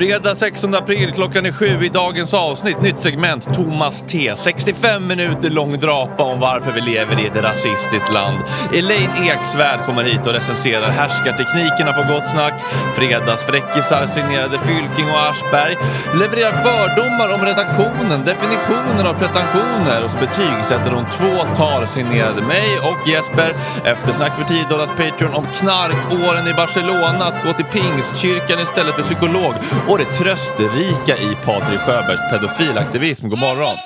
Fredag 0.00 0.36
16 0.36 0.74
april, 0.74 1.12
klockan 1.12 1.46
är 1.46 1.52
sju 1.52 1.84
i 1.84 1.88
dagens 1.88 2.34
avsnitt. 2.34 2.82
Nytt 2.82 3.00
segment, 3.00 3.54
Thomas 3.54 4.02
T. 4.08 4.32
65 4.36 5.06
minuter 5.06 5.50
lång 5.50 5.80
drapa 5.80 6.22
om 6.22 6.40
varför 6.40 6.72
vi 6.72 6.80
lever 6.80 7.20
i 7.20 7.26
ett 7.26 7.36
rasistiskt 7.36 8.12
land. 8.12 8.38
Elaine 8.74 9.10
Eksvärd 9.32 9.86
kommer 9.86 10.04
hit 10.04 10.26
och 10.26 10.32
recenserar 10.32 10.90
härskarteknikerna 10.90 11.92
på 11.92 12.12
Gott 12.12 12.28
Snack. 12.30 12.54
Fredagsfräckisar 12.96 14.06
signerade 14.06 14.58
Fylking 14.58 15.10
och 15.10 15.20
Aschberg. 15.30 15.76
Levererar 16.20 16.52
fördomar 16.52 17.34
om 17.34 17.40
redaktionen, 17.50 18.24
definitioner 18.24 19.04
av 19.10 19.14
pretensioner 19.22 20.04
och 20.04 20.10
så 20.10 20.18
betygsätter 20.18 20.90
de 20.90 21.04
två 21.18 21.54
tal 21.56 21.88
signerade 21.88 22.42
mig 22.42 22.68
och 22.88 23.08
Jesper. 23.08 23.50
Eftersnack 23.84 24.36
för 24.36 24.44
10 24.44 24.66
dollars 24.70 24.90
Patreon 24.90 25.34
om 25.34 25.46
knarkåren 25.58 26.46
i 26.48 26.54
Barcelona, 26.54 27.24
att 27.24 27.44
gå 27.44 27.52
till 27.52 27.70
pingstkyrkan 27.76 28.58
istället 28.60 28.94
för 28.94 29.02
psykolog 29.02 29.54
och 29.90 29.98
det 29.98 30.04
trösterika 30.04 31.16
i 31.16 31.36
Patrik 31.44 31.80
Sjöbergs 31.80 32.30
pedofilaktivism. 32.30 33.28
God 33.28 33.38
morgon! 33.38 33.76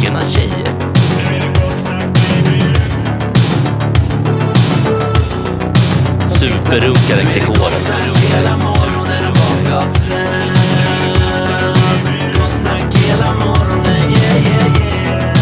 Tjena 0.00 0.20
tjejer! 0.20 0.66
Superrunkaren 6.28 7.26
Gregor. 7.34 7.54
gasen 9.68 10.54
Gott 12.34 12.56
snack 12.58 12.94
hela 12.94 13.34
morgonen, 13.34 14.10
yeah 14.10 14.36
yeah 14.46 14.66
yeah 14.66 15.32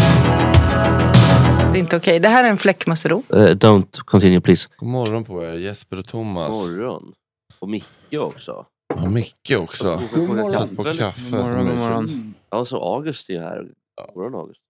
Det 1.71 1.77
är 1.77 1.79
inte 1.79 1.97
okej. 1.97 2.19
Det 2.19 2.29
här 2.29 2.43
är 2.43 2.49
en 2.49 2.57
fläckmussero. 2.57 3.23
Eh, 3.33 3.37
don't 3.37 4.01
continue 4.05 4.41
please. 4.41 4.69
God 4.77 4.89
morgon 4.89 5.25
på 5.25 5.43
er, 5.43 5.53
Jesper 5.53 5.99
och 5.99 6.07
Thomas. 6.07 6.51
Morgon. 6.51 7.13
Och 7.59 7.69
Micke 7.69 8.13
också. 8.13 8.65
Och 8.93 9.11
Micke 9.11 9.51
också. 9.57 10.01
God 10.13 10.27
morgon. 10.29 10.51
Satt 10.51 10.75
på 10.75 10.83
kaffe. 10.83 11.37
God 11.37 11.45
morgon, 11.45 11.67
så 11.67 11.73
god 11.73 11.79
morgon. 11.79 12.33
Ja, 12.49 12.65
så 12.65 12.77
August 12.95 13.29
är 13.29 13.33
ju 13.33 13.39
här. 13.39 13.67
God 14.07 14.15
morgon 14.15 14.35
August. 14.35 14.61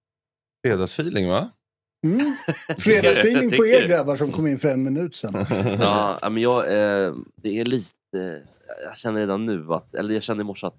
Fredagsfeeling 0.65 1.29
va? 1.29 1.49
Mm. 2.07 2.35
Fredagsfeeling 2.79 3.49
på 3.49 3.65
er 3.65 3.87
grabbar 3.87 4.15
som 4.15 4.31
kom 4.31 4.47
in 4.47 4.59
för 4.59 4.69
en 4.69 4.83
minut 4.83 5.15
sedan. 5.15 5.45
Ja, 5.79 6.17
ja, 6.21 6.29
men 6.29 6.43
jag, 6.43 6.59
eh, 6.59 7.13
det 7.35 7.59
är 7.59 7.65
lite, 7.65 8.43
jag 8.83 8.97
känner 8.97 9.19
redan 9.19 9.45
nu 9.45 9.73
att, 9.73 9.95
eller 9.95 10.13
jag 10.13 10.23
kände 10.23 10.41
i 10.41 10.43
morse 10.43 10.67
att 10.67 10.75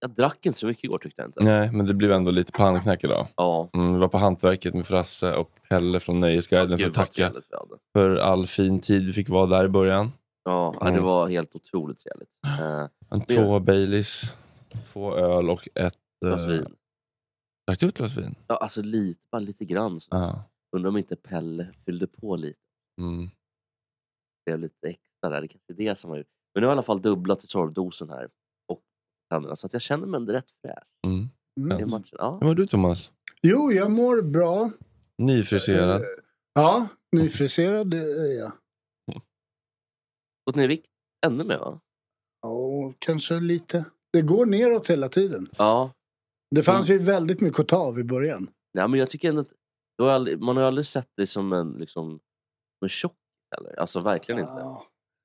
jag 0.00 0.10
drack 0.10 0.46
inte 0.46 0.58
så 0.58 0.66
mycket 0.66 0.84
igår 0.84 0.98
tyckte 0.98 1.22
jag 1.22 1.28
inte. 1.28 1.44
Nej, 1.44 1.72
men 1.72 1.86
det 1.86 1.94
blev 1.94 2.12
ändå 2.12 2.30
lite 2.30 2.52
pannknäck 2.52 3.04
idag. 3.04 3.26
Ja. 3.36 3.70
Mm, 3.74 3.94
vi 3.94 4.00
var 4.00 4.08
på 4.08 4.18
Hantverket 4.18 4.74
med 4.74 4.86
Frasse 4.86 5.34
och 5.34 5.50
Pelle 5.68 6.00
från 6.00 6.20
Nöjesguiden 6.20 6.68
för 6.68 6.76
Gud, 6.76 6.86
att 6.88 6.94
tacka 6.94 7.32
för 7.92 8.16
all 8.16 8.46
fin 8.46 8.80
tid 8.80 9.06
vi 9.06 9.12
fick 9.12 9.28
vara 9.28 9.46
där 9.46 9.64
i 9.64 9.68
början. 9.68 10.12
Ja, 10.44 10.74
ja, 10.80 10.84
det 10.84 10.90
Mm. 10.90 11.04
var 11.04 11.28
helt 11.28 11.54
otroligt 11.54 11.98
trevligt. 11.98 12.38
Eh, 12.46 12.88
En, 13.10 13.20
två 13.20 13.60
Baileys, 13.60 14.22
två 14.92 15.14
öl 15.16 15.50
och 15.50 15.68
ett... 15.74 15.98
Glas 16.24 16.40
eh, 16.40 16.46
vin. 16.46 16.74
Drack 17.66 17.80
du 17.80 17.88
ett 17.88 17.96
glas 17.96 18.16
vin? 18.16 18.34
Ja, 18.48 18.56
alltså 18.56 18.82
lite, 18.82 19.20
bara 19.32 19.38
lite 19.40 19.64
grann. 19.64 20.00
Så. 20.00 20.08
Ja. 20.10 20.44
Undrar 20.76 20.88
om 20.88 20.96
inte 20.96 21.16
Pelle 21.16 21.68
fyllde 21.84 22.06
på 22.06 22.36
lite. 22.36 22.58
Mm. 23.00 23.24
Det 23.26 23.30
blev 24.46 24.58
lite 24.60 24.88
extra 24.88 25.30
där. 25.30 25.40
Det 25.40 25.48
kanske 25.48 25.72
är 25.72 25.76
det 25.76 25.94
som 25.98 26.10
har 26.10 26.16
gjort. 26.18 26.26
Men 26.54 26.60
nu 26.60 26.66
har 26.66 26.70
jag 26.70 26.76
i 26.76 26.78
alla 26.78 26.82
fall 26.86 27.02
dubblat 27.02 27.50
sorvdosen 27.50 28.10
här. 28.10 28.28
Och 28.68 28.82
tänderna. 29.30 29.56
Så 29.56 29.66
att 29.66 29.72
jag 29.72 29.82
känner 29.82 30.06
mig 30.06 30.34
rätt 30.34 30.50
fräsch. 30.62 30.96
Mm. 31.06 31.80
I 31.80 31.84
matchen. 31.84 32.16
Ja. 32.18 32.38
Hur 32.40 32.46
mår 32.46 32.54
du 32.54 32.66
Thomas? 32.66 33.10
Jo, 33.42 33.72
jag 33.72 33.90
mår 33.90 34.22
bra. 34.22 34.70
Nyfriserad? 35.18 36.00
Eh, 36.00 36.06
Ja, 36.54 36.88
nyfriserad 37.12 37.94
är 37.94 38.38
jag. 38.38 38.52
Gått 40.46 40.56
ner 40.56 40.64
i 40.64 40.66
vikt 40.66 40.90
ännu 41.26 41.44
mer 41.44 41.58
va? 41.58 41.80
Ja, 42.42 42.92
kanske 42.98 43.40
lite. 43.40 43.84
Det 44.12 44.22
går 44.22 44.46
neråt 44.46 44.90
hela 44.90 45.08
tiden. 45.08 45.48
Ja. 45.58 45.92
Det 46.50 46.62
fanns 46.62 46.90
ju 46.90 46.98
väldigt 46.98 47.40
mycket 47.40 47.60
att 47.60 47.68
ta 47.68 47.76
av 47.76 47.98
i 47.98 48.04
början. 48.04 48.50
Nej, 48.74 48.88
men 48.88 49.00
jag 49.00 49.10
tycker 49.10 49.28
ändå 49.28 49.40
att 49.40 49.52
du 49.98 50.04
har 50.04 50.10
aldrig, 50.10 50.40
man 50.40 50.56
har 50.56 50.64
aldrig 50.64 50.86
sett 50.86 51.08
dig 51.16 51.26
som 51.26 51.52
en, 51.52 51.72
liksom, 51.72 52.20
en 52.82 52.88
tjock 52.88 53.16
heller. 53.56 53.80
Alltså 53.80 54.00
verkligen 54.00 54.40
inte. 54.40 54.76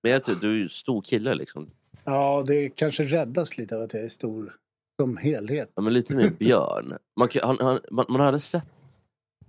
Men 0.04 0.12
jag 0.12 0.24
tror, 0.24 0.36
du 0.36 0.52
är 0.52 0.56
ju 0.56 0.70
stor 0.70 1.02
kille 1.02 1.36
liksom. 1.36 1.72
Ja, 2.04 2.44
det 2.48 2.70
kanske 2.70 3.04
räddas 3.04 3.58
lite 3.58 3.76
av 3.76 3.82
att 3.82 3.94
jag 3.94 4.04
är 4.04 4.10
stor 4.10 4.58
som 5.02 5.18
helhet. 5.18 5.72
Ja, 5.76 5.82
men 5.82 5.94
lite 5.94 6.16
mer 6.16 6.30
björn. 6.30 6.98
Man, 7.20 7.28
kan, 7.28 7.48
han, 7.48 7.58
han, 7.60 7.80
man, 7.92 8.06
man 8.10 8.20
har 8.20 8.28
aldrig 8.28 8.44
sett... 8.44 8.68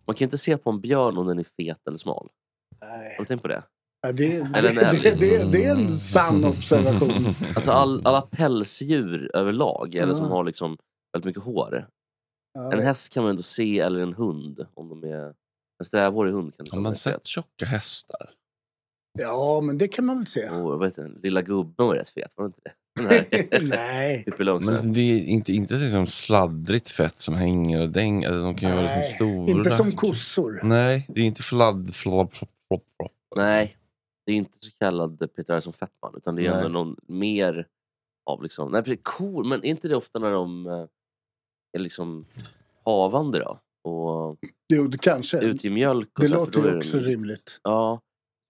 Man 0.06 0.16
kan 0.16 0.24
inte 0.26 0.38
se 0.38 0.58
på 0.58 0.70
en 0.70 0.80
björn 0.80 1.19
om 1.19 1.26
den 1.26 1.38
är 1.38 1.46
fet 1.56 1.86
eller 1.86 1.98
smal. 1.98 2.28
Nej. 2.80 3.14
Har 3.16 3.24
du 3.24 3.24
tänkt 3.24 3.42
på 3.42 3.48
det? 3.48 3.62
Det, 4.12 4.37
Eller 4.55 4.69
en 4.69 4.75
det, 4.75 4.82
älg. 4.82 5.00
det, 5.03 5.11
det, 5.11 5.44
det 5.53 5.64
är 5.64 5.70
en 5.70 5.94
sann 5.94 6.44
observation. 6.44 7.35
Alltså 7.55 7.70
all, 7.70 8.06
alla 8.06 8.20
pälsdjur 8.20 9.31
överlag, 9.35 9.94
eller 9.94 10.14
som 10.14 10.31
har 10.31 10.44
liksom 10.44 10.76
väldigt 11.12 11.26
mycket 11.26 11.43
hår. 11.43 11.88
Ja. 12.55 12.73
En 12.73 12.82
häst 12.82 13.12
kan 13.12 13.23
man 13.23 13.31
ändå 13.31 13.43
se, 13.43 13.79
eller 13.79 14.00
en 14.00 14.14
hund. 14.14 14.67
Om 14.75 14.88
de 14.88 15.05
är... 15.05 15.35
En 15.79 15.87
strävhårig 15.87 16.32
hund 16.32 16.56
kan 16.56 16.64
du 16.64 16.70
Har 16.76 16.81
man 16.81 16.97
sett 16.97 17.26
tjocka 17.26 17.67
hästar? 17.67 18.31
Ja, 19.19 19.61
men 19.61 19.79
det 19.79 19.88
kan 19.88 20.06
man 20.06 20.17
väl 20.17 20.26
se. 20.26 20.49
Oh, 20.49 20.88
den? 20.97 21.19
Lilla 21.23 21.43
gubben 21.43 21.87
var 21.87 21.94
rätt 21.94 22.08
fet, 22.08 22.32
var 22.37 22.44
det 22.44 22.47
inte 22.47 22.61
det? 22.64 22.73
Nej. 23.62 24.25
Långstrump. 24.38 24.82
Men 24.82 24.93
det 24.93 25.00
är 25.00 25.25
inte, 25.25 25.53
inte 25.53 25.75
liksom 25.75 26.06
sladdrigt 26.06 26.91
fett 26.91 27.20
som 27.20 27.35
hänger 27.35 27.81
och 27.81 27.88
dänger. 27.88 28.29
Alltså, 28.29 28.43
de 28.43 28.56
kan 28.56 28.70
ju 28.70 28.76
vara 28.76 28.97
liksom 28.97 29.14
stora. 29.14 29.50
inte 29.58 29.70
som 29.70 29.93
kossor. 29.93 30.61
Nej, 30.62 31.06
det 31.08 31.20
är 31.20 31.25
inte 31.25 31.43
fladd, 31.43 31.94
flopp, 31.94 32.35
flopp, 32.35 32.50
flopp, 32.69 32.85
flopp. 32.97 33.12
Nej, 33.37 33.76
det 34.26 34.32
är 34.32 34.37
inte 34.37 34.58
så 34.61 34.70
kallad 34.78 35.28
Peter 35.37 35.61
som 35.61 35.73
fettman. 35.73 36.14
Utan 36.17 36.37
det 36.37 36.46
är 36.46 36.52
ändå 36.52 36.69
någon 36.69 36.96
mer 37.06 37.67
av 38.31 38.43
liksom... 38.43 38.73
Nej, 38.73 38.82
precis, 38.82 39.00
kor, 39.02 39.44
men 39.44 39.64
är 39.64 39.69
inte 39.69 39.88
det 39.88 39.96
ofta 39.96 40.19
när 40.19 40.31
de 40.31 40.67
eh, 40.67 40.87
är 41.73 41.78
liksom 41.78 42.25
havande 42.84 43.38
då? 43.38 43.58
Och 43.90 44.38
Jo, 44.75 44.87
det 44.88 44.99
kanske. 44.99 45.38
utger 45.40 45.70
mjölk. 45.70 46.08
Och 46.19 46.20
Det 46.25 46.28
så, 46.28 46.34
låter 46.34 46.61
ju 46.61 46.70
de- 46.70 46.76
också 46.76 46.99
rimligt. 46.99 47.61
Ja. 47.62 48.00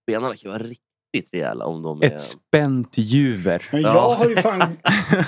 Spenarna 0.02 0.36
kan 0.36 0.50
vara 0.50 0.62
riktigt 0.62 1.34
rejäla 1.34 1.64
om 1.66 1.82
de 1.82 2.02
är... 2.02 2.06
Ett 2.06 2.20
spänt 2.20 2.98
juver. 2.98 3.68
Men 3.72 3.82
jag 3.82 4.14
har 4.14 4.28
ju 4.28 4.36
fan... 4.36 4.60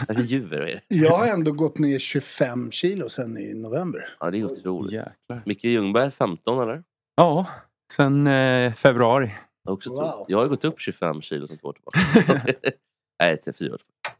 Alltså 0.08 0.24
juver 0.24 0.56
är 0.58 0.66
det. 0.88 0.96
Jag 0.96 1.18
har 1.18 1.26
ändå 1.26 1.52
gått 1.52 1.78
ner 1.78 1.98
25 1.98 2.70
kilo 2.70 3.08
sen 3.08 3.38
i 3.38 3.54
november. 3.54 4.08
Ja, 4.20 4.30
det 4.30 4.38
är 4.38 4.44
otroligt. 4.44 4.92
Jäklar. 4.92 5.42
Micke 5.46 5.64
Ljungberg, 5.64 6.10
15 6.10 6.62
eller? 6.62 6.82
Ja, 7.16 7.46
sen 7.92 8.26
eh, 8.26 8.72
februari. 8.72 9.34
Jag, 9.68 9.72
har 9.72 9.76
också 9.76 9.90
Wow. 9.90 10.02
trott- 10.02 10.24
jag 10.28 10.38
har 10.38 10.48
gått 10.48 10.64
upp 10.64 10.80
25 10.80 11.22
kilo 11.22 11.46
sen 11.48 11.58
två 11.58 11.68
år 11.68 11.72
tillbaka. 11.72 11.98
nej, 13.22 13.36
till 13.42 13.52
fyra 13.54 13.74
år 13.74 13.78
tillbaka. 13.78 14.18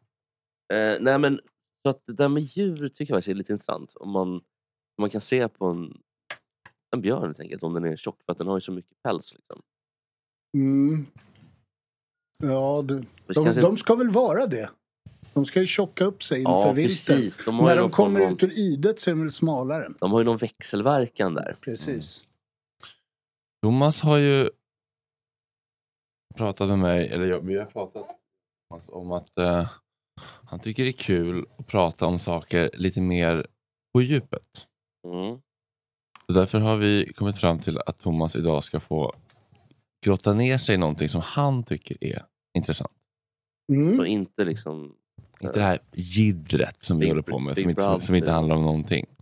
Eh, 0.75 0.99
nej, 1.01 1.19
men 1.19 1.41
så 1.83 1.91
att 1.91 2.03
det 2.07 2.13
där 2.13 2.29
med 2.29 2.43
djur 2.43 2.89
tycker 2.89 3.15
jag 3.15 3.19
faktiskt 3.19 3.29
är 3.31 3.35
lite 3.35 3.53
intressant. 3.53 3.93
Om 3.97 4.11
man, 4.11 4.29
om 4.35 4.43
man 5.01 5.11
kan 5.11 5.21
se 5.21 5.49
på 5.49 5.67
en, 5.67 6.01
en 6.97 7.01
björn 7.01 7.23
helt 7.23 7.41
enkelt, 7.41 7.63
om 7.63 7.75
den 7.75 7.85
är 7.85 7.97
tjock. 7.97 8.23
För 8.27 8.33
att 8.33 8.39
den 8.39 8.47
har 8.47 8.57
ju 8.57 8.61
så 8.61 8.73
mycket 8.73 9.03
päls. 9.03 9.35
Liksom. 9.35 9.63
Mm. 10.57 11.07
Ja, 12.43 12.83
det, 12.89 12.95
Det 12.95 13.05
de, 13.27 13.45
kanske- 13.45 13.61
de 13.63 13.77
ska 13.77 13.95
väl 13.95 14.11
vara 14.11 14.47
det. 14.47 14.71
De 15.35 15.45
ska 15.45 15.61
ju 15.61 15.67
tjocka 15.67 16.05
upp 16.05 16.23
sig 16.23 16.39
inför 16.39 16.53
Ja, 16.53 16.73
vintern. 16.73 16.85
precis. 16.89 17.45
De 17.45 17.57
När 17.57 17.77
de 17.77 17.83
någon 17.83 17.91
kommer 17.91 18.21
av- 18.21 18.33
ut 18.33 18.43
ur 18.43 18.59
idet 18.59 18.99
så 19.01 19.11
är 19.11 19.15
de 19.15 19.21
väl 19.21 19.31
smalare. 19.33 19.89
De 20.01 20.13
har 20.13 20.19
ju 20.21 20.25
någon 20.25 20.37
växelverkan 20.37 21.35
där. 21.35 21.57
Precis. 21.61 22.25
Thomas 23.63 24.01
har 24.01 24.19
ju 24.19 24.51
pratat 26.37 26.69
med 26.69 26.79
mig, 26.79 27.09
eller 27.09 27.27
jag, 27.27 27.41
vi 27.41 27.59
har 27.59 27.65
pratat 27.67 28.07
om 28.87 29.13
att 29.13 29.39
eh, 29.39 29.69
han 30.21 30.59
tycker 30.61 30.83
det 30.85 30.91
är 30.91 30.93
kul 30.93 31.47
att 31.59 31.67
prata 31.67 32.07
om 32.07 32.19
saker 32.19 32.71
lite 32.75 33.01
mer 33.01 33.47
på 33.95 34.03
djupet. 34.03 34.67
Mm. 35.07 35.41
Så 36.27 36.33
därför 36.33 36.61
har 36.61 36.77
vi 36.77 37.13
kommit 37.17 37.39
fram 37.39 37.59
till 37.59 37.79
att 37.79 37.99
Thomas 37.99 38.37
idag 38.37 38.65
ska 38.65 38.81
få 38.81 39.15
grotta 40.07 40.33
ner 40.35 40.59
sig 40.59 40.75
i 40.75 40.79
någonting 40.79 41.09
som 41.09 41.21
han 41.21 41.63
tycker 41.65 42.05
är 42.05 42.25
intressant. 42.59 42.93
Mm. 43.73 43.97
Så 43.97 44.05
inte 44.05 44.45
liksom... 44.45 44.95
Inte 45.41 45.59
det 45.59 45.65
här 45.65 45.79
jiddret 45.93 46.77
som 46.85 46.97
vi 46.99 47.01
Big- 47.01 47.09
håller 47.11 47.23
på 47.23 47.39
med, 47.39 47.55
Big 47.55 47.63
som 47.65 47.71
inte, 47.71 47.83
som, 47.83 48.01
som 48.01 48.15
inte 48.15 48.31
handlar 48.31 48.57
om 48.57 48.63
någonting. 48.63 49.07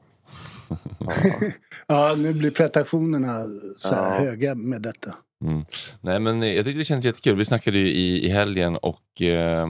Ja, 1.86 2.14
nu 2.18 2.32
blir 2.34 2.50
pretensionerna 2.50 3.44
så 3.76 3.94
här 3.94 4.14
Ja. 4.14 4.18
höga 4.24 4.54
med 4.54 4.82
detta. 4.82 5.14
Mm. 5.44 5.64
Nej, 6.00 6.20
men 6.20 6.42
jag 6.42 6.64
tyckte 6.64 6.78
det 6.78 6.84
kändes 6.84 7.04
jättekul. 7.06 7.36
Vi 7.36 7.44
snackade 7.44 7.78
ju 7.78 7.88
i, 7.88 8.26
i 8.26 8.28
helgen 8.28 8.76
och 8.76 9.22
eh, 9.22 9.68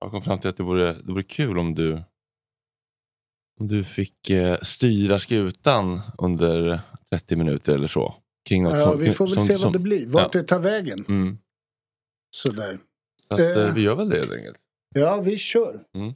jag 0.00 0.10
kom 0.10 0.22
fram 0.22 0.38
till 0.38 0.50
att 0.50 0.56
det 0.56 0.62
vore, 0.62 0.92
det 0.92 1.12
vore 1.12 1.22
kul 1.22 1.58
om 1.58 1.74
du 1.74 2.02
om 3.60 3.68
du 3.68 3.84
fick 3.84 4.30
eh, 4.30 4.58
styra 4.62 5.18
skutan 5.18 6.00
under 6.18 6.80
30 7.10 7.36
minuter 7.36 7.74
eller 7.74 7.88
så. 7.88 8.14
Kring 8.48 8.62
något 8.62 8.72
Ja, 8.72 8.82
som- 8.84 8.98
vi 8.98 9.10
får 9.10 9.26
väl 9.26 9.34
som- 9.34 9.42
se 9.42 9.54
som- 9.54 9.62
vad 9.64 9.72
det 9.72 9.78
blir. 9.78 10.06
Vart 10.08 10.34
ja. 10.34 10.40
det 10.40 10.46
tar 10.46 10.58
vägen. 10.60 11.04
Mm. 11.08 11.38
Sådär. 12.36 12.78
Så 13.28 13.34
att, 13.34 13.40
eh, 13.40 13.46
Eh. 13.46 13.74
vi 13.74 13.82
gör 13.82 13.94
väl 13.94 14.08
det 14.08 14.16
helt 14.16 14.32
enkelt. 14.32 14.56
Ja, 14.94 15.20
vi 15.20 15.38
kör. 15.38 15.82
Mm. 15.94 16.14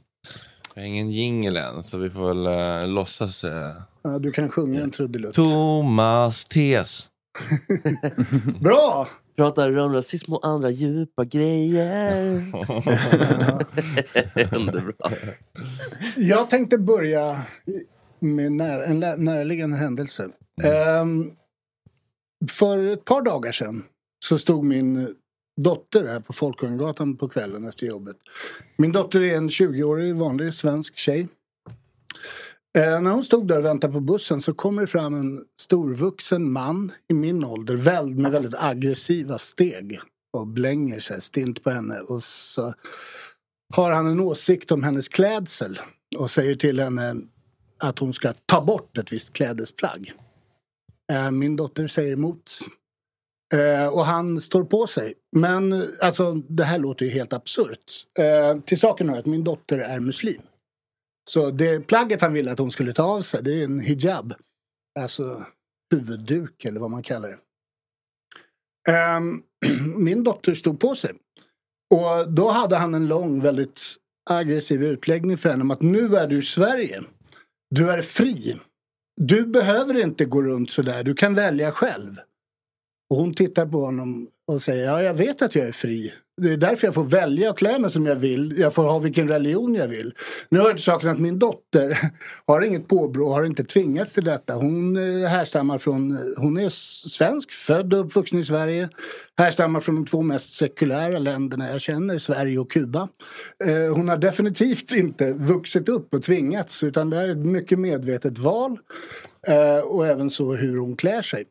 Jag 0.73 0.81
har 0.81 0.87
ingen 0.87 1.11
jingel 1.11 1.57
än 1.57 1.83
så 1.83 1.97
vi 1.97 2.09
får 2.09 2.27
väl 2.33 2.45
eh, 2.87 2.93
låtsas. 2.93 3.43
Eh. 3.43 3.75
Ja, 4.01 4.19
du 4.19 4.31
kan 4.31 4.49
sjunga 4.49 4.81
en 4.81 4.91
trudelutt. 4.91 5.33
Thomas 5.33 6.45
Tes. 6.45 7.09
Bra! 8.61 9.07
Pratar 9.35 9.77
om 9.77 9.93
rasism 9.93 10.33
och 10.33 10.47
andra 10.47 10.69
djupa 10.69 11.25
grejer. 11.25 12.43
Underbra. 14.55 15.09
Jag 16.15 16.49
tänkte 16.49 16.77
börja 16.77 17.41
med 18.19 18.51
när, 18.51 18.79
en 18.79 18.99
närliggande 18.99 19.77
händelse. 19.77 20.29
Ehm, 20.63 21.31
för 22.49 22.87
ett 22.87 23.05
par 23.05 23.21
dagar 23.21 23.51
sedan 23.51 23.83
så 24.25 24.37
stod 24.37 24.63
min 24.63 25.15
dotter 25.61 26.07
här 26.07 26.19
på 26.19 26.33
Folkungagatan 26.33 27.17
på 27.17 27.29
kvällen 27.29 27.67
efter 27.67 27.87
jobbet. 27.87 28.15
Min 28.77 28.91
dotter 28.91 29.21
är 29.21 29.37
en 29.37 29.49
20-årig 29.49 30.15
vanlig 30.15 30.53
svensk 30.53 30.97
tjej. 30.97 31.27
Eh, 32.75 33.01
när 33.01 33.11
hon 33.11 33.23
stod 33.23 33.47
där 33.47 33.57
och 33.57 33.65
väntade 33.65 33.93
på 33.93 33.99
bussen 33.99 34.41
så 34.41 34.53
kommer 34.53 34.81
det 34.81 34.87
fram 34.87 35.15
en 35.15 35.45
storvuxen 35.61 36.51
man 36.51 36.91
i 37.09 37.13
min 37.13 37.43
ålder 37.43 37.75
väl, 37.75 38.15
med 38.15 38.31
väldigt 38.31 38.55
aggressiva 38.59 39.37
steg 39.37 39.99
och 40.33 40.47
blänger 40.47 40.99
sig 40.99 41.21
stint 41.21 41.63
på 41.63 41.69
henne. 41.69 41.99
Och 41.99 42.23
så 42.23 42.73
har 43.73 43.91
han 43.91 44.07
en 44.07 44.19
åsikt 44.19 44.71
om 44.71 44.83
hennes 44.83 45.07
klädsel 45.07 45.79
och 46.17 46.31
säger 46.31 46.55
till 46.55 46.79
henne 46.79 47.15
att 47.79 47.99
hon 47.99 48.13
ska 48.13 48.33
ta 48.45 48.61
bort 48.61 48.97
ett 48.97 49.13
visst 49.13 49.33
klädesplagg. 49.33 50.13
Eh, 51.11 51.31
Min 51.31 51.55
dotter 51.55 51.87
säger 51.87 52.13
emot. 52.13 52.51
Eh, 53.53 53.87
och 53.87 54.05
han 54.05 54.41
står 54.41 54.63
på 54.63 54.87
sig. 54.87 55.13
Men 55.35 55.83
alltså, 56.01 56.33
det 56.33 56.63
här 56.63 56.79
låter 56.79 57.05
ju 57.05 57.11
helt 57.11 57.33
absurt. 57.33 57.93
Eh, 58.19 58.61
till 58.61 58.79
saken 58.79 59.09
hör 59.09 59.19
att 59.19 59.25
min 59.25 59.43
dotter 59.43 59.77
är 59.77 59.99
muslim. 59.99 60.41
Så 61.29 61.51
det 61.51 61.87
plagget 61.87 62.21
han 62.21 62.33
ville 62.33 62.51
att 62.51 62.59
hon 62.59 62.71
skulle 62.71 62.93
ta 62.93 63.03
av 63.03 63.21
sig, 63.21 63.43
det 63.43 63.61
är 63.61 63.63
en 63.63 63.79
hijab. 63.79 64.33
Alltså 64.99 65.45
huvudduk 65.91 66.65
eller 66.65 66.79
vad 66.79 66.91
man 66.91 67.03
kallar 67.03 67.29
det. 67.29 67.37
Um, 69.17 69.43
min 70.03 70.23
dotter 70.23 70.53
stod 70.53 70.79
på 70.79 70.95
sig. 70.95 71.11
Och 71.93 72.31
då 72.33 72.51
hade 72.51 72.75
han 72.75 72.93
en 72.93 73.07
lång, 73.07 73.41
väldigt 73.41 73.81
aggressiv 74.29 74.83
utläggning 74.83 75.37
för 75.37 75.49
henne 75.49 75.61
om 75.61 75.71
att 75.71 75.81
nu 75.81 76.15
är 76.15 76.27
du 76.27 76.39
i 76.39 76.41
Sverige. 76.41 77.03
Du 77.69 77.89
är 77.89 78.01
fri. 78.01 78.59
Du 79.21 79.45
behöver 79.45 80.03
inte 80.03 80.25
gå 80.25 80.41
runt 80.41 80.69
sådär, 80.69 81.03
du 81.03 81.13
kan 81.13 81.33
välja 81.33 81.71
själv. 81.71 82.15
Och 83.09 83.17
hon 83.17 83.33
tittar 83.33 83.65
på 83.65 83.85
honom 83.85 84.29
och 84.47 84.61
säger, 84.61 84.85
ja 84.85 85.03
jag 85.03 85.13
vet 85.13 85.41
att 85.41 85.55
jag 85.55 85.67
är 85.67 85.71
fri. 85.71 86.13
Det 86.41 86.53
är 86.53 86.57
därför 86.57 86.87
jag 86.87 86.93
får 86.93 87.03
välja 87.03 87.49
att 87.49 87.57
klä 87.57 87.79
mig 87.79 87.91
som 87.91 88.05
jag 88.05 88.15
vill. 88.15 88.53
Jag 88.57 88.73
får 88.73 88.83
ha 88.83 88.99
vilken 88.99 89.27
religion 89.27 89.75
jag 89.75 89.87
vill. 89.87 90.13
Nu 90.49 90.59
hör 90.59 90.73
till 90.73 90.83
saken 90.83 91.09
att 91.09 91.19
min 91.19 91.39
dotter 91.39 91.97
har 92.47 92.61
inget 92.61 92.87
påbrå, 92.87 93.33
har 93.33 93.43
inte 93.43 93.63
tvingats 93.63 94.13
till 94.13 94.23
detta. 94.23 94.53
Hon 94.53 94.97
eh, 94.97 95.27
härstammar 95.27 95.77
från, 95.77 96.11
eh, 96.11 96.17
hon 96.37 96.57
är 96.57 96.69
svensk, 97.09 97.53
född 97.53 97.93
och 97.93 97.99
uppvuxen 97.99 98.39
i 98.39 98.43
Sverige. 98.43 98.89
Härstammar 99.37 99.79
från 99.79 99.95
de 99.95 100.05
två 100.05 100.21
mest 100.21 100.53
sekulära 100.53 101.19
länderna 101.19 101.71
jag 101.71 101.81
känner, 101.81 102.17
Sverige 102.17 102.59
och 102.59 102.71
Kuba. 102.71 103.09
Eh, 103.65 103.95
hon 103.95 104.09
har 104.09 104.17
definitivt 104.17 104.91
inte 104.91 105.33
vuxit 105.33 105.89
upp 105.89 106.13
och 106.13 106.23
tvingats 106.23 106.83
utan 106.83 107.09
det 107.09 107.17
är 107.17 107.31
ett 107.31 107.45
mycket 107.45 107.79
medvetet 107.79 108.37
val. 108.37 108.79
Och 109.83 110.07
även 110.07 110.29
så 110.29 110.53
hur 110.53 110.77
hon 110.77 110.95
klär 110.95 111.21
sig. 111.21 111.45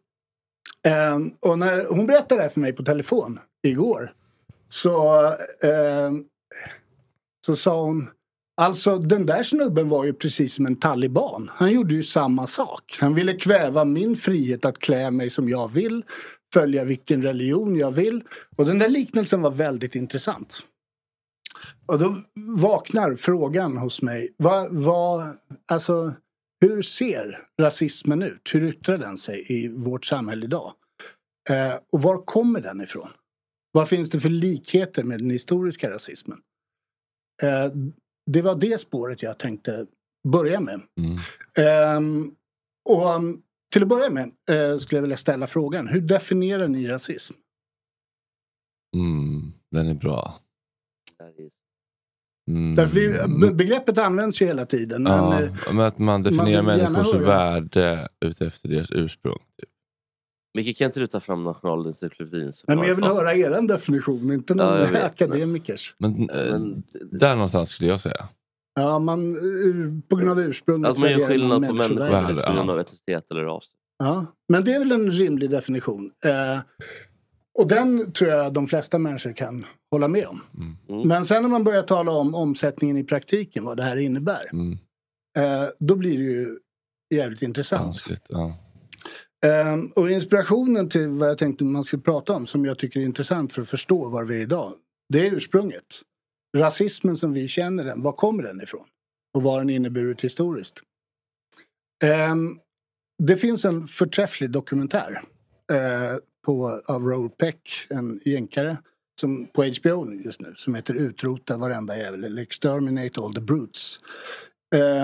Och 1.41 1.59
när 1.59 1.95
hon 1.95 2.07
berättade 2.07 2.41
det 2.41 2.43
här 2.43 2.49
för 2.49 2.61
mig 2.61 2.73
på 2.73 2.83
telefon 2.83 3.39
igår 3.63 4.13
så, 4.75 5.25
eh, 5.63 6.13
så 7.47 7.57
sa 7.57 7.83
hon 7.83 8.11
Alltså 8.57 8.99
den 8.99 9.27
där 9.27 9.43
snubben 9.43 9.89
var 9.89 10.05
ju 10.05 10.13
precis 10.13 10.55
som 10.55 10.67
en 10.67 10.77
taliban. 10.77 11.51
Han 11.55 11.73
gjorde 11.73 11.95
ju 11.95 12.03
samma 12.03 12.47
sak. 12.47 12.97
Han 13.01 13.15
ville 13.15 13.33
kväva 13.33 13.85
min 13.85 14.17
frihet 14.17 14.65
att 14.65 14.79
klä 14.79 15.11
mig 15.11 15.31
som 15.31 15.49
jag 15.49 15.73
vill. 15.73 16.05
Följa 16.53 16.85
vilken 16.85 17.23
religion 17.23 17.77
jag 17.77 17.91
vill. 17.91 18.25
Och 18.57 18.67
den 18.67 18.79
där 18.79 18.89
liknelsen 18.89 19.43
var 19.43 19.51
väldigt 19.51 19.95
intressant. 19.95 20.59
Och 21.87 21.99
då 21.99 22.17
vaknar 22.35 23.17
frågan 23.17 23.77
hos 23.77 24.03
mig. 24.03 24.35
Vad, 24.37 24.73
vad, 24.73 25.37
alltså, 25.73 26.13
hur 26.61 26.83
ser 26.83 27.47
rasismen 27.61 28.23
ut? 28.23 28.51
Hur 28.53 28.69
yttrar 28.69 28.97
den 28.97 29.17
sig 29.17 29.47
i 29.49 29.69
vårt 29.69 30.05
samhälle 30.05 30.45
idag? 30.45 30.73
Eh, 31.51 31.75
och 31.93 32.03
var 32.03 32.25
kommer 32.25 32.61
den 32.61 32.81
ifrån? 32.81 33.09
Vad 33.75 33.89
finns 33.89 34.11
det 34.11 34.21
för 34.21 34.29
likheter 34.29 35.05
med 35.05 35.21
den 35.21 35.31
historiska 35.31 35.91
rasismen? 35.91 36.39
Eh, 37.43 37.73
det 38.31 38.43
var 38.43 38.55
det 38.55 38.81
spåret 38.81 39.23
jag 39.23 39.39
tänkte 39.39 39.87
börja 40.29 40.61
med. 40.61 40.81
Ehm, 41.59 42.35
och 42.91 43.15
um, 43.15 43.43
till 43.73 43.83
att 43.83 43.89
börja 43.89 44.11
med 44.11 44.33
eh, 44.51 44.77
skulle 44.79 44.97
jag 44.97 45.03
vilja 45.03 45.17
ställa 45.17 45.47
frågan. 45.47 45.89
Hur 45.89 46.01
definierar 46.01 46.69
ni 46.69 46.89
rasism? 46.89 47.35
Mm, 48.97 49.53
den 49.71 49.89
är 49.89 49.95
bra. 49.95 50.41
Mm. 52.49 52.89
Vi, 52.95 53.09
be- 53.41 53.55
begreppet 53.55 53.99
används 53.99 54.43
ju 54.43 54.47
hela 54.47 54.67
tiden. 54.67 55.03
Men, 55.03 55.13
ja, 55.13 55.43
eh, 55.43 55.53
men 55.73 55.81
att 55.81 55.99
man 55.99 56.23
definierar 56.23 56.63
man 56.63 56.79
människors 56.79 57.13
höra. 57.15 57.27
värde 57.27 58.09
utefter 58.21 58.69
deras 58.69 58.91
ursprung. 58.91 59.39
Typ. 59.61 59.71
Micke, 60.55 60.79
kan 60.79 60.87
inte 60.87 61.01
du 61.01 61.07
ta 61.07 61.21
fram 61.21 61.45
nationalencyklopedin? 61.45 62.53
nej, 62.67 62.77
men 62.77 62.89
jag 62.89 62.95
vill 62.95 63.05
höra 63.05 63.35
er 63.35 63.69
definition, 63.69 64.33
inte 64.33 64.55
någon 64.55 64.67
Ja, 64.67 64.91
vet. 64.93 65.05
akademikers. 65.05 65.95
Men, 65.99 66.31
eh, 66.31 66.61
där 67.13 67.35
någonstans 67.35 67.71
skulle 67.71 67.91
jag 67.91 68.01
säga. 68.01 68.29
Ja, 68.75 68.99
man, 68.99 69.37
ur- 69.37 70.01
på 70.09 70.17
grund 70.17 70.31
av 70.31 70.41
ursprunget 70.41 70.91
Att 70.91 70.99
man 70.99 71.11
gör 71.11 71.27
skillnad 71.29 71.67
på 71.67 71.73
människor 71.75 72.47
på 72.47 72.53
grund 72.53 72.71
av 72.71 72.81
etnicitet 72.81 73.31
eller 73.31 73.45
ras. 73.45 73.65
Ja, 73.99 74.27
men 74.49 74.65
det 74.65 74.73
är 74.73 74.79
väl 74.79 74.93
en 74.93 75.11
rimlig 75.11 75.51
definition. 75.51 76.11
Eh, 76.25 76.61
och 77.59 77.69
den 77.69 78.13
tror 78.13 78.31
jag 78.31 78.53
de 78.53 78.67
flesta 78.67 78.99
människor 78.99 79.33
kan 79.33 79.67
hålla 79.91 80.09
med 80.09 80.27
om. 80.27 80.41
Mm. 80.89 81.09
Men 81.09 81.25
sen 81.25 81.43
när 81.43 81.49
man 81.51 81.65
börjar 81.65 81.83
tala 81.83 82.13
om 82.13 82.35
omsättningen 82.35 82.97
i 82.97 83.05
praktiken, 83.05 83.65
vad 83.65 83.77
det 83.77 83.83
här 83.83 83.97
innebär. 83.97 84.51
Mm. 84.53 84.73
Eh, 85.39 85.69
då 85.79 85.97
blir 85.97 86.19
det 86.19 86.25
ju 86.25 86.59
jävligt 87.15 87.43
intressant. 87.43 87.97
Shit, 87.97 88.27
ja. 88.29 88.55
Um, 89.45 89.87
och 89.87 90.11
inspirationen 90.11 90.89
till 90.89 91.09
vad 91.09 91.29
jag 91.29 91.39
tänkte 91.39 91.65
man 91.65 91.85
skulle 91.85 92.03
prata 92.03 92.33
om, 92.33 92.47
som 92.47 92.65
jag 92.65 92.79
tycker 92.79 93.01
är 93.01 93.05
intressant 93.05 93.53
för 93.53 93.63
att 93.63 93.69
förstå 93.69 94.09
var 94.09 94.25
vi 94.25 94.37
är 94.37 94.41
idag. 94.41 94.73
Det 95.09 95.27
är 95.27 95.35
ursprunget. 95.35 95.85
Rasismen 96.57 97.17
som 97.17 97.33
vi 97.33 97.49
känner 97.49 97.85
den, 97.85 98.03
var 98.03 98.13
kommer 98.13 98.43
den 98.43 98.61
ifrån? 98.61 98.85
Och 99.35 99.43
vad 99.43 99.53
har 99.53 99.61
den 99.61 99.71
inneburit 99.71 100.25
historiskt? 100.25 100.81
Um, 102.31 102.61
det 103.23 103.37
finns 103.37 103.65
en 103.65 103.87
förträfflig 103.87 104.51
dokumentär 104.51 105.23
uh, 105.73 106.19
på, 106.47 106.81
av 106.87 107.03
Roll 107.03 107.31
Peck, 107.31 107.87
en 107.91 108.21
jänkare, 108.25 108.77
som, 109.21 109.47
på 109.47 109.65
HBO 109.65 110.13
just 110.13 110.41
nu, 110.41 110.53
som 110.57 110.75
heter 110.75 110.95
Utrota 110.95 111.57
varenda 111.57 111.99
jävel, 111.99 112.25
eller 112.25 112.43
Exterminate 112.43 113.21
all 113.21 113.35
the 113.35 113.41
brutes. 113.41 113.99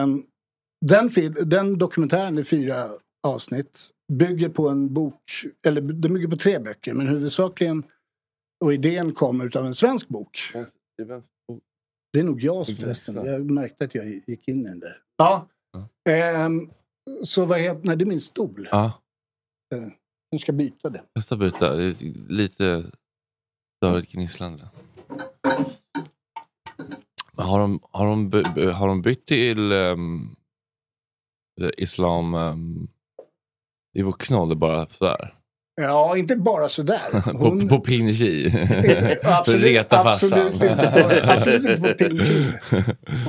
Um, 0.02 0.24
den, 0.86 1.10
den 1.42 1.78
dokumentären 1.78 2.38
är 2.38 2.44
fyra 2.44 2.90
avsnitt, 3.22 3.90
bygger 4.12 4.48
på 4.48 4.68
en 4.68 4.94
bok, 4.94 5.44
eller 5.66 5.80
den 5.80 6.14
bygger 6.14 6.28
på 6.28 6.36
tre 6.36 6.58
böcker, 6.58 6.94
men 6.94 7.06
huvudsakligen, 7.08 7.82
och 8.64 8.74
idén 8.74 9.14
kommer 9.14 9.56
av 9.56 9.66
en 9.66 9.74
svensk 9.74 10.08
bok. 10.08 10.40
Det 12.12 12.18
är 12.20 12.24
nog 12.24 12.42
jag 12.42 12.66
förresten. 12.66 13.14
Jag 13.26 13.50
märkte 13.50 13.84
att 13.84 13.94
jag 13.94 14.22
gick 14.26 14.48
in 14.48 14.60
i 14.66 14.68
den 14.68 14.80
där. 14.80 15.02
Ja. 15.16 15.48
Ehm, 16.08 16.70
så 17.24 17.44
vad 17.46 17.60
heter, 17.60 17.80
nej 17.84 17.96
det 17.96 18.04
är 18.04 18.06
min 18.06 18.20
stol. 18.20 18.68
Ja, 18.70 18.92
Eh, 19.74 19.88
Nu 20.32 20.38
ska 20.38 20.52
jag 20.52 20.56
byta 20.56 20.88
det. 20.90 21.02
testa 21.14 21.36
byta. 21.36 21.74
Lite 22.28 22.90
störigt 23.76 24.12
gnisslande. 24.12 24.68
Har 27.36 27.58
de, 27.58 27.80
har 27.90 28.06
de, 28.06 28.44
har 28.72 28.88
de 28.88 29.02
bytt 29.02 29.26
till 29.26 29.72
um, 29.72 30.36
islam 31.76 32.34
um, 32.34 32.88
i 34.00 34.02
vuxen 34.02 34.36
ålder 34.36 34.56
bara 34.56 34.86
sådär? 34.86 35.34
Ja, 35.80 36.16
inte 36.16 36.36
bara 36.36 36.68
sådär. 36.68 37.32
på, 37.32 37.68
på 37.68 37.80
pin 37.80 38.08
absolut, 39.22 39.62
reta 39.62 39.98
absolut, 39.98 40.52
inte 40.52 40.92
på, 40.94 41.32
absolut 41.32 41.78
inte 41.78 41.80
på 41.80 41.94
pin. 41.98 42.22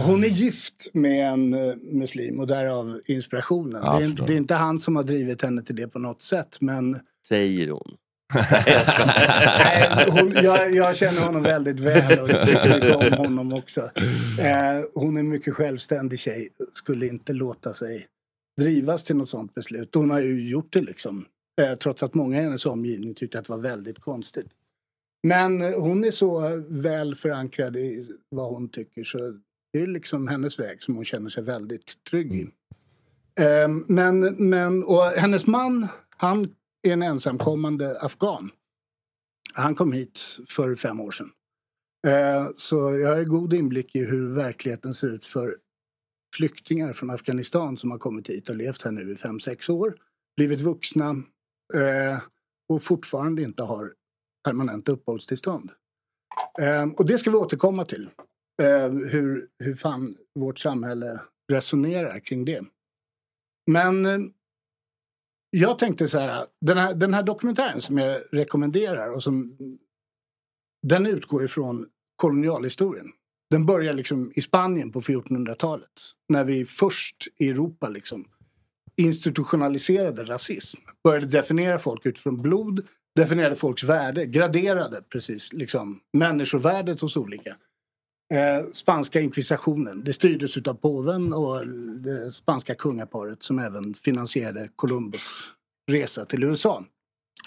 Hon 0.06 0.24
är 0.24 0.28
gift 0.28 0.90
med 0.94 1.28
en 1.34 1.54
eh, 1.54 1.75
muslim 1.75 2.40
och 2.40 2.48
därav 2.48 3.01
inspirationen. 3.06 3.82
Ja, 3.84 4.00
det, 4.00 4.06
är, 4.06 4.28
det 4.28 4.34
är 4.34 4.38
inte 4.38 4.56
han 4.56 4.80
som 4.80 4.96
har 4.96 5.04
drivit 5.04 5.42
henne 5.42 5.63
till 5.63 5.75
det 5.75 5.88
på 5.88 6.00
något 6.00 6.22
sätt. 6.22 6.58
Men 6.62 7.00
Säger 7.28 7.70
hon. 7.70 7.96
Nej, 8.34 10.10
hon, 10.10 10.34
jag, 10.44 10.75
jag 10.75 10.96
känner 10.96 11.22
honom 11.22 11.44
väldigt 11.44 11.80
väl 11.80 12.20
och 12.20 12.30
tycker 12.30 12.74
mycket 12.74 12.96
om 12.96 13.13
honom 13.18 13.54
också. 13.54 13.82
Eh, 14.40 14.84
hon 14.94 15.16
är 15.16 15.20
en 15.20 15.30
mycket 15.30 15.54
självständig 15.54 16.20
tjej. 16.20 16.50
Skulle 16.74 17.08
inte 17.08 17.34
låta 17.34 17.74
sig 17.74 18.08
drivas 18.63 19.03
till 19.03 19.15
något 19.15 19.30
sånt 19.30 19.53
beslut. 19.53 19.96
Hon 19.96 20.10
har 20.10 20.20
ju 20.20 20.50
gjort 20.50 20.74
det 20.74 20.82
liksom. 20.82 21.25
Eh, 21.62 21.75
trots 21.77 22.03
att 22.03 22.13
många 22.13 22.39
i 22.39 22.44
hennes 22.44 22.65
omgivning 22.65 23.13
tyckte 23.13 23.39
att 23.39 23.46
det 23.46 23.53
var 23.53 23.60
väldigt 23.60 24.00
konstigt. 24.00 24.48
Men 25.24 25.62
eh, 25.62 25.80
hon 25.80 26.03
är 26.03 26.12
så 26.12 26.62
väl 26.70 27.15
förankrad 27.15 27.75
i 27.75 28.08
vad 28.30 28.53
hon 28.53 28.70
tycker 28.70 29.03
så 29.03 29.18
det 29.74 29.82
är 29.82 29.88
liksom 29.88 30.27
hennes 30.27 30.60
väg 30.60 30.84
som 30.84 30.96
hon 30.96 31.06
känner 31.06 31.30
sig 31.30 31.44
väldigt 31.44 32.03
trygg 32.10 32.34
i. 32.34 32.41
Eh, 33.44 33.68
men, 33.88 34.20
men, 34.50 34.84
och 34.84 35.03
hennes 35.03 35.48
man, 35.48 35.88
han 36.18 36.44
är 36.84 36.94
en 36.94 37.01
ensamkommande 37.01 38.01
afghan. 38.01 38.50
Han 39.53 39.75
kom 39.75 39.91
hit 39.91 40.20
för 40.48 40.75
fem 40.75 41.00
år 41.00 41.12
sedan. 41.12 41.30
Eh, 42.08 42.48
Så 42.56 42.75
jag 42.75 43.15
har 43.15 43.24
god 43.24 43.53
inblick 43.53 43.96
i 43.96 44.06
hur 44.06 44.36
verkligheten 44.36 44.94
ser 44.94 45.08
ut 45.08 45.25
för 45.25 45.56
flyktingar 46.36 46.94
från 46.94 47.10
Afghanistan 47.10 47.78
som 47.78 47.92
har 47.92 47.98
kommit 47.98 48.30
hit 48.30 48.50
och 48.50 48.56
levt 48.56 48.82
här 48.82 48.92
nu 48.92 49.12
i 49.14 49.16
fem, 49.16 49.40
sex 49.40 49.70
år. 49.70 49.96
Blivit 50.36 50.62
vuxna 50.62 51.10
eh, 51.74 52.22
och 52.70 52.84
fortfarande 52.84 53.42
inte 53.42 53.64
har 53.64 53.94
permanent 54.44 54.90
uppehållstillstånd. 54.90 55.72
Eh, 56.62 56.90
Och 56.90 57.06
det 57.06 57.18
ska 57.18 57.32
vi 57.32 57.38
återkomma 57.38 57.86
till. 57.86 58.10
Eh, 58.62 58.90
Hur, 58.92 59.48
hur 59.60 59.76
fan 59.76 60.18
vårt 60.40 60.60
samhälle 60.60 61.22
resonerar 61.52 62.20
kring 62.20 62.46
det. 62.46 62.66
Men 63.72 64.06
eh, 64.06 64.20
jag 65.50 65.80
tänkte 65.80 66.08
så 66.08 66.20
här, 66.20 66.46
den 66.62 66.78
här, 66.78 66.94
den 66.96 67.14
här 67.14 67.24
dokumentären 67.24 67.82
som 67.82 67.98
jag 67.98 68.22
rekommenderar 68.32 69.14
och 69.14 69.24
som 69.24 69.58
den 70.88 71.06
utgår 71.06 71.44
ifrån 71.44 71.90
kolonialhistorien. 72.16 73.12
Den 73.51 73.65
börjar 73.65 73.93
liksom 73.93 74.31
i 74.36 74.41
Spanien 74.41 74.91
på 74.91 75.00
1400-talet. 75.00 75.89
När 76.29 76.43
vi 76.43 76.65
först 76.65 77.27
i 77.38 77.50
Europa 77.50 77.89
liksom 77.89 78.25
institutionaliserade 78.96 80.24
rasism. 80.24 80.79
Började 81.03 81.25
definiera 81.25 81.79
folk 81.79 82.05
utifrån 82.05 82.41
blod, 82.41 82.88
definierade 83.15 83.55
folks 83.55 83.84
värde, 83.84 84.25
graderade 84.25 85.01
precis 85.10 85.53
liksom 85.53 86.00
människovärdet 86.13 87.01
hos 87.01 87.17
olika. 87.17 87.55
Eh, 88.34 88.72
spanska 88.74 89.22
inkvisitionen, 89.22 90.03
det 90.03 90.13
styrdes 90.13 90.58
utav 90.58 90.74
påven 90.74 91.34
och 91.34 91.67
det 92.03 92.31
spanska 92.31 92.75
kungaparet 92.75 93.43
som 93.43 93.60
även 93.60 93.93
finansierade 93.93 94.70
Columbus 94.75 95.53
resa 95.91 96.25
till 96.25 96.43
USA. 96.43 96.86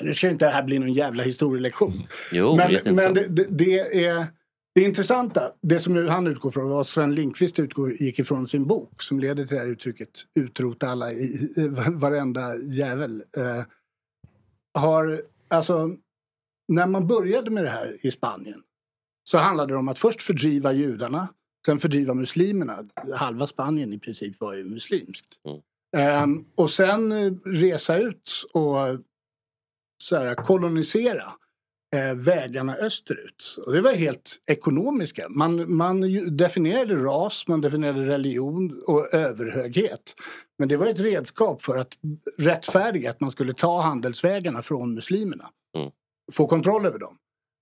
Nu 0.00 0.12
ska 0.12 0.30
inte 0.30 0.44
det 0.44 0.50
här 0.50 0.62
bli 0.62 0.78
någon 0.78 0.92
jävla 0.92 1.22
historielektion. 1.22 2.06
Jo, 2.32 2.56
men 2.56 2.94
men 2.94 3.14
det, 3.14 3.26
det, 3.28 3.46
det 3.50 4.04
är 4.06 4.26
det 4.74 4.82
intressanta, 4.82 5.52
det 5.60 5.80
som 5.80 6.08
han 6.08 6.26
utgår 6.26 6.50
från, 6.50 6.68
vad 6.68 6.86
Sven 6.86 7.14
Lindqvist 7.14 7.58
utgår, 7.58 7.92
gick 7.92 8.18
ifrån 8.18 8.46
sin 8.46 8.66
bok 8.66 9.02
som 9.02 9.20
leder 9.20 9.46
till 9.46 9.56
det 9.56 9.62
här 9.62 9.68
uttrycket 9.68 10.10
utrota 10.34 10.88
alla 10.88 11.12
i, 11.12 11.24
i 11.56 11.68
varenda 11.92 12.56
jävel. 12.56 13.24
Eh, 13.36 13.64
har, 14.74 15.22
alltså, 15.48 15.96
när 16.68 16.86
man 16.86 17.06
började 17.06 17.50
med 17.50 17.64
det 17.64 17.70
här 17.70 17.98
i 18.00 18.10
Spanien 18.10 18.62
så 19.24 19.38
handlade 19.38 19.72
det 19.72 19.76
om 19.76 19.88
att 19.88 19.98
först 19.98 20.22
fördriva 20.22 20.72
judarna, 20.72 21.28
sen 21.66 21.78
fördriva 21.78 22.14
muslimerna. 22.14 22.88
Halva 23.14 23.46
Spanien 23.46 23.92
i 23.92 23.98
princip 23.98 24.40
var 24.40 24.54
ju 24.54 24.64
muslimskt. 24.64 25.38
Ehm, 25.96 26.44
och 26.54 26.70
sen 26.70 27.12
eh, 27.12 27.32
resa 27.44 27.98
ut 27.98 28.46
och 28.52 28.76
så 30.02 30.16
här, 30.16 30.34
kolonisera 30.34 31.32
eh, 31.94 32.14
vägarna 32.14 32.76
österut. 32.76 33.56
Och 33.66 33.72
det 33.72 33.80
var 33.80 33.92
helt 33.92 34.36
ekonomiska. 34.46 35.28
Man, 35.28 35.76
man 35.76 36.00
definierade 36.36 36.94
ras, 36.94 37.48
man 37.48 37.60
definierade 37.60 38.06
religion 38.06 38.82
och 38.86 39.14
överhöghet. 39.14 40.14
Men 40.58 40.68
det 40.68 40.76
var 40.76 40.86
ett 40.86 41.00
redskap 41.00 41.62
för 41.62 41.76
att 41.76 41.98
rättfärdiga 42.38 43.10
att 43.10 43.20
man 43.20 43.30
skulle 43.30 43.54
ta 43.54 43.82
handelsvägarna 43.82 44.62
från 44.62 44.94
muslimerna. 44.94 45.50
Mm. 45.76 45.90
Få 46.32 46.46
kontroll 46.46 46.86
över 46.86 46.98
dem. 46.98 47.18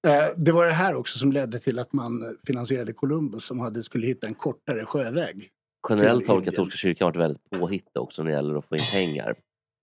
Eh, 0.06 0.24
det 0.36 0.52
var 0.52 0.66
det 0.66 0.72
här 0.72 0.94
också 0.94 1.18
som 1.18 1.32
ledde 1.32 1.58
till 1.58 1.78
att 1.78 1.92
man 1.92 2.36
finansierade 2.46 2.92
Columbus 2.92 3.44
som 3.44 3.60
hade, 3.60 3.82
skulle 3.82 4.06
hitta 4.06 4.26
en 4.26 4.34
kortare 4.34 4.84
sjöväg. 4.84 5.50
Generellt 5.88 6.28
har 6.28 6.40
katolska 6.40 6.76
kyrkan 6.76 7.06
varit 7.06 7.16
väldigt 7.16 7.50
påhittig 7.50 8.02
också 8.02 8.22
när 8.22 8.30
det 8.30 8.36
gäller 8.36 8.58
att 8.58 8.68
få 8.68 8.76
in 8.76 8.82
pengar. 8.92 9.34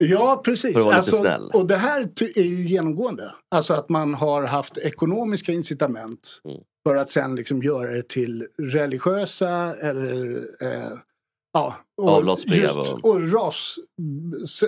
Ja, 0.04 0.42
precis. 0.46 0.74
För 0.74 0.80
att 0.80 0.86
vara 0.86 0.96
lite 0.96 0.98
Alltså, 0.98 1.16
snäll. 1.16 1.52
och 1.54 1.66
det 1.68 1.76
här 1.76 2.02
är 2.36 2.42
ju 2.44 2.68
genomgående. 2.70 3.34
Alltså 3.56 3.74
att 3.74 3.90
man 3.90 4.14
har 4.14 4.44
haft 4.48 4.78
ekonomiska 4.78 5.52
incitament 5.52 6.42
Mm. 6.46 6.58
för 6.88 6.96
att 6.96 7.10
sen 7.10 7.36
liksom 7.36 7.64
göra 7.64 7.92
det 7.92 8.10
till 8.10 8.48
religiösa 8.58 9.76
eller 9.76 10.36
eh, 10.62 10.92
ja, 11.54 11.76
just, 12.48 12.78
och- 12.78 13.06
och 13.10 13.32
ras. 13.34 13.76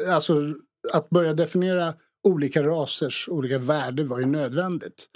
Alltså 0.10 0.54
att 0.94 1.10
börja 1.10 1.34
definiera 1.34 1.94
olika 2.28 2.64
rasers 2.64 3.28
olika 3.30 3.58
värden 3.58 4.08
var 4.08 4.20
ju 4.20 4.26
nödvändigt. 4.26 5.08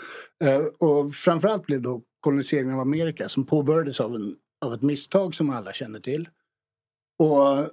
Eh, 0.44 0.62
och 0.80 1.14
framförallt 1.16 1.66
blev 1.66 1.82
då 1.82 2.02
koloniseringen 2.20 2.74
av 2.74 2.80
Amerika 2.80 3.30
som 3.30 3.46
påbörjades 3.46 4.00
av, 4.00 4.16
en, 4.16 4.36
av 4.66 4.74
ett 4.74 4.82
misstag 4.82 5.36
som 5.36 5.50
alla 5.50 5.74
känner 5.74 6.00
till. 6.00 6.30
Och 7.24 7.70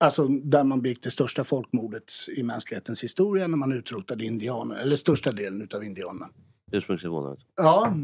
Alltså 0.00 0.28
där 0.28 0.64
man 0.64 0.82
begick 0.82 1.02
det 1.02 1.10
största 1.10 1.44
folkmordet 1.44 2.12
i 2.36 2.42
mänsklighetens 2.42 3.04
historia 3.04 3.46
när 3.46 3.56
man 3.56 3.72
utrotade 3.72 4.24
indianer, 4.24 4.76
eller 4.76 4.96
största 4.96 5.32
delen 5.32 5.62
utav 5.62 5.84
indianerna. 5.84 6.28
Ursprungsinvånare. 6.72 7.36
Ja, 7.56 7.94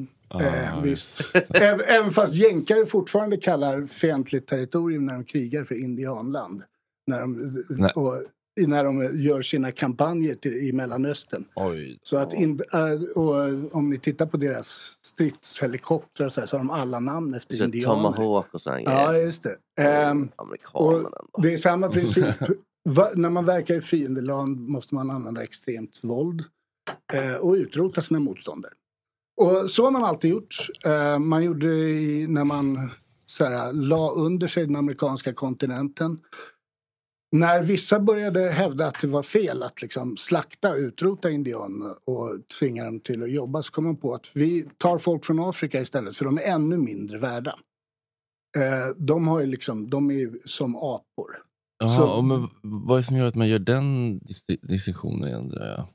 eh, 0.40 0.82
visst. 0.82 1.20
Även, 1.48 2.10
fast 2.10 2.34
jänkare 2.34 2.86
fortfarande 2.86 3.36
kallar 3.36 3.86
fientligt 3.86 4.48
territorium 4.48 5.06
när 5.06 5.14
de 5.14 5.24
krigar 5.24 5.64
för 5.64 5.74
indianland. 5.74 6.62
När 7.06 7.20
de, 7.20 7.62
och, 7.94 8.12
när 8.56 8.84
de 8.84 9.23
gör 9.23 9.42
sina 9.42 9.73
kampanjer 9.73 10.34
till, 10.34 10.52
i 10.52 10.73
Mellanöstern. 10.73 11.44
Oj. 11.54 11.99
Så 12.02 12.16
att 12.16 12.32
in, 12.32 12.61
äh, 12.73 12.92
och 13.16 13.75
om 13.76 13.90
ni 13.90 13.99
tittar 13.99 14.26
på 14.26 14.37
deras 14.37 14.99
stridshelikoptrar 15.02 16.28
så, 16.28 16.40
här, 16.40 16.46
så 16.46 16.56
har 16.56 16.64
de 16.64 16.70
alla 16.70 17.00
namn 17.00 17.34
efter 17.34 17.56
Så 17.56 17.64
indianer. 17.64 18.02
Tomahawk 18.02 18.54
och 18.54 18.62
sån 18.62 18.82
Ja, 18.82 19.16
just 19.16 19.42
det. 19.42 19.83
Ehm, 19.83 20.29
och 20.72 21.42
det 21.42 21.52
är 21.52 21.57
samma 21.57 21.88
princip. 21.90 22.35
Va, 22.85 23.09
när 23.14 23.31
man 23.31 23.44
verkar 23.44 23.74
i 23.74 23.81
fiendeland 23.81 24.68
måste 24.68 24.94
man 24.94 25.11
använda 25.11 25.42
extremt 25.42 26.00
våld 26.02 26.44
eh, 27.12 27.35
och 27.35 27.52
utrota 27.52 28.02
sina 28.02 28.20
motståndare. 28.20 28.72
Och 29.40 29.70
så 29.70 29.85
har 29.85 29.90
man 29.90 30.05
alltid 30.05 30.31
gjort. 30.31 30.55
Eh, 30.87 31.18
man 31.18 31.44
gjorde 31.44 31.76
det 31.76 31.90
i, 31.90 32.26
när 32.26 32.44
man 32.44 32.90
så 33.26 33.44
här, 33.44 33.72
la 33.72 34.11
under 34.11 34.46
sig 34.46 34.66
den 34.66 34.76
amerikanska 34.76 35.33
kontinenten. 35.33 36.20
När 37.35 37.62
vissa 37.62 38.01
började 38.01 38.40
hävda 38.51 38.87
att 38.87 39.01
det 39.01 39.07
var 39.07 39.23
fel 39.23 39.62
att 39.62 39.83
liksom 39.83 40.16
slakta 40.16 40.70
och 40.70 40.77
utrota 40.77 41.31
indianerna 41.31 41.94
och 42.05 42.49
tvinga 42.59 42.85
dem 42.85 43.01
till 43.01 43.23
att 43.23 43.31
jobba 43.31 43.62
så 43.62 43.73
kom 43.73 43.85
man 43.85 43.97
på 43.97 44.14
att 44.14 44.31
vi 44.35 44.68
tar 44.79 44.99
folk 44.99 45.25
från 45.25 45.40
Afrika 45.40 45.81
istället 45.81 46.16
för 46.16 46.25
de 46.25 46.38
är 46.38 46.42
ännu 46.42 46.77
mindre 46.77 47.18
värda. 47.18 47.59
Eh, 48.57 48.97
de, 48.97 49.29
har 49.29 49.40
ju 49.40 49.47
liksom, 49.47 49.90
de 49.90 50.11
är 50.11 50.14
ju 50.14 50.38
som 50.44 50.77
apor. 50.77 51.42
Ja, 51.79 51.88
Så- 51.88 52.16
och 52.18 52.25
men 52.25 52.49
vad 52.62 52.97
är 52.99 53.03
det 53.03 53.07
som 53.07 53.16
gör 53.16 53.27
att 53.27 53.35
man 53.35 53.49
gör 53.49 53.59
den 53.59 54.20
dis- 54.20 54.59
distinktionen 54.62 55.35
undrar 55.35 55.66
jag? 55.66 55.87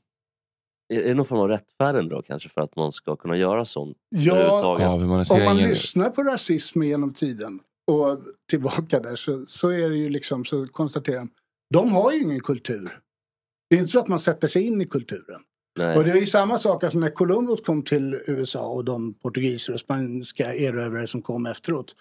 Är 0.99 1.07
det 1.07 1.13
någon 1.13 1.25
form 1.25 1.39
av 1.39 1.47
rättfärden 1.47 2.09
då 2.09 2.21
kanske 2.21 2.49
för 2.49 2.61
att 2.61 2.75
man 2.75 2.91
ska 2.91 3.15
kunna 3.15 3.37
göra 3.37 3.65
sånt? 3.65 3.97
Ja? 4.09 4.35
Ja, 4.37 4.75
Om 4.75 4.81
man 4.81 4.99
humaniseringen. 5.01 5.69
lyssnar 5.69 6.09
på 6.09 6.23
rasism 6.23 6.83
genom 6.83 7.13
tiden 7.13 7.59
och 7.89 8.19
tillbaka 8.49 8.99
där 8.99 9.15
så, 9.15 9.45
så 9.45 9.69
är 9.69 9.89
det 9.89 9.97
ju 9.97 10.09
liksom 10.09 10.45
så 10.45 10.67
konstaterar 10.67 11.17
de, 11.17 11.29
de 11.73 11.91
har 11.91 12.11
ju 12.11 12.19
ingen 12.19 12.39
kultur. 12.39 12.99
Det 13.69 13.75
är 13.75 13.79
inte 13.79 13.91
så 13.91 13.99
att 13.99 14.07
man 14.07 14.19
sätter 14.19 14.47
sig 14.47 14.61
in 14.61 14.81
i 14.81 14.85
kulturen. 14.85 15.41
Nej. 15.79 15.97
Och 15.97 16.03
det 16.03 16.11
är 16.11 16.15
ju 16.15 16.25
samma 16.25 16.57
sak 16.57 16.83
alltså 16.83 16.99
när 16.99 17.09
Columbus 17.09 17.61
kom 17.61 17.83
till 17.83 18.21
USA 18.27 18.67
och 18.69 18.85
de 18.85 19.13
portugiser 19.13 19.73
och 19.73 19.79
spanska 19.79 20.55
erövrare 20.55 21.07
som 21.07 21.21
kom 21.21 21.45
efteråt. 21.45 21.95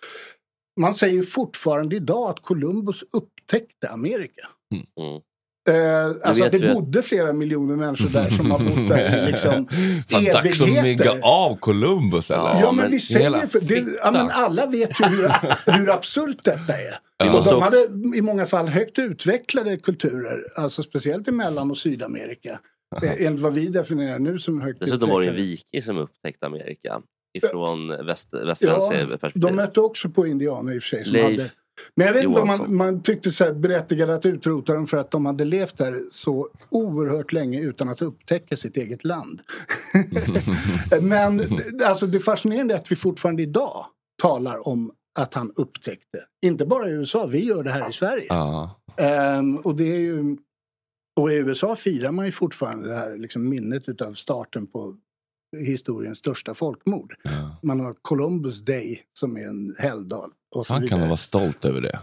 Man 0.80 0.94
säger 0.94 1.14
ju 1.14 1.22
fortfarande 1.22 1.96
idag 1.96 2.30
att 2.30 2.40
Columbus 2.40 3.02
upptäckte 3.02 3.88
Amerika. 3.88 4.48
Mm. 4.74 5.22
Eh, 5.68 6.06
alltså 6.24 6.48
det 6.48 6.74
bodde 6.74 7.02
flera 7.02 7.32
miljoner 7.32 7.76
människor 7.76 8.08
där 8.08 8.30
som 8.30 8.50
har 8.50 8.58
bott 8.58 8.88
där 8.88 9.22
i 9.22 9.26
liksom 9.30 9.68
Fan, 10.10 10.24
dags 10.24 10.60
att 10.60 10.68
evigheter. 10.68 10.82
migga 10.82 11.12
av 11.22 11.56
Columbus 11.56 12.30
eller? 12.30 12.60
Ja, 12.60 12.72
men, 12.72 12.90
vi 12.90 13.00
säger 13.00 13.46
för, 13.46 13.60
det, 13.60 13.84
ja, 14.04 14.10
men 14.12 14.30
alla 14.30 14.66
vet 14.66 15.00
ju 15.00 15.04
hur, 15.04 15.32
hur 15.78 15.90
absurt 15.90 16.36
detta 16.44 16.72
är. 16.78 16.98
Vi 17.24 17.28
Och 17.30 17.44
de 17.44 17.62
hade 17.62 17.88
i 18.16 18.22
många 18.22 18.46
fall 18.46 18.68
högt 18.68 18.98
utvecklade 18.98 19.76
kulturer, 19.76 20.38
alltså 20.56 20.82
speciellt 20.82 21.28
i 21.28 21.32
Mellan 21.32 21.70
och 21.70 21.78
Sydamerika. 21.78 22.58
Eh, 23.02 23.26
Enligt 23.26 23.40
vad 23.42 23.52
vi 23.54 23.66
definierar 23.68 24.18
nu 24.18 24.38
som 24.38 24.60
högt 24.60 24.80
Dessutom 24.80 25.08
var 25.10 25.20
det 25.20 25.26
en 25.28 25.34
utvecklade. 25.34 25.48
viking 25.50 25.82
som 25.82 25.98
upptäckte 25.98 26.46
Amerika 26.46 27.00
ifrån 27.38 28.06
väst, 28.06 28.28
Ja, 28.32 28.44
västerländska 28.46 29.06
perspektiv. 29.06 29.42
de 29.42 29.56
mötte 29.56 29.80
också 29.80 30.08
på 30.08 30.26
indianer 30.26 30.72
i 30.74 30.78
och 30.78 30.82
för 30.82 30.88
sig. 30.88 31.04
Som 31.04 31.12
Leif 31.12 31.24
hade, 31.38 31.50
men 31.94 32.06
jag 32.06 32.14
vet 32.14 32.24
inte 32.24 32.40
om 32.40 32.48
man, 32.48 32.76
man 32.76 33.02
tyckte 33.02 33.30
så 33.30 33.44
här 33.44 33.52
berättigade 33.52 34.14
att 34.14 34.26
utrota 34.26 34.74
dem 34.74 34.86
för 34.86 34.96
att 34.96 35.10
de 35.10 35.26
hade 35.26 35.44
levt 35.44 35.78
där 35.78 35.94
så 36.10 36.48
oerhört 36.70 37.32
länge 37.32 37.60
utan 37.60 37.88
att 37.88 38.02
upptäcka 38.02 38.56
sitt 38.56 38.76
eget 38.76 39.04
land. 39.04 39.40
Men 41.02 41.60
alltså, 41.84 42.06
det 42.06 42.20
fascinerande 42.20 42.74
är 42.74 42.78
att 42.78 42.92
vi 42.92 42.96
fortfarande 42.96 43.42
idag 43.42 43.86
talar 44.22 44.68
om 44.68 44.92
att 45.18 45.34
han 45.34 45.52
upptäckte. 45.56 46.24
Inte 46.42 46.66
bara 46.66 46.88
i 46.88 46.92
USA, 46.92 47.26
vi 47.26 47.44
gör 47.44 47.62
det 47.62 47.70
här 47.70 47.90
i 47.90 47.92
Sverige. 47.92 48.26
Ja. 48.28 48.80
Ehm, 48.96 49.56
och 49.56 49.76
det 49.76 49.84
är 49.84 50.00
ju... 50.00 50.36
Och 51.20 51.32
i 51.32 51.34
USA 51.34 51.76
firar 51.76 52.12
man 52.12 52.26
ju 52.26 52.32
fortfarande 52.32 52.88
det 52.88 52.94
här 52.94 53.16
liksom, 53.16 53.48
minnet 53.48 53.88
utav 53.88 54.12
starten 54.12 54.66
på 54.66 54.96
historiens 55.56 56.18
största 56.18 56.54
folkmord. 56.54 57.14
ja. 57.22 57.56
Man 57.62 57.80
har 57.80 57.94
Columbus 58.02 58.60
Day 58.60 59.02
som 59.18 59.36
är 59.36 59.46
en 59.46 59.74
helgdag. 59.78 60.30
Och 60.56 60.66
så 60.66 60.74
Han 60.74 60.88
kan 60.88 61.00
vara 61.00 61.16
stolt 61.16 61.64
över 61.64 61.80
det. 61.80 61.98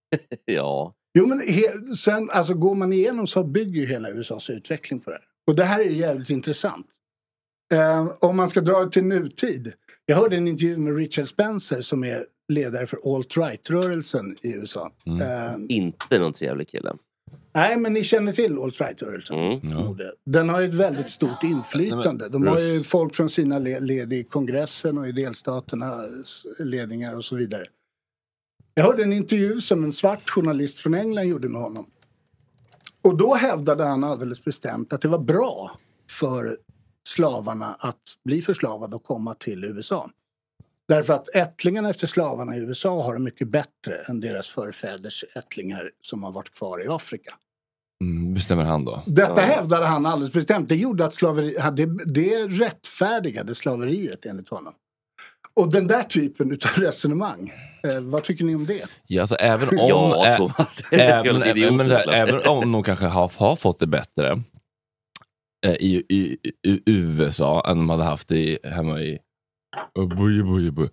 Ja, 0.44 0.94
Jo 1.18 1.26
men 1.26 1.40
he, 1.40 1.62
sen, 1.96 2.30
alltså 2.30 2.54
går 2.54 2.74
man 2.74 2.92
igenom 2.92 3.26
så 3.26 3.44
bygger 3.44 3.80
ju 3.80 3.86
hela 3.86 4.10
USAs 4.10 4.50
utveckling 4.50 5.00
på 5.00 5.10
det 5.10 5.16
här. 5.16 5.24
Och 5.46 5.54
det 5.56 5.64
här 5.64 5.80
är 5.80 5.84
ju 5.84 5.96
jävligt 5.96 6.30
intressant. 6.30 6.86
Eh, 7.74 8.08
om 8.20 8.36
man 8.36 8.48
ska 8.48 8.60
dra 8.60 8.84
det 8.84 8.90
till 8.90 9.04
nutid. 9.04 9.72
Jag 10.06 10.16
hörde 10.16 10.36
en 10.36 10.48
intervju 10.48 10.76
med 10.78 10.96
Richard 10.96 11.26
Spencer 11.26 11.80
som 11.80 12.04
är 12.04 12.26
ledare 12.52 12.86
för 12.86 12.98
alt-right-rörelsen 13.16 14.36
i 14.42 14.52
USA. 14.52 14.92
Mm. 15.06 15.22
Eh, 15.22 15.76
inte 15.76 16.18
någon 16.18 16.32
trevlig 16.32 16.68
kille. 16.68 16.92
nej 17.54 17.76
men 17.76 17.92
ni 17.92 18.04
känner 18.04 18.32
till 18.32 18.58
alt-right-rörelsen. 18.58 19.38
Mm. 19.38 19.60
Ja. 19.70 19.96
Den 20.26 20.48
har 20.48 20.60
ju 20.60 20.68
ett 20.68 20.74
väldigt 20.74 21.10
stort 21.10 21.42
inflytande. 21.42 22.28
De 22.28 22.46
har 22.46 22.60
ju 22.60 22.82
folk 22.82 23.14
från 23.14 23.30
sina 23.30 23.58
le- 23.58 23.80
led 23.80 24.12
i 24.12 24.24
kongressen 24.24 24.98
och 24.98 25.08
i 25.08 25.12
delstaternas 25.12 26.46
ledningar 26.58 27.14
och 27.14 27.24
så 27.24 27.36
vidare. 27.36 27.64
Jag 28.78 28.84
hörde 28.84 29.02
en 29.02 29.12
intervju 29.12 29.60
som 29.60 29.84
en 29.84 29.92
svart 29.92 30.30
journalist 30.30 30.80
från 30.80 30.94
England 30.94 31.26
gjorde 31.26 31.48
med 31.48 31.60
honom. 31.60 31.86
Och 33.02 33.16
då 33.16 33.34
hävdade 33.34 33.84
han 33.84 34.04
alldeles 34.04 34.44
bestämt 34.44 34.92
att 34.92 35.00
det 35.00 35.08
var 35.08 35.18
bra 35.18 35.78
för 36.10 36.56
slavarna 37.08 37.76
att 37.78 38.02
bli 38.24 38.42
förslavade 38.42 38.96
och 38.96 39.04
komma 39.04 39.34
till 39.34 39.64
USA. 39.64 40.10
Därför 40.88 41.14
att 41.14 41.34
ättlingarna 41.34 41.90
efter 41.90 42.06
slavarna 42.06 42.56
i 42.56 42.60
USA 42.60 43.02
har 43.02 43.14
det 43.14 43.20
mycket 43.20 43.48
bättre 43.48 43.94
än 44.08 44.20
deras 44.20 44.48
förfäders 44.48 45.24
ättlingar 45.34 45.90
som 46.00 46.22
har 46.22 46.32
varit 46.32 46.54
kvar 46.54 46.84
i 46.84 46.88
Afrika. 46.88 47.34
Mm, 48.04 48.34
bestämmer 48.34 48.64
han 48.64 48.84
då? 48.84 49.02
Detta 49.06 49.40
hävdade 49.40 49.86
han 49.86 50.06
alldeles 50.06 50.32
bestämt. 50.32 50.68
Det 50.68 50.76
gjorde 50.76 51.04
att 51.04 51.14
slaveri, 51.14 51.56
det, 51.72 52.12
det 52.12 52.46
rättfärdigade 52.46 53.54
slaveriet 53.54 54.26
enligt 54.26 54.48
honom. 54.48 54.74
Och 55.54 55.72
den 55.72 55.86
där 55.86 56.02
typen 56.02 56.52
utav 56.52 56.70
resonemang, 56.72 57.52
eh, 57.82 58.00
vad 58.00 58.24
tycker 58.24 58.44
ni 58.44 58.54
om 58.54 58.66
det? 58.66 58.86
Ja, 59.06 59.22
alltså, 59.22 59.36
även 59.36 59.68
om, 59.80 59.88
Ja, 59.88 60.34
Thomas. 60.36 60.82
Även, 60.90 61.42
såklart. 61.42 62.14
även 62.14 62.46
om 62.46 62.72
de 62.72 62.82
kanske 62.82 63.06
har, 63.06 63.32
har 63.36 63.56
fått 63.56 63.78
det 63.78 63.86
bättre 63.86 64.42
eh, 65.66 65.72
i, 65.72 66.04
i, 66.08 66.38
i 66.68 66.82
USA 66.86 67.70
än 67.70 67.78
de 67.78 67.90
hade 67.90 68.04
haft 68.04 68.28
det 68.28 68.38
i, 68.38 68.58
hemma 68.64 69.00
i 69.00 69.18
oh, 69.94 70.86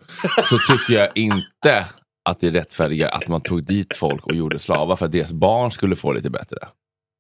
så 0.44 0.58
tycker 0.58 0.94
jag 0.94 1.10
inte 1.16 1.86
att 2.30 2.40
det 2.40 2.48
är 2.48 2.52
rättfärdiga 2.52 3.10
att 3.10 3.28
man 3.28 3.42
tog 3.42 3.66
dit 3.66 3.96
folk 3.96 4.26
och 4.26 4.36
gjorde 4.36 4.60
slavar 4.60 4.96
för 4.96 5.06
att 5.06 5.12
deras 5.12 5.32
barn 5.32 5.72
skulle 5.72 5.96
få 5.96 6.14
lite 6.14 6.30
bättre. 6.30 6.58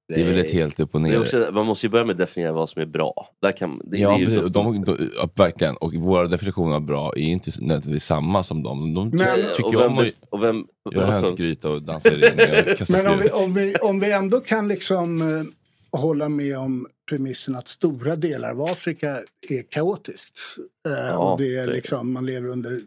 Det 0.07 0.21
är 0.21 0.25
väl 0.25 0.37
ett 0.37 0.51
helt 0.53 0.79
upp 0.79 0.95
och 0.95 1.01
ner. 1.01 1.21
också, 1.21 1.49
man 1.53 1.65
måste 1.65 1.85
ju 1.85 1.89
börja 1.91 2.05
med 2.05 2.13
att 2.13 2.17
definiera 2.17 2.51
vad 2.51 2.69
som 2.69 2.81
är 2.81 2.85
bra. 2.85 3.29
Där 3.41 3.51
kan, 3.51 3.81
det, 3.83 3.97
Ja, 3.97 4.09
det 4.09 4.15
är 4.15 4.19
ju 4.19 4.25
precis. 4.25 4.51
de, 4.53 4.83
de, 4.85 5.09
ja, 5.15 5.29
verkligen. 5.35 5.77
Och 5.77 5.93
våra 5.93 6.27
definitioner 6.27 6.75
av 6.75 6.81
bra 6.81 7.13
är 7.15 7.21
inte 7.21 7.51
nödvändigtvis 7.59 8.05
samma 8.05 8.43
som 8.43 8.63
dem. 8.63 8.93
De 8.93 9.09
Men- 9.09 9.35
tycker 9.55 9.65
och 9.65 9.73
ju 9.73 9.79
vem 9.79 9.91
om 9.93 9.97
att 9.99 10.07
och 10.29 10.43
vem- 10.43 10.67
göra 10.95 11.05
alltså- 11.07 11.25
hönsgryta 11.25 11.69
och 11.69 11.81
dansa 11.81 12.13
i 12.13 12.19
Men 12.89 13.07
om 13.07 13.19
vi, 13.19 13.29
om, 13.29 13.53
vi, 13.53 13.75
om 13.75 13.99
vi 13.99 14.11
ändå 14.11 14.39
kan 14.39 14.67
liksom 14.67 15.21
eh, 15.21 15.99
hålla 15.99 16.29
med 16.29 16.57
om 16.57 16.87
premissen 17.09 17.55
att 17.55 17.67
stora 17.67 18.15
delar 18.15 18.51
av 18.51 18.61
Afrika 18.61 19.19
är 19.49 19.61
kaotiskt. 19.69 20.39
Eh, 20.87 20.93
Ja, 20.93 21.31
och 21.31 21.39
det 21.39 21.55
är 21.57 21.67
liksom, 21.67 22.13
man 22.13 22.25
lever 22.25 22.49
under 22.49 22.81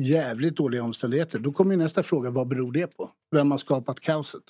jävligt 0.00 0.56
dåliga 0.56 0.82
omständigheter. 0.82 1.38
Då 1.38 1.52
kommer 1.52 1.70
ju 1.70 1.76
nästa 1.76 2.02
fråga, 2.02 2.30
vad 2.30 2.48
beror 2.48 2.72
det 2.72 2.86
på? 2.96 3.10
Vem 3.34 3.50
har 3.50 3.58
skapat 3.58 4.00
kaoset? 4.00 4.42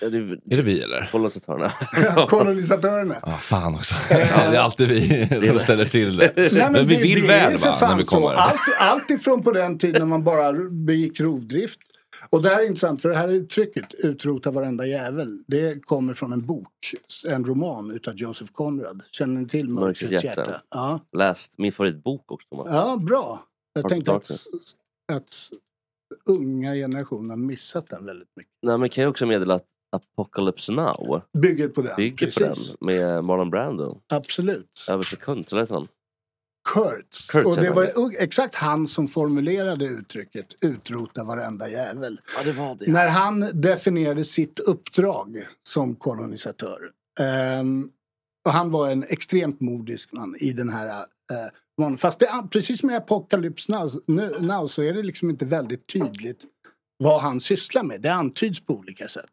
Ja, 0.00 0.08
det, 0.08 0.18
Är 0.18 0.56
det 0.56 0.62
vi 0.62 0.82
eller? 0.82 1.08
Kolonisatörerna. 1.12 1.72
Kolonisatörerna. 2.28 3.16
Ja, 3.22 3.32
fan 3.32 3.74
också. 3.74 3.94
Ja, 4.10 4.16
det 4.50 4.56
är 4.56 4.60
alltid 4.60 4.88
vi 4.88 5.48
som 5.48 5.58
ställer 5.58 5.84
till 5.84 6.16
det. 6.16 6.32
Nej, 6.36 6.50
men, 6.52 6.72
men 6.72 6.86
vi 6.86 6.94
det, 6.94 7.02
vill 7.02 7.20
det 7.20 7.26
väl 7.26 7.56
va, 7.58 7.76
när 7.80 7.96
vi 7.96 8.04
så. 8.04 8.10
kommer. 8.16 8.34
Allt, 8.34 8.60
allt 8.78 9.10
ifrån 9.10 9.42
på 9.42 9.52
den 9.52 9.78
tiden 9.78 10.08
man 10.08 10.24
bara 10.24 10.52
begick 10.70 11.20
rovdrift. 11.20 11.80
Och 12.30 12.42
det 12.42 12.48
här 12.48 12.60
är 12.60 12.66
intressant 12.66 13.02
för 13.02 13.08
det 13.08 13.16
här 13.16 13.28
uttrycket, 13.28 13.94
utrota 13.94 14.50
varenda 14.50 14.86
jävel, 14.86 15.42
det 15.46 15.86
kommer 15.86 16.14
från 16.14 16.32
en 16.32 16.46
bok, 16.46 16.94
en 17.28 17.44
roman 17.44 17.90
utav 17.90 18.14
Joseph 18.16 18.52
Conrad. 18.52 19.02
Känner 19.10 19.40
ni 19.40 19.48
till 19.48 19.68
Mörkrets 19.68 20.24
hjärta? 20.24 20.40
hjärta. 20.40 20.62
Ja. 20.70 21.00
Läst 21.16 21.58
min 21.58 21.72
favoritbok 21.72 22.32
också. 22.32 22.48
Thomas. 22.48 22.68
ja, 22.70 22.96
bra. 22.96 23.44
Jag 23.72 23.82
Har 23.82 23.88
tänkte 23.88 24.12
att, 24.12 24.30
att 25.12 25.50
unga 26.24 26.74
generationer 26.74 27.30
har 27.30 27.36
missat 27.36 27.88
den 27.88 28.06
väldigt 28.06 28.28
mycket. 28.36 28.52
Nej, 28.62 28.78
men 28.78 28.88
kan 28.88 29.02
jag 29.02 29.10
också 29.10 29.26
meddela 29.26 29.54
att 29.54 29.66
Apocalypse 29.92 30.72
Now 30.72 31.20
Bygger 31.38 31.68
på 31.68 31.82
den, 31.82 31.96
bygger 31.96 32.26
precis. 32.26 32.68
på 32.68 32.86
den 32.86 32.96
med 32.96 33.24
Marlon 33.24 33.50
Brando. 33.50 34.00
Absolut. 34.08 34.86
Överste 34.90 35.16
kund, 35.16 35.48
så 35.48 35.58
heter 35.58 35.74
han. 35.74 35.88
Kurtz. 36.68 37.30
Kurtz 37.30 37.46
och 37.46 37.56
det 37.56 37.70
var 37.70 37.90
exakt 38.18 38.54
han 38.54 38.86
som 38.86 39.08
formulerade 39.08 39.84
uttrycket 39.84 40.46
utrota 40.60 41.24
varenda 41.24 41.68
jävel. 41.68 42.20
Ja, 42.36 42.42
det 42.44 42.52
var 42.52 42.74
det. 42.74 42.92
När 42.92 43.08
han 43.08 43.50
definierade 43.54 44.24
sitt 44.24 44.58
uppdrag 44.58 45.46
som 45.68 45.94
kolonisatör. 45.96 46.90
Ehm, 47.20 47.90
och 48.46 48.52
han 48.52 48.70
var 48.70 48.90
en 48.90 49.02
extremt 49.02 49.60
modisk 49.60 50.12
man 50.12 50.36
i 50.36 50.52
den 50.52 50.68
här 50.68 50.86
mannen. 50.86 51.06
Fast 51.96 52.18
det, 52.18 52.28
precis 52.50 52.80
som 52.80 52.90
i 52.90 52.94
Apocalypse 52.94 53.72
now, 53.72 53.90
now 54.40 54.66
så 54.66 54.82
är 54.82 54.92
det 54.92 55.02
liksom 55.02 55.30
inte 55.30 55.44
väldigt 55.44 55.86
tydligt 55.86 56.44
vad 56.98 57.20
han 57.20 57.40
sysslar 57.40 57.82
med. 57.82 58.00
Det 58.00 58.12
antyds 58.12 58.60
på 58.60 58.74
olika 58.74 59.08
sätt. 59.08 59.26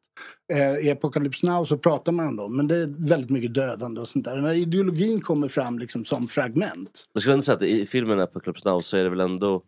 Eh, 0.53 0.87
I 0.87 0.91
Apocalypse 0.91 1.47
now 1.47 1.65
så 1.65 1.77
pratar 1.77 2.11
man 2.11 2.27
om 2.27 2.35
dem 2.35 2.57
men 2.57 2.67
det 2.67 2.75
är 2.75 3.09
väldigt 3.09 3.29
mycket 3.29 3.53
dödande 3.53 4.01
och 4.01 4.07
sånt 4.07 4.25
där. 4.25 4.35
Den 4.35 4.45
här 4.45 4.53
ideologin 4.53 5.21
kommer 5.21 5.47
fram 5.47 5.79
liksom 5.79 6.05
som 6.05 6.27
fragment. 6.27 7.07
Jag 7.13 7.21
skulle 7.21 7.33
ändå 7.33 7.43
säga 7.43 7.55
att 7.55 7.63
i 7.63 7.85
filmen 7.85 8.19
Apocalypse 8.19 8.69
Now 8.69 8.81
så 8.81 8.97
är 8.97 9.03
det 9.03 9.09
väl 9.09 9.19
ändå... 9.19 9.63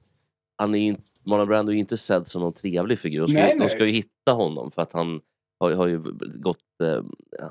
Han 0.57 0.75
är 0.75 0.79
inte, 0.79 1.01
Marlon 1.25 1.47
Brando 1.47 1.71
är 1.71 1.73
ju 1.73 1.79
inte 1.79 1.97
sedd 1.97 2.27
som 2.27 2.41
någon 2.41 2.53
trevlig 2.53 2.99
figur. 2.99 3.21
De 3.21 3.27
ska, 3.27 3.39
Nej, 3.39 3.51
de 3.53 3.59
nej. 3.59 3.69
ska 3.69 3.85
ju 3.85 3.91
hitta 3.91 4.31
honom 4.31 4.71
för 4.71 4.81
att 4.81 4.93
han 4.93 5.21
har, 5.60 5.72
har 5.72 5.88
ju 5.88 6.00
gått, 6.41 6.58
eh, 6.84 7.04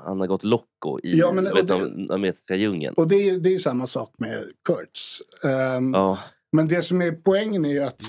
han 0.05 0.19
har 0.19 0.27
gått 0.27 0.43
locko 0.43 0.99
i 1.03 1.17
Ja, 1.17 1.31
men- 1.31 1.47
och 1.47 1.65
det- 1.65 1.73
vietnamesiska 1.95 2.55
djungeln. 2.55 2.93
Och 2.97 3.07
det 3.07 3.15
är, 3.29 3.39
det 3.39 3.53
är 3.55 3.59
samma 3.59 3.87
sak 3.87 4.13
med 4.17 4.43
Kurtz. 4.67 5.21
Ehm, 5.43 5.93
Ja. 5.93 6.19
Men 6.51 6.67
det 6.67 6.81
som 6.81 7.01
är 7.01 7.11
poängen 7.11 7.65
är 7.65 7.69
ju 7.69 7.83
att 7.83 8.03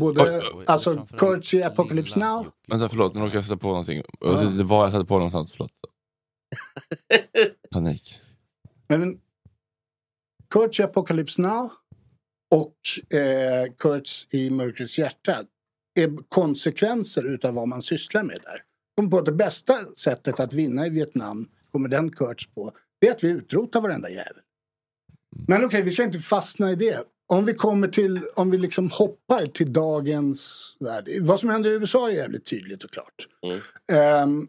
både, 0.00 0.22
Oj, 0.22 0.40
oj, 0.44 0.50
oj. 0.54 0.64
alltså 0.68 1.06
Kurtz 1.18 1.54
i 1.54 1.62
Apocalypse 1.62 2.18
Now, 2.18 2.46
Vänta, 2.68 2.88
förlåt. 2.88 3.14
Nu 3.14 3.20
råkade 3.20 3.36
jag 3.36 3.44
sätta 3.44 3.56
på 3.56 3.68
någonting. 3.68 4.02
Ja. 4.20 4.32
Det, 4.32 4.56
det 4.58 4.64
var 4.64 4.82
jag 4.84 4.92
satte 4.92 5.04
på 5.04 5.14
någonstans. 5.14 5.52
Förlåt. 5.52 5.70
Panik. 7.70 8.20
men 8.88 9.20
Kurtz 10.50 10.80
i 10.80 10.82
Apocalypse 10.82 11.42
Now 11.42 11.70
och 12.54 12.76
eh, 13.18 13.72
Kurtz 13.78 14.28
i 14.34 14.50
Mörkrets 14.50 14.98
hjärta 14.98 15.44
är 15.94 16.28
konsekvenser 16.28 17.34
utav 17.34 17.54
vad 17.54 17.68
man 17.68 17.82
sysslar 17.82 18.22
med 18.22 18.38
där. 18.42 18.62
Kom 19.00 19.10
på 19.10 19.18
att 19.18 19.24
det 19.24 19.32
bästa 19.32 19.94
sättet 19.96 20.40
att 20.40 20.52
vinna 20.52 20.86
i 20.86 20.90
Vietnam, 20.90 21.48
kommer 21.72 21.88
den 21.88 22.10
Kurtz 22.10 22.46
på, 22.46 22.72
det 23.00 23.08
är 23.08 23.12
att 23.12 23.24
vi 23.24 23.28
utrotar 23.28 23.80
varenda 23.80 24.10
jävel. 24.10 24.36
Men 25.48 25.64
okej, 25.64 25.82
vi 25.82 25.90
ska 25.90 26.02
inte 26.02 26.18
fastna 26.18 26.70
i 26.70 26.74
det. 26.74 27.04
Om 27.26 27.44
vi 27.44 27.54
kommer 27.54 27.88
till, 27.88 28.20
om 28.34 28.50
vi 28.50 28.58
liksom 28.58 28.90
hoppar 28.90 29.46
till 29.46 29.72
dagens 29.72 30.76
värld. 30.80 31.08
Vad 31.20 31.40
som 31.40 31.50
händer 31.50 31.70
i 31.70 31.72
USA 31.72 32.10
är 32.10 32.14
jävligt 32.14 32.46
tydligt 32.46 32.84
och 32.84 32.90
klart. 32.90 33.28
Mm. 33.42 33.60
Ehm, 33.92 34.48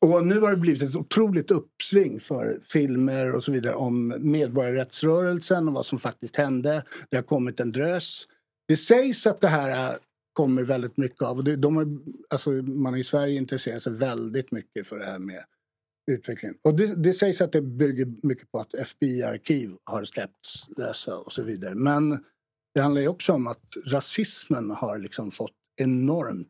och 0.00 0.26
nu 0.26 0.40
har 0.40 0.50
det 0.50 0.56
blivit 0.56 0.82
ett 0.82 0.96
otroligt 0.96 1.50
uppsving 1.50 2.20
för 2.20 2.60
filmer 2.68 3.34
och 3.34 3.44
så 3.44 3.52
vidare 3.52 3.74
om 3.74 4.14
medborgarrättsrörelsen 4.18 5.68
och 5.68 5.74
vad 5.74 5.86
som 5.86 5.98
faktiskt 5.98 6.36
hände. 6.36 6.84
Det 7.10 7.16
har 7.16 7.24
kommit 7.24 7.60
en 7.60 7.72
drös. 7.72 8.24
Det 8.68 8.76
sägs 8.76 9.26
att 9.26 9.40
det 9.40 9.48
här 9.48 9.98
kommer 10.32 10.62
väldigt 10.62 10.96
mycket 10.96 11.22
av, 11.22 11.36
och 11.36 11.44
det, 11.44 11.56
de 11.56 11.76
är, 11.76 11.86
alltså 12.30 12.50
man 12.50 12.96
i 12.96 13.04
Sverige 13.04 13.36
intresserar 13.36 13.78
sig 13.78 13.92
väldigt 13.92 14.52
mycket 14.52 14.86
för 14.86 14.98
det 14.98 15.06
här 15.06 15.18
med 15.18 15.44
utvecklingen. 16.10 16.56
Och 16.64 16.76
det, 16.76 17.02
det 17.02 17.12
sägs 17.12 17.40
att 17.40 17.52
det 17.52 17.62
bygger 17.62 18.26
mycket 18.26 18.52
på 18.52 18.58
att 18.58 18.74
FBI-arkiv 18.74 19.76
har 19.84 20.04
släppts 20.04 20.68
lösa 20.76 21.16
och 21.18 21.32
så 21.32 21.42
vidare. 21.42 21.74
Men 21.74 22.24
det 22.74 22.80
handlar 22.80 23.00
ju 23.00 23.08
också 23.08 23.32
om 23.32 23.46
att 23.46 23.76
rasismen 23.86 24.70
har 24.70 24.98
liksom 24.98 25.30
fått 25.30 25.54
enormt 25.76 26.48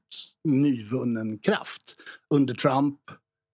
nyvunnen 0.49 1.39
kraft 1.39 1.95
under 2.35 2.55
Trump. 2.55 3.01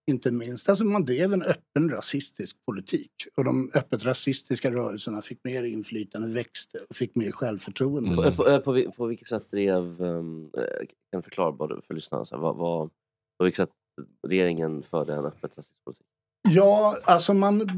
Inte 0.09 0.31
minst. 0.31 0.69
Alltså 0.69 0.85
man 0.85 1.05
drev 1.05 1.33
en 1.33 1.43
öppen 1.43 1.89
rasistisk 1.89 2.65
politik. 2.65 3.11
Och 3.37 3.43
de 3.43 3.71
öppet 3.73 4.05
rasistiska 4.05 4.71
rörelserna 4.71 5.21
fick 5.21 5.43
mer 5.43 5.63
inflytande, 5.63 6.27
växte 6.27 6.79
och 6.89 6.95
fick 6.95 7.15
mer 7.15 7.31
självförtroende. 7.31 8.15
På, 8.15 8.31
på, 8.31 8.49
eh, 8.49 8.59
på, 8.59 8.91
på 8.91 9.05
vilket 9.05 9.27
sätt 9.27 9.51
drev, 9.51 9.97
kan 11.11 11.21
du 11.21 11.21
förklara 11.21 11.51
bara 11.51 11.81
för 11.81 11.93
lyssnarna, 11.93 12.25
så 12.25 12.35
här, 12.35 12.41
vad, 12.41 12.55
vad, 12.55 12.89
på 13.37 13.43
vilket 13.43 13.57
sätt 13.57 13.75
regeringen 14.27 14.83
förde 14.83 15.13
en 15.13 15.25
öppet 15.25 15.51
rasistisk 15.57 15.83
politik? 15.85 16.05
Ja, 16.49 16.97
alltså 17.03 17.33
man... 17.33 17.69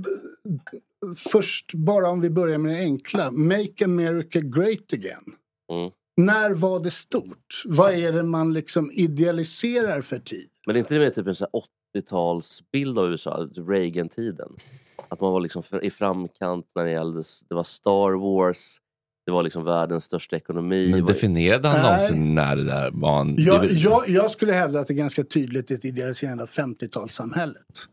Först, 1.32 1.74
bara 1.74 2.10
om 2.10 2.22
vi 2.22 2.30
börjar 2.30 2.58
med 2.58 2.72
det 2.72 2.80
enkla. 2.80 3.32
Make 3.32 3.86
America 3.86 4.40
Great 4.40 4.94
Again. 4.94 5.36
Mm. 5.72 5.92
När 6.18 6.56
var 6.56 6.80
det 6.80 6.92
stort? 6.92 7.64
Vad 7.66 7.94
är 7.94 8.12
det 8.12 8.24
man 8.24 8.54
liksom 8.54 8.92
idealiserar 8.92 10.02
för 10.02 10.20
tid? 10.20 10.50
Men 10.66 10.76
är 10.76 10.80
inte 10.80 10.94
det 10.94 11.00
mer 11.00 11.10
typ 11.10 11.28
en 11.28 11.36
80-talsbild 11.96 13.00
av 13.00 13.12
USA, 13.12 13.48
Reagan-tiden? 13.68 14.50
Att 15.10 15.22
man 15.22 15.32
var 15.32 15.42
liksom 15.42 15.64
i 15.82 15.90
framkant 15.90 16.66
när 16.76 16.86
det 16.86 16.92
gällde, 16.92 17.24
det 17.50 17.56
var 17.56 17.64
Star 17.64 18.12
Wars, 18.12 18.78
det 19.26 19.32
var 19.32 19.44
liksom 19.44 19.64
världens 19.64 20.04
största 20.04 20.36
ekonomi. 20.36 20.92
Men 20.92 21.06
definierade 21.06 21.68
han 21.68 21.82
Nej. 21.82 21.92
någonsin 21.92 22.36
när 22.36 22.56
det 22.56 22.64
där 22.64 22.92
var 22.94 23.22
en... 23.22 23.36
Jag, 23.38 23.66
jag, 23.72 24.10
jag 24.10 24.32
skulle 24.32 24.54
hävda 24.54 24.80
att 24.80 24.88
det 24.88 24.94
är 24.94 24.96
ganska 24.96 25.24
tydligt 25.24 25.72
ett 25.72 25.86
idealiserande 25.86 26.44
av 26.44 26.50
50-talssamhället. 26.50 27.88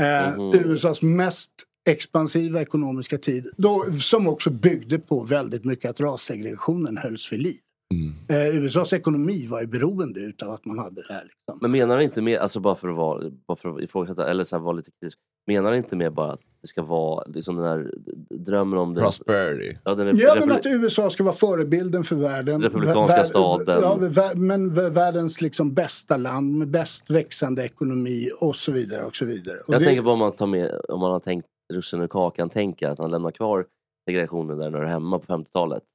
Eh, 0.00 0.38
Mhm. 0.38 0.50
USAs 0.64 1.02
mest 1.02 1.50
expansiva 1.88 2.60
ekonomiska 2.60 3.18
tid. 3.18 3.46
Då, 3.56 3.84
som 4.00 4.28
också 4.28 4.50
byggde 4.50 4.98
på 4.98 5.24
väldigt 5.24 5.64
mycket 5.64 5.90
att 5.90 6.00
rassegregationen 6.00 6.96
hölls 6.96 7.32
vid 7.32 7.40
liv. 7.40 7.58
Mm. 7.94 8.14
Eh, 8.28 8.64
USAs 8.64 8.92
ekonomi 8.92 9.46
var 9.46 9.60
ju 9.60 9.66
beroende 9.66 10.20
utav 10.20 10.50
att 10.50 10.64
man 10.64 10.78
hade 10.78 11.02
det 11.02 11.12
här. 11.14 11.22
Liksom. 11.24 11.58
Men 11.62 11.70
menar 11.70 11.94
han 11.94 12.04
inte 12.04 12.22
med, 12.22 12.38
alltså 12.38 12.60
bara 12.60 12.74
för 12.74 12.88
att, 12.88 12.96
vara, 12.96 13.30
bara 13.48 13.56
för 13.56 13.68
att 13.76 13.82
ifrågasätta, 13.82 14.30
eller 14.30 14.44
så 14.44 14.56
här, 14.56 14.62
vara 14.62 14.72
lite 14.76 14.90
kritisk, 14.90 15.18
menar 15.46 15.68
han 15.68 15.78
inte 15.78 15.96
med 15.96 16.12
bara 16.12 16.32
att 16.32 16.40
det 16.62 16.68
ska 16.68 16.82
vara 16.82 17.24
liksom 17.26 17.56
den 17.56 17.64
här 17.64 17.90
drömmen 18.30 18.78
om 18.78 18.94
den, 18.94 19.02
Prosperity. 19.04 19.76
ja, 19.84 19.94
den 19.94 20.16
Ja, 20.18 20.36
men 20.40 20.52
att 20.52 20.66
USA 20.66 21.10
ska 21.10 21.24
vara 21.24 21.34
förebilden 21.34 22.04
för 22.04 22.16
världen. 22.16 22.62
Republikanska 22.62 23.16
Vär- 23.16 23.24
staten. 23.24 23.78
Ja, 23.82 23.96
vär- 24.00 24.34
men 24.34 24.70
vär- 24.74 24.90
världens 24.90 25.40
liksom 25.40 25.74
bästa 25.74 26.16
land 26.16 26.58
med 26.58 26.68
bäst 26.68 27.10
växande 27.10 27.64
ekonomi 27.64 28.28
och 28.40 28.56
så 28.56 28.72
vidare. 28.72 29.04
Och 29.04 29.16
så 29.16 29.24
vidare. 29.24 29.56
Och 29.58 29.74
Jag 29.74 29.80
det- 29.80 29.84
tänker 29.84 30.02
på 30.02 30.10
om 30.10 30.18
man, 30.18 30.32
tar 30.32 30.46
med, 30.46 30.80
om 30.88 31.00
man 31.00 31.10
har 31.12 31.20
tänkt 31.20 31.46
russinen 31.72 32.04
ur 32.04 32.08
kakan, 32.08 32.50
tänker 32.50 32.88
att 32.88 32.98
han 32.98 33.10
lämnar 33.10 33.30
kvar 33.30 33.66
segregationen 34.08 34.58
där 34.58 34.70
när 34.70 34.78
det 34.80 34.84
är 34.86 34.90
hemma 34.90 35.18
på 35.18 35.26
50-talet 35.32 35.82
och 35.82 35.88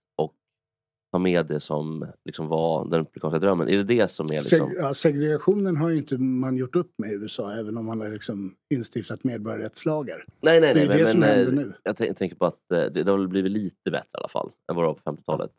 ta 1.11 1.19
med 1.19 1.45
det 1.45 1.59
som 1.59 2.05
liksom 2.25 2.47
var 2.47 2.85
den 2.89 2.99
republikanska 2.99 3.39
drömmen? 3.39 3.69
Är 3.69 3.77
det 3.77 3.83
det 3.83 4.11
som 4.11 4.25
är 4.25 4.33
liksom... 4.33 4.69
Seg 4.69 4.77
ja, 4.77 4.93
segregationen 4.93 5.77
har 5.77 5.89
ju 5.89 5.97
inte 5.97 6.17
man 6.17 6.57
gjort 6.57 6.75
upp 6.75 6.91
med 6.97 7.11
i 7.11 7.13
USA 7.13 7.53
även 7.53 7.77
om 7.77 7.85
man 7.85 7.99
har 8.01 8.09
liksom 8.09 8.55
instiftat 8.73 9.23
medborgarrättslagar. 9.23 10.25
Nej, 10.41 10.61
nej, 10.61 10.73
nej. 10.73 10.87
Det 10.87 10.93
är 10.93 10.97
det 10.97 11.03
men, 11.03 11.11
som 11.11 11.19
men, 11.19 11.29
händer 11.29 11.51
eh, 11.51 11.67
nu. 11.67 11.73
Jag 11.83 11.95
tän- 11.95 12.13
tänker 12.13 12.35
på 12.35 12.45
att 12.45 12.71
eh, 12.71 12.77
det, 12.79 13.03
det 13.03 13.11
har 13.11 13.27
blivit 13.27 13.51
lite 13.51 13.91
bättre 13.91 14.09
i 14.13 14.17
alla 14.17 14.29
fall 14.29 14.51
än 14.69 14.75
vad 14.75 14.83
det 14.85 14.87
var 14.87 14.93
på 14.93 15.11
50-talet. 15.11 15.51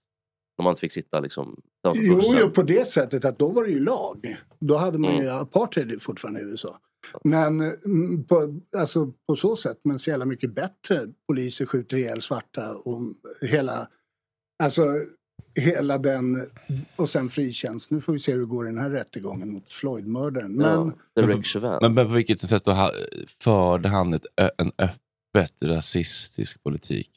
När 0.59 0.63
man 0.65 0.71
inte 0.71 0.81
fick 0.81 0.93
sitta 0.93 1.21
liksom... 1.21 1.61
Jo, 1.95 2.21
jo, 2.41 2.51
på 2.51 2.63
det 2.63 2.87
sättet 2.87 3.25
att 3.25 3.39
då 3.39 3.49
var 3.49 3.65
det 3.65 3.71
ju 3.71 3.81
lag. 3.81 4.37
Då 4.59 4.77
hade 4.77 4.99
man 4.99 5.11
Mm. 5.11 5.23
ju 5.23 5.31
apartheid 5.31 6.03
fortfarande 6.03 6.41
i 6.41 6.45
USA. 6.45 6.79
Men 7.25 7.61
mm, 7.61 8.25
på, 8.25 8.61
alltså, 8.77 9.13
på 9.29 9.37
så 9.37 9.57
sätt, 9.57 9.81
men 9.85 9.99
så 9.99 10.11
jävla 10.11 10.25
mycket 10.25 10.55
bättre. 10.55 11.09
Poliser 11.27 11.67
skjuter 11.67 11.97
ihjäl 11.97 12.23
svarta 12.23 12.75
och 12.75 13.03
hela, 13.41 13.89
alltså 14.63 14.83
hela 15.55 15.99
den 15.99 16.47
och 16.97 17.11
sen 17.11 17.31
frikänns. 17.31 17.91
Nu 17.91 18.01
får 18.01 18.13
vi 18.13 18.19
se 18.19 18.33
hur 18.33 18.41
det 18.41 18.47
går 18.47 18.67
i 18.67 18.71
den 18.71 18.79
här 18.79 18.91
rättegången 18.91 19.53
mot 19.53 19.73
Floyd-mördaren. 19.73 20.53
Men 20.53 20.67
Ja. 20.67 20.93
Men, 21.83 21.95
men 21.95 22.07
på 22.07 22.13
vilket 22.13 22.49
sätt 22.49 22.65
då 22.65 22.91
förde 23.41 23.89
han 23.89 24.15
ett, 24.15 24.27
en 24.59 24.73
öppet 24.79 25.53
rasistisk 25.63 26.63
politik? 26.63 27.11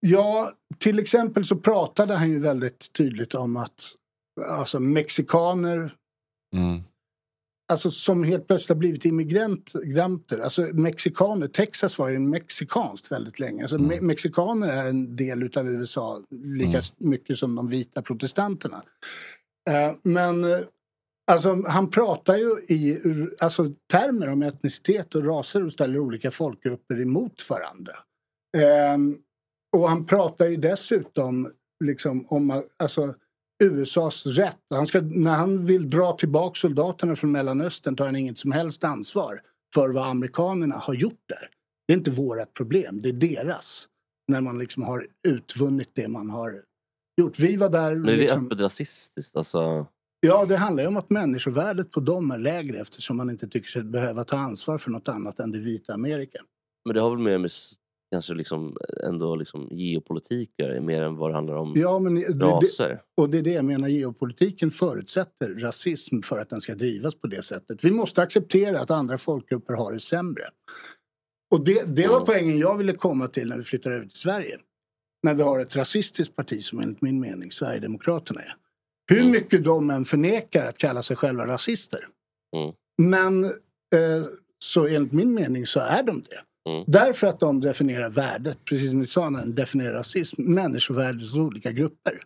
Ja, 0.00 0.52
till 0.78 0.98
exempel 0.98 1.44
så 1.44 1.56
pratade 1.56 2.14
han 2.14 2.30
ju 2.30 2.40
väldigt 2.40 2.92
tydligt 2.92 3.34
om 3.34 3.56
att 3.56 3.94
alltså 4.48 4.80
mexikaner, 4.80 5.94
Mm. 6.56 6.82
Alltså 7.68 7.90
som 7.90 8.24
helt 8.24 8.46
plötsligt 8.46 8.68
har 8.68 8.76
blivit 8.76 9.04
immigranter. 9.04 10.38
Alltså 10.40 10.62
mexikaner, 10.62 11.48
Texas 11.48 11.98
var 11.98 12.08
ju 12.08 12.18
mexikanskt 12.18 13.12
väldigt 13.12 13.38
länge. 13.40 13.62
Alltså 13.62 13.76
me- 13.78 14.00
mexikaner 14.00 14.68
är 14.68 14.88
en 14.88 15.16
del 15.16 15.42
utav 15.42 15.68
USA 15.68 16.22
lika 16.30 16.68
Mm. 16.70 16.82
mycket 16.98 17.38
som 17.38 17.54
de 17.54 17.68
vita 17.68 18.02
protestanterna. 18.02 18.82
Eh, 19.70 19.94
men 20.02 20.44
eh, 20.44 20.58
alltså 21.30 21.62
han 21.66 21.90
pratar 21.90 22.36
ju 22.36 22.50
i 22.68 22.98
alltså, 23.40 23.72
termer 23.92 24.28
om 24.32 24.42
etnicitet 24.42 25.14
och 25.14 25.24
raser 25.24 25.64
och 25.64 25.72
ställer 25.72 25.98
olika 25.98 26.30
folkgrupper 26.30 27.00
emot 27.00 27.50
varandra. 27.50 27.92
Ehm, 28.56 29.16
och 29.76 29.88
han 29.88 30.06
pratar 30.06 30.46
ju 30.46 30.56
dessutom 30.56 31.52
liksom 31.84 32.26
om 32.28 32.62
alltså, 32.76 33.14
USAs 33.64 34.26
rätt. 34.26 34.56
Han 34.74 34.86
ska, 34.86 35.00
när 35.00 35.34
han 35.34 35.64
vill 35.64 35.90
dra 35.90 36.12
tillbaka 36.12 36.54
soldaterna 36.54 37.16
från 37.16 37.32
Mellanöstern 37.32 37.96
tar 37.96 38.06
han 38.06 38.16
inget 38.16 38.38
som 38.38 38.52
helst 38.52 38.84
ansvar 38.84 39.40
för 39.74 39.88
vad 39.88 40.08
amerikanerna 40.08 40.76
har 40.76 40.94
gjort 40.94 41.22
där. 41.26 41.48
Det 41.86 41.92
är 41.94 41.98
inte 41.98 42.10
vårt 42.10 42.54
problem, 42.54 43.00
det 43.00 43.08
är 43.08 43.12
deras. 43.12 43.88
När 44.28 44.40
man 44.40 44.58
liksom 44.58 44.82
har 44.82 45.06
utvunnit 45.28 45.90
det 45.92 46.08
man 46.08 46.30
har 46.30 46.62
gjort. 47.20 47.38
Vi 47.38 47.56
var 47.56 47.68
där... 47.68 47.94
Men 47.94 48.08
är 48.08 48.12
det 48.12 48.16
liksom, 48.16 48.46
öppet 48.46 48.60
rasistiskt? 48.60 49.36
Alltså... 49.36 49.86
Ja, 50.20 50.44
det 50.44 50.56
handlar 50.56 50.82
ju 50.82 50.88
om 50.88 50.96
att 50.96 51.10
människovärdet 51.10 51.90
på 51.90 52.00
dem 52.00 52.30
är 52.30 52.38
lägre 52.38 52.80
eftersom 52.80 53.16
man 53.16 53.30
inte 53.30 53.48
tycker 53.48 53.68
sig 53.68 53.82
behöva 53.82 54.24
ta 54.24 54.36
ansvar 54.36 54.78
för 54.78 54.90
något 54.90 55.08
annat 55.08 55.40
än 55.40 55.52
det 55.52 55.58
vita 55.58 55.94
Amerika. 55.94 56.38
Men 56.84 56.94
det 56.94 57.00
har 57.00 57.10
väl 57.10 57.18
mer 57.18 57.38
med 57.38 57.50
kanske 58.10 58.34
liksom 58.34 58.76
ändå 59.04 59.36
liksom 59.36 59.68
geopolitik 59.70 60.50
mer 60.80 61.02
än 61.02 61.16
vad 61.16 61.30
det 61.30 61.34
handlar 61.34 61.54
om 61.54 61.72
Ja, 61.76 61.98
men 61.98 62.14
det, 62.14 62.34
det, 62.34 62.44
raser? 62.44 63.02
och 63.16 63.30
det 63.30 63.38
är 63.38 63.42
det 63.42 63.52
jag 63.52 63.64
menar, 63.64 63.88
geopolitiken 63.88 64.70
förutsätter 64.70 65.48
rasism 65.48 66.22
för 66.22 66.38
att 66.38 66.50
den 66.50 66.60
ska 66.60 66.74
drivas 66.74 67.14
på 67.14 67.26
det 67.26 67.42
sättet. 67.42 67.84
Vi 67.84 67.90
måste 67.90 68.22
acceptera 68.22 68.80
att 68.80 68.90
andra 68.90 69.18
folkgrupper 69.18 69.74
har 69.74 69.92
det 69.92 70.00
sämre. 70.00 70.42
Och 71.50 71.64
det, 71.64 71.96
det 71.96 72.08
var 72.08 72.20
poängen 72.20 72.58
jag 72.58 72.78
ville 72.78 72.92
komma 72.92 73.28
till 73.28 73.48
när 73.48 73.56
vi 73.56 73.64
flyttar 73.64 73.90
över 73.90 74.06
till 74.06 74.18
Sverige. 74.18 74.58
När 75.22 75.34
vi 75.34 75.42
har 75.42 75.60
ett 75.60 75.76
rasistiskt 75.76 76.36
parti 76.36 76.64
som 76.64 76.80
enligt 76.80 77.02
min 77.02 77.20
mening 77.20 77.52
Sverigedemokraterna 77.52 78.40
är. 78.40 78.54
Hur 79.10 79.24
mycket 79.24 79.64
de 79.64 79.90
än 79.90 80.04
förnekar 80.04 80.68
att 80.68 80.78
kalla 80.78 81.02
sig 81.02 81.16
själva 81.16 81.46
rasister. 81.46 82.08
Mm. 82.56 82.74
Men 83.02 83.44
eh, 83.44 84.24
så 84.58 84.86
enligt 84.86 85.12
min 85.12 85.34
mening 85.34 85.66
så 85.66 85.80
är 85.80 86.02
de 86.02 86.22
det. 86.22 86.40
Mm. 86.68 86.84
Därför 86.86 87.26
att 87.26 87.40
de 87.40 87.60
definierar 87.60 88.10
värdet, 88.10 88.64
precis 88.64 88.90
som 88.90 88.98
ni 88.98 89.06
sa 89.06 89.30
när 89.30 89.40
de 89.40 89.54
definierar 89.54 89.92
rasism, 89.92 90.58
hos 91.20 91.34
olika 91.34 91.72
grupper. 91.72 92.22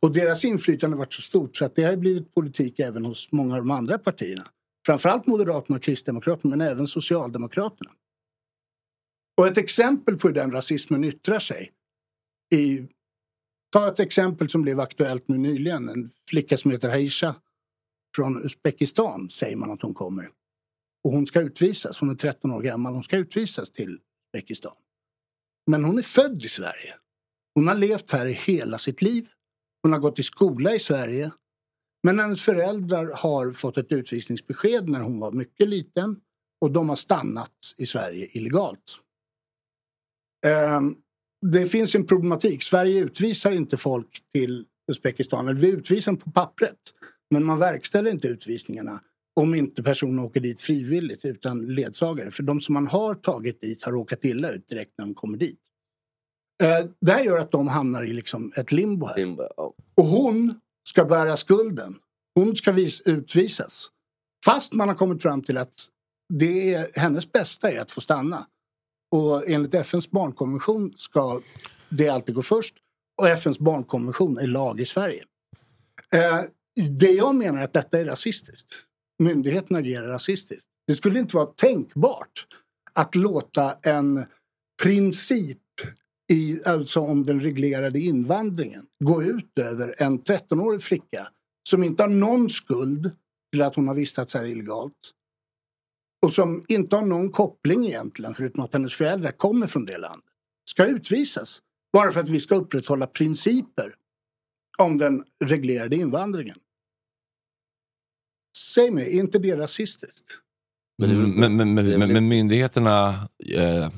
Och 0.00 0.12
deras 0.12 0.44
inflytande 0.44 0.96
har 0.96 0.98
varit 0.98 1.12
så 1.12 1.22
stort 1.22 1.56
så 1.56 1.64
att 1.64 1.76
det 1.76 1.84
har 1.84 1.96
blivit 1.96 2.34
politik 2.34 2.80
även 2.80 3.04
hos 3.04 3.32
många 3.32 3.54
av 3.54 3.60
de 3.60 3.70
andra 3.70 3.98
partierna. 3.98 4.48
Framförallt 4.86 5.26
Moderaterna 5.26 5.76
och 5.76 5.82
Kristdemokraterna 5.82 6.56
men 6.56 6.68
även 6.68 6.86
Socialdemokraterna. 6.86 7.90
Och 9.36 9.46
ett 9.46 9.58
exempel 9.58 10.16
på 10.16 10.28
hur 10.28 10.34
den 10.34 10.52
rasismen 10.52 11.04
yttrar 11.04 11.38
sig. 11.38 11.72
I, 12.54 12.88
ta 13.72 13.88
ett 13.88 14.00
exempel 14.00 14.48
som 14.48 14.62
blev 14.62 14.80
aktuellt 14.80 15.28
nu 15.28 15.38
nyligen. 15.38 15.88
En 15.88 16.10
flicka 16.30 16.56
som 16.58 16.70
heter 16.70 16.88
Haisha 16.88 17.34
från 18.16 18.44
Uzbekistan 18.44 19.30
säger 19.30 19.56
man 19.56 19.70
att 19.70 19.82
hon 19.82 19.94
kommer. 19.94 20.30
Och 21.04 21.12
hon 21.12 21.26
ska 21.26 21.40
utvisas. 21.40 22.00
Hon 22.00 22.10
är 22.10 22.14
13 22.14 22.50
år 22.50 22.62
gammal. 22.62 22.94
Hon 22.94 23.02
ska 23.02 23.16
utvisas 23.16 23.70
till 23.70 23.98
Uzbekistan. 24.34 24.76
Men 25.66 25.84
hon 25.84 25.98
är 25.98 26.02
född 26.02 26.44
i 26.44 26.48
Sverige. 26.48 26.94
Hon 27.54 27.68
har 27.68 27.74
levt 27.74 28.10
här 28.10 28.26
i 28.26 28.32
hela 28.32 28.78
sitt 28.78 29.02
liv. 29.02 29.28
Hon 29.82 29.92
har 29.92 29.98
gått 29.98 30.18
i 30.18 30.22
skola 30.22 30.74
i 30.74 30.78
Sverige. 30.78 31.32
Men 32.02 32.18
hennes 32.18 32.42
föräldrar 32.42 33.12
har 33.14 33.52
fått 33.52 33.78
ett 33.78 33.92
utvisningsbesked 33.92 34.88
när 34.88 35.00
hon 35.00 35.20
var 35.20 35.32
mycket 35.32 35.68
liten. 35.68 36.20
Och 36.60 36.70
de 36.70 36.88
har 36.88 36.96
stannat 36.96 37.74
i 37.76 37.86
Sverige 37.86 38.28
illegalt. 38.32 38.98
Ehm, 40.46 40.96
det 41.46 41.66
finns 41.66 41.94
en 41.94 42.06
problematik. 42.06 42.62
Sverige 42.62 43.00
utvisar 43.00 43.52
inte 43.52 43.76
folk 43.76 44.22
till 44.32 44.66
Uzbekistan. 44.92 45.56
Vi 45.56 45.68
utvisar 45.68 46.12
dem 46.12 46.20
på 46.20 46.30
pappret. 46.30 46.78
Men 47.30 47.44
man 47.44 47.58
verkställer 47.58 48.10
inte 48.10 48.28
utvisningarna 48.28 49.00
om 49.40 49.54
inte 49.54 49.82
personen 49.82 50.18
åker 50.18 50.40
dit 50.40 50.60
frivilligt 50.60 51.24
utan 51.24 51.66
ledsagare. 51.66 52.30
För 52.30 52.42
de 52.42 52.60
som 52.60 52.72
man 52.72 52.86
har 52.86 53.14
tagit 53.14 53.60
dit 53.60 53.84
har 53.84 53.92
råkat 53.92 54.24
illa 54.24 54.50
ut 54.50 54.68
direkt 54.68 54.92
när 54.98 55.04
de 55.04 55.14
kommer 55.14 55.38
dit. 55.38 55.60
Eh, 56.62 56.86
det 57.00 57.12
här 57.12 57.24
gör 57.24 57.38
att 57.38 57.50
de 57.52 57.68
hamnar 57.68 58.02
i 58.02 58.12
liksom 58.12 58.52
ett 58.56 58.72
limbo 58.72 59.06
här. 59.06 59.16
Limbo, 59.16 59.42
ja. 59.56 59.74
Och 59.94 60.04
hon 60.04 60.60
ska 60.88 61.04
bära 61.04 61.36
skulden. 61.36 61.98
Hon 62.34 62.56
ska 62.56 62.72
vis- 62.72 63.00
utvisas. 63.04 63.88
Fast 64.44 64.72
man 64.72 64.88
har 64.88 64.94
kommit 64.96 65.22
fram 65.22 65.42
till 65.42 65.56
att 65.58 65.88
det 66.34 66.74
är, 66.74 67.00
hennes 67.00 67.32
bästa 67.32 67.70
är 67.72 67.80
att 67.80 67.90
få 67.90 68.00
stanna. 68.00 68.46
Och 69.14 69.48
enligt 69.48 69.74
FNs 69.74 70.10
barnkonvention 70.10 70.92
ska 70.96 71.40
det 71.88 72.08
alltid 72.08 72.34
gå 72.34 72.42
först. 72.42 72.74
Och 73.20 73.28
FNs 73.28 73.58
barnkonvention 73.58 74.38
är 74.38 74.46
lag 74.46 74.80
i 74.80 74.84
Sverige. 74.84 75.24
Eh, 76.14 76.40
det 76.98 77.10
jag 77.12 77.34
menar 77.34 77.60
är 77.60 77.64
att 77.64 77.72
detta 77.72 77.98
är 78.00 78.04
rasistiskt. 78.04 78.68
Myndigheterna 79.22 79.78
agerar 79.78 80.08
rasistiskt. 80.08 80.66
Det 80.86 80.94
skulle 80.94 81.18
inte 81.18 81.36
vara 81.36 81.46
tänkbart 81.46 82.46
att 82.92 83.14
låta 83.14 83.72
en 83.72 84.24
princip 84.82 85.58
i, 86.32 86.60
alltså 86.66 87.00
om 87.00 87.24
den 87.24 87.40
reglerade 87.40 88.00
invandringen 88.00 88.86
gå 89.04 89.22
ut 89.22 89.58
över 89.58 89.94
en 89.98 90.20
13-årig 90.20 90.82
flicka 90.82 91.28
som 91.68 91.84
inte 91.84 92.02
har 92.02 92.08
någon 92.08 92.48
skuld 92.48 93.16
till 93.52 93.62
att 93.62 93.76
hon 93.76 93.88
har 93.88 93.94
vistats 93.94 94.34
här 94.34 94.44
illegalt 94.44 95.12
och 96.26 96.34
som 96.34 96.62
inte 96.68 96.96
har 96.96 97.06
någon 97.06 97.30
koppling 97.30 97.86
egentligen 97.86 98.34
förutom 98.34 98.62
att 98.62 98.72
hennes 98.72 98.94
föräldrar 98.94 99.30
kommer 99.30 99.66
från 99.66 99.84
det 99.84 99.98
landet 99.98 100.24
ska 100.70 100.86
utvisas 100.86 101.62
bara 101.92 102.12
för 102.12 102.20
att 102.20 102.28
vi 102.28 102.40
ska 102.40 102.54
upprätthålla 102.54 103.06
principer 103.06 103.94
om 104.78 104.98
den 104.98 105.24
reglerade 105.44 105.96
invandringen. 105.96 106.58
Säg 108.56 108.90
mig, 108.90 109.16
är 109.16 109.20
inte 109.20 109.38
det 109.38 109.56
rasistiskt? 109.56 110.24
Men, 110.98 111.18
men, 111.40 111.56
men, 111.56 111.74
men, 111.74 111.98
men, 111.98 112.12
men 112.12 112.28
myndigheterna, 112.28 113.08
eh, 113.56 113.90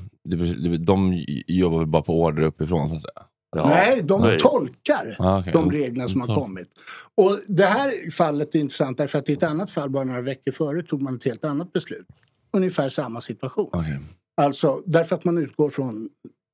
de 0.78 1.24
jobbar 1.46 1.78
väl 1.78 1.86
bara 1.86 2.02
på 2.02 2.22
order 2.22 2.42
uppifrån? 2.42 2.90
Så 2.90 2.96
att 2.96 3.02
säga. 3.02 3.26
Nej, 3.68 4.02
de 4.02 4.20
Nej. 4.20 4.38
tolkar 4.38 5.16
Ah, 5.18 5.38
okej. 5.40 5.52
de 5.52 5.70
reglerna 5.72 6.08
som 6.08 6.20
har 6.20 6.28
Tol- 6.28 6.34
kommit. 6.34 6.68
Och 7.14 7.38
det 7.46 7.66
här 7.66 8.10
fallet 8.10 8.54
är 8.54 8.58
intressant 8.58 8.98
därför 8.98 9.18
att 9.18 9.28
i 9.28 9.32
ett 9.32 9.42
annat 9.42 9.70
fall 9.70 9.90
bara 9.90 10.04
några 10.04 10.20
veckor 10.20 10.52
före 10.52 10.82
tog 10.82 11.02
man 11.02 11.16
ett 11.16 11.24
helt 11.24 11.44
annat 11.44 11.72
beslut. 11.72 12.06
Ungefär 12.52 12.88
samma 12.88 13.20
situation. 13.20 13.70
Okej. 13.72 13.98
Alltså 14.36 14.82
därför 14.86 15.16
att 15.16 15.24
man 15.24 15.38
utgår 15.38 15.70
från 15.70 16.08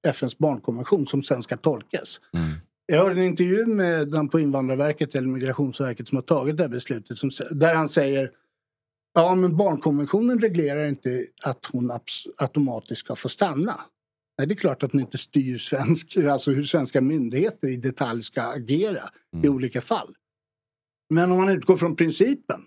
FNs 0.06 0.38
barnkonvention 0.38 1.06
som 1.06 1.22
sen 1.22 1.42
ska 1.42 1.56
tolkas. 1.56 2.20
Mm. 2.34 2.50
Jag 2.90 2.98
hörde 2.98 3.20
en 3.20 3.26
intervju 3.26 3.66
med 3.66 4.08
den 4.08 4.28
på 4.28 4.40
Invandrarverket 4.40 5.14
eller 5.14 5.28
Migrationsverket 5.28 6.08
som 6.08 6.16
har 6.16 6.22
tagit 6.22 6.56
det 6.56 6.62
här 6.62 6.70
beslutet. 6.70 7.18
Som, 7.18 7.30
där 7.50 7.74
han 7.74 7.88
säger 7.88 8.30
Ja 9.14 9.34
men 9.34 9.56
barnkonventionen 9.56 10.40
reglerar 10.40 10.86
inte 10.86 11.26
att 11.42 11.66
hon 11.66 11.90
automatiskt 12.38 13.00
ska 13.00 13.14
få 13.14 13.28
stanna. 13.28 13.80
Nej, 14.38 14.46
det 14.46 14.54
är 14.54 14.56
klart 14.56 14.82
att 14.82 14.90
den 14.90 15.00
inte 15.00 15.18
styr 15.18 15.56
svensk, 15.56 16.16
alltså 16.16 16.50
hur 16.50 16.62
svenska 16.62 17.00
myndigheter 17.00 17.68
i 17.68 17.76
detalj 17.76 18.22
ska 18.22 18.42
agera 18.42 19.02
i 19.42 19.48
olika 19.48 19.80
fall. 19.80 20.14
Men 21.14 21.32
om 21.32 21.38
man 21.38 21.48
utgår 21.48 21.76
från 21.76 21.96
principen. 21.96 22.60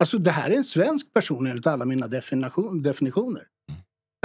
Alltså 0.00 0.18
det 0.18 0.30
här 0.30 0.50
är 0.50 0.56
en 0.56 0.64
svensk 0.64 1.12
person 1.12 1.46
enligt 1.46 1.66
alla 1.66 1.84
mina 1.84 2.08
definition, 2.08 2.82
definitioner. 2.82 3.46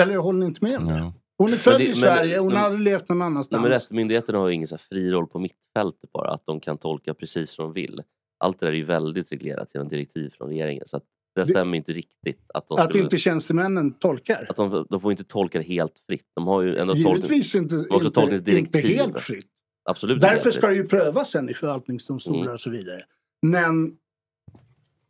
Eller 0.01 0.17
håller 0.17 0.39
ni 0.39 0.45
inte 0.45 0.63
med 0.63 0.78
om 0.78 0.88
det? 0.88 1.13
Hon 1.38 1.54
är 1.54 1.58
född 1.58 1.80
det- 1.80 1.86
i 1.88 1.93
Sverige, 1.93 2.39
hon 2.39 2.48
men- 2.54 2.58
hade 2.62 2.78
levt 2.78 3.10
någon 3.10 3.21
annanstans. 3.21 3.62
men 3.62 3.71
rättsmyndigheterna 3.71 4.39
har 4.39 4.48
ju 4.48 4.54
ingen 4.54 4.67
så 4.67 4.78
fri 4.78 5.12
roll 5.12 5.28
på 5.28 5.39
mittfältet 5.39 6.12
bara, 6.13 6.32
att 6.34 6.43
de 6.45 6.60
kan 6.60 6.78
tolka 6.78 7.13
precis 7.13 7.50
som 7.52 7.63
de 7.65 7.74
vill. 7.74 8.02
Allt 8.39 8.60
det 8.60 8.65
där 8.65 8.74
är 8.74 8.78
ju 8.78 8.84
väldigt 8.86 9.32
reglerat 9.32 9.69
genom 9.74 9.89
direktiv 9.89 10.30
från 10.38 10.50
regeringen. 10.50 10.84
Så 10.88 10.98
det 10.98 11.04
Det- 11.41 11.45
stämmer 11.45 11.78
inte 11.78 11.93
riktigt. 11.93 12.45
Att, 12.54 12.67
de 12.67 12.78
Att 12.80 12.89
skulle- 12.89 13.04
inte 13.04 13.17
tjänstemännen 13.17 13.93
tolkar. 13.93 14.45
att 14.50 14.56
de, 14.56 14.88
de 14.89 15.02
får 15.02 15.12
inte 15.12 15.24
tolka 15.24 15.58
det 15.58 15.63
helt 15.65 16.04
fritt. 16.10 16.26
De 16.36 16.48
har 16.48 16.62
ju 16.62 16.78
ändå 16.78 16.95
Givetvis 16.95 17.56
inte, 17.56 17.76
de 17.76 17.82
också 17.82 17.95
inte, 17.95 18.06
inte 18.06 18.15
tolkningsdirektiv. 18.21 18.98
helt 18.98 19.19
fritt. 19.19 19.48
Absolut 19.89 20.15
inte 20.15 20.28
Därför 20.28 20.43
helt 20.43 20.56
ska 20.56 20.67
det 20.67 20.76
ju 20.76 20.88
prövas 20.88 21.30
sen 21.32 21.50
i 21.50 21.54
förvaltningsdomstolar 21.54 22.41
Mm. 22.41 22.54
och 22.54 22.60
så 22.60 22.69
vidare. 22.69 23.02
Men 23.41 23.98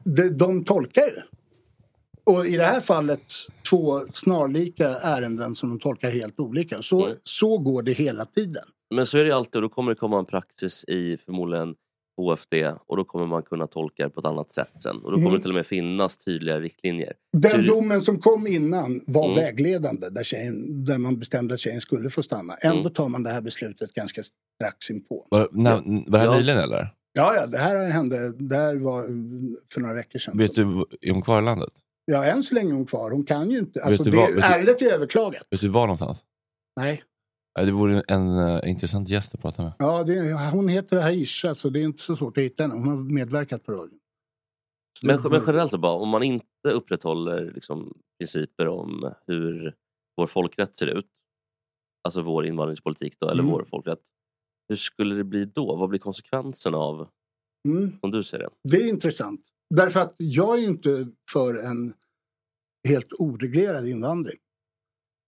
de, 0.04 0.30
de 0.30 0.64
tolkar 0.66 1.02
ju. 1.02 1.22
Och 2.26 2.46
i 2.46 2.58
det 2.58 2.66
här 2.66 2.80
fallet 2.82 3.22
två 3.70 4.00
snarlika 4.14 4.90
ärenden 4.90 5.56
som 5.56 5.70
de 5.70 5.80
tolkar 5.80 6.12
helt 6.12 6.40
olika. 6.40 6.82
Så, 6.82 7.06
Mm. 7.06 7.18
så 7.24 7.58
går 7.58 7.84
det 7.84 7.94
hela 7.94 8.26
tiden. 8.26 8.64
Men 8.96 9.06
så 9.06 9.18
är 9.18 9.24
det 9.26 9.32
alltid 9.32 9.56
och 9.56 9.62
då 9.62 9.70
kommer 9.70 9.92
det 9.92 9.96
komma 9.96 10.20
en 10.20 10.26
praxis 10.26 10.86
i 10.88 11.18
förmodligen 11.26 11.76
HFD 12.22 12.54
och 12.88 12.98
då 12.98 13.04
kommer 13.04 13.26
man 13.26 13.44
kunna 13.44 13.68
tolka 13.68 14.04
det 14.04 14.10
på 14.10 14.20
ett 14.20 14.26
annat 14.26 14.54
sätt 14.54 14.82
sen. 14.84 14.96
Och 14.96 15.12
då 15.12 15.18
kommer 15.18 15.28
Mm. 15.28 15.34
det 15.34 15.40
till 15.42 15.52
och 15.52 15.56
med 15.56 15.68
finnas 15.68 16.18
tydliga 16.18 16.60
riktlinjer. 16.60 17.14
Den 17.38 17.62
det- 17.62 17.68
domen 17.68 18.02
som 18.02 18.20
kom 18.20 18.48
innan 18.48 19.02
var 19.08 19.24
Mm. 19.26 19.36
vägledande 19.36 20.10
där, 20.10 20.24
tjejen, 20.24 20.86
där 20.86 20.98
man 20.98 21.20
bestämde 21.20 21.54
att 21.54 21.60
tjejen 21.60 21.82
skulle 21.82 22.10
få 22.10 22.24
stanna. 22.24 22.56
Ändå 22.56 22.80
Mm. 22.80 22.94
tar 22.94 23.10
man 23.10 23.24
det 23.24 23.30
här 23.30 23.42
beslutet 23.42 23.94
ganska 23.94 24.22
strax 24.24 24.90
inpå. 24.90 25.28
Var, 25.30 25.50
när, 25.52 25.72
var 25.76 26.12
det 26.12 26.18
här 26.20 26.26
Ja. 26.26 26.38
nyligen 26.38 26.60
eller? 26.60 26.88
Ja, 27.14 27.36
ja, 27.36 27.46
det 27.48 27.58
här 27.58 27.90
hände 27.90 28.32
det 28.32 28.56
här 28.56 28.76
var 28.76 29.04
för 29.74 29.82
några 29.82 29.94
veckor 29.96 30.20
sedan. 30.20 30.38
Vet 30.38 30.56
du, 30.56 30.62
är 31.02 31.12
hon 31.12 31.22
kvar 31.22 31.42
i 31.42 31.46
landet? 31.46 31.70
Ja, 32.06 32.26
än 32.26 32.44
så 32.44 32.56
länge 32.56 32.70
är 32.70 32.74
hon 32.76 32.86
kvar. 32.86 33.12
Hon 33.12 33.24
kan 33.26 33.52
ju 33.52 33.60
inte. 33.60 33.84
Alltså, 33.84 34.04
det, 34.04 34.12
vad- 34.12 34.30
ärendet 34.44 34.82
är 34.82 34.94
överklagat. 34.94 35.48
Vet 35.52 35.62
du 35.62 35.68
var 35.70 35.82
någonstans? 35.82 36.26
Nej. 36.76 37.04
Det 37.56 37.72
vore 37.72 38.04
en 38.08 38.38
eh, 38.38 38.70
intressant 38.70 39.10
gäst 39.10 39.36
att 39.36 39.42
prata 39.42 39.64
med. 39.64 39.74
Ja, 39.80 40.04
det, 40.04 40.34
hon 40.52 40.68
heter 40.68 40.98
Aisha, 40.98 41.56
så 41.56 41.70
det 41.70 41.80
är 41.80 41.84
inte 41.84 42.02
så 42.04 42.16
svårt 42.16 42.38
att 42.38 42.44
hitta 42.44 42.64
henne. 42.64 42.74
Hon 42.76 42.88
har 42.88 42.96
medverkat 43.14 43.64
på 43.64 43.72
radion. 43.72 44.00
Men, 45.02 45.22
men 45.22 45.42
generellt 45.48 45.72
så 45.72 45.78
bara, 45.78 45.92
om 45.94 46.10
man 46.10 46.24
inte 46.24 46.70
upprätthåller 46.74 47.52
liksom, 47.52 47.98
principer 48.20 48.68
om 48.68 49.14
hur 49.28 49.76
vår 50.18 50.28
folkrätt 50.28 50.78
ser 50.78 50.88
ut, 50.88 51.10
alltså 52.04 52.22
vår 52.22 52.46
invandringspolitik 52.46 53.16
då, 53.20 53.30
eller 53.30 53.44
Mm. 53.44 53.52
vår 53.52 53.66
folkrätt, 53.70 54.02
hur 54.70 54.76
skulle 54.76 55.16
det 55.16 55.24
bli 55.24 55.46
då? 55.46 55.76
Vad 55.76 55.90
blir 55.90 56.00
konsekvensen 56.00 56.76
av, 56.76 57.08
Mm. 57.68 58.00
som 58.00 58.12
du 58.12 58.24
ser 58.24 58.40
det? 58.40 58.50
Det 58.64 58.78
är 58.78 58.90
intressant. 58.90 59.42
Därför 59.70 60.00
att 60.00 60.16
jag 60.18 60.58
är 60.58 60.62
ju 60.62 60.68
inte 60.68 61.08
för 61.32 61.56
en 61.56 61.94
helt 62.88 63.14
oreglerad 63.20 63.88
invandring. 63.88 64.38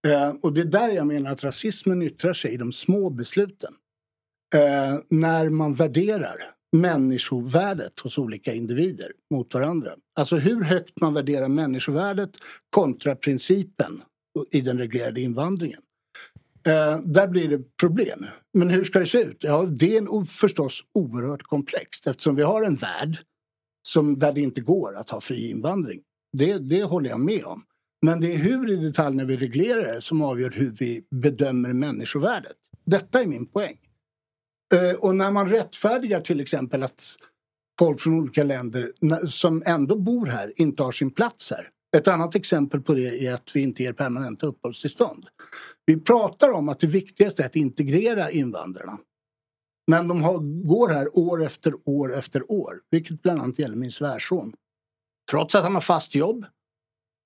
Eh, 0.08 0.30
och 0.30 0.54
det 0.54 0.62
är 0.62 0.65
där 0.65 0.89
jag 0.89 1.08
menar 1.08 1.32
att 1.32 1.43
rasismen 1.43 2.02
yttrar 2.02 2.34
sig 2.34 2.52
i 2.52 2.58
de 2.58 2.71
små 2.71 3.10
besluten. 3.10 3.73
Eh, 4.56 5.00
när 5.10 5.50
man 5.50 5.73
värderar 5.73 6.54
människovärdet 6.71 8.00
hos 8.00 8.17
olika 8.17 8.54
individer 8.54 9.12
mot 9.32 9.54
varandra. 9.54 9.95
Alltså 10.15 10.36
hur 10.36 10.63
högt 10.63 11.02
man 11.02 11.13
värderar 11.13 11.47
människovärdet 11.47 12.32
kontra 12.69 13.15
principen 13.15 14.04
i 14.52 14.62
den 14.62 14.78
reglerade 14.78 15.21
invandringen. 15.21 15.82
Eh, 16.67 17.00
där 17.00 17.28
blir 17.28 17.50
det 17.50 17.78
problem. 17.78 18.26
Men 18.54 18.69
hur 18.69 18.84
ska 18.84 19.00
det 19.00 19.06
se 19.06 19.21
ut? 19.21 19.38
Ja, 19.43 19.63
det 19.63 19.97
är 19.97 20.02
en, 20.02 20.26
förstås 20.26 20.84
oerhört 20.93 21.43
komplext 21.43 22.08
eftersom 22.08 22.36
vi 22.36 22.43
har 22.43 22.63
en 22.63 22.76
värld 22.76 23.17
som, 23.88 24.19
där 24.19 24.32
det 24.34 24.41
inte 24.41 24.62
går 24.62 24.95
att 24.95 25.10
ha 25.10 25.21
fri 25.21 25.50
invandring. 25.50 26.02
Det, 26.38 26.58
det 26.58 26.84
håller 26.84 27.10
jag 27.10 27.19
med 27.19 27.45
om. 27.45 27.63
Men 28.02 28.21
det 28.21 28.34
är 28.34 28.38
hur 28.38 28.71
i 28.71 28.76
detalj 28.76 29.15
när 29.15 29.26
vi 29.26 29.38
reglerar 29.38 29.93
det 29.93 30.02
som 30.02 30.21
avgör 30.21 30.52
hur 30.52 30.71
vi 30.80 31.04
bedömer 31.12 31.73
människovärdet. 31.73 32.58
Detta 32.86 33.21
är 33.21 33.28
min 33.28 33.45
poäng. 33.45 33.78
Eh, 34.73 35.00
och 35.00 35.15
när 35.15 35.32
man 35.32 35.50
rättfärdigar 35.50 36.21
till 36.21 36.39
exempel 36.39 36.84
att 36.84 37.15
folk 37.80 38.00
från 38.00 38.19
olika 38.19 38.43
länder 38.43 38.91
som 39.28 39.63
ändå 39.65 39.95
bor 39.95 40.26
här 40.26 40.54
inte 40.56 40.84
har 40.84 40.91
sin 40.91 41.12
plats 41.12 41.52
här. 41.52 41.69
Ett 41.97 42.08
annat 42.08 42.36
exempel 42.36 42.82
på 42.82 42.93
det 42.93 43.26
är 43.26 43.34
att 43.34 43.52
vi 43.56 43.62
inte 43.62 43.84
ger 43.84 43.93
permanenta 43.93 44.45
uppehållstillstånd. 44.45 45.26
Vi 45.86 46.00
pratar 46.00 46.54
om 46.54 46.69
att 46.69 46.80
det 46.80 46.88
viktigaste 46.88 47.43
är 47.43 47.45
att 47.45 47.56
integrera 47.56 48.32
invandrarna. 48.32 48.97
Men 49.88 50.08
de 50.08 50.23
har, 50.23 50.39
går 50.67 50.89
här 50.89 51.17
år 51.17 51.45
efter 51.45 51.73
år 51.86 52.17
efter 52.17 52.52
år, 52.52 52.82
vilket 52.89 53.21
bland 53.21 53.41
annat 53.41 53.60
gäller 53.60 53.76
min 53.76 53.91
svärson. 53.91 54.54
Trots 55.32 55.56
att 55.56 55.63
han 55.63 55.73
har 55.73 55.82
fast 55.82 56.15
jobb, 56.15 56.45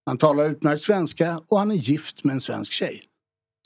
han 0.05 0.17
talar 0.17 0.49
utmärkt 0.49 0.81
svenska 0.81 1.41
och 1.47 1.59
han 1.59 1.71
är 1.71 1.75
gift 1.75 2.23
med 2.23 2.33
en 2.33 2.39
svensk 2.39 2.71
tjej. 2.71 3.03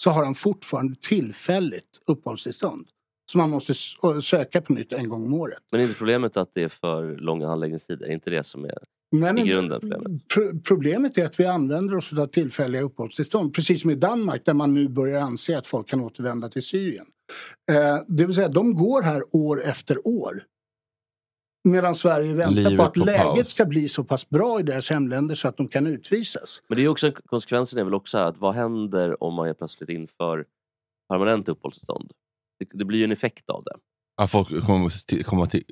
Så 0.01 0.09
har 0.09 0.25
han 0.25 0.35
fortfarande 0.35 0.95
tillfälligt 0.95 2.01
uppehållstillstånd. 2.07 2.87
Som 3.31 3.39
man 3.39 3.49
måste 3.49 3.73
söka 4.21 4.61
på 4.61 4.73
nytt 4.73 4.93
en 4.93 5.09
gång 5.09 5.25
om 5.25 5.33
året. 5.33 5.63
Men 5.71 5.79
är 5.79 5.83
inte 5.83 5.97
problemet 5.97 6.37
att 6.37 6.53
det 6.53 6.63
är 6.63 6.69
för 6.69 7.17
långa 7.17 7.47
handläggningstider? 7.47 8.05
Är 8.05 8.11
inte 8.11 8.29
det 8.29 8.43
som 8.43 8.65
är 8.65 8.77
Nej, 9.19 9.39
i 9.39 9.47
grunden 9.47 9.79
problemet? 9.79 10.27
pro- 10.27 10.59
problemet 10.67 11.17
är 11.17 11.25
att 11.25 11.39
vi 11.39 11.45
använder 11.45 11.95
oss 11.95 12.13
av 12.13 12.27
tillfälliga 12.27 12.81
uppehållstillstånd. 12.81 13.53
Precis 13.53 13.81
som 13.81 13.91
i 13.91 13.95
Danmark 13.95 14.45
där 14.45 14.53
man 14.53 14.73
nu 14.73 14.87
börjar 14.87 15.21
anse 15.21 15.57
att 15.57 15.67
folk 15.67 15.87
kan 15.87 16.01
återvända 16.01 16.49
till 16.49 16.61
Syrien. 16.61 17.05
Eh, 17.71 17.97
det 18.07 18.25
vill 18.25 18.35
säga 18.35 18.49
de 18.49 18.75
går 18.75 19.01
här 19.01 19.21
år 19.31 19.63
efter 19.63 20.07
år. 20.07 20.43
Medan 21.67 21.95
Sverige 21.95 22.33
väntar 22.33 22.51
Livet 22.51 22.77
på 22.77 22.83
att 22.83 22.93
på 22.93 22.99
läget 22.99 23.23
paus. 23.35 23.49
ska 23.49 23.65
bli 23.65 23.89
så 23.89 24.03
pass 24.03 24.29
bra 24.29 24.59
i 24.59 24.63
deras 24.63 24.89
hemländer 24.89 25.35
så 25.35 25.47
att 25.47 25.57
de 25.57 25.67
kan 25.67 25.87
utvisas. 25.87 26.61
Men 26.67 26.77
det 26.77 26.83
är 26.83 26.87
också, 26.87 27.11
konsekvensen 27.25 27.79
är 27.79 27.83
väl 27.83 27.93
också 27.93 28.17
att 28.17 28.37
vad 28.37 28.55
händer 28.55 29.23
om 29.23 29.33
man 29.33 29.55
plötsligt 29.55 29.89
inför 29.89 30.45
permanent 31.09 31.49
uppehållstillstånd? 31.49 32.11
Det, 32.59 32.77
det 32.77 32.85
blir 32.85 32.99
ju 32.99 33.03
en 33.05 33.11
effekt 33.11 33.49
av 33.49 33.63
det. 33.63 33.75
Ja, 34.17 34.27
folk 34.27 34.65
kommer, 34.65 35.05
till, 35.07 35.25
kommer 35.25 35.45
till, 35.45 35.63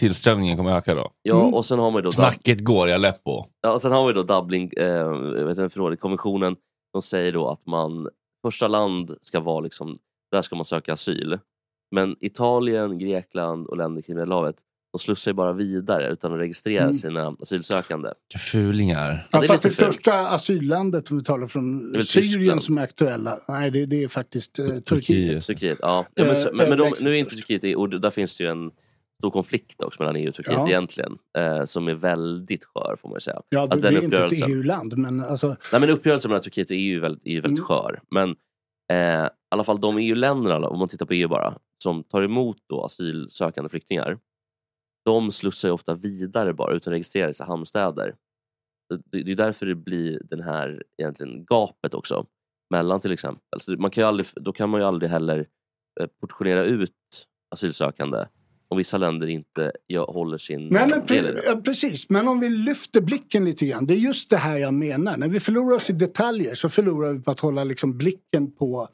tillströmningen 0.00 0.56
kommer 0.56 0.76
öka 0.76 0.94
då. 0.94 1.10
Ja, 1.22 1.40
Mm. 1.40 1.54
och 1.54 1.66
sen 1.66 1.78
har 1.78 1.90
man 1.90 2.02
då, 2.02 2.12
Snacket 2.12 2.60
går 2.64 2.88
i 2.88 2.92
Aleppo. 2.92 3.44
ja, 3.60 3.72
och 3.72 3.82
sen 3.82 3.92
har 3.92 4.06
vi 4.06 4.12
då 4.12 4.22
Dublin, 4.22 4.70
eh, 4.76 5.08
vet 5.44 5.58
inte, 5.58 5.68
förlåt, 5.72 6.00
kommissionen 6.00 6.56
som 6.92 7.02
säger 7.02 7.32
då 7.32 7.48
att 7.48 7.66
man, 7.66 8.08
första 8.46 8.68
land 8.68 9.16
ska 9.22 9.40
vara 9.40 9.60
liksom, 9.60 9.98
där 10.32 10.42
ska 10.42 10.56
man 10.56 10.64
söka 10.64 10.92
asyl. 10.92 11.38
Men 11.90 12.16
Italien, 12.20 12.98
Grekland 12.98 13.66
och 13.66 13.76
länder 13.76 14.02
kring 14.02 14.16
Medelhavet, 14.16 14.56
de 14.92 14.98
slussar 14.98 15.30
ju 15.30 15.34
bara 15.34 15.52
vidare 15.52 16.12
utan 16.12 16.32
att 16.32 16.38
registrera 16.38 16.82
Mm. 16.82 16.94
sina 16.94 17.36
asylsökande. 17.42 18.08
Vilka 18.28 18.38
fulingar. 18.38 19.28
Ja, 19.30 19.38
det 19.40 19.46
är 19.46 19.48
fast 19.48 19.62
det 19.62 19.70
fult. 19.70 19.94
största 19.94 20.14
asyllandet, 20.28 21.10
om 21.10 21.18
vi 21.18 21.24
talar 21.24 21.46
från 21.46 21.94
Syrien 22.02 22.60
som 22.60 22.78
är 22.78 22.82
aktuella, 22.82 23.38
nej 23.48 23.70
det, 23.70 23.86
det 23.86 24.04
är 24.04 24.08
faktiskt 24.08 24.58
eh, 24.58 24.66
Turkiet. 24.80 25.46
Turkiet. 25.46 25.78
Ja. 25.82 26.06
ja 26.14 26.24
men, 26.24 26.34
Eh, 26.34 26.40
så, 26.42 26.48
men, 26.48 26.56
men 26.56 26.68
de, 26.68 26.72
överlägset 26.74 27.04
nu 27.04 27.10
är 27.10 27.16
inte. 27.16 27.34
Turkiet, 27.34 27.64
i- 27.64 27.74
och 27.74 27.88
där 28.00 28.10
finns 28.10 28.36
det 28.36 28.44
ju 28.44 28.50
en 28.50 28.70
stor 29.24 29.30
konflikt 29.30 29.82
också 29.82 30.02
mellan 30.02 30.16
EU 30.16 30.28
och 30.28 30.34
Turkiet 30.34 30.54
Ja. 30.56 30.68
egentligen. 30.68 31.18
Eh, 31.38 31.64
som 31.64 31.88
är 31.88 31.94
väldigt 31.94 32.64
skör 32.64 32.96
får 32.96 33.08
man 33.08 33.20
säga. 33.20 33.42
Ja, 33.48 33.66
det, 33.66 33.74
Att 33.74 33.82
det 33.82 33.88
den 33.90 33.96
är 33.96 34.02
inte 34.04 34.24
ett 34.24 34.48
EU-land, 34.50 34.98
men 34.98 35.20
alltså, 35.20 35.56
Nej 35.72 35.80
men 35.80 35.90
uppgörelsen 35.90 36.28
mellan 36.28 36.42
Turkiet 36.42 36.70
och 36.70 36.76
EU 36.76 36.96
är 36.96 37.00
väldigt, 37.00 37.26
är 37.26 37.40
väldigt 37.40 37.58
Mm. 37.58 37.64
skör. 37.66 38.00
Men 38.10 38.36
eh, 38.92 39.26
i 39.26 39.28
alla 39.50 39.64
fall 39.64 39.80
de 39.80 39.98
EU-länderna, 39.98 40.68
om 40.68 40.78
man 40.78 40.88
tittar 40.88 41.06
på 41.06 41.12
EU 41.12 41.28
bara, 41.28 41.54
som 41.82 42.04
tar 42.04 42.22
emot 42.22 42.56
då 42.68 42.84
asylsökande 42.84 43.68
flyktingar. 43.70 44.18
De 45.04 45.32
slussar 45.32 45.68
ju 45.68 45.72
ofta 45.72 45.94
vidare 45.94 46.52
bara 46.52 46.72
utan 46.74 46.92
att 46.92 46.94
registrera 46.94 47.34
sig 47.34 47.44
i 47.44 47.46
hamnstäder. 47.46 48.14
Det, 49.10 49.22
det 49.22 49.32
är 49.32 49.36
därför 49.36 49.66
det 49.66 49.74
blir 49.74 50.20
den 50.24 50.40
här 50.40 50.82
egentligen 50.98 51.44
gapet 51.44 51.94
också. 51.94 52.26
Mellan 52.70 53.00
till 53.00 53.12
exempel. 53.12 53.60
Så 53.60 53.72
man 53.72 53.90
kan 53.90 54.02
ju 54.02 54.08
aldrig, 54.08 54.26
då 54.34 54.52
kan 54.52 54.70
man 54.70 54.80
ju 54.80 54.86
aldrig 54.86 55.10
heller 55.10 55.46
eh, 56.00 56.06
portionera 56.20 56.64
ut 56.64 56.92
asylsökande 57.54 58.24
om 58.74 58.78
vissa 58.78 58.98
länder 58.98 59.26
inte 59.26 59.72
gör, 59.88 60.04
håller 60.04 60.38
sin 60.38 60.68
Nej, 60.68 60.86
men 60.88 61.02
pre- 61.02 61.62
precis. 61.62 62.10
Men 62.10 62.28
om 62.28 62.40
vi 62.40 62.48
lyfter 62.48 63.00
blicken 63.00 63.44
lite 63.44 63.66
grann. 63.66 63.86
Det 63.86 63.94
är 63.94 63.98
just 63.98 64.30
det 64.30 64.36
här 64.36 64.58
jag 64.58 64.74
menar. 64.74 65.16
När 65.16 65.28
vi 65.28 65.40
förlorar 65.40 65.76
oss 65.76 65.90
i 65.90 65.92
detaljer 65.92 66.54
så 66.54 66.68
förlorar 66.68 67.12
vi 67.12 67.20
på 67.20 67.30
att 67.30 67.40
hålla 67.40 67.64
liksom 67.64 67.98
blicken 67.98 68.52
på 68.52 68.88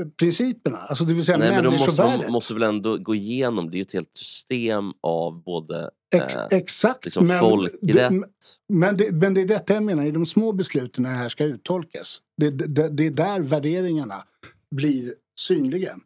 eh, 0.00 0.06
principerna. 0.18 0.78
Alltså 0.78 1.04
det 1.04 1.14
vill 1.14 1.24
säga 1.24 1.38
Nej, 1.38 1.50
men 1.50 1.64
då 1.64 1.70
måste 1.70 1.86
människovärdet. 1.86 2.22
man 2.26 2.32
måste 2.32 2.54
väl 2.54 2.62
ändå 2.62 2.96
gå 2.96 3.14
igenom, 3.14 3.70
det 3.70 3.74
är 3.74 3.78
ju 3.78 3.82
ett 3.82 3.92
helt 3.92 4.16
system 4.16 4.92
av 5.02 5.42
både 5.42 5.90
Ex- 6.14 6.34
eh, 6.34 6.46
exakt. 6.50 7.04
liksom 7.04 7.26
men, 7.26 7.40
folkrätt. 7.40 7.78
det, 7.82 8.10
men, 8.68 8.96
det, 8.96 9.12
men 9.12 9.34
det 9.34 9.40
är 9.40 9.46
detta 9.46 9.74
jag 9.74 9.82
menar 9.82 10.04
i 10.04 10.10
de 10.10 10.26
små 10.26 10.52
besluten 10.52 11.02
när 11.02 11.10
det 11.10 11.16
här 11.16 11.28
ska 11.28 11.44
uttolkas. 11.44 12.20
Det, 12.36 12.50
det, 12.50 12.88
det 12.88 13.06
är 13.06 13.10
där 13.10 13.40
värderingarna 13.40 14.24
blir 14.76 15.14
synliga. 15.40 15.98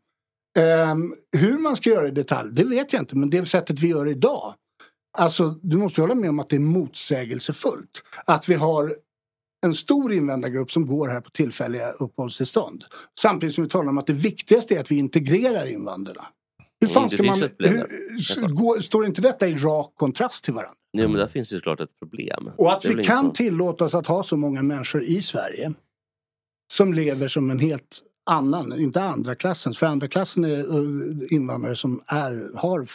Ehm, 0.59 1.15
hur 1.37 1.59
man 1.59 1.77
ska 1.77 1.91
göra 1.91 2.09
i 2.09 2.11
detalj, 2.11 2.51
det 2.53 2.65
vet 2.65 2.93
jag 2.93 3.03
inte. 3.03 3.17
Men 3.17 3.31
det 3.31 3.45
sättet 3.47 3.81
vi 3.81 3.89
gör 3.89 4.09
idag. 4.09 4.55
Alltså, 5.19 5.51
du 5.63 5.77
måste 5.77 6.01
hålla 6.01 6.15
med 6.15 6.31
om 6.31 6.39
att 6.39 6.49
det 6.49 6.57
är 6.57 6.61
motsägelsefullt. 6.61 8.03
Att 8.25 8.49
vi 8.49 8.55
har 8.55 8.95
en 9.67 9.75
stor 9.75 10.13
invandrargrupp 10.13 10.73
som 10.73 10.87
går 10.87 11.09
här 11.09 11.21
på 11.21 11.31
tillfälliga 11.31 11.91
uppehållstillstånd. 11.91 12.85
Samtidigt 13.21 13.55
som 13.55 13.65
vi 13.65 13.71
talar 13.71 13.89
om 13.89 13.99
att 13.99 14.07
det 14.07 14.13
viktigaste 14.13 14.77
är 14.77 14.81
att 14.81 14.91
vi 14.91 14.99
integrerar 14.99 15.67
invandrarna. 15.67 16.27
Hur 16.81 16.89
Mm, 16.91 16.95
fan 16.95 17.11
ska 17.11 17.23
man... 17.23 17.41
Hur, 17.41 18.49
går, 18.55 18.81
står 18.81 19.07
inte 19.07 19.21
detta 19.23 19.49
i 19.49 19.55
rak 19.55 19.93
kontrast 19.97 20.45
till 20.45 20.55
varandra? 20.55 20.75
Jo, 20.99 21.09
men 21.09 21.19
där 21.19 21.27
finns 21.29 21.49
det 21.51 21.57
såklart 21.57 21.81
ett 21.81 21.99
problem. 21.99 22.51
Och 22.57 22.73
att 22.73 22.85
vi 22.85 23.05
kan 23.05 23.25
som- 23.25 23.33
tillåta 23.33 23.85
oss 23.85 23.95
att 23.95 24.07
ha 24.07 24.23
så 24.23 24.37
många 24.37 24.63
människor 24.63 25.03
i 25.03 25.23
Sverige 25.23 25.73
som 26.73 26.95
lever 26.95 27.29
som 27.29 27.51
en 27.51 27.59
helt 27.59 28.03
annan, 28.27 28.81
inte 28.81 29.03
andra 29.03 29.35
klassens. 29.35 29.79
För 29.79 29.87
andra 29.87 30.09
klassen 30.09 30.45
är 30.45 30.59
eh, 30.59 31.33
invandrare 31.33 31.77
som 31.77 32.03
är, 32.07 32.51
har 32.55 32.87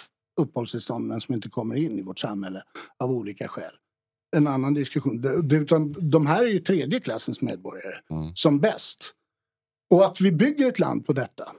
uppehållstillstånd 0.42 1.08
men 1.08 1.22
som 1.22 1.36
inte 1.36 1.50
kommer 1.50 1.76
in 1.76 2.00
i 2.00 2.02
vårt 2.02 2.20
samhälle 2.20 2.64
av 3.00 3.12
olika 3.12 3.48
skäl. 3.48 3.74
En 4.36 4.48
annan 4.48 4.74
diskussion. 4.74 5.22
Det, 5.22 5.56
utan 5.56 5.96
de 6.00 6.28
här 6.28 6.44
är 6.44 6.48
ju 6.48 6.60
tredje 6.60 7.00
klassens 7.00 7.42
medborgare 7.42 7.96
som 8.34 8.60
bäst. 8.60 9.14
Och 9.94 10.06
att 10.06 10.22
vi 10.22 10.32
bygger 10.32 10.68
ett 10.68 10.80
land 10.80 11.06
på 11.06 11.14
detta. 11.14 11.52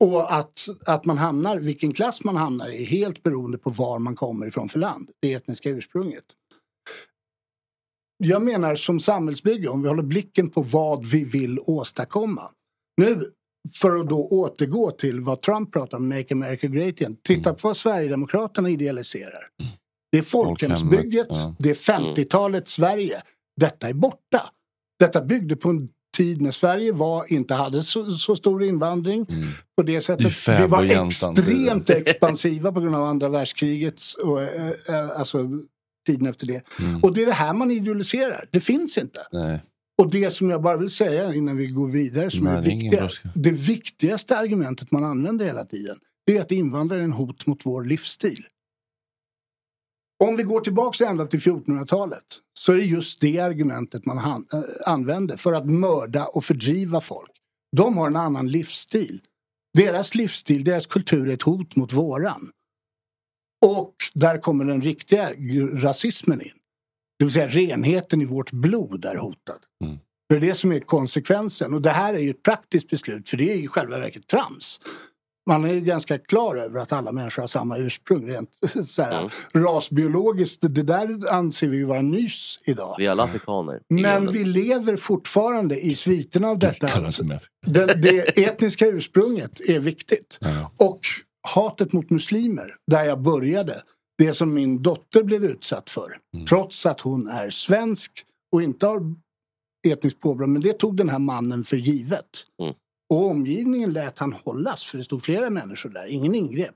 Och 0.00 0.34
att, 0.34 0.66
att 0.86 1.04
man 1.04 1.18
hamnar, 1.18 1.56
vilken 1.56 1.92
klass 1.92 2.24
man 2.24 2.36
hamnar 2.36 2.68
i 2.68 2.82
är 2.82 2.86
helt 2.86 3.22
beroende 3.22 3.58
på 3.58 3.70
var 3.70 3.98
man 3.98 4.16
kommer 4.16 4.46
ifrån 4.46 4.68
för 4.68 4.78
land. 4.78 5.10
Det 5.20 5.32
etniska 5.32 5.70
ursprunget. 5.70 6.24
Jag 8.24 8.42
menar 8.42 8.74
som 8.74 9.00
samhällsbygge, 9.00 9.68
om 9.68 9.82
vi 9.82 9.88
håller 9.88 10.02
blicken 10.02 10.50
på 10.50 10.62
vad 10.62 11.06
vi 11.06 11.24
vill 11.24 11.58
åstadkomma. 11.66 12.50
Nu, 12.96 13.32
för 13.80 14.00
att 14.00 14.08
då 14.08 14.28
återgå 14.28 14.90
till 14.90 15.20
vad 15.20 15.42
Trump 15.42 15.72
pratar 15.72 15.98
om, 15.98 16.08
Make 16.08 16.34
America 16.34 16.66
Great 16.66 17.00
igen. 17.00 17.16
Titta 17.22 17.54
på 17.54 17.68
vad 17.68 17.76
Sverigedemokraterna 17.76 18.70
idealiserar. 18.70 19.48
Det 20.12 20.18
är 20.18 20.22
folkhemsbygget, 20.22 21.28
det 21.58 21.70
är 21.70 21.74
50-talets 21.74 22.72
Sverige. 22.72 23.22
Detta 23.60 23.88
är 23.88 23.92
borta. 23.92 24.50
Detta 24.98 25.20
byggde 25.20 25.56
på 25.56 25.68
en 25.68 25.88
tid 26.16 26.42
när 26.42 26.50
Sverige 26.50 26.92
var, 26.92 27.32
inte 27.32 27.54
hade 27.54 27.82
så, 27.82 28.12
så 28.12 28.36
stor 28.36 28.64
invandring. 28.64 29.26
På 29.76 29.82
det 29.82 30.00
sättet. 30.00 30.48
Vi 30.48 30.66
var 30.66 31.06
extremt 31.06 31.90
expansiva 31.90 32.72
på 32.72 32.80
grund 32.80 32.96
av 32.96 33.04
andra 33.04 33.28
världskrigets 33.28 34.14
och, 34.14 34.42
eh, 34.42 35.20
alltså, 35.20 35.48
tiden 36.12 36.26
efter 36.26 36.46
det. 36.46 36.62
Mm. 36.80 37.02
Och 37.02 37.14
det 37.14 37.22
är 37.22 37.26
det 37.26 37.32
här 37.32 37.54
man 37.54 37.70
idealiserar. 37.70 38.48
Det 38.52 38.60
finns 38.60 38.98
inte. 38.98 39.20
Nej. 39.32 39.62
Och 39.98 40.10
det 40.10 40.30
som 40.30 40.50
jag 40.50 40.62
bara 40.62 40.76
vill 40.76 40.90
säga 40.90 41.34
innan 41.34 41.56
vi 41.56 41.66
går 41.66 41.88
vidare 41.88 42.30
som 42.30 42.44
Nej, 42.44 42.52
är 42.52 42.62
det 42.62 42.68
viktiga. 42.68 43.08
Det 43.34 43.52
viktigaste 43.52 44.36
argumentet 44.36 44.90
man 44.90 45.04
använder 45.04 45.44
hela 45.44 45.64
tiden 45.64 45.98
det 46.28 46.36
är 46.36 46.40
att 46.40 46.52
invandrare 46.52 47.00
är 47.00 47.04
en 47.04 47.12
hot 47.12 47.46
mot 47.46 47.66
vår 47.66 47.84
livsstil. 47.84 48.46
Om 50.24 50.36
vi 50.36 50.42
går 50.42 50.60
tillbaka 50.60 51.06
ända 51.06 51.26
till 51.26 51.40
1400-talet 51.40 52.24
så 52.52 52.72
är 52.72 52.76
det 52.76 52.84
just 52.84 53.20
det 53.20 53.38
argumentet 53.38 54.06
man 54.06 54.18
han, 54.18 54.46
äh, 54.52 54.92
använder 54.92 55.36
för 55.36 55.52
att 55.52 55.66
mörda 55.66 56.26
och 56.26 56.44
fördriva 56.44 57.00
folk. 57.00 57.30
De 57.76 57.98
har 57.98 58.06
en 58.06 58.16
annan 58.16 58.48
livsstil. 58.48 59.20
Deras 59.74 60.14
livsstil, 60.14 60.64
deras 60.64 60.86
kultur 60.86 61.28
är 61.28 61.34
ett 61.34 61.42
hot 61.42 61.76
mot 61.76 61.92
våran. 61.92 62.50
Och 63.66 63.94
där 64.14 64.38
kommer 64.38 64.64
den 64.64 64.82
riktiga 64.82 65.30
rasismen 65.74 66.40
in. 66.40 66.52
Det 67.18 67.24
vill 67.24 67.32
säga 67.34 67.48
renheten 67.48 68.22
i 68.22 68.24
vårt 68.24 68.52
blod 68.52 69.04
är 69.04 69.16
hotad. 69.16 69.58
Det 70.28 70.36
är 70.36 70.40
det 70.40 70.54
som 70.54 70.72
är 70.72 70.80
konsekvensen. 70.80 71.74
Och 71.74 71.82
det 71.82 71.90
här 71.90 72.14
är 72.14 72.18
ju 72.18 72.30
ett 72.30 72.42
praktiskt 72.42 72.90
beslut 72.90 73.28
för 73.28 73.36
det 73.36 73.52
är 73.52 73.56
i 73.56 73.66
själva 73.66 73.98
verket 73.98 74.26
trams. 74.26 74.80
Man 75.48 75.64
är 75.64 75.80
ganska 75.80 76.18
klar 76.18 76.56
över 76.56 76.80
att 76.80 76.92
alla 76.92 77.12
människor 77.12 77.42
har 77.42 77.46
samma 77.46 77.78
ursprung 77.78 78.28
rent 78.28 78.50
så 78.84 79.02
här, 79.02 79.32
rasbiologiskt. 79.54 80.62
Det 80.62 80.82
där 80.82 81.32
anser 81.32 81.68
vi 81.68 81.76
ju 81.76 81.84
vara 81.84 82.02
nys 82.02 82.58
idag. 82.64 82.94
Vi 82.98 83.06
är 83.06 83.10
alla 83.10 83.24
afrikaner. 83.24 83.80
Men 83.88 84.32
vi 84.32 84.44
lever 84.44 84.96
fortfarande 84.96 85.80
i 85.80 85.94
sviterna 85.94 86.48
av 86.48 86.58
detta. 86.58 86.86
det 86.86 86.92
Det, 87.66 87.94
det 87.94 88.44
etniska 88.44 88.86
ursprunget 88.86 89.60
är 89.60 89.78
viktigt. 89.78 90.38
Och 90.76 91.00
hatet 91.54 91.92
mot 91.92 92.10
muslimer, 92.10 92.74
där 92.86 93.04
jag 93.04 93.22
började. 93.22 93.82
Det 94.18 94.34
som 94.34 94.54
min 94.54 94.82
dotter 94.82 95.22
blev 95.22 95.44
utsatt 95.44 95.90
för. 95.90 96.18
Trots 96.48 96.86
att 96.86 97.00
hon 97.00 97.28
är 97.28 97.50
svensk 97.50 98.24
och 98.52 98.62
inte 98.62 98.86
har 98.86 99.00
etniskt 99.88 100.20
påbrå. 100.20 100.46
Men 100.46 100.62
det 100.62 100.72
tog 100.72 100.96
den 100.96 101.08
här 101.08 101.18
mannen 101.18 101.64
för 101.64 101.76
givet. 101.76 102.44
Och 103.10 103.30
omgivningen 103.30 103.92
lät 103.92 104.18
han 104.18 104.32
hållas 104.32 104.84
för 104.84 104.98
det 104.98 105.04
stod 105.04 105.24
flera 105.24 105.50
människor 105.50 105.90
där. 105.90 106.06
Ingen 106.06 106.34
ingrep. 106.34 106.74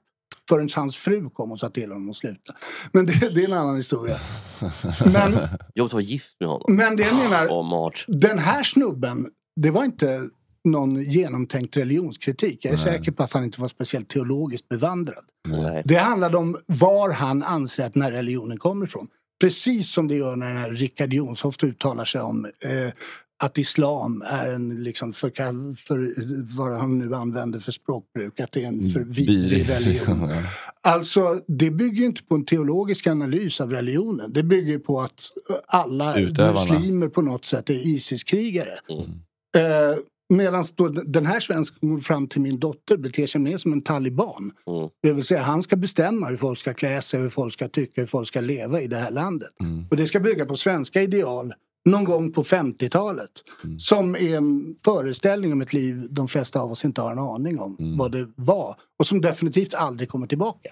Förrän 0.48 0.68
hans 0.76 0.96
fru 0.96 1.30
kom 1.30 1.52
och 1.52 1.58
sa 1.58 1.70
till 1.70 1.92
honom 1.92 2.10
att 2.10 2.16
sluta. 2.16 2.54
Men 2.92 3.06
det, 3.06 3.34
det 3.34 3.40
är 3.40 3.44
en 3.44 3.52
annan 3.52 3.76
historia. 3.76 4.16
Men, 5.12 5.32
Jobbigt 5.74 5.90
att 5.90 5.92
vara 5.92 6.02
gift 6.02 6.36
med 6.40 6.48
honom. 6.48 6.76
men 6.76 6.96
det 6.96 7.02
jag 7.02 7.16
menar, 7.16 7.62
mart. 7.62 8.04
den 8.08 8.38
här 8.38 8.62
snubben, 8.62 9.30
det 9.60 9.70
var 9.70 9.84
inte 9.84 10.28
någon 10.64 11.02
genomtänkt 11.02 11.76
religionskritik. 11.76 12.64
Jag 12.64 12.72
är 12.72 12.76
säker 12.76 13.12
på 13.12 13.22
att 13.22 13.32
han 13.32 13.44
inte 13.44 13.60
var 13.60 13.68
speciellt 13.68 14.08
teologiskt 14.08 14.68
bevandrad. 14.68 15.24
Nej. 15.48 15.82
Det 15.84 15.96
handlade 15.96 16.36
om 16.36 16.56
var 16.66 17.10
han 17.10 17.42
anser 17.42 17.84
att 17.84 17.92
den 17.92 18.02
här 18.02 18.12
religionen 18.12 18.58
kommer 18.58 18.86
ifrån. 18.86 19.08
Precis 19.40 19.92
som 19.92 20.08
det 20.08 20.14
gör 20.14 20.36
när 20.36 20.48
den 20.48 20.56
här 20.56 20.70
Richard 20.70 21.12
Jomshof 21.12 21.64
uttalar 21.64 22.04
sig 22.04 22.20
om 22.20 22.44
eh, 22.44 22.92
att 23.42 23.58
islam 23.58 24.22
är 24.26 24.52
en, 24.52 24.82
liksom, 24.82 25.12
för, 25.12 25.74
för 25.74 26.14
vad 26.56 26.78
han 26.78 26.98
nu 26.98 27.14
använder 27.14 27.60
för 27.60 27.72
språkbruk, 27.72 28.40
att 28.40 28.52
det 28.52 28.62
är 28.64 28.68
en 28.68 28.90
för 28.90 29.00
vidrig 29.00 29.68
religion. 29.68 30.30
Alltså, 30.80 31.40
det 31.48 31.70
bygger 31.70 32.04
inte 32.04 32.22
på 32.22 32.34
en 32.34 32.44
teologisk 32.44 33.06
analys 33.06 33.60
av 33.60 33.70
religionen. 33.70 34.32
Det 34.32 34.42
bygger 34.42 34.78
på 34.78 35.00
att 35.00 35.30
alla 35.66 36.18
Utövarna. 36.18 36.72
muslimer 36.72 37.08
på 37.08 37.22
något 37.22 37.44
sätt 37.44 37.70
är 37.70 37.74
ISIS-krigare. 37.74 38.78
Eh, 39.56 39.96
Medan 40.32 40.64
den 41.06 41.26
här 41.26 41.40
svensken 41.40 41.90
går 41.90 41.98
fram 41.98 42.28
till 42.28 42.40
min 42.40 42.58
dotter 42.58 42.96
beter 42.96 43.26
sig 43.26 43.40
mer 43.40 43.56
som 43.56 43.72
en 43.72 43.82
taliban. 43.82 44.52
Mm. 44.66 44.88
Det 45.02 45.12
vill 45.12 45.24
säga 45.24 45.42
han 45.42 45.62
ska 45.62 45.76
bestämma 45.76 46.26
hur 46.26 46.36
folk 46.36 46.58
ska 46.58 46.74
klä 46.74 47.02
sig, 47.02 47.20
hur 47.20 47.28
folk 47.28 47.52
ska 47.52 47.68
tycka, 47.68 48.00
hur 48.00 48.06
folk 48.06 48.28
ska 48.28 48.40
leva 48.40 48.80
i 48.80 48.86
det 48.86 48.96
här 48.96 49.10
landet. 49.10 49.50
Och 49.90 49.96
det 49.96 50.06
ska 50.06 50.20
bygga 50.20 50.46
på 50.46 50.56
svenska 50.56 51.02
ideal 51.02 51.54
någon 51.84 52.04
gång 52.04 52.32
på 52.32 52.42
50-talet. 52.42 53.30
Som 53.78 54.14
är 54.16 54.36
en 54.36 54.76
föreställning 54.84 55.52
om 55.52 55.62
ett 55.62 55.72
liv 55.72 56.06
de 56.10 56.28
flesta 56.28 56.60
av 56.60 56.70
oss 56.72 56.84
inte 56.84 57.02
har 57.02 57.12
en 57.12 57.18
aning 57.18 57.60
om 57.60 57.76
vad 57.98 58.12
det 58.12 58.28
var. 58.36 58.76
Och 58.98 59.06
som 59.06 59.20
definitivt 59.20 59.74
aldrig 59.74 60.08
kommer 60.08 60.26
tillbaka. 60.26 60.70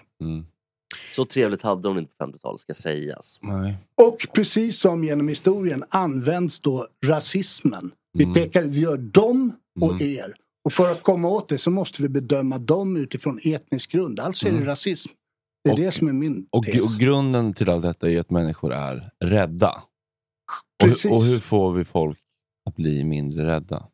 Så 1.15 1.25
trevligt 1.25 1.61
hade 1.61 1.81
de 1.81 1.97
inte 1.97 2.13
på 2.17 2.25
50-talet, 2.25 2.61
ska 2.61 2.73
sägas. 2.73 3.39
Nej. 3.41 3.77
Och 4.01 4.27
precis 4.33 4.79
som 4.79 5.03
genom 5.03 5.27
historien 5.27 5.83
används 5.89 6.59
då 6.59 6.87
rasismen. 7.05 7.91
Vi 8.13 8.33
pekar, 8.33 8.63
vi 8.63 8.79
gör 8.79 8.97
dem 8.97 9.53
och 9.81 10.01
er. 10.01 10.35
Och 10.65 10.73
för 10.73 10.91
att 10.91 11.03
komma 11.03 11.27
åt 11.27 11.49
det 11.49 11.57
så 11.57 11.71
måste 11.71 12.01
vi 12.01 12.09
bedöma 12.09 12.57
dem 12.57 12.97
utifrån 12.97 13.39
etnisk 13.43 13.91
grund. 13.91 14.19
Alltså 14.19 14.47
är 14.47 14.51
det 14.51 14.65
rasism. 14.65 15.11
Det 15.63 15.69
är 15.69 15.73
Och- 15.73 15.79
det 15.79 15.91
som 15.91 16.07
är 16.07 16.13
min 16.13 16.47
Och, 16.49 16.65
tes. 16.65 16.81
och 16.95 16.99
grunden 16.99 17.53
till 17.53 17.69
allt 17.69 17.83
detta 17.83 18.09
är 18.09 18.19
att 18.19 18.29
människor 18.29 18.73
är 18.73 19.09
rädda. 19.23 19.69
Och, 20.83 20.87
Precis. 20.89 21.11
och 21.11 21.23
hur 21.23 21.39
får 21.39 21.73
vi 21.73 21.85
folk 21.85 22.17
att 22.69 22.75
bli 22.75 23.03
mindre 23.03 23.45
rädda? 23.47 23.87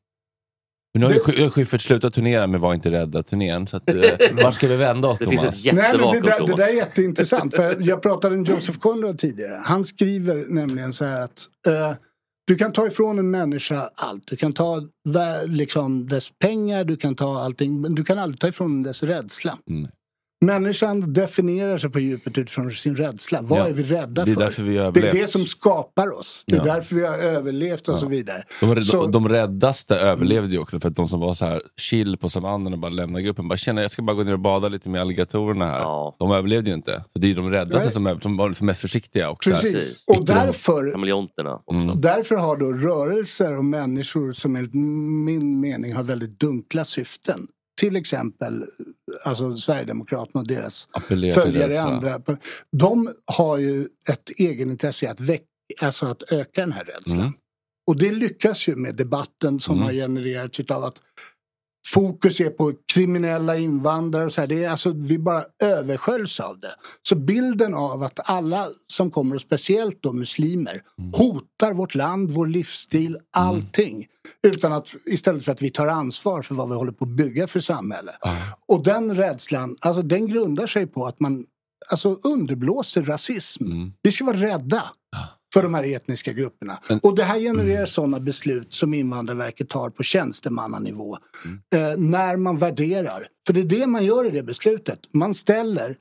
För 0.96 1.00
nu 1.00 1.06
har 1.06 1.14
ju 1.14 1.20
Sch- 1.20 1.50
Schyffert 1.50 1.82
slutat 1.82 2.14
turnera 2.14 2.48
med 2.48 2.60
Var 2.60 2.74
inte 2.74 2.92
rädda-turnén. 2.92 3.68
Så 3.68 3.78
att, 3.78 3.90
eh, 3.90 3.96
var 4.44 4.52
ska 4.52 4.68
vi 4.68 4.76
vända 4.76 5.08
oss 5.08 5.20
Det 5.20 5.26
finns 5.26 5.42
Thomas? 5.42 5.66
ett 5.66 5.74
Nej, 5.76 5.98
men 5.98 6.12
det, 6.12 6.20
där, 6.22 6.32
det 6.32 6.38
Thomas. 6.38 6.56
där 6.56 6.74
är 6.74 6.76
jätteintressant. 6.78 7.56
För 7.56 7.78
jag 7.82 8.02
pratade 8.02 8.38
med 8.38 8.48
Joseph 8.50 8.80
Conrad 8.80 9.20
tidigare. 9.20 9.62
Han 9.64 9.84
skriver 9.84 10.46
nämligen 10.50 10.94
så 10.94 11.06
här 11.06 11.22
att 11.22 11.50
eh, 11.68 11.96
du 12.48 12.56
kan 12.56 12.74
ta 12.74 12.88
ifrån 12.88 13.20
en 13.20 13.32
människa 13.32 13.90
allt. 13.96 14.28
Du 14.28 14.36
kan 14.36 14.54
ta 14.54 14.82
liksom, 15.48 16.08
dess 16.08 16.30
pengar, 16.40 16.84
du 16.84 16.98
kan 16.98 17.16
ta 17.16 17.40
allting. 17.40 17.82
Men 17.82 17.96
du 17.96 18.04
kan 18.04 18.20
aldrig 18.20 18.40
ta 18.40 18.48
ifrån 18.48 18.84
dess 18.84 19.04
rädsla. 19.04 19.58
Mm. 19.70 19.90
Människan 20.46 21.14
definierar 21.14 21.78
sig 21.78 21.90
på 21.90 22.00
djupet 22.00 22.38
utifrån 22.38 22.72
sin 22.72 22.96
rädsla. 22.96 23.40
Vad 23.42 23.60
Ja, 23.60 23.68
är 23.68 23.74
vi 23.74 23.84
rädda 23.84 24.24
det 24.24 24.32
är 24.32 24.34
för? 24.36 24.42
därför 24.42 24.64
vi 24.64 24.78
har 24.78 24.92
det 24.92 25.08
är 25.08 25.12
det 25.14 25.28
som 25.30 25.46
skapar 25.46 26.20
oss. 26.20 26.44
Det 26.48 26.54
är 26.54 26.58
Ja. 26.58 26.74
därför 26.74 26.96
vi 26.96 27.06
har 27.06 27.18
överlevt 27.18 27.88
och 27.88 28.00
så 28.00 28.08
vidare. 28.08 28.44
De, 28.62 28.76
de, 28.76 28.82
Så- 28.82 29.08
de 29.08 29.30
räddaste 29.30 29.96
överlevde 29.96 30.54
ju 30.54 30.60
också 30.60 30.80
för 30.80 30.90
att 30.90 30.96
de 30.96 31.10
som 31.10 31.20
var 31.20 31.34
så 31.34 31.46
här 31.46 31.62
chill 31.78 32.18
på 32.18 32.30
savannen 32.30 32.74
och 32.74 32.80
bara 32.80 32.92
lämnade 32.92 33.24
gruppen. 33.24 33.48
Bara 33.48 33.58
känner 33.58 33.82
jag 33.82 33.92
ska 33.92 34.02
bara 34.02 34.14
gå 34.16 34.24
ner 34.24 34.34
och 34.34 34.40
bada 34.40 34.68
lite 34.70 34.90
med 34.90 35.02
alligatorerna 35.02 35.66
här. 35.66 35.80
Ja. 35.80 36.16
De 36.20 36.32
överlevde 36.32 36.70
ju 36.70 36.76
inte. 36.76 37.04
Så 37.14 37.20
det 37.20 37.32
är 37.32 37.36
de 37.36 37.52
räddaste 37.52 37.84
Nej. 37.84 37.92
som, 37.94 38.08
är, 38.08 38.20
som 38.20 38.38
var 38.38 38.64
mest 38.64 38.82
försiktiga. 38.82 39.30
Och. 39.30 39.42
Precis. 39.44 40.04
Och 40.08 40.16
Icke 40.16 40.24
de- 40.24 40.34
därför 40.34 40.92
Kameleonterna 40.92 41.56
också. 41.56 41.72
Mm. 41.74 42.02
Därför 42.02 42.36
har 42.36 42.58
då 42.58 42.74
rörelser 42.74 43.58
och 43.58 43.66
människor 43.66 44.32
som 44.32 44.56
enligt 44.56 44.74
min 45.26 45.60
mening 45.60 45.94
har 45.94 46.04
väldigt 46.04 46.40
dunkla 46.40 46.86
syften. 46.86 47.48
Till 47.80 47.96
exempel 47.96 48.66
alltså 49.24 49.58
Sverigedemokraterna 49.58 50.42
och 50.42 50.48
deras 50.48 50.88
Appellerar 50.92 51.32
till 51.32 51.42
följare 51.42 51.74
i 51.74 51.78
andra. 51.78 52.22
De 52.72 53.10
har 53.26 53.58
ju 53.58 53.88
ett 54.10 54.30
egenintresse 54.38 55.06
i 55.06 55.10
att, 55.10 55.20
väck, 55.20 55.44
alltså 55.82 56.06
att 56.06 56.24
öka 56.32 56.62
den 56.62 56.72
här 56.72 56.84
rädslan. 56.84 57.20
Mm. 57.20 57.34
Och 57.88 57.98
det 57.98 58.12
lyckas 58.12 58.68
ju 58.68 58.76
med 58.76 58.96
debatten 58.96 59.60
som 59.60 59.76
Mm. 59.76 59.86
har 59.86 59.94
genererats 59.94 60.60
utav 60.60 60.84
att 60.84 61.02
fokus 61.94 62.40
är 62.40 62.50
på 62.50 62.74
kriminella 62.94 63.58
invandrare 63.58 64.26
och 64.26 64.34
så 64.34 64.42
här. 64.42 64.48
Det 64.48 64.64
är 64.64 64.70
alltså, 64.70 64.94
vi 64.96 65.18
bara 65.18 65.44
översköljs 65.64 66.40
av 66.40 66.60
det. 66.60 66.76
Så 67.02 67.16
bilden 67.16 67.74
av 67.74 68.04
att 68.04 68.20
alla 68.30 68.68
som 68.88 69.12
kommer, 69.12 69.36
och 69.36 69.42
speciellt 69.42 69.98
då 70.02 70.14
muslimer, 70.14 70.82
Mm. 71.00 71.14
hotar 71.14 71.74
vårt 71.74 71.96
land, 71.96 72.32
vår 72.32 72.48
livsstil, 72.48 73.18
allting. 73.34 74.08
Utan 74.44 74.74
att, 74.74 74.96
istället 75.06 75.46
för 75.46 75.52
att 75.52 75.62
vi 75.62 75.70
tar 75.72 75.88
ansvar 75.88 76.42
för 76.42 76.56
vad 76.56 76.70
vi 76.70 76.76
håller 76.76 76.92
på 76.92 77.06
att 77.06 77.12
bygga 77.12 77.48
för 77.48 77.60
samhälle. 77.60 78.12
Och 78.68 78.84
den 78.84 79.16
rädslan, 79.16 79.78
alltså 79.80 80.02
den 80.02 80.28
grundar 80.28 80.68
sig 80.68 80.88
på 80.88 81.06
att 81.06 81.20
man 81.20 81.46
alltså, 81.90 82.20
underblåser 82.24 83.04
rasism. 83.04 83.66
Mm. 83.66 83.94
Vi 84.02 84.12
ska 84.12 84.26
vara 84.26 84.38
rädda. 84.38 84.84
För 85.54 85.64
de 85.64 85.74
här 85.74 85.96
etniska 85.96 86.34
grupperna. 86.34 86.80
Och 87.04 87.16
det 87.16 87.24
här 87.24 87.40
genererar 87.40 87.86
sådana 87.86 88.20
beslut 88.20 88.74
som 88.74 88.94
Invandrarverket 88.94 89.70
tar 89.70 89.90
på 89.90 90.04
tjänstemannanivå. 90.04 91.18
Eh, 91.74 91.98
när 91.98 92.38
man 92.38 92.58
värderar. 92.58 93.28
För 93.48 93.54
det 93.54 93.60
är 93.60 93.66
det 93.66 93.88
man 93.88 94.06
gör 94.06 94.26
i 94.26 94.30
det 94.30 94.44
beslutet. 94.44 95.00
Man 95.12 95.34
ställer 95.34 95.98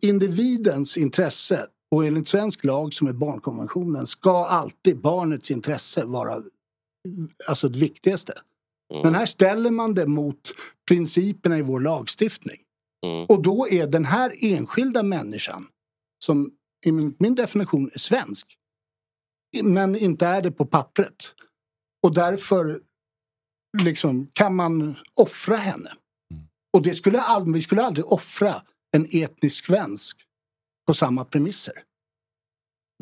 individens 0.00 0.96
intresse 0.96 1.66
och 1.90 2.06
enligt 2.06 2.28
svensk 2.28 2.64
lag 2.64 2.94
som 2.94 3.06
är 3.06 3.12
barnkonventionen 3.12 4.06
ska 4.06 4.44
alltid 4.44 5.00
barnets 5.00 5.50
intresse 5.50 6.04
vara 6.04 6.42
alltså 7.48 7.68
det 7.68 7.78
viktigaste. 7.78 8.32
Men 9.02 9.14
här 9.14 9.26
ställer 9.26 9.70
man 9.70 9.94
det 9.94 10.06
mot 10.06 10.54
principerna 10.88 11.58
i 11.58 11.62
vår 11.62 11.80
lagstiftning. 11.80 12.58
Och 13.28 13.42
då 13.42 13.68
är 13.68 13.86
den 13.86 14.04
här 14.04 14.34
enskilda 14.40 15.02
människan 15.02 15.66
som 16.24 16.50
i 16.86 16.92
min, 16.92 17.16
min 17.18 17.34
definition 17.34 17.90
är 17.94 17.98
svensk 17.98 18.58
men 19.62 19.96
inte 19.96 20.26
är 20.26 20.42
det 20.42 20.50
på 20.50 20.66
pappret. 20.66 21.34
Och 22.02 22.14
därför 22.14 22.80
liksom, 23.82 24.30
kan 24.32 24.54
man 24.54 24.96
offra 25.14 25.56
henne. 25.56 25.92
Och 26.72 26.82
det 26.82 26.94
skulle 26.94 27.20
aldrig, 27.20 27.54
vi 27.54 27.62
skulle 27.62 27.82
aldrig 27.82 28.06
offra 28.06 28.62
en 28.96 29.06
etnisk 29.12 29.66
svensk 29.66 30.16
på 30.86 30.94
samma 30.94 31.24
premisser. 31.24 31.74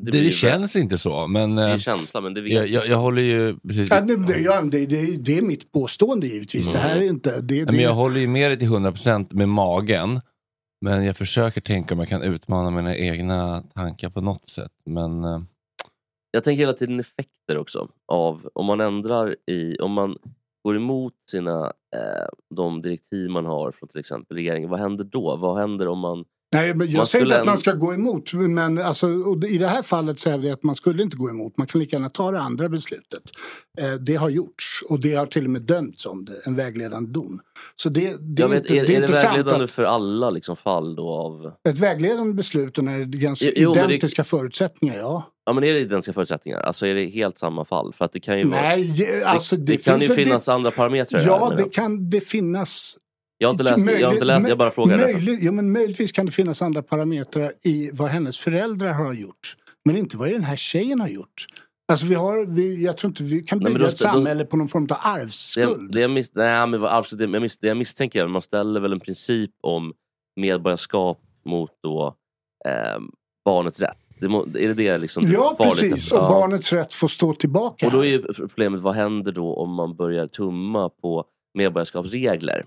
Det, 0.02 0.10
blir 0.10 0.22
ju 0.22 0.30
känns 0.30 0.76
inte 0.76 0.98
så, 0.98 1.26
men... 1.26 1.56
Det 1.56 1.62
är 1.62 1.72
eh, 1.72 1.78
känsla, 1.78 2.20
men 2.20 2.34
det 2.34 2.40
vet 2.40 2.52
jag, 2.52 2.68
jag, 2.68 2.86
jag 2.86 2.96
håller 2.96 3.22
ju... 3.22 3.58
Precis, 3.58 3.90
Ja, 3.90 4.00
det, 4.00 4.16
det, 4.16 4.40
ja, 4.40 4.62
det, 4.62 4.86
det, 4.86 5.16
det 5.16 5.38
är 5.38 5.42
mitt 5.42 5.72
påstående 5.72 6.26
givetvis. 6.26 6.66
Det 6.66 6.78
här 6.78 6.96
är 6.96 7.02
inte... 7.02 7.40
Det, 7.40 7.64
det, 7.64 7.72
men 7.72 7.80
jag 7.80 7.94
håller 7.94 8.20
ju 8.20 8.26
med 8.26 8.50
dig 8.50 8.58
till 8.58 8.68
100% 8.68 9.34
med 9.34 9.48
magen. 9.48 10.20
Men 10.80 11.04
jag 11.04 11.16
försöker 11.16 11.60
tänka 11.60 11.94
om 11.94 12.00
jag 12.00 12.08
kan 12.08 12.22
utmana 12.22 12.70
mina 12.70 12.96
egna 12.96 13.62
tankar 13.62 14.10
på 14.10 14.20
något 14.20 14.48
sätt. 14.48 14.72
Men 14.84 15.24
eh, 15.24 15.40
Jag 16.30 16.44
tänker 16.44 16.62
hela 16.62 16.72
tiden 16.72 17.00
effekter 17.00 17.58
också. 17.58 17.88
Av 18.12 18.50
om 18.54 18.66
man 18.66 18.80
ändrar 18.80 19.36
i, 19.46 19.78
om 19.78 19.92
man 19.92 20.18
går 20.64 20.76
emot 20.76 21.14
sina, 21.30 21.66
eh, 21.96 22.28
de 22.54 22.82
direktiv 22.82 23.30
man 23.30 23.46
har 23.46 23.72
från 23.72 23.88
till 23.88 24.00
exempel 24.00 24.36
regeringen. 24.36 24.70
Vad 24.70 24.80
händer 24.80 25.04
då? 25.04 25.36
Vad 25.36 25.58
händer 25.58 25.88
om 25.88 25.98
man... 25.98 26.24
Nej, 26.56 26.74
men 26.74 26.90
jag 26.90 27.08
säger 27.08 27.24
inte 27.24 27.40
att 27.40 27.46
man 27.46 27.58
ska 27.58 27.72
gå 27.72 27.94
emot. 27.94 28.32
Men 28.32 28.78
alltså, 28.78 29.08
i 29.48 29.58
det 29.58 29.68
här 29.68 29.82
fallet 29.82 30.18
så 30.18 30.30
hävdar 30.30 30.48
jag 30.48 30.54
att 30.54 30.62
man 30.62 30.76
skulle 30.76 31.02
inte 31.02 31.16
gå 31.16 31.30
emot. 31.30 31.58
Man 31.58 31.66
kan 31.66 31.80
lika 31.80 31.96
gärna 31.96 32.10
ta 32.10 32.30
det 32.30 32.40
andra 32.40 32.68
beslutet. 32.68 33.22
Eh, 33.78 33.92
det 33.92 34.14
har 34.14 34.28
gjorts 34.28 34.82
och 34.88 35.00
det 35.00 35.14
har 35.14 35.26
till 35.26 35.44
och 35.44 35.50
med 35.50 35.62
dömts 35.62 36.06
om 36.06 36.24
det. 36.24 36.40
En 36.44 36.54
vägledande 36.56 37.10
dom. 37.10 37.40
Så 37.76 37.88
det, 37.88 38.16
det, 38.20 38.42
är, 38.42 38.48
vet, 38.48 38.58
inte, 38.58 38.78
är, 38.78 38.86
det 38.86 38.96
är 38.96 39.02
är 39.02 39.06
det 39.06 39.12
vägledande 39.12 39.64
att 39.64 39.70
för 39.70 39.82
alla 39.82 40.30
liksom, 40.30 40.56
fall 40.56 40.96
då 40.96 41.08
av... 41.08 41.52
ett 41.68 41.78
vägledande 41.78 42.34
beslut 42.34 42.76
när 42.76 42.98
det 42.98 43.18
är 43.18 43.20
ganska 43.20 43.50
Jo, 43.56 43.74
men 43.74 43.88
det- 43.88 43.94
identiska 43.94 44.24
förutsättningar, 44.24 44.96
ja. 44.96 45.32
Ja 45.46 45.52
men 45.52 45.64
är 45.64 45.74
det 45.74 45.80
identiska 45.80 46.12
förutsättningar? 46.12 46.60
Alltså 46.60 46.86
är 46.86 46.94
det 46.94 47.06
helt 47.06 47.38
samma 47.38 47.64
fall? 47.64 47.92
För 47.92 48.04
att 48.04 48.12
det 48.12 48.20
kan 48.20 48.38
ju 48.38 48.48
vara... 48.48 48.60
Nej, 48.60 49.22
alltså 49.24 49.56
det, 49.56 49.64
det, 49.64 49.84
kan 49.84 50.00
ju 50.00 50.08
finnas 50.08 50.44
det, 50.44 50.52
andra 50.52 50.70
parametrar 50.70 51.20
här, 51.20 51.26
Ja, 51.26 51.48
menar 51.48 51.56
det 51.56 51.74
kan 51.74 52.10
det 52.10 52.20
finnas. 52.20 52.96
Jag 53.38 53.48
har 53.48 53.52
inte 53.52 53.64
läst, 53.64 53.90
jag 54.00 54.06
har 54.08 54.12
inte 54.14 54.24
läst, 54.24 54.48
jag 54.48 54.58
bara 54.58 54.70
frågar. 54.70 54.98
Möjligt, 54.98 55.42
ja, 55.42 55.52
men 55.52 55.72
möjligtvis 55.72 56.12
kan 56.12 56.26
det 56.26 56.32
finnas 56.32 56.62
andra 56.62 56.82
parametrar 56.82 57.52
i 57.62 57.90
vad 57.92 58.08
hennes 58.08 58.38
föräldrar 58.38 58.92
har 58.92 59.12
gjort. 59.14 59.56
Men 59.84 59.96
inte 59.96 60.16
vad 60.16 60.30
den 60.30 60.44
här 60.44 60.56
tjejen 60.56 61.00
har 61.00 61.08
gjort. 61.08 61.46
Alltså 61.92 62.06
vi 62.06 62.14
har, 62.14 62.44
vi, 62.46 62.84
jag 62.84 62.96
tror 62.96 63.08
inte 63.10 63.22
vi 63.22 63.42
kan 63.42 63.58
bygga 63.58 63.78
då- 63.78 63.84
ett 63.84 63.90
då- 63.90 63.96
samhälle 63.96 64.44
på 64.44 64.56
någon 64.56 64.68
form 64.68 64.82
av 64.82 64.86
Det, 64.88 64.94
arvsskuld. 64.94 65.92
det, 65.92 66.00
jag 66.00 66.10
mis, 66.10 66.30
nej, 66.34 66.66
men 66.66 66.84
alltså, 66.84 67.16
det, 67.16 67.24
jag 67.24 67.42
mis, 67.42 67.58
det 67.58 67.68
jag 67.68 67.76
misstänker 67.76 68.20
är 68.20 68.24
att 68.24 68.30
man 68.30 68.42
ställer 68.42 68.80
väl 68.80 68.92
en 68.92 69.00
princip 69.00 69.50
om 69.62 69.92
medborgarskap 70.40 71.18
mot 71.44 71.70
då, 71.82 72.16
eh, 72.68 73.00
barnets 73.44 73.80
rätt. 73.80 73.96
Det 74.20 74.28
må, 74.28 74.42
är 74.42 74.48
det 74.68 74.74
det 74.74 74.98
liksom 74.98 75.24
det 75.24 75.32
Ja, 75.32 75.56
precis. 75.62 76.12
Och 76.12 76.18
Ja. 76.18 76.28
barnets 76.28 76.72
rätt 76.72 76.94
får 76.94 77.08
stå 77.08 77.34
tillbaka. 77.34 77.86
Och 77.86 77.92
då 77.92 78.04
är 78.04 78.18
problemet, 78.48 78.80
vad 78.80 78.94
händer 78.94 79.32
då 79.32 79.54
om 79.54 79.70
man 79.74 79.96
börjar 79.96 80.26
tumma 80.26 80.88
på 80.88 81.24
medborgarskapsregler? 81.58 82.64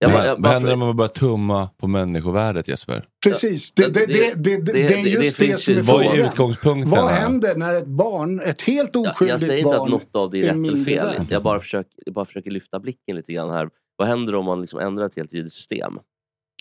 Jag 0.00 0.12
bara- 0.12 0.26
jag 0.26 0.34
vad 0.34 0.42
bara- 0.42 0.52
händer 0.52 0.72
om 0.72 0.78
man 0.78 0.96
börjar 0.96 1.08
tumma 1.08 1.68
på 1.78 1.86
människovärdet 1.86 2.68
Jesper? 2.68 3.04
Precis, 3.24 3.72
det, 3.72 3.94
det, 3.94 4.06
det, 4.06 4.34
det, 4.34 4.56
det, 4.56 4.72
det 4.72 4.94
är 4.94 5.06
just 5.06 5.38
det, 5.38 5.60
som 5.60 5.74
är 5.74 5.82
Vad 5.82 6.00
är 6.04 6.08
frågan. 6.10 6.26
utgångspunkten? 6.28 6.90
Vad 6.90 7.10
händer 7.10 7.56
när 7.56 7.74
ett 7.74 7.86
barn, 7.86 8.40
ett 8.40 8.62
helt 8.62 8.96
oskyldigt 8.96 9.30
jag 9.30 9.40
säger 9.40 9.58
inte 9.58 9.76
barn 9.76 9.82
att 9.82 9.88
något 9.90 10.16
av 10.16 10.30
det 10.30 10.38
är 10.38 10.42
rätt 10.42 10.50
eller 10.72 10.84
fel. 10.84 11.26
Jag 11.30 11.42
bara 11.42 11.60
försöker, 11.60 11.92
jag 12.06 12.14
bara 12.14 12.24
försöker 12.24 12.50
lyfta 12.50 12.80
blicken 12.80 13.16
lite 13.16 13.32
grann 13.32 13.50
här. 13.50 13.68
Vad 13.96 14.08
händer 14.08 14.34
om 14.34 14.44
man 14.44 14.60
liksom 14.60 14.80
ändrar 14.80 15.06
ett 15.06 15.16
helt 15.16 15.34
juridiskt 15.34 15.56
system? 15.56 15.98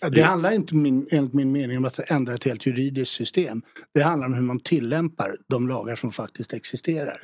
Det 0.02 0.22
handlar 0.22 0.52
inte 0.52 0.76
min, 0.76 1.08
enligt 1.12 1.34
min 1.34 1.52
mening 1.52 1.78
om 1.78 1.86
att 1.86 2.00
ändra 2.12 2.34
ett 2.34 2.44
helt 2.44 2.66
juridiskt 2.66 3.12
system. 3.12 3.62
Det 3.94 4.02
handlar 4.02 4.28
om 4.28 4.34
hur 4.34 4.42
man 4.42 4.60
tillämpar 4.60 5.38
de 5.50 5.68
lagar 5.68 5.96
som 5.96 6.12
faktiskt 6.12 6.54
existerar. 6.54 7.20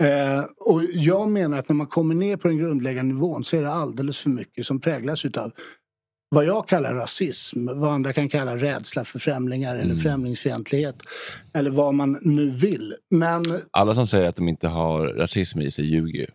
Eh, 0.00 0.44
och 0.56 0.82
jag 0.92 1.30
menar 1.30 1.58
att 1.58 1.68
när 1.68 1.76
man 1.76 1.86
kommer 1.86 2.14
ner 2.14 2.36
på 2.36 2.48
den 2.48 2.58
grundläggande 2.58 3.14
nivån 3.14 3.44
så 3.44 3.56
är 3.56 3.62
det 3.62 3.72
alldeles 3.72 4.18
för 4.18 4.30
mycket 4.30 4.66
som 4.66 4.80
präglas 4.80 5.24
utav 5.24 5.52
vad 6.30 6.44
jag 6.44 6.68
kallar 6.68 6.94
rasism, 6.94 7.66
vad 7.66 7.92
andra 7.92 8.12
kan 8.12 8.28
kalla 8.28 8.56
rädsla 8.56 9.04
för 9.04 9.18
främlingar 9.18 9.76
eller 9.76 9.96
främlingsfientlighet. 9.96 10.96
Eller 11.54 11.70
vad 11.70 11.94
man 11.94 12.18
nu 12.22 12.50
vill. 12.50 12.94
Men 13.10 13.44
Alla 13.70 13.94
som 13.94 14.06
säger 14.06 14.28
att 14.28 14.36
de 14.36 14.48
inte 14.48 14.68
har 14.68 15.06
rasism 15.06 15.60
i 15.60 15.70
sig 15.70 15.84
ljuger 15.84 16.30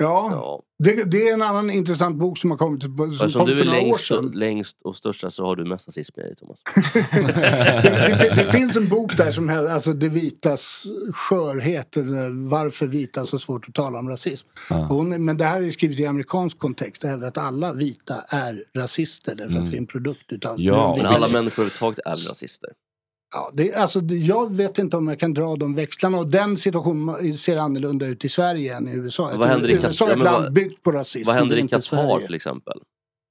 ja, 0.00 0.62
Det, 0.78 1.10
det 1.10 1.28
är 1.28 1.34
en 1.34 1.42
annan 1.42 1.70
intressant 1.70 2.16
bok 2.16 2.38
som 2.38 2.50
har 2.50 2.58
kommit 2.58 2.82
som 2.82 3.10
Eftersom 3.12 3.40
kom 3.40 3.48
du 3.48 3.56
för 3.56 3.62
är 3.62 3.66
några 3.66 3.80
år 3.80 3.84
längst, 3.84 4.06
sedan. 4.06 4.26
och, 4.26 4.34
längst 4.34 4.76
och 4.84 4.96
största 4.96 5.30
så 5.30 5.44
har 5.44 5.56
du 5.56 5.64
mest 5.64 5.88
rasism 5.88 6.20
i 6.20 6.22
dig 6.22 6.36
Thomas. 6.36 6.58
det, 6.94 8.16
det, 8.18 8.32
det 8.36 8.52
finns 8.52 8.76
en 8.76 8.88
bok 8.88 9.16
där 9.16 9.30
som 9.30 9.48
heter 9.48 9.68
alltså, 9.68 9.92
Det 9.92 10.08
vitas 10.08 10.86
skörhet. 11.12 11.96
eller 11.96 12.48
Varför 12.48 12.86
vita 12.86 13.20
har 13.20 13.26
så 13.26 13.38
svårt 13.38 13.68
att 13.68 13.74
tala 13.74 13.98
om 13.98 14.08
rasism. 14.08 14.48
Hon, 14.88 15.24
men 15.24 15.36
det 15.36 15.44
här 15.44 15.62
är 15.62 15.70
skrivet 15.70 15.98
i 15.98 16.06
amerikansk 16.06 16.58
kontext. 16.58 17.02
Det 17.02 17.08
hävdar 17.08 17.28
att 17.28 17.38
alla 17.38 17.72
vita 17.72 18.14
är 18.28 18.64
rasister 18.76 19.34
därför 19.34 19.58
att 19.58 19.68
vi 19.68 19.74
är 19.76 19.80
en 19.80 19.86
produkt 19.86 20.32
utav 20.32 20.60
Men 20.96 21.06
alla 21.06 21.28
människor 21.28 21.62
överhuvudtaget 21.62 21.98
är 22.06 22.10
rasister? 22.10 22.70
Ja, 23.34 23.50
det, 23.54 23.74
alltså, 23.74 24.00
jag 24.00 24.54
vet 24.56 24.78
inte 24.78 24.96
om 24.96 25.08
jag 25.08 25.20
kan 25.20 25.34
dra 25.34 25.56
de 25.56 25.74
växlarna 25.74 26.18
och 26.18 26.30
den 26.30 26.56
situationen 26.56 27.34
ser 27.38 27.56
annorlunda 27.56 28.06
ut 28.06 28.24
i 28.24 28.28
Sverige 28.28 28.76
än 28.76 28.88
i 28.88 28.92
USA. 28.92 29.30
Vad 29.36 29.48
händer 29.48 29.68
i 29.68 29.72
USA 29.72 30.06
är 30.06 30.10
ett 30.10 30.16
Ja, 30.18 30.24
land 30.24 30.44
vad- 30.44 30.52
byggt 30.52 30.82
på 30.82 30.92
rasism. 30.92 31.28
Vad 31.30 31.36
händer 31.36 31.56
i 31.58 31.68
Qatar 31.68 32.18
till 32.26 32.34
exempel? 32.34 32.78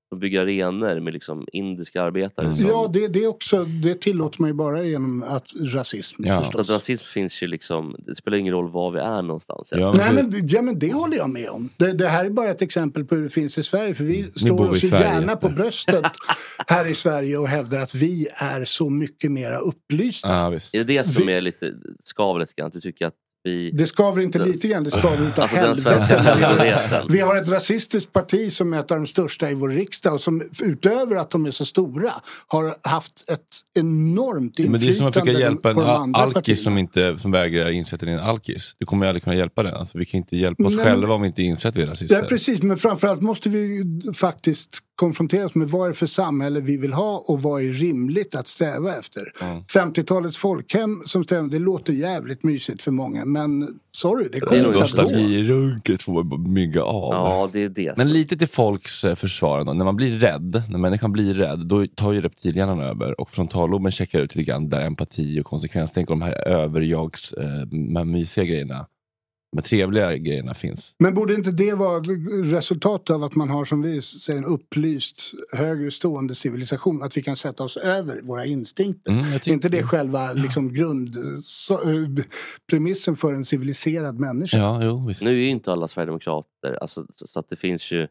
De 0.09 0.19
bygger 0.19 0.41
arenor 0.41 0.99
med 0.99 1.13
liksom 1.13 1.47
indiska 1.53 2.01
arbetare 2.03 2.55
som... 2.55 2.67
Ja, 2.67 2.89
det, 2.93 3.07
det, 3.07 3.23
är 3.23 3.27
också, 3.27 3.63
det 3.65 4.01
tillåter 4.01 4.41
man 4.41 4.49
ju 4.49 4.53
bara 4.53 4.83
genom 4.83 5.23
att 5.23 5.47
rasism 5.73 6.23
Så 6.23 6.39
förstås. 6.39 6.61
att 6.69 6.75
rasism 6.75 7.05
finns 7.05 7.43
ju 7.43 7.47
liksom, 7.47 7.95
det 7.99 8.15
spelar 8.15 8.37
ingen 8.37 8.53
roll 8.53 8.71
var 8.71 8.91
vi 8.91 8.99
är 8.99 9.21
någonstans. 9.21 9.73
Nej, 9.75 10.13
men, 10.13 10.33
ja, 10.47 10.61
men 10.61 10.79
det 10.79 10.93
håller 10.93 11.17
jag 11.17 11.29
med 11.29 11.49
om. 11.49 11.69
Det, 11.77 11.93
det 11.93 12.07
här 12.07 12.25
är 12.25 12.29
bara 12.29 12.49
ett 12.49 12.61
exempel 12.61 13.05
på 13.05 13.15
hur 13.15 13.23
det 13.23 13.29
finns 13.29 13.57
i 13.57 13.63
Sverige. 13.63 13.93
För 13.93 14.03
vi 14.03 14.31
slår 14.35 14.69
oss 14.69 14.83
ju 14.83 14.87
gärna 14.87 15.35
på 15.35 15.49
bröstet 15.49 16.05
här 16.67 16.87
i 16.87 16.95
Sverige 16.95 17.37
och 17.37 17.47
hävdar 17.47 17.79
att 17.79 17.95
vi 17.95 18.27
är 18.35 18.65
så 18.65 18.89
mycket 18.89 19.31
mera 19.31 19.57
upplysta. 19.57 20.27
Är 20.35 20.61
det 20.71 20.83
det 20.83 21.03
som 21.03 21.27
Vi- 21.27 21.33
är 21.33 21.41
lite? 21.41 21.73
Att 22.61 22.73
du 22.73 22.81
tycker 22.81 23.05
att 23.05 23.13
vi... 23.45 23.71
Det 23.71 23.87
skaver 23.87 24.21
inte 24.21 24.39
lite 24.39 24.67
grann, 24.67 24.83
det 24.83 24.91
skaver 24.91 25.27
utav 25.27 25.41
Alltså 25.41 25.57
den 25.57 25.75
svenska 25.75 26.19
helvete. 26.19 27.05
Vi 27.09 27.19
har 27.19 27.35
ett 27.35 27.49
rasistiskt 27.49 28.13
parti 28.13 28.53
som 28.53 28.73
är 28.73 28.79
ett 28.79 28.91
av 28.91 28.97
de 28.97 29.07
största 29.07 29.51
i 29.51 29.53
vår 29.53 29.69
riksdag 29.69 30.13
och 30.13 30.21
som 30.21 30.43
utöver 30.63 31.15
att 31.15 31.31
de 31.31 31.45
är 31.45 31.51
så 31.51 31.65
stora 31.65 32.13
har 32.47 32.75
haft 32.81 33.29
ett 33.29 33.39
enormt 33.79 34.59
Men 34.59 34.71
det 34.81 34.87
är 34.87 34.93
som 34.93 35.07
att 35.07 35.15
inflytande 35.15 35.31
försöka 35.31 35.39
hjälpa 35.39 35.69
en 35.69 35.75
partierna. 35.75 36.17
alkis 36.17 36.63
som, 36.63 36.77
inte, 36.77 37.19
som 37.19 37.31
vägrar 37.31 37.69
inse 37.69 37.95
att 37.95 38.01
den 38.01 38.09
är 38.09 38.13
en 38.13 38.19
alkis. 38.19 38.75
Du 38.77 38.85
kommer 38.85 39.05
ju 39.05 39.09
aldrig 39.09 39.23
kunna 39.23 39.35
hjälpa 39.35 39.63
den. 39.63 39.75
Alltså, 39.75 39.97
vi 39.97 40.05
kan 40.05 40.17
inte 40.17 40.37
hjälpa 40.37 40.63
oss 40.63 40.75
Nej, 40.75 40.85
själva 40.85 41.13
om 41.13 41.21
vi 41.21 41.27
inte 41.27 41.43
inser 41.43 41.69
att 41.69 41.75
vi 41.75 41.81
är 41.81 41.87
rasister. 41.87 42.15
Ja, 42.15 42.27
precis, 42.29 42.63
men 42.63 42.77
framförallt 42.77 43.21
måste 43.21 43.49
vi 43.49 43.59
ju 43.59 44.13
faktiskt 44.13 44.79
konfronteras 44.95 45.55
med 45.55 45.67
vad 45.67 45.85
är 45.85 45.87
det 45.87 45.93
för 45.93 46.05
samhälle 46.05 46.61
vi 46.61 46.77
vill 46.77 46.93
ha 46.93 47.23
och 47.27 47.41
vad 47.41 47.61
är 47.61 47.73
rimligt 47.73 48.35
att 48.35 48.47
sträva 48.47 48.95
efter. 48.95 49.33
50-talets 49.73 50.37
folkhem 50.37 51.01
som 51.05 51.23
strävar, 51.23 51.47
det 51.47 51.59
låter 51.59 51.93
jävligt 51.93 52.43
mysigt 52.43 52.81
för 52.81 52.91
många 52.91 53.25
men 53.25 53.79
sorry, 53.91 54.29
det 54.31 54.39
kommer 54.39 54.57
inte 54.57 54.69
att 54.69 54.73
gå. 54.75 54.79
nostalgirunket 54.79 56.01
får 56.01 56.23
man 56.23 56.53
mygga 56.53 56.83
av. 56.83 57.13
Ja, 57.13 57.49
det 57.53 57.63
är 57.63 57.69
det. 57.69 57.97
Men 57.97 58.09
lite 58.09 58.37
till 58.37 58.47
folks 58.47 59.03
eh, 59.03 59.15
försvar. 59.15 59.63
När 59.63 59.85
man 59.85 59.95
blir 59.95 60.19
rädd, 60.19 60.63
när 60.69 60.77
människan 60.77 61.11
blir 61.11 61.33
rädd, 61.33 61.59
då 61.59 61.87
tar 61.87 62.13
ju 62.13 62.21
reptilhjärnan 62.21 62.79
över 62.79 63.21
och 63.21 63.29
frontalloben 63.31 63.91
checkar 63.91 64.21
ut 64.21 64.35
lite 64.35 64.51
grann 64.51 64.69
där 64.69 64.81
empati 64.81 65.41
och 65.41 65.45
konsekvens. 65.45 65.91
Tänk 65.93 66.09
om 66.09 66.19
de 66.19 66.25
här 66.25 66.47
överjags, 66.47 67.33
eh, 67.33 68.03
mysiga 68.05 68.45
grejerna, 68.45 68.85
de 69.55 69.61
trevliga 69.61 70.17
grejerna 70.17 70.53
finns. 70.53 70.95
Men 70.99 71.13
borde 71.13 71.33
inte 71.33 71.51
det 71.51 71.73
vara 71.73 71.99
resultatet 72.43 73.09
av 73.09 73.23
att 73.23 73.35
man 73.35 73.49
har 73.49 73.65
som 73.65 73.81
vi 73.81 74.01
säger 74.01 74.39
en 74.39 74.45
upplyst 74.45 75.33
högre 75.51 75.91
stående 75.91 76.35
civilisation? 76.35 77.03
Att 77.03 77.17
vi 77.17 77.21
kan 77.21 77.35
sätta 77.35 77.63
oss 77.63 77.77
över 77.77 78.21
våra 78.21 78.45
instinkter. 78.45 79.11
Mm, 79.11 79.33
är 79.33 79.49
inte 79.49 79.69
det 79.69 79.83
själva 79.83 80.33
liksom, 80.33 80.73
grundpremissen 80.73 83.15
för 83.15 83.33
en 83.33 83.45
civiliserad 83.45 84.19
människa? 84.19 84.57
Ja, 84.57 84.79
jo, 84.83 85.07
visst. 85.07 85.21
Nu 85.21 85.29
är 85.29 85.33
ju 85.33 85.49
inte 85.49 85.71
alla 85.71 85.87
sverigedemokrater, 85.87 86.77
alltså, 86.81 87.05
så, 87.13 87.27
så 87.27 87.39
att 87.39 87.49
det 87.49 87.55
finns 87.55 87.91
ju 87.91 88.07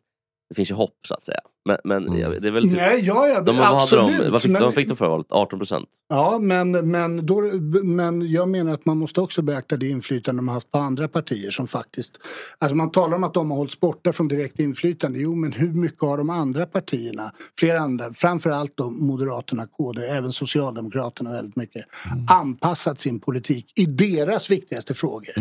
det 0.55 0.57
finns 0.57 0.71
ju 0.71 0.75
hopp 0.75 0.99
så 1.09 1.15
att 1.15 1.25
säga. 1.25 1.41
Men, 1.67 1.77
men 1.85 2.07
Mm. 2.09 2.43
det 2.43 2.49
är 2.49 2.53
väl 2.53 2.63
typ, 2.63 2.73
Nej, 2.77 3.01
ja, 3.07 3.29
ja, 3.29 3.41
de, 3.41 3.57
vad 3.57 3.67
hade 3.67 3.77
absolut, 3.77 4.19
de, 4.19 4.31
vad 4.31 4.43
fick, 4.43 4.53
men- 4.53 4.63
de 4.63 4.73
fick 4.73 4.89
de 4.89 4.97
förra 4.97 5.09
valet? 5.09 5.27
18 5.31 5.59
procent? 5.59 5.89
Ja, 6.09 6.39
men, 6.39 6.91
men, 6.91 7.27
då, 7.27 7.41
men 7.85 8.31
jag 8.31 8.49
menar 8.49 8.73
att 8.73 8.87
man 8.87 8.99
måste 8.99 9.21
också 9.21 9.43
beakta 9.43 9.77
det 9.77 9.89
inflytande 9.89 10.39
de 10.39 10.49
har 10.49 10.55
haft 10.55 10.71
på 10.71 10.79
andra 10.79 11.09
partier 11.09 11.51
som 11.51 11.67
faktiskt... 11.67 12.19
Alltså 12.59 12.77
man 12.77 12.91
talar 12.91 13.17
om 13.17 13.25
att 13.25 13.35
de 13.35 13.51
har 13.51 13.59
hållits 13.59 13.81
borta 13.81 14.13
från 14.13 14.29
direkt 14.29 14.61
inflytande. 14.61 15.19
Jo, 15.19 15.35
men 15.35 15.53
hur 15.53 15.73
mycket 15.73 16.01
har 16.01 16.19
de 16.19 16.31
andra 16.31 16.67
partierna, 16.67 17.33
flera 17.59 17.81
andra, 17.81 18.13
framförallt 18.15 18.77
då 18.77 18.91
Moderaterna, 18.91 19.67
KD, 19.67 20.03
även 20.07 20.33
Socialdemokraterna 20.33 21.33
väldigt 21.33 21.57
mycket, 21.57 21.85
anpassat 22.31 22.99
sin 23.01 23.21
politik 23.21 23.73
i 23.79 23.85
deras 23.87 24.51
viktigaste 24.51 24.95
frågor. 24.95 25.35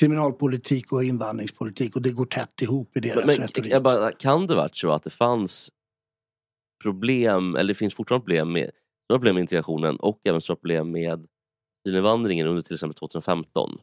Kriminalpolitik 0.00 0.92
och 0.92 1.04
invandringspolitik 1.04 1.96
och 1.96 2.02
det 2.02 2.10
går 2.10 2.24
tätt 2.26 2.62
ihop 2.62 2.96
i 2.96 3.00
deras 3.00 3.26
Men, 3.26 3.36
retorik. 3.36 3.72
jag 3.72 3.82
bara, 3.82 4.12
kan 4.12 4.46
det 4.46 4.54
varit 4.54 4.76
så 4.76 4.90
att 4.90 5.04
det 5.04 5.10
fanns 5.10 5.70
problem, 6.82 7.56
eller 7.56 7.68
det 7.68 7.74
finns 7.78 7.94
fortfarande 7.94 8.24
problem 8.24 8.52
med, 8.52 8.70
problem 9.12 9.34
med 9.34 9.40
integrationen 9.42 9.96
och 9.96 10.20
även 10.24 10.40
stora 10.40 10.56
problem 10.56 10.90
med 10.90 11.26
asylinvandringen 11.86 12.46
under 12.46 12.62
till 12.62 12.74
exempel 12.74 12.94
2015? 12.98 13.78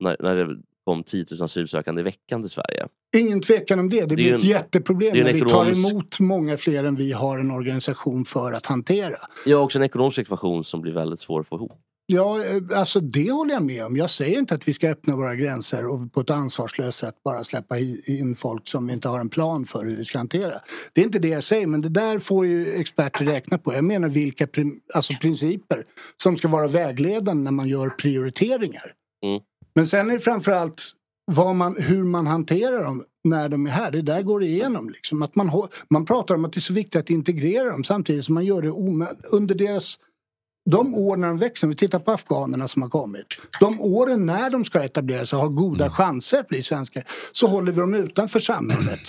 När, 0.00 0.16
när 0.20 0.36
det 0.36 0.56
kom 0.84 1.02
10 1.04 1.24
000 1.30 1.42
asylsökande 1.42 2.00
i 2.00 2.02
veckan 2.04 2.42
till 2.42 2.50
Sverige. 2.50 2.88
Ingen 3.16 3.40
tvekan 3.40 3.78
om 3.78 3.88
det. 3.88 4.00
Det, 4.00 4.06
Det 4.06 4.14
blir 4.14 4.24
ju 4.24 4.34
ett 4.34 4.42
en- 4.42 4.48
jätteproblem 4.48 5.16
en 5.16 5.24
när 5.24 5.32
vi 5.32 5.38
ekonomisk- 5.38 5.82
tar 5.84 5.90
emot 5.90 6.20
många 6.20 6.56
fler 6.56 6.84
än 6.84 6.96
vi 6.96 7.12
har 7.12 7.38
en 7.38 7.50
organisation 7.50 8.24
för 8.24 8.52
att 8.52 8.66
hantera. 8.66 9.16
Ja, 9.46 9.56
också 9.58 9.78
en 9.78 9.84
ekonomisk 9.84 10.18
ekvation 10.18 10.64
som 10.64 10.80
blir 10.80 10.92
väldigt 10.92 11.20
svår 11.20 11.40
att 11.40 11.46
få 11.46 11.56
ihop. 11.56 11.72
Ja, 12.08 12.44
eh, 12.44 12.62
alltså 12.78 13.00
det 13.00 13.30
håller 13.30 13.54
jag 13.54 13.62
med 13.62 13.84
om. 13.84 13.96
Jag 13.96 14.10
säger 14.10 14.38
inte 14.38 14.54
att 14.54 14.68
vi 14.68 14.72
ska 14.72 14.88
öppna 14.88 15.16
våra 15.16 15.34
gränser 15.34 15.86
och 15.86 16.12
på 16.12 16.20
ett 16.20 16.30
ansvarslöst 16.30 16.98
sätt 16.98 17.14
bara 17.24 17.44
släppa 17.44 17.78
in 17.78 18.36
folk 18.36 18.68
som 18.68 18.86
vi 18.86 18.92
inte 18.92 19.08
har 19.08 19.18
en 19.18 19.28
plan 19.28 19.64
för 19.64 19.84
hur 19.84 19.96
vi 19.96 20.04
ska 20.04 20.18
hantera. 20.18 20.60
Det 20.92 21.00
är 21.00 21.04
inte 21.04 21.18
det 21.18 21.28
jag 21.28 21.44
säger, 21.44 21.66
men 21.66 21.80
det 21.80 21.88
där 21.88 22.18
får 22.18 22.46
ju 22.46 22.74
experter 22.74 23.24
räkna 23.24 23.58
på. 23.58 23.74
Jag 23.74 23.84
menar 23.84 24.08
vilka 24.08 24.48
alltså 24.94 25.14
principer 25.20 25.84
som 26.22 26.36
ska 26.36 26.48
vara 26.48 26.68
vägledande 26.68 27.44
när 27.44 27.50
man 27.50 27.68
gör 27.68 27.90
prioriteringar. 27.90 28.92
Mm. 29.24 29.40
Men 29.74 29.86
sen 29.86 30.10
är 30.10 30.14
det 30.14 30.20
framförallt 30.20 30.82
vad 31.32 31.56
man, 31.56 31.76
hur 31.78 32.04
man 32.04 32.26
hanterar 32.26 32.84
dem 32.84 33.04
när 33.24 33.48
de 33.48 33.66
är 33.66 33.70
här. 33.70 33.90
Det 33.90 34.02
där 34.02 34.22
går 34.22 34.42
igenom. 34.42 34.90
Liksom. 34.90 35.22
Att 35.22 35.36
man, 35.36 35.68
man 35.90 36.06
pratar 36.06 36.34
om 36.34 36.44
att 36.44 36.52
det 36.52 36.58
är 36.58 36.60
så 36.60 36.72
viktigt 36.72 36.96
att 36.96 37.10
integrera 37.10 37.70
dem 37.70 37.84
samtidigt 37.84 38.24
som 38.24 38.34
man 38.34 38.44
gör 38.44 38.62
det 38.62 38.70
under 39.30 39.54
deras 39.54 39.98
de 40.70 40.94
år 40.94 41.16
när 41.16 41.28
de 41.28 41.38
växer, 41.38 41.66
om 41.66 41.70
vi 41.70 41.76
tittar 41.76 41.98
på 41.98 42.12
afghanerna 42.12 42.68
som 42.68 42.82
har 42.82 42.88
kommit. 42.88 43.26
De 43.60 43.80
åren 43.80 44.26
när 44.26 44.50
de 44.50 44.64
ska 44.64 44.84
etablera 44.84 45.26
sig 45.26 45.36
och 45.36 45.42
har 45.42 45.50
goda 45.50 45.90
chanser 45.90 46.40
att 46.40 46.48
bli 46.48 46.62
svenskar 46.62 47.04
så 47.32 47.46
håller 47.46 47.72
vi 47.72 47.80
dem 47.80 47.94
utanför 47.94 48.40
samhället. 48.40 49.00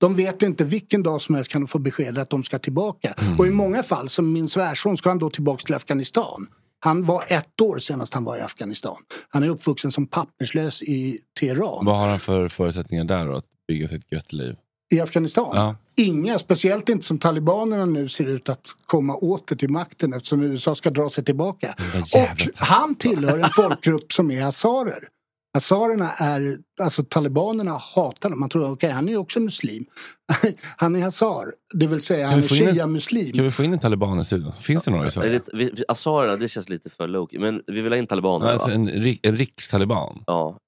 De 0.00 0.14
vet 0.14 0.42
inte 0.42 0.64
vilken 0.64 1.02
dag 1.02 1.22
som 1.22 1.34
helst 1.34 1.50
kan 1.50 1.60
de 1.60 1.66
få 1.66 1.78
besked 1.78 2.18
att 2.18 2.30
de 2.30 2.42
ska 2.44 2.58
tillbaka. 2.58 3.14
Och 3.38 3.46
i 3.46 3.50
många 3.50 3.82
fall, 3.82 4.08
som 4.08 4.32
min 4.32 4.48
svärson, 4.48 4.96
ska 4.96 5.08
han 5.08 5.18
då 5.18 5.30
tillbaka 5.30 5.64
till 5.64 5.74
Afghanistan. 5.74 6.46
Han 6.80 7.04
var 7.04 7.24
ett 7.28 7.60
år 7.60 7.78
senast 7.78 8.14
han 8.14 8.24
var 8.24 8.36
i 8.36 8.40
Afghanistan. 8.40 8.96
Han 9.28 9.42
är 9.42 9.48
uppvuxen 9.48 9.92
som 9.92 10.06
papperslös 10.06 10.82
i 10.82 11.18
Teheran. 11.40 11.84
Vad 11.84 11.96
har 11.96 12.08
han 12.08 12.20
för 12.20 12.48
förutsättningar 12.48 13.04
där 13.04 13.26
då? 13.26 13.36
Att 13.36 13.44
bygga 13.68 13.88
sig 13.88 13.98
ett 13.98 14.12
gött 14.12 14.32
liv? 14.32 14.56
I 14.94 15.00
Afghanistan? 15.00 15.50
Ja. 15.52 15.76
Inga, 15.96 16.38
speciellt 16.38 16.88
inte 16.88 17.04
som 17.06 17.18
talibanerna 17.18 17.84
nu 17.84 18.08
ser 18.08 18.24
ut 18.24 18.48
att 18.48 18.66
komma 18.86 19.14
åter 19.16 19.56
till 19.56 19.70
makten 19.70 20.12
eftersom 20.12 20.42
USA 20.42 20.74
ska 20.74 20.90
dra 20.90 21.10
sig 21.10 21.24
tillbaka. 21.24 21.74
Och 22.14 22.46
han 22.66 22.94
tillhör 22.94 23.38
en 23.38 23.50
folkgrupp 23.50 24.12
som 24.12 24.30
är 24.30 24.42
hazarer. 24.42 25.08
Hazarerna 25.54 26.12
är, 26.12 26.58
alltså 26.80 27.04
talibanerna 27.04 27.78
hatar 27.78 28.30
dem. 28.30 28.40
Man 28.40 28.48
tror, 28.48 28.70
okej 28.72 28.90
han 28.90 29.08
är 29.08 29.12
ju 29.12 29.18
också 29.18 29.40
muslim. 29.40 29.84
han 30.76 30.96
är 30.96 31.00
hazar, 31.00 31.54
det 31.74 31.86
vill 31.86 32.00
säga 32.00 32.26
han 32.26 32.38
är 32.38 32.42
en- 32.42 32.48
shia-muslim. 32.48 33.32
Kan 33.32 33.44
vi 33.44 33.50
få 33.50 33.64
in 33.64 33.72
en 33.72 33.78
taliban 33.78 34.20
i 34.20 34.24
studion? 34.24 34.52
Finns 34.60 34.84
det 34.84 34.90
några 34.90 35.06
i 35.06 35.10
Sverige? 35.10 35.40
Azarerna, 35.88 36.36
det 36.36 36.48
känns 36.48 36.68
lite 36.68 36.90
för 36.90 37.08
low 37.08 37.28
men 37.32 37.62
vi 37.66 37.80
vill 37.80 37.92
ha 37.92 37.96
in 37.98 38.06
talibaner 38.06 38.46
Alltså, 38.46 38.68
va? 38.68 38.74
en, 38.74 38.88
rik- 38.88 39.20
en 39.22 39.36
rikstaliban? 39.36 40.22
Ja. 40.26 40.58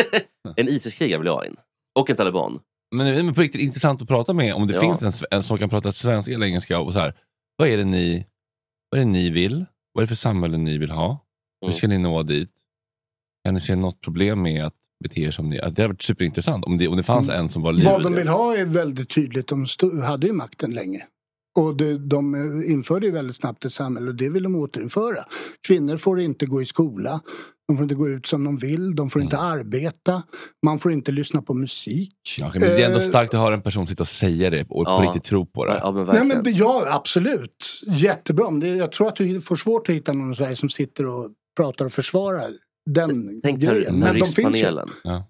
en 0.56 0.68
ISIS-krigare 0.68 1.18
vill 1.18 1.26
jag 1.26 1.34
ha 1.34 1.44
in. 1.46 1.56
Och 1.98 2.10
en 2.10 2.16
taliban. 2.16 2.58
Men, 2.92 3.26
men 3.26 3.34
på 3.34 3.40
riktigt 3.40 3.60
intressant 3.60 4.02
att 4.02 4.08
prata 4.08 4.32
med 4.32 4.54
om 4.54 4.66
det 4.66 4.74
Ja. 4.74 4.80
finns 4.80 5.02
en, 5.22 5.26
en 5.30 5.42
som 5.42 5.58
kan 5.58 5.68
prata 5.68 5.92
svenska 5.92 6.32
eller 6.34 6.46
engelska 6.46 6.78
och 6.80 6.92
så 6.92 6.98
här. 6.98 7.14
Vad 7.56 7.68
är 7.68 7.76
det 7.76 7.84
ni, 7.84 8.26
vad 8.90 9.00
är 9.00 9.04
det 9.04 9.10
ni 9.10 9.30
vill? 9.30 9.64
Vad 9.92 10.02
är 10.02 10.06
det 10.06 10.08
för 10.08 10.14
samhälle 10.14 10.56
ni 10.56 10.78
vill 10.78 10.90
ha? 10.90 11.26
Hur 11.60 11.66
Mm. 11.68 11.72
ska 11.76 11.88
ni 11.88 11.98
nå 11.98 12.22
dit? 12.22 12.50
Kan 13.44 13.54
ni 13.54 13.60
se 13.60 13.76
något 13.76 14.00
problem 14.00 14.42
med 14.42 14.64
att 14.64 14.74
bete 15.04 15.20
er 15.20 15.30
som 15.30 15.50
ni... 15.50 15.60
Att 15.60 15.76
det 15.76 15.82
hade 15.82 15.92
varit 15.94 16.02
superintressant 16.02 16.64
om 16.64 16.78
det, 16.78 16.88
om 16.88 16.96
det 16.96 17.02
fanns 17.02 17.28
en 17.28 17.48
som 17.48 17.62
var 17.62 17.70
Mm. 17.72 17.84
Vad 17.84 18.02
de 18.02 18.08
livrädd. 18.08 18.18
vill 18.18 18.28
ha 18.28 18.56
är 18.56 18.66
väldigt 18.66 19.08
tydligt. 19.10 19.48
De 19.48 19.66
stod, 19.66 20.00
hade 20.02 20.26
ju 20.26 20.32
makten 20.32 20.70
länge. 20.70 21.06
Och 21.58 21.76
det, 21.76 21.98
de 21.98 22.34
införde 22.66 23.06
ju 23.06 23.12
väldigt 23.12 23.36
snabbt 23.36 23.64
ett 23.64 23.72
samhälle 23.72 24.08
och 24.08 24.14
det 24.14 24.28
vill 24.28 24.42
de 24.42 24.56
återinföra. 24.56 25.24
Kvinnor 25.66 25.96
får 25.96 26.20
inte 26.20 26.46
gå 26.46 26.62
i 26.62 26.64
skola. 26.64 27.20
De 27.68 27.76
får 27.76 27.82
inte 27.82 27.94
gå 27.94 28.08
ut 28.08 28.26
som 28.26 28.44
de 28.44 28.56
vill. 28.56 28.94
De 28.96 29.10
får 29.10 29.22
inte 29.22 29.38
arbeta. 29.38 30.22
Man 30.66 30.78
får 30.78 30.92
inte 30.92 31.12
lyssna 31.12 31.42
på 31.42 31.54
musik. 31.54 32.14
Ja, 32.38 32.48
okej, 32.48 32.60
men 32.60 32.70
det 32.70 32.82
är 32.82 32.86
ändå 32.86 32.98
Eh, 32.98 33.04
starkt 33.08 33.34
att 33.34 33.40
höra 33.40 33.54
en 33.54 33.62
person 33.62 33.86
sitta 33.86 34.02
och 34.02 34.08
säga 34.08 34.50
det 34.50 34.66
och 34.68 34.84
Ja. 34.86 34.98
på 34.98 35.02
riktigt 35.02 35.24
tro 35.24 35.46
på 35.46 35.64
det. 35.66 35.78
Ja, 35.82 35.92
men 35.92 36.06
Nej, 36.06 36.24
men 36.24 36.42
det, 36.42 36.50
ja, 36.50 36.84
absolut. 36.88 37.82
Jättebra. 37.86 38.50
Men 38.50 38.60
det, 38.60 38.68
jag 38.68 38.92
tror 38.92 39.08
att 39.08 39.16
du 39.16 39.40
får 39.40 39.56
svårt 39.56 39.88
att 39.88 39.94
hitta 39.94 40.12
någon 40.12 40.32
i 40.32 40.34
Sverige 40.34 40.56
som 40.56 40.68
sitter 40.68 41.06
och 41.06 41.30
pratar 41.56 41.84
och 41.84 41.92
försvarar 41.92 42.50
den 42.90 43.40
Tänk 43.42 43.60
grejen. 43.60 43.98
Men 43.98 44.18
de 44.18 44.26
finns 44.26 44.56
ju. 44.56 44.70
Ja. 45.04 45.28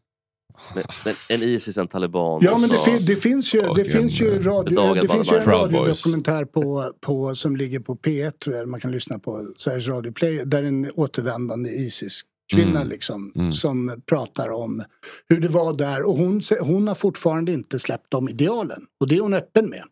Men, 0.75 0.85
men 1.05 1.15
en 1.29 1.43
Isis, 1.43 1.79
en 1.79 1.89
taliban. 1.89 2.41
Ja 2.45 2.59
men 2.59 2.69
det, 2.71 3.07
det 3.07 3.17
finns 3.17 3.55
ju, 3.55 3.61
det 3.63 3.69
Och 3.69 3.87
finns 3.87 4.21
ju, 4.21 4.37
en, 4.37 4.43
radio, 4.43 4.95
det 4.95 5.09
finns 5.09 5.33
ju 5.33 5.37
en 5.37 5.45
radiodokumentär 5.45 6.45
på, 6.45 6.93
på, 7.01 7.35
som 7.35 7.57
ligger 7.57 7.81
på 7.81 7.97
P1 7.97 8.31
tror 8.31 8.57
jag 8.57 8.69
man 8.69 8.81
kan 8.81 8.91
lyssna 8.93 9.19
på, 9.19 9.53
Sveriges 9.57 9.89
Radio 9.89 10.13
Play, 10.13 10.43
där 10.45 10.63
en 10.63 10.91
återvändande 10.95 11.71
Isis-kvinna 11.71 12.81
Mm. 12.81 12.89
liksom, 12.89 13.33
Mm. 13.37 13.53
som 13.53 14.03
pratar 14.07 14.53
om 14.53 14.85
hur 15.29 15.41
det 15.41 15.49
var 15.49 15.73
där 15.73 16.09
och 16.09 16.17
hon, 16.17 16.41
hon 16.61 16.89
har 16.89 16.95
fortfarande 16.95 17.53
inte 17.53 17.79
släppt 17.79 18.07
de 18.09 18.29
idealen 18.29 18.83
och 19.01 19.09
det 19.09 19.17
är 19.17 19.21
hon 19.21 19.35
öppen 19.35 19.71
med. 19.71 19.83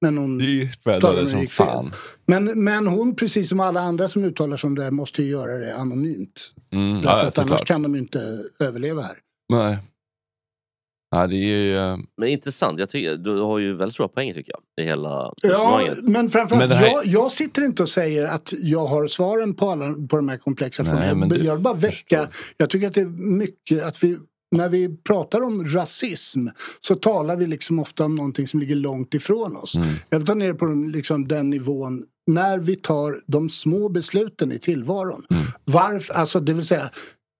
Men 0.00 0.18
hon 0.18 0.38
Det 0.38 1.26
som 1.26 1.46
fan. 1.46 1.94
Men, 2.26 2.64
men 2.64 2.86
hon, 2.86 3.16
precis 3.16 3.48
som 3.48 3.60
alla 3.60 3.80
andra 3.80 4.08
som 4.08 4.24
uttalar 4.24 4.56
sig 4.56 4.68
om 4.68 4.74
det, 4.74 4.82
här, 4.82 4.90
måste 4.90 5.22
ju 5.22 5.30
göra 5.30 5.52
det 5.58 5.76
anonymt. 5.76 6.54
Mm, 6.72 6.94
Därför 6.94 7.08
ja, 7.08 7.26
att 7.28 7.38
annars 7.38 7.64
kan 7.64 7.82
de 7.82 7.96
inte 7.96 8.44
överleva 8.58 9.02
här. 9.02 9.16
Nej. 9.48 9.78
Ja, 11.10 11.26
det 11.26 11.34
är 11.36 11.38
ju... 11.38 11.76
eh, 11.78 11.96
Men 12.16 12.28
intressant, 12.28 12.78
jag 12.80 12.88
tycker, 12.90 13.16
du 13.16 13.40
har 13.40 13.58
ju 13.58 13.76
väldigt 13.76 13.94
stora 13.94 14.08
poänger 14.08 14.34
tycker 14.34 14.52
jag. 14.52 14.84
I 14.84 14.88
hela 14.88 15.32
Ja, 15.42 15.82
men 16.02 16.30
framförallt, 16.30 16.68
Men 16.68 16.78
här- 16.78 16.86
jag, 16.86 17.06
jag 17.06 17.32
sitter 17.32 17.62
inte 17.62 17.82
och 17.82 17.88
säger 17.88 18.24
att 18.26 18.52
jag 18.62 18.86
har 18.86 19.06
svaren 19.06 19.54
på, 19.54 19.70
alla, 19.70 19.94
på 20.08 20.16
de 20.16 20.28
här 20.28 20.36
komplexa 20.36 20.82
Nej, 20.82 20.92
frågorna. 20.92 21.14
men 21.14 21.28
Jag, 21.30 21.44
jag 21.46 21.54
vill 21.54 21.62
bara 21.62 21.74
väcka, 21.74 22.28
jag 22.56 22.70
tycker 22.70 22.86
att 22.86 22.94
det 22.94 23.00
är 23.00 23.06
mycket 23.38 23.82
att 23.84 24.04
vi 24.04 24.18
när 24.56 24.68
vi 24.68 24.96
pratar 24.96 25.40
om 25.44 25.64
rasism 25.68 26.46
så 26.80 26.94
talar 26.94 27.36
vi 27.36 27.46
liksom 27.46 27.78
ofta 27.78 28.04
om 28.04 28.14
någonting 28.14 28.46
som 28.48 28.60
ligger 28.60 28.74
långt 28.76 29.14
ifrån 29.14 29.56
oss. 29.56 29.74
Mm. 29.76 29.88
Jag 30.10 30.18
vill 30.18 30.26
ta 30.26 30.34
ner 30.34 30.52
på 30.52 30.64
den, 30.66 30.90
liksom, 30.92 31.28
den 31.28 31.50
nivån 31.50 32.04
när 32.26 32.58
vi 32.58 32.76
tar 32.76 33.18
de 33.26 33.48
små 33.50 33.88
besluten 33.88 34.52
i 34.52 34.58
tillvaron. 34.58 35.24
Mm. 35.30 35.42
Varför, 35.64 36.14
alltså 36.14 36.40
det 36.40 36.52
vill 36.52 36.64
säga 36.66 36.90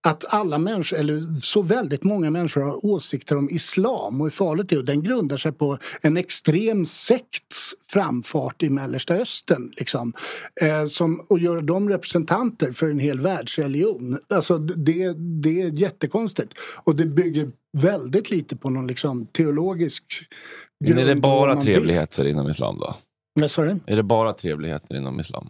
att 0.07 0.35
alla 0.35 0.59
människor, 0.59 0.99
eller 0.99 1.41
så 1.41 1.63
väldigt 1.63 2.05
många 2.05 2.31
människor 2.31 2.61
har 2.61 2.87
åsikter 2.87 3.37
om 3.37 3.51
islam 3.51 4.21
och 4.21 4.27
hur 4.27 4.31
farligt 4.31 4.69
det 4.69 4.75
är. 4.75 4.79
Och 4.79 4.85
den 4.85 5.03
grundar 5.03 5.37
sig 5.37 5.53
på 5.53 5.79
en 6.01 6.17
extrem 6.17 6.87
sekts 6.87 7.75
framfart 7.93 8.63
i 8.63 8.71
Mellersta 8.71 9.15
Östern. 9.15 9.73
Liksom, 9.77 10.13
eh, 10.61 10.85
som, 10.85 11.21
och 11.29 11.39
gör 11.39 11.61
dem 11.61 11.89
representanter 11.89 12.73
för 12.73 12.91
en 12.91 12.99
hel 12.99 13.21
världsreligion. 13.21 14.19
Alltså 14.29 14.59
det, 14.59 15.13
det 15.43 15.63
är 15.63 15.73
jättekonstigt. 15.73 16.53
Och 16.85 16.97
det 16.97 17.07
bygger 17.07 17.51
väldigt 17.79 18.31
lite 18.31 18.57
på 18.57 18.71
någon 18.71 18.87
liksom, 18.87 19.27
teologisk 19.27 20.05
Men 20.81 20.93
är 20.93 20.97
det 20.97 21.07
grund 21.07 21.23
bara 21.23 21.63
trevligheter 21.63 22.27
inom 22.27 22.51
islam 22.51 22.79
då? 22.79 22.87
vet. 22.87 22.97
Vad 23.41 23.51
sa 23.51 23.63
du? 23.63 23.79
Är 23.87 23.97
det 23.97 24.03
bara 24.03 24.33
trevligheter 24.33 24.97
inom 24.97 25.21
islam? 25.21 25.49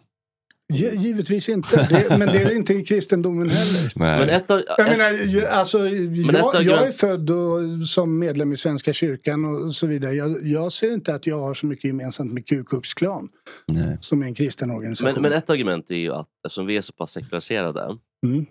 Gi- 0.73 0.95
Givetvis 0.97 1.49
inte, 1.49 1.87
det, 1.91 2.19
men 2.19 2.29
det 2.29 2.43
är 2.43 2.57
inte 2.57 2.75
i 2.75 2.85
kristendomen 2.85 3.51
heller. 3.51 3.93
Nej. 3.97 4.19
Men 4.21 4.29
ett 4.29 4.51
av, 4.51 4.63
Jag 4.67 4.81
ett, 4.81 4.99
menar, 4.99 5.11
ju- 5.11 5.47
alltså, 5.47 5.79
jag, 5.79 6.87
är 6.89 6.93
född 6.93 7.31
och, 7.31 7.89
som 7.89 8.19
medlem 8.19 8.53
i 8.53 8.57
Svenska 8.57 8.93
kyrkan 8.93 9.45
och 9.45 9.75
så 9.75 9.87
vidare. 9.87 10.13
Jag, 10.15 10.47
jag 10.47 10.73
ser 10.73 10.93
inte 10.93 11.15
att 11.15 11.27
jag 11.27 11.39
har 11.41 11.55
så 11.55 11.67
mycket 11.67 11.85
gemensamt 11.85 12.33
med 12.33 12.47
Ku 12.47 12.65
Klux 12.65 12.95
Klan 12.95 13.29
Nej. 13.67 13.97
som 14.01 14.23
är 14.23 14.27
en 14.27 14.35
kristen 14.35 14.71
organisation. 14.71 15.13
men, 15.13 15.23
men 15.23 15.33
ett 15.33 15.51
argument 15.51 15.91
är 15.91 15.95
ju 15.97 16.13
att 16.13 16.29
eftersom 16.47 16.67
vi 16.67 16.77
är 16.77 16.83
så 16.83 16.93
pass 16.93 17.13
sekulariserade 17.13 17.99
Mm. 18.27 18.47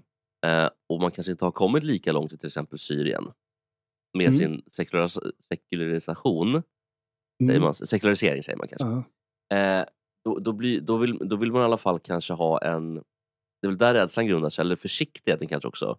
eh, 0.46 0.70
och 0.90 1.02
man 1.02 1.12
kanske 1.12 1.32
inte 1.32 1.46
har 1.46 1.52
kommit 1.52 1.84
lika 1.84 2.12
långt 2.12 2.34
i 2.34 2.38
till 2.38 2.48
exempel 2.48 2.80
Syrien 2.80 3.24
med 4.18 4.28
Mm. 4.28 4.38
sin 4.40 4.62
sekularis- 4.72 5.32
sekularisation, 5.50 6.48
Mm. 6.50 6.64
säger 7.48 7.60
man, 7.60 7.74
sekularisering 7.76 8.44
säger 8.44 8.58
man 8.58 8.68
kanske. 8.68 9.04
Ja. 9.56 9.80
Eh, 9.80 9.86
då, 10.28 10.40
då, 10.40 10.54
blir, 10.54 10.82
då, 10.82 10.98
vill, 10.98 11.18
då 11.22 11.36
vill 11.36 11.52
man 11.52 11.62
i 11.62 11.66
alla 11.66 11.78
fall 11.78 12.00
kanske 12.00 12.34
ha 12.34 12.62
en... 12.62 12.96
Det 13.62 13.68
är 13.68 13.68
väl 13.68 13.78
där 13.78 13.94
rädslan 13.94 14.28
grundar 14.28 14.50
sig, 14.50 14.62
eller 14.62 14.76
försiktigheten 14.76 15.48
kanske 15.48 15.68
också. 15.68 15.98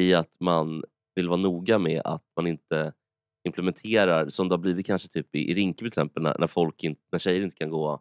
I 0.00 0.14
att 0.14 0.30
man 0.40 0.84
vill 1.14 1.28
vara 1.28 1.40
noga 1.40 1.78
med 1.78 2.02
att 2.04 2.22
man 2.36 2.46
inte 2.46 2.92
implementerar, 3.48 4.28
som 4.28 4.48
det 4.48 4.52
har 4.52 4.58
blivit 4.58 4.86
kanske 4.86 5.08
typ 5.08 5.34
i, 5.34 5.50
i 5.50 5.54
Rinkeby 5.54 5.90
till 5.90 5.98
exempel, 5.98 6.22
när, 6.22 6.38
när, 6.38 6.46
folk 6.46 6.84
in, 6.84 6.96
när 7.12 7.18
tjejer 7.18 7.42
inte 7.42 7.56
kan 7.56 7.70
gå 7.70 8.00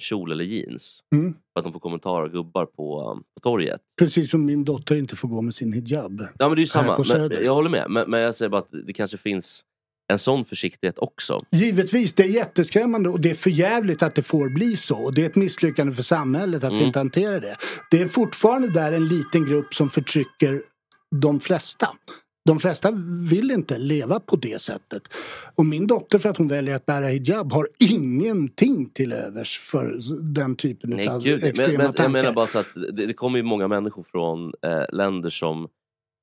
kjol 0.00 0.32
eller 0.32 0.44
jeans. 0.44 1.04
Mm. 1.14 1.32
För 1.32 1.60
att 1.60 1.64
de 1.64 1.72
får 1.72 1.80
kommentarer 1.80 2.22
av 2.22 2.28
gubbar 2.28 2.66
på, 2.66 3.18
på 3.34 3.40
torget. 3.40 3.82
Precis 3.98 4.30
som 4.30 4.44
min 4.44 4.64
dotter 4.64 4.96
inte 4.96 5.16
får 5.16 5.28
gå 5.28 5.42
med 5.42 5.54
sin 5.54 5.72
hijab. 5.72 6.20
Ja 6.38 6.48
men 6.48 6.50
det 6.50 6.58
är 6.58 6.62
ju 6.62 6.66
samma, 6.66 7.04
men, 7.14 7.44
jag 7.44 7.54
håller 7.54 7.70
med. 7.70 7.90
Men, 7.90 8.10
men 8.10 8.20
jag 8.20 8.36
säger 8.36 8.50
bara 8.50 8.60
att 8.60 8.86
det 8.86 8.92
kanske 8.92 9.18
finns 9.18 9.64
en 10.12 10.18
sån 10.18 10.44
försiktighet 10.44 10.98
också. 10.98 11.38
Givetvis, 11.50 12.12
det 12.12 12.22
är 12.22 12.26
jätteskrämmande 12.28 13.08
och 13.08 13.20
det 13.20 13.30
är 13.30 13.34
för 13.34 13.50
jävligt 13.50 14.02
att 14.02 14.14
det 14.14 14.22
får 14.22 14.48
bli 14.48 14.76
så. 14.76 14.98
Och 14.98 15.14
det 15.14 15.22
är 15.22 15.26
ett 15.26 15.36
misslyckande 15.36 15.92
för 15.92 16.02
samhället 16.02 16.64
att 16.64 16.72
Mm. 16.72 16.84
inte 16.86 16.98
hantera 16.98 17.40
det. 17.40 17.56
Det 17.90 18.00
är 18.02 18.08
fortfarande 18.08 18.72
där 18.72 18.92
en 18.92 19.06
liten 19.08 19.46
grupp 19.46 19.74
som 19.74 19.90
förtrycker 19.90 20.62
de 21.20 21.40
flesta. 21.40 21.88
De 22.44 22.60
flesta 22.60 22.90
vill 23.30 23.50
inte 23.50 23.78
leva 23.78 24.20
på 24.20 24.36
det 24.36 24.60
sättet. 24.60 25.02
Och 25.54 25.66
min 25.66 25.86
dotter 25.86 26.18
för 26.18 26.28
att 26.28 26.36
hon 26.36 26.48
väljer 26.48 26.74
att 26.74 26.86
bära 26.86 27.06
hijab 27.06 27.52
har 27.52 27.66
ingenting 27.78 28.90
till 28.90 29.12
övers 29.12 29.58
för 29.58 29.98
den 30.34 30.56
typen 30.56 30.90
Nej, 30.90 31.08
av 31.08 31.22
gud, 31.22 31.44
extrema 31.44 31.78
men, 31.78 31.86
tankar. 31.86 32.02
jag 32.04 32.10
menar 32.12 32.32
bara 32.32 32.46
så 32.46 32.58
att 32.58 32.66
det, 32.74 33.06
det 33.06 33.14
kommer 33.14 33.38
ju 33.38 33.42
många 33.42 33.68
människor 33.68 34.02
från 34.10 34.52
eh, 34.66 34.84
länder 34.92 35.30
som 35.30 35.68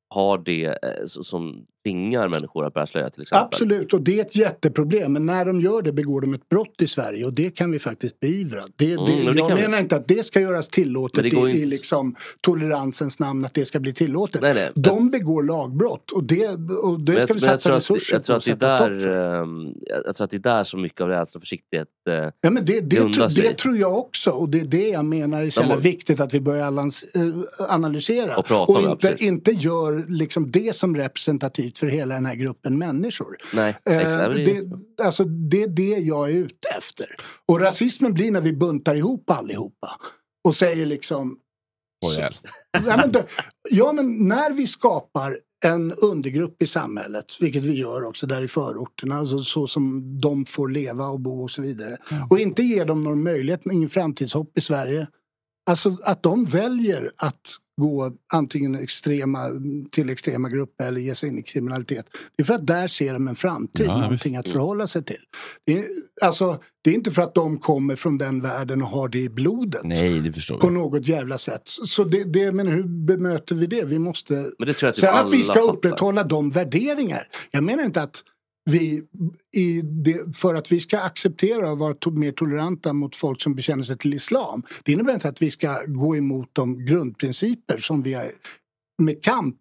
har 0.09 0.37
det, 0.37 0.65
eh, 0.65 1.05
som 1.07 1.65
tvingar 1.83 2.27
människor 2.27 2.65
att 2.65 2.73
bära 2.73 2.87
slöja 2.87 3.09
till 3.09 3.21
exempel. 3.21 3.45
Absolut, 3.45 3.93
och 3.93 4.01
det 4.01 4.17
är 4.19 4.21
ett 4.21 4.35
jätteproblem. 4.35 5.13
Men 5.13 5.25
när 5.25 5.45
de 5.45 5.61
gör 5.61 5.81
det 5.81 5.91
begår 5.91 6.21
de 6.21 6.33
ett 6.33 6.49
brott 6.49 6.75
i 6.81 6.87
Sverige 6.87 7.25
och 7.25 7.33
det 7.33 7.49
kan 7.49 7.71
vi 7.71 7.79
faktiskt 7.79 8.19
beivra. 8.19 8.63
Det, 8.75 8.93
Mm, 8.93 9.05
det, 9.05 9.11
men 9.25 9.33
det 9.33 9.39
jag 9.39 9.47
kan 9.47 9.57
vi. 9.57 9.63
menar 9.63 9.79
inte 9.79 9.95
att 9.95 10.07
det 10.07 10.25
ska 10.25 10.41
göras 10.41 10.67
tillåtet 10.67 11.33
Men 11.33 11.43
det 11.43 11.51
i, 11.51 11.61
i 11.61 11.65
liksom 11.65 12.15
toleransens 12.41 13.19
namn 13.19 13.45
att 13.45 13.53
det 13.53 13.65
ska 13.65 13.79
bli 13.79 13.93
tillåtet. 13.93 14.41
Nej, 14.41 14.53
nej, 14.53 14.69
De 14.75 15.09
begår 15.09 15.43
lagbrott 15.43 16.11
och 16.11 16.23
det, 16.23 16.47
och 16.83 16.99
det 16.99 17.11
Men 17.13 17.21
ska 17.21 17.33
vi 17.33 17.33
men 17.33 17.39
satsa 17.39 17.69
att- 17.73 17.77
resurser 17.77 18.15
jag 18.15 18.23
tror 18.23 18.35
på 18.35 18.41
det 18.45 18.51
är 18.51 18.53
sätta 18.53 18.67
där, 18.89 18.95
stopp 18.97 19.09
för. 19.11 19.41
ehm, 19.43 19.73
jag 20.05 20.15
tror 20.15 20.25
att 20.25 20.31
det 20.31 20.37
är 20.37 20.39
där 20.39 20.63
så 20.63 20.77
mycket 20.77 21.01
av 21.01 21.07
rädsla 21.07 21.37
och 21.37 21.41
försiktighet 21.41 21.87
eh, 22.09 22.15
Ja, 22.41 22.49
men 22.49 22.65
det, 22.65 22.79
det, 22.81 22.95
tro, 23.13 23.27
det 23.27 23.57
tror 23.57 23.77
jag 23.77 23.97
också 23.97 24.29
och 24.31 24.49
det 24.49 24.59
är 24.59 24.65
det 24.65 24.89
jag 24.89 25.05
menar 25.05 25.41
är 25.41 25.49
så 25.49 25.61
jävla 25.61 25.75
viktigt 25.75 26.19
att 26.19 26.33
vi 26.33 26.41
börjar 26.41 26.67
eh, 26.67 26.91
analysera. 27.69 28.37
Och 28.37 28.45
prata 28.45 28.73
det, 28.73 28.79
inte, 28.89 28.95
precis. 29.07 29.21
inte 29.27 29.51
gör 29.51 30.05
liksom 30.09 30.51
det 30.51 30.75
som 30.75 30.95
representativt 30.95 31.68
för 31.77 31.87
hela 31.87 32.15
den 32.15 32.25
här 32.25 32.35
gruppen 32.35 32.77
människor. 32.77 33.37
Nej, 33.53 33.69
Eh. 33.85 33.95
Det 33.95 34.03
är- 34.03 34.63
det, 34.97 35.03
alltså, 35.03 35.23
det 35.23 35.63
är 35.63 35.67
det 35.67 35.97
jag 35.97 36.29
är 36.29 36.33
ute 36.35 36.67
efter. 36.77 37.07
Och 37.45 37.59
rasismen 37.61 38.13
blir 38.13 38.31
när 38.31 38.41
vi 38.41 38.53
buntar 38.53 38.95
ihop 38.95 39.29
allihopa. 39.29 39.99
Och 40.43 40.55
säger 40.55 40.85
liksom... 40.85 41.37
Ihjäl. 42.17 42.33
Ja 42.85 42.97
men, 42.97 43.13
ja, 43.69 43.91
men 43.91 44.27
när 44.27 44.51
vi 44.51 44.67
skapar 44.67 45.39
en 45.65 45.93
undergrupp 45.93 46.61
i 46.63 46.67
samhället, 46.67 47.25
vilket 47.39 47.63
vi 47.63 47.73
gör 47.79 48.03
också 48.03 48.27
där 48.27 48.43
i 48.43 48.47
förorterna, 48.47 49.15
alltså, 49.15 49.41
så 49.41 49.67
som 49.67 50.01
de 50.21 50.45
får 50.45 50.69
leva 50.69 51.07
och 51.07 51.19
bo 51.19 51.43
och 51.43 51.51
så 51.51 51.61
vidare. 51.61 51.97
Och 52.29 52.39
inte 52.39 52.63
ger 52.63 52.85
dem 52.85 53.03
någon 53.03 53.23
möjlighet, 53.23 53.61
ingen 53.71 53.89
framtidshopp 53.89 54.57
i 54.57 54.61
Sverige. 54.61 55.07
Alltså 55.69 55.97
att 56.03 56.23
de 56.23 56.45
väljer 56.45 57.11
att 57.17 57.41
gå 57.79 58.11
antingen 58.33 58.75
extrema, 58.75 59.39
till 59.91 60.09
extrema 60.09 60.49
grupper 60.49 60.85
eller 60.87 61.01
ge 61.01 61.15
sig 61.15 61.29
in 61.29 61.37
i 61.39 61.43
kriminalitet. 61.43 62.05
Det 62.35 62.43
är 62.43 62.45
för 62.45 62.53
att 62.53 62.67
där 62.67 62.87
ser 62.87 63.13
de 63.13 63.27
en 63.27 63.35
framtid, 63.35 63.85
Ja, 63.85 64.01
någonting 64.01 64.35
att 64.35 64.47
förhålla 64.47 64.87
sig 64.87 65.03
till. 65.03 65.19
Det 65.65 65.79
är, 65.79 65.85
alltså, 66.21 66.59
det 66.83 66.89
är 66.89 66.93
inte 66.93 67.11
för 67.11 67.21
att 67.21 67.35
de 67.35 67.57
kommer 67.59 67.95
från 67.95 68.17
den 68.17 68.41
världen 68.41 68.81
och 68.81 68.87
har 68.87 69.09
det 69.09 69.19
i 69.19 69.29
blodet 69.29 69.81
Nej, 69.83 70.19
det 70.19 70.33
förstår 70.33 70.57
på 70.57 70.67
vi. 70.67 70.73
något 70.73 71.07
jävla 71.07 71.37
sätt. 71.37 71.61
Så 71.65 72.03
det, 72.03 72.23
det, 72.23 72.51
men 72.51 72.67
hur 72.67 72.83
bemöter 72.83 73.55
vi 73.55 73.67
det? 73.67 73.85
Vi 73.85 73.99
måste... 73.99 74.33
Men 74.33 74.67
det 74.67 74.73
tror 74.73 74.87
jag 74.87 74.89
att 74.89 74.97
Sen 74.97 75.15
att 75.15 75.31
vi 75.33 75.43
ska 75.43 75.53
fattar. 75.53 75.73
upprätthålla 75.73 76.23
de 76.23 76.49
värderingar. 76.49 77.27
Jag 77.51 77.63
menar 77.63 77.83
inte 77.83 78.01
att 78.01 78.23
vi, 78.69 79.01
i 79.55 79.81
det, 79.81 80.37
för 80.37 80.55
att 80.55 80.71
vi 80.71 80.79
ska 80.79 80.99
acceptera 80.99 81.71
och 81.71 81.77
vara 81.79 81.93
to, 81.93 82.11
mer 82.11 82.31
toleranta 82.31 82.93
mot 82.93 83.15
folk 83.15 83.41
som 83.41 83.55
bekänner 83.55 83.83
sig 83.83 83.97
till 83.97 84.13
islam. 84.13 84.63
Det 84.83 84.91
innebär 84.91 85.13
inte 85.13 85.27
att 85.27 85.41
vi 85.41 85.51
ska 85.51 85.79
gå 85.87 86.15
emot 86.15 86.49
de 86.53 86.85
grundprinciper 86.85 87.77
som 87.77 88.03
vi 88.03 88.13
har 88.13 88.25
med 89.01 89.23
kamp 89.23 89.55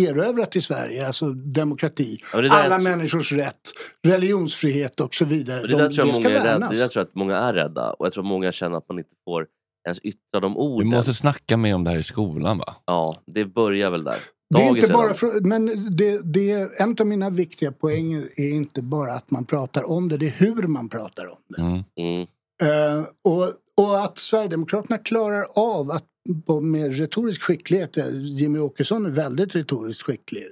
erövrat 0.00 0.56
i 0.56 0.62
Sverige. 0.62 1.06
Alltså 1.06 1.30
demokrati, 1.32 2.18
alla 2.32 2.78
människors 2.78 3.32
rätt, 3.32 3.60
religionsfrihet 4.02 5.00
och 5.00 5.14
så 5.14 5.24
vidare. 5.24 5.60
Och 5.60 5.68
det 5.68 5.76
där 5.76 5.88
De- 5.88 5.94
tror 5.94 6.06
jag 6.06 6.14
det 6.16 6.22
många 6.22 6.38
är 6.38 6.42
rädda. 6.44 6.68
Det 6.68 6.78
där 6.78 6.88
tror 6.88 7.00
jag 7.00 7.08
att 7.08 7.14
många 7.14 7.36
är 7.36 7.54
rädda. 7.54 7.92
Och 7.92 8.06
jag 8.06 8.12
tror 8.12 8.24
att 8.24 8.28
många 8.28 8.52
känner 8.52 8.76
att 8.76 8.88
man 8.88 8.98
inte 8.98 9.10
får 9.24 9.46
ens 9.86 9.98
yttra 9.98 10.40
de 10.40 10.52
Vi 10.52 10.58
orden. 10.58 10.88
måste 10.88 11.14
snacka 11.14 11.56
mer 11.56 11.74
om 11.74 11.84
det 11.84 11.90
här 11.90 11.98
i 11.98 12.02
skolan 12.02 12.58
va? 12.58 12.76
Ja, 12.86 13.22
det 13.26 13.44
börjar 13.44 13.90
väl 13.90 14.04
där. 14.04 14.18
Det 14.54 14.62
är 14.62 14.76
inte 14.76 14.92
bara 14.92 15.14
för, 15.14 15.40
men 15.40 15.66
det, 15.96 16.20
det, 16.24 16.80
en 16.80 16.96
av 17.00 17.06
mina 17.06 17.30
viktiga 17.30 17.72
poänger 17.72 18.28
är 18.36 18.48
inte 18.48 18.82
bara 18.82 19.12
att 19.12 19.30
man 19.30 19.44
pratar 19.44 19.90
om 19.90 20.08
det, 20.08 20.16
det 20.16 20.26
är 20.26 20.30
hur 20.30 20.62
man 20.66 20.88
pratar 20.88 21.26
om 21.26 21.38
det. 21.48 21.62
Mm. 21.62 21.82
Mm. 21.98 22.26
Eh, 22.98 23.04
och, 23.24 23.42
och 23.86 24.04
att 24.04 24.18
Sverigedemokraterna 24.18 24.98
klarar 24.98 25.46
av 25.54 25.90
att 25.90 26.04
på- 26.46 26.60
med 26.60 26.96
retorisk 26.98 27.42
skicklighet, 27.42 27.96
eh, 27.96 28.04
Jimmy 28.20 28.58
Åkesson 28.58 29.06
är 29.06 29.10
väldigt 29.10 29.54
retoriskt 29.54 30.02
skicklig. 30.02 30.42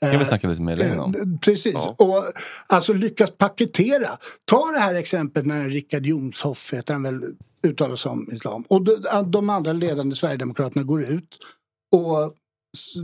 Kan 0.00 0.10
vi 0.10 0.16
Eh, 0.16 0.28
snacka 0.28 0.48
lite 0.48 0.62
mer 0.62 0.76
längre 0.76 0.98
om. 0.98 1.38
Precis, 1.42 1.72
Ja. 1.74 1.94
och 1.98 2.24
alltså 2.66 2.92
lyckas 2.92 3.30
paketera. 3.30 4.08
Ta 4.44 4.66
det 4.72 4.78
här 4.78 4.94
exemplet 4.94 5.46
när 5.46 5.68
Richard 5.68 6.06
Jomshoff, 6.06 6.72
heter 6.74 6.92
han 6.94 7.02
väl, 7.02 7.24
uttalar 7.66 7.96
sig 7.96 8.10
om 8.12 8.28
islam. 8.32 8.64
Och 8.68 8.82
de, 8.82 8.96
de 9.26 9.50
andra 9.50 9.72
ledande 9.72 10.14
Sverigedemokraterna 10.16 10.82
går 10.84 11.02
ut 11.02 11.38
och 11.92 12.34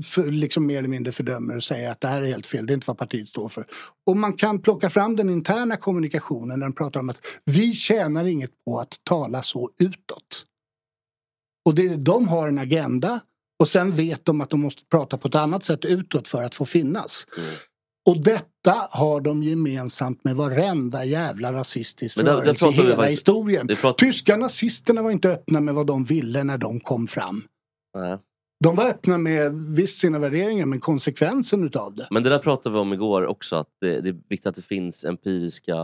för, 0.04 0.30
liksom 0.30 0.66
mer 0.66 0.78
eller 0.78 0.88
mindre 0.88 1.12
fördömer 1.12 1.56
och 1.56 1.62
säger 1.64 1.90
att 1.90 2.00
det 2.00 2.08
här 2.08 2.22
är 2.22 2.26
helt 2.26 2.46
fel, 2.46 2.66
det 2.66 2.72
är 2.72 2.74
inte 2.74 2.84
vad 2.86 2.98
partiet 2.98 3.28
står 3.28 3.48
för. 3.48 3.66
Och 4.06 4.16
man 4.16 4.32
kan 4.32 4.62
plocka 4.62 4.90
fram 4.90 5.16
den 5.16 5.30
interna 5.30 5.76
kommunikationen 5.76 6.58
när 6.58 6.66
de 6.66 6.72
pratar 6.72 7.00
om 7.00 7.08
att 7.08 7.20
vi 7.44 7.72
tjänar 7.72 8.24
inget 8.24 8.50
på 8.64 8.78
att 8.80 9.00
tala 9.04 9.42
så 9.42 9.70
utåt. 9.78 10.44
Och 11.66 11.74
det, 11.74 11.96
de 11.96 12.28
har 12.28 12.48
en 12.48 12.58
agenda 12.58 13.20
och 13.60 13.68
sen 13.68 13.90
vet 13.90 14.24
de 14.24 14.40
att 14.40 14.50
de 14.50 14.60
måste 14.60 14.82
prata 14.90 15.18
på 15.18 15.28
ett 15.28 15.34
annat 15.34 15.64
sätt 15.64 15.84
utåt 15.84 16.28
för 16.28 16.42
att 16.44 16.54
få 16.54 16.64
finnas. 16.64 17.26
Mm. 17.38 17.50
Och 18.08 18.22
detta 18.24 18.88
har 18.90 19.20
de 19.20 19.42
gemensamt 19.42 20.24
med 20.24 20.36
varenda 20.36 21.04
jävla 21.04 21.52
rasistisk 21.52 22.16
Men 22.16 22.26
där- 22.26 22.32
rörelse 22.36 22.68
i 22.68 22.70
hela 22.70 22.96
faktiskt- 22.96 23.12
historien. 23.12 23.66
pratar- 23.66 23.92
Tyska 24.06 24.36
nazisterna 24.36 25.02
var 25.02 25.10
inte 25.10 25.28
öppna 25.30 25.60
med 25.60 25.74
vad 25.74 25.86
de 25.86 26.04
ville 26.04 26.44
när 26.44 26.58
de 26.58 26.80
kom 26.80 27.06
fram. 27.06 27.42
Nej. 27.98 28.18
De 28.64 28.76
var 28.76 28.86
öppna 28.86 29.18
med 29.18 29.52
visst 29.54 30.00
sina 30.00 30.18
värderingar 30.18 30.66
men 30.66 30.80
konsekvensen 30.80 31.64
utav 31.64 31.94
det. 31.94 32.08
Men 32.10 32.22
det 32.22 32.30
där 32.30 32.38
pratade 32.38 32.72
vi 32.72 32.78
om 32.80 32.92
igår 32.92 33.26
också, 33.26 33.56
att 33.56 33.70
det, 33.80 34.00
det 34.00 34.08
är 34.08 34.20
viktigt 34.28 34.46
att 34.46 34.56
det 34.56 34.62
finns 34.62 35.04
empiriska 35.04 35.76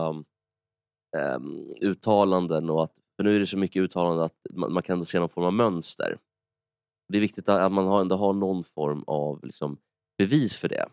um, 1.17 1.75
uttalanden. 1.81 2.69
Och 2.69 2.83
att, 2.83 2.93
för 3.17 3.23
nu 3.23 3.35
är 3.35 3.39
det 3.39 3.47
så 3.47 3.57
mycket 3.57 3.81
uttalanden 3.81 4.25
att 4.25 4.35
man, 4.49 4.73
man 4.73 4.83
kan 4.83 4.93
ändå 4.93 5.05
se 5.05 5.19
någon 5.19 5.29
form 5.29 5.45
av 5.45 5.53
mönster. 5.53 6.17
Det 7.09 7.17
är 7.17 7.21
viktigt 7.21 7.49
att, 7.49 7.61
att 7.61 7.71
man 7.71 7.87
har, 7.87 8.01
ändå 8.01 8.15
har 8.15 8.33
någon 8.33 8.63
form 8.63 9.03
av 9.07 9.45
liksom, 9.45 9.77
bevis 10.17 10.57
för 10.57 10.69
det. 10.69 10.85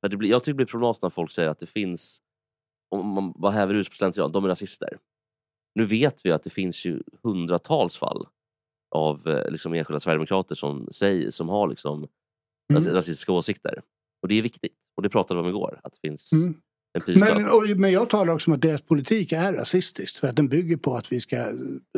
För 0.00 0.08
det 0.08 0.16
blir, 0.16 0.30
jag 0.30 0.44
tycker 0.44 0.52
det 0.52 0.56
blir 0.56 0.66
problematiskt 0.66 1.02
när 1.02 1.10
folk 1.10 1.32
säger 1.32 1.48
att 1.48 1.60
det 1.60 1.66
finns, 1.66 2.20
om 2.90 3.06
man 3.06 3.32
bara 3.32 3.52
häver 3.52 3.74
ut 3.74 3.88
på 3.88 3.94
slentrian, 3.94 4.32
de 4.32 4.44
är 4.44 4.48
rasister. 4.48 4.98
Nu 5.74 5.84
vet 5.84 6.26
vi 6.26 6.32
att 6.32 6.44
det 6.44 6.50
finns 6.50 6.84
ju 6.84 7.02
hundratals 7.22 7.98
fall 7.98 8.26
av 8.90 9.28
eh, 9.28 9.50
liksom, 9.50 9.74
enskilda 9.74 10.00
sverigedemokrater 10.00 10.54
som, 10.54 10.88
säger, 10.92 11.30
som 11.30 11.48
har 11.48 11.68
liksom, 11.68 12.08
Mm. 12.72 12.82
ras- 12.82 12.92
rasistiska 12.94 13.32
åsikter. 13.32 13.82
Och 14.22 14.28
det 14.28 14.34
är 14.34 14.42
viktigt. 14.42 14.72
Och 14.96 15.02
det 15.02 15.08
pratade 15.08 15.40
vi 15.40 15.42
om 15.42 15.48
igår. 15.48 15.80
Att 15.84 15.92
det 15.92 16.08
finns 16.08 16.32
Mm. 16.32 16.60
Men, 17.06 17.48
och, 17.48 17.64
men 17.76 17.92
jag 17.92 18.10
talar 18.10 18.34
också 18.34 18.50
om 18.50 18.54
att 18.54 18.62
deras 18.62 18.82
politik 18.82 19.32
är 19.32 19.52
rasistisk 19.52 20.16
för 20.16 20.28
att 20.28 20.36
den 20.36 20.48
bygger 20.48 20.76
på 20.76 20.94
att 20.94 21.12
vi 21.12 21.20
ska 21.20 21.46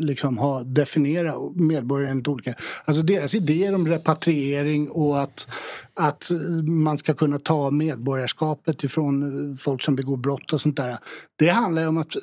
liksom 0.01 0.38
ha, 0.38 0.62
definiera 0.62 1.34
medborgare 1.55 2.11
enligt 2.11 2.28
olika... 2.28 2.55
Alltså 2.84 3.03
deras 3.03 3.34
idéer 3.34 3.74
om 3.74 3.88
repatriering 3.88 4.88
och 4.91 5.22
att, 5.22 5.49
att 5.95 6.30
man 6.66 6.99
ska 6.99 7.14
kunna 7.14 7.38
ta 7.38 7.70
medborgarskapet 7.70 8.84
ifrån 8.84 9.57
folk 9.61 9.82
som 9.82 9.97
begår 9.97 10.16
brott 10.16 10.53
och 10.53 10.61
sånt 10.61 10.76
där. 10.76 10.99
Det 11.38 11.49
handlar 11.49 11.82
ju 11.82 11.88
om 11.88 11.97
att 11.99 12.16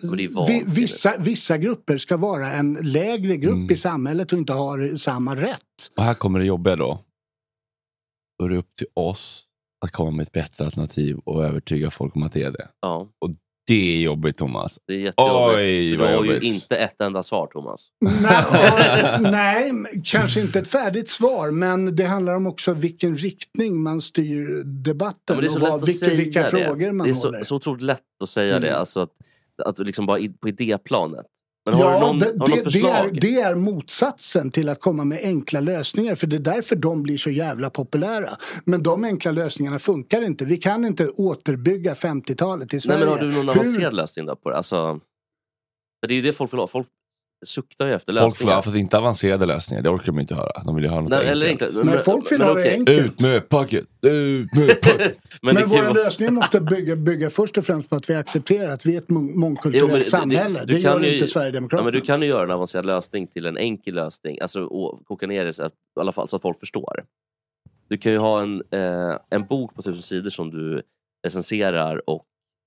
vi, 0.47 0.63
vissa, 0.67 1.13
vissa 1.19 1.57
grupper 1.57 1.97
ska 1.97 2.17
vara 2.17 2.51
en 2.51 2.73
lägre 2.73 3.37
grupp 3.37 3.57
Mm. 3.57 3.71
i 3.71 3.77
samhället 3.77 4.33
och 4.33 4.39
inte 4.39 4.53
ha 4.53 4.97
samma 4.97 5.35
rätt. 5.35 5.91
Och 5.97 6.03
här 6.03 6.13
kommer 6.13 6.39
det 6.39 6.45
jobbiga 6.45 6.75
då. 6.75 7.03
Då 8.39 8.45
är 8.45 8.49
det 8.49 8.57
upp 8.57 8.75
till 8.75 8.87
oss 8.93 9.46
att 9.85 9.91
komma 9.91 10.11
med 10.11 10.23
ett 10.23 10.31
bättre 10.31 10.65
alternativ 10.65 11.17
och 11.25 11.45
övertyga 11.45 11.91
folk 11.91 12.15
om 12.15 12.23
att 12.23 12.33
det 12.33 12.43
är 12.43 12.51
det. 12.51 12.67
Ja, 12.81 13.07
Det 13.67 13.95
är 13.97 13.99
jobbigt 14.01 14.37
Thomas. 14.37 14.79
det 14.87 14.93
är 14.93 14.97
jättejobbigt. 14.97 15.57
Oj, 15.57 15.91
du 15.97 16.03
har 16.03 16.25
ju 16.25 16.39
inte 16.39 16.75
ett 16.77 17.01
enda 17.01 17.23
svar 17.23 17.47
Thomas. 17.47 17.81
Nej, 18.21 19.19
nej, 19.31 19.71
kanske 20.03 20.41
inte 20.41 20.59
ett 20.59 20.67
färdigt 20.67 21.09
svar 21.09 21.51
men 21.51 21.95
det 21.95 22.03
handlar 22.05 22.35
om 22.35 22.47
också 22.47 22.73
vilken 22.73 23.15
riktning 23.15 23.81
man 23.83 24.01
styr 24.01 24.49
Ja, 24.57 24.63
debatten 24.63 25.35
men 25.35 25.39
det 25.39 25.45
är 25.47 25.49
så 25.49 25.61
och 25.61 25.67
vad, 25.69 25.85
vilka, 25.85 26.07
vilka 26.09 26.43
frågor 26.43 26.91
man 26.91 27.07
Det 27.07 27.11
är 27.11 27.15
så, 27.15 27.27
håller. 27.27 27.43
så 27.43 27.55
otroligt 27.55 27.83
lätt 27.83 28.01
att 28.23 28.29
säga 28.29 28.55
Mm. 28.57 28.69
det. 28.69 28.77
Alltså 28.77 29.01
att, 29.01 29.11
att 29.65 29.79
liksom 29.79 30.05
bara 30.05 30.19
i- 30.19 30.29
på 30.29 30.49
idéplanet. 30.49 31.25
Men 31.71 31.75
har 31.75 31.93
du 31.93 31.99
någon, 31.99 32.19
det, 32.19 32.25
har 32.25 32.47
något 32.47 32.73
det, 32.73 32.81
är, 32.81 33.21
det 33.21 33.41
är 33.41 33.55
motsatsen 33.55 34.51
till 34.51 34.69
att 34.69 34.81
komma 34.81 35.03
med 35.03 35.19
enkla 35.23 35.59
lösningar. 35.59 36.15
För 36.15 36.27
det 36.27 36.35
är 36.35 36.39
därför 36.39 36.75
de 36.75 37.03
blir 37.03 37.17
så 37.17 37.29
jävla 37.29 37.69
populära. 37.69 38.37
Men 38.65 38.83
de 38.83 39.03
enkla 39.03 39.31
lösningarna 39.31 39.79
funkar 39.79 40.21
inte. 40.21 40.45
Vi 40.45 40.57
kan 40.57 40.85
inte 40.85 41.07
återbygga 41.07 41.93
50-talet 41.93 42.73
i 42.73 42.75
Nej, 42.75 42.81
Sverige. 42.81 42.99
men 42.99 43.07
har 43.07 43.17
du 43.17 43.31
någon 43.31 43.49
avancerad 43.49 43.93
lösning 43.93 44.25
då 44.25 44.35
på 44.35 44.49
det? 44.49 44.57
Alltså, 44.57 44.99
det 46.07 46.13
är 46.13 46.15
ju 46.15 46.21
det 46.21 46.33
folk 46.33 46.53
vill 46.53 46.59
ha. 46.59 46.67
Folk 46.67 46.87
suktar 47.45 47.87
ju 47.87 47.93
efter 47.93 48.13
Folk 48.13 48.37
får 48.37 48.45
lösningar. 48.45 48.61
fast 48.61 48.75
inte 48.77 48.97
avancerade 48.97 49.45
lösningar, 49.45 49.83
det 49.83 49.89
orkar 49.89 50.05
de 50.05 50.19
inte 50.19 50.35
höra. 50.35 50.63
De 50.63 50.75
vill 50.75 50.83
ju 50.83 50.89
höra 50.89 51.01
något 51.01 51.09
Nej, 51.09 51.19
enkelt. 51.19 51.31
eller 51.41 51.47
enkelt. 51.47 51.75
Men 51.85 51.99
folk 51.99 52.31
vill 52.31 52.41
ha 52.41 52.53
det 52.53 52.61
okej. 52.61 52.73
enkelt. 52.73 52.99
Ut 53.05 53.21
med 53.21 53.49
packet! 53.49 53.85
Ut 54.01 54.53
med 54.55 54.67
packet! 54.81 55.17
Men, 55.41 55.53
Men, 55.53 55.55
det 55.55 55.65
våra 55.65 55.81
vara- 55.81 55.93
lösningar 55.93 56.31
måste 56.31 56.61
bygga, 56.61 56.95
bygga 56.95 57.29
först 57.29 57.57
och 57.57 57.65
främst 57.65 57.89
på 57.89 57.95
att 57.95 58.09
vi 58.09 58.15
accepterar 58.15 58.71
att 58.71 58.85
vi 58.85 58.93
är 58.95 58.97
ett 58.97 59.07
mång- 59.09 59.35
mångkulturellt 59.35 59.87
Jo, 59.89 59.93
men 59.93 59.99
det- 59.99 60.07
samhälle. 60.09 60.59
du 60.65 60.73
Det, 60.73 60.81
kan 60.81 60.93
gör 60.93 60.99
ju- 61.03 61.13
inte 61.13 61.23
Ja, 61.23 61.27
Sverigedemokraterna. 61.27 61.83
men 61.85 61.93
du 61.93 62.01
kan 62.01 62.21
ju 62.21 62.27
göra 62.27 62.43
en 62.43 62.51
avancerad 62.51 62.85
lösning 62.85 63.27
till 63.27 63.45
en 63.45 63.57
enkel 63.57 63.95
lösning. 63.95 64.37
Alltså 64.41 64.63
och 64.65 65.05
koka 65.05 65.27
ner 65.27 65.45
det 65.45 65.53
så 65.53 65.63
att, 65.63 65.73
i 65.73 65.99
alla 65.99 66.11
fall 66.11 66.29
så 66.29 66.35
att 66.35 66.41
folk 66.41 66.59
förstår. 66.59 67.03
Du 67.89 67.97
kan 67.97 68.11
ju 68.11 68.17
ha 68.17 68.41
en, 68.41 68.63
eh, 68.71 69.17
en 69.29 69.45
bok 69.45 69.75
på 69.75 69.81
tusen 69.81 70.01
sidor 70.03 70.29
som 70.29 70.49
du 70.51 70.81
recenserar 71.27 72.09
och 72.09 72.25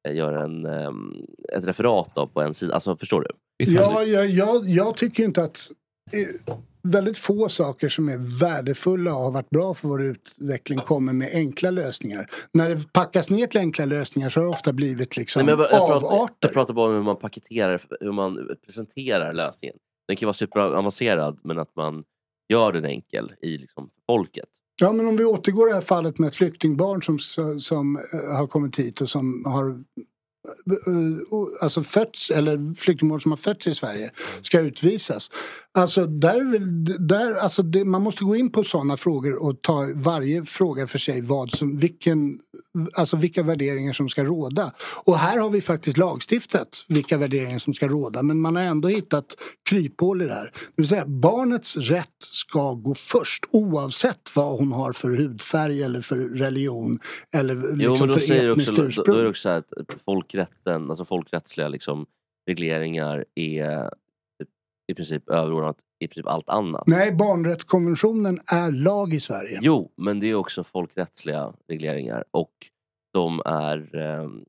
eh, 0.09 0.15
gör 0.17 0.33
en, 0.33 0.67
ehm, 0.67 1.13
ett 1.57 1.65
referat 1.65 2.19
av 2.19 2.27
på 2.27 2.43
en 2.43 2.55
sida. 2.55 2.75
Alltså 2.75 2.97
förstår 2.97 3.21
du? 3.21 3.29
Ja, 3.69 4.03
jag, 4.03 4.31
jag, 4.31 4.69
jag 4.69 4.97
tycker 4.97 5.25
inte 5.25 5.43
att... 5.45 5.71
eh, 6.13 6.55
Väldigt 6.83 7.19
få 7.19 7.49
saker 7.49 7.89
som 7.89 8.09
är 8.09 8.41
värdefulla 8.41 9.15
och 9.15 9.21
har 9.21 9.31
varit 9.31 9.51
bra 9.51 9.75
för 9.75 9.89
vår 9.89 10.03
utveckling 10.03 10.79
kommer 10.79 11.13
med 11.13 11.31
enkla 11.33 11.71
lösningar. 11.71 12.31
När 12.53 12.71
det 12.71 12.93
packas 12.93 13.31
ner 13.31 13.47
till 13.47 13.61
enkla 13.61 13.85
lösningar 13.85 14.31
så 14.31 14.41
har 14.41 14.45
det 14.45 14.51
ofta 14.51 14.73
blivit 14.73 15.17
liksom 15.17 15.47
Nej, 15.47 15.51
jag, 15.55 15.61
jag, 15.61 15.71
pratar, 15.71 16.07
avarter. 16.07 16.35
jag 16.41 16.53
pratar 16.53 16.75
bara 16.75 16.89
om 16.89 16.95
hur 16.95 17.03
man 17.03 17.17
paketerar, 17.17 17.83
hur 18.01 18.13
man 18.13 18.49
presenterar 18.67 19.33
lösningen. 19.33 19.77
Den 20.09 20.17
kan 20.17 20.27
vara 20.27 20.35
superavancerad 20.35 21.39
men 21.45 21.59
att 21.59 21.77
man 21.77 22.05
gör 22.49 22.73
den 22.73 22.85
enkel 22.85 23.33
i 23.43 23.59
liksom, 23.59 23.91
folket. 24.07 24.49
Ja, 24.81 24.93
men 24.93 25.09
om 25.09 25.17
vi 25.17 25.25
återgår 25.25 25.67
det 25.67 25.75
här 25.75 25.81
fallet 25.81 26.19
med 26.19 26.29
ett 26.29 26.37
flyktingbarn 26.37 27.03
som, 27.03 27.19
som 27.59 27.97
eh, 27.97 28.37
har 28.37 28.47
kommit 28.47 28.79
hit 28.79 29.01
och 29.01 29.09
som 29.09 29.45
har 29.47 29.85
Eh, 30.51 30.93
eh, 30.95 31.63
alltså 31.63 31.83
fötts, 31.83 32.31
eller 32.31 32.75
flyktingbarn 32.75 33.21
som 33.21 33.33
har 33.33 33.37
fötts 33.37 33.67
i 33.67 33.75
Sverige 33.75 34.11
ska 34.43 34.61
utvisas. 34.61 35.31
Alltså, 35.73 36.07
där, 36.07 36.59
där, 36.99 37.35
alltså 37.35 37.63
det, 37.63 37.85
man 37.85 38.03
måste 38.03 38.25
gå 38.25 38.37
in 38.37 38.53
på 38.53 38.65
sådana 38.65 38.97
frågor 38.97 39.45
och 39.45 39.63
ta 39.63 39.89
varje 39.95 40.45
fråga 40.45 40.87
för 40.87 40.99
sig 40.99 41.21
vad 41.21 41.51
som, 41.51 41.79
vilken, 41.79 42.41
alltså 42.97 43.17
vilka 43.17 43.43
värderingar 43.43 43.93
som 43.93 44.09
ska 44.09 44.25
råda. 44.25 44.73
Och 45.05 45.19
här 45.19 45.39
har 45.39 45.51
vi 45.51 45.61
faktiskt 45.61 45.99
lagstiftat 45.99 46.85
vilka 46.89 47.19
värderingar 47.19 47.59
som 47.59 47.75
ska 47.75 47.89
råda 47.89 48.23
men 48.23 48.41
man 48.41 48.57
har 48.57 48.63
ändå 48.63 48.89
hittat 48.89 49.37
kryphål 49.71 50.23
i 50.23 50.27
det 50.27 50.35
här. 50.35 50.45
Det 50.45 50.73
vill 50.77 50.89
säga 50.89 51.07
barnets 51.07 51.77
rätt 51.77 52.09
ska 52.19 52.73
gå 52.75 52.95
först 52.95 53.45
oavsett 53.51 54.37
vad 54.37 54.59
hon 54.59 54.73
har 54.73 54.93
för 54.93 55.11
hudfärg 55.11 55.83
eller 55.83 56.01
för 56.01 56.17
religion 56.17 56.99
eller 57.35 57.55
Jo, 57.55 57.91
liksom 57.91 57.99
men 57.99 58.09
då 58.09 58.21
för 58.21 58.27
säger 58.27 58.45
du 58.45 58.53
etniskt 58.53 58.71
också, 58.71 58.83
då, 58.83 58.89
ursprung. 58.89 59.15
då 59.15 59.21
är 59.21 59.23
det 59.23 59.31
också 59.31 59.43
så 59.43 59.49
här 59.49 59.59
att 59.59 60.03
folkrätten, 60.05 60.91
alltså 60.91 61.05
folkrättsliga 61.05 61.69
liksom, 61.69 62.07
regleringar 62.47 63.25
är 63.35 63.91
i 64.91 64.95
princip 64.95 65.29
överordnat 65.29 65.77
i 65.99 66.09
princip 66.09 66.27
allt 66.27 66.49
annat. 66.49 66.83
Nej, 66.87 67.13
barnrättskonventionen 67.13 68.41
är 68.47 68.71
lag 68.71 69.15
i 69.15 69.21
Sverige. 69.21 69.59
Jo, 69.63 69.93
men 69.97 70.21
det 70.21 70.27
är 70.27 70.35
också 70.35 70.65
folkrättsliga 70.65 71.53
regleringar 71.69 72.25
och 72.31 72.53
de 73.13 73.43
är 73.45 73.97
ehm, 73.97 74.45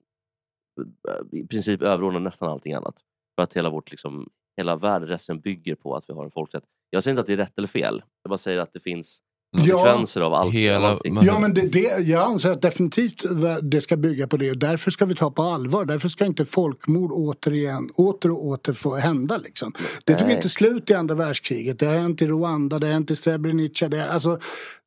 i 1.32 1.48
princip 1.48 1.82
överordnade 1.82 2.24
nästan 2.24 2.52
allting 2.52 2.74
annat. 2.74 2.96
För 3.36 3.44
att 3.44 3.54
hela 3.54 3.70
vårt 3.70 3.92
liksom, 3.92 4.30
hela 4.58 4.76
världsrätten 4.76 5.40
bygger 5.40 5.76
på 5.76 5.96
att 5.96 6.10
vi 6.10 6.14
har 6.14 6.26
en 6.26 6.32
folkrätt. 6.32 6.64
Jag 6.90 7.04
säger 7.04 7.14
inte 7.14 7.22
att 7.22 7.28
det 7.28 7.34
är 7.34 7.38
rätt 7.38 7.58
eller 7.58 7.68
fel. 7.68 8.04
Jag 8.24 8.30
bara 8.30 8.38
säger 8.38 8.60
att 8.60 8.74
det 8.74 8.80
finns 8.80 9.22
Ja. 9.52 9.78
konsekvenser 9.78 10.22
av 10.22 10.34
allt. 10.34 10.54
Hela-. 10.54 11.00
Ja 11.04 11.40
men 11.40 11.54
det, 11.54 11.62
det, 11.62 12.00
jag 12.00 12.24
anser 12.24 12.52
att 12.52 12.62
definitivt 12.62 13.26
det 13.62 13.82
ska 13.82 13.98
bygga 13.98 14.28
på 14.28 14.38
det 14.38 14.52
och 14.52 14.58
därför 14.58 14.92
ska 14.92 15.06
vi 15.06 15.16
ta 15.16 15.32
på 15.32 15.44
allvar. 15.44 15.86
Därför 15.86 16.10
ska 16.10 16.26
inte 16.26 16.46
folkmord 16.46 17.12
återigen, 17.12 17.90
åter 17.96 18.32
och 18.32 18.46
åter 18.46 18.74
få 18.74 18.96
hända. 18.96 19.38
Liksom. 19.38 19.74
Det 20.04 20.14
tog 20.14 20.28
Nej. 20.28 20.36
inte 20.36 20.50
slut 20.50 20.90
i 20.90 20.94
andra 20.94 21.16
världskriget. 21.16 21.80
Det 21.80 21.86
har 21.86 21.96
hänt 21.96 22.22
i 22.22 22.28
Rwanda, 22.28 22.80
det 22.80 22.88
har 22.88 22.94
hänt 22.94 23.12
i 23.12 23.16
Srebrenica. 23.16 23.90
Det, 23.90 24.12
alltså, 24.12 24.40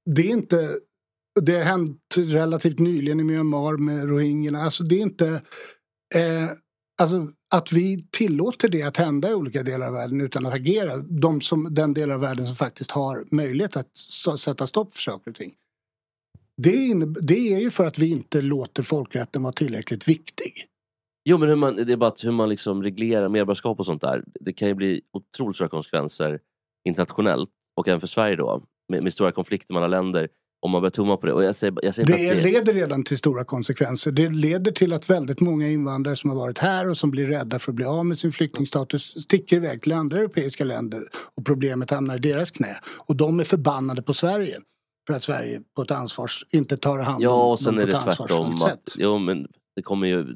det 0.07 0.23
är 0.23 0.31
inte... 0.31 0.69
Det 1.41 1.57
har 1.57 1.63
hänt 1.63 1.99
relativt 2.17 2.79
nyligen 2.79 3.21
i 3.21 3.25
Myanmar 3.25 3.77
med 3.77 4.09
rohingyerna. 4.09 4.63
Alltså 4.63 4.85
det 4.85 4.95
är 4.95 5.03
inte... 5.03 5.29
Eh, 6.15 6.49
alltså 7.03 7.29
att 7.57 7.73
vi 7.73 8.07
tillåter 8.11 8.69
det 8.69 8.83
att 8.83 8.97
hända 8.97 9.31
i 9.31 9.35
olika 9.35 9.63
delar 9.63 9.87
av 9.87 9.93
världen 9.93 10.21
utan 10.21 10.47
att 10.47 10.55
agera. 10.55 10.97
De 10.97 11.41
som, 11.41 11.75
den 11.75 11.95
del 11.95 12.11
av 12.11 12.21
världen 12.21 12.47
som 12.47 12.55
faktiskt 12.55 12.91
har 12.91 13.25
möjlighet 13.31 13.77
att 13.77 13.97
sätta 14.39 14.67
stopp 14.67 14.95
för 14.95 15.01
saker 15.01 15.31
och 15.31 15.37
ting. 15.37 15.55
Det, 16.57 16.77
inne- 16.77 17.17
det 17.21 17.55
är 17.55 17.61
ju 17.61 17.71
för 17.71 17.87
att 17.87 17.99
vi 17.99 18.11
inte 18.11 18.43
låter 18.43 18.83
folkrätten 18.83 19.43
vara 19.43 19.53
tillräckligt 19.53 20.09
viktig. 20.09 20.67
Jo 21.25 21.39
men 21.39 21.49
hur 21.49 21.57
man, 21.57 21.77
det 21.77 21.93
är 21.93 21.97
bara 21.97 22.13
hur 22.23 22.33
man 22.33 22.49
liksom 22.49 22.83
reglerar 22.83 23.29
medborgarskap 23.29 23.79
och 23.79 23.87
sånt 23.87 24.03
där. 24.03 24.25
Det 24.41 24.53
kan 24.53 24.69
ju 24.69 24.75
bli 24.75 25.03
otroligt 25.13 25.57
stora 25.57 25.69
konsekvenser 25.69 26.41
internationellt 26.85 27.51
och 27.77 27.89
även 27.89 28.01
för 28.01 28.07
Sverige 28.07 28.37
då. 28.37 28.63
Med, 28.89 29.03
med 29.03 29.13
stora 29.13 29.33
konflikter 29.33 29.75
mellan 29.75 29.91
länder. 29.91 30.29
Om 30.65 30.71
man 30.71 30.83
börjar 30.83 30.91
tumma 30.91 31.17
på 31.17 31.27
det. 31.27 31.33
Och 31.33 31.45
jag 31.45 31.57
säger, 31.57 31.75
jag 31.83 31.95
säger 31.95 32.17
Det 32.17 32.31
att 32.31 32.43
leder 32.43 32.73
redan 32.73 33.05
till 33.05 33.19
stora 33.19 33.45
konsekvenser. 33.45 34.13
Det 34.13 34.29
leder 34.29 34.73
till 34.73 34.93
att 34.93 35.11
väldigt 35.11 35.41
många 35.41 35.69
invandrare 35.69 36.17
som 36.17 36.31
har 36.31 36.37
varit 36.37 36.59
här 36.59 36.91
och 36.91 36.97
som 36.97 37.11
blir 37.11 37.27
rädda 37.27 37.59
för 37.59 37.73
att 37.73 37.77
bli 37.77 37.85
av 37.85 38.07
med 38.07 38.19
sin 38.19 38.33
flyktingstatus 38.33 39.23
sticker 39.23 39.57
iväg 39.57 39.83
till 39.83 39.93
andra 39.93 40.19
europeiska 40.19 40.65
länder 40.65 41.09
och 41.37 41.47
problemet 41.47 41.91
hamnar 41.91 42.17
i 42.17 42.19
deras 42.19 42.51
knä. 42.51 42.77
Och 43.07 43.17
de 43.17 43.41
är 43.41 43.45
förbannade 43.45 44.03
på 44.03 44.15
Sverige 44.15 44.61
för 45.07 45.15
att 45.15 45.23
Sverige 45.23 45.61
på 45.77 45.83
ett 45.83 45.91
ansvars, 45.91 46.45
inte 46.51 46.77
tar 46.77 46.99
hand 46.99 47.17
om 47.17 47.23
Ja 47.23 47.51
och 47.51 47.61
sen 47.61 47.77
dem 47.77 47.89
är 47.89 47.93
på 47.93 47.99
ett 47.99 48.05
det 48.07 48.15
tvärtom. 48.15 48.37
ansvarsfullt 48.47 48.73
Att, 48.73 48.89
sätt. 48.89 48.95
jo 48.99 49.19
men 49.19 49.47
det 49.77 49.83
kommer 49.83 50.07
ju 50.07 50.27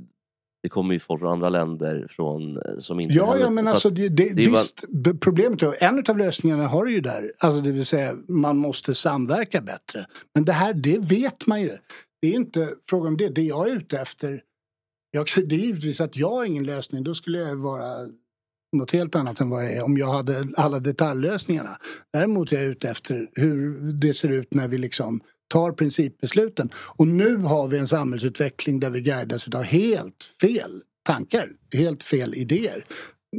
det 0.62 0.68
kommer 0.68 0.94
ju 0.94 1.00
folk 1.00 1.20
från 1.20 1.32
andra 1.32 1.48
länder 1.48 2.06
från, 2.10 2.56
eh, 2.56 2.78
som 2.78 3.00
inte 3.00 3.14
Ja, 3.14 3.36
ja 3.38 3.50
men 3.50 3.64
så 3.64 3.70
alltså 3.70 3.90
det, 3.90 4.08
det, 4.08 4.34
det 4.34 4.34
bara- 4.50 4.50
visst, 4.60 4.84
b- 4.88 5.14
problemet 5.20 5.62
är, 5.62 5.82
en 5.84 6.04
av 6.08 6.18
lösningarna 6.18 6.66
har 6.66 6.84
du 6.84 6.92
ju 6.92 7.00
där, 7.00 7.32
alltså 7.38 7.60
det 7.60 7.72
vill 7.72 7.86
säga 7.86 8.14
man 8.28 8.56
måste 8.56 8.94
samverka 8.94 9.60
bättre. 9.60 10.06
Men 10.34 10.44
det 10.44 10.52
här, 10.52 10.74
det 10.74 10.98
vet 10.98 11.46
man 11.46 11.62
ju. 11.62 11.70
Det 12.22 12.28
är 12.28 12.32
inte 12.34 12.68
fråga 12.88 13.08
om 13.08 13.16
det. 13.16 13.28
Det 13.28 13.42
jag 13.42 13.68
är 13.68 13.72
ute 13.76 13.98
efter, 13.98 14.42
jag, 15.10 15.26
det 15.46 15.54
är 15.54 15.58
givetvis 15.58 16.00
att 16.00 16.16
jag 16.16 16.30
har 16.30 16.44
ingen 16.44 16.64
lösning, 16.64 17.04
då 17.04 17.14
skulle 17.14 17.38
jag 17.38 17.56
vara 17.56 17.94
något 18.76 18.90
helt 18.90 19.16
annat 19.16 19.40
än 19.40 19.50
vad 19.50 19.64
jag 19.64 19.72
är 19.72 19.84
om 19.84 19.96
jag 19.98 20.06
hade 20.12 20.48
alla 20.56 20.78
detaljlösningarna. 20.78 21.76
Däremot 22.12 22.52
är 22.52 22.56
jag 22.56 22.64
ute 22.64 22.88
efter 22.90 23.30
hur 23.34 23.78
det 23.92 24.14
ser 24.14 24.28
ut 24.28 24.54
när 24.54 24.68
vi 24.68 24.78
liksom 24.78 25.20
tar 25.48 25.72
principbesluten. 25.72 26.70
Och 26.76 27.06
nu 27.08 27.36
har 27.36 27.68
vi 27.68 27.78
en 27.78 27.88
samhällsutveckling 27.88 28.80
där 28.80 28.90
vi 28.90 29.00
guidas 29.00 29.48
av 29.48 29.62
helt 29.62 30.24
fel 30.40 30.82
tankar, 31.04 31.48
helt 31.72 32.02
fel 32.02 32.34
idéer. 32.34 32.84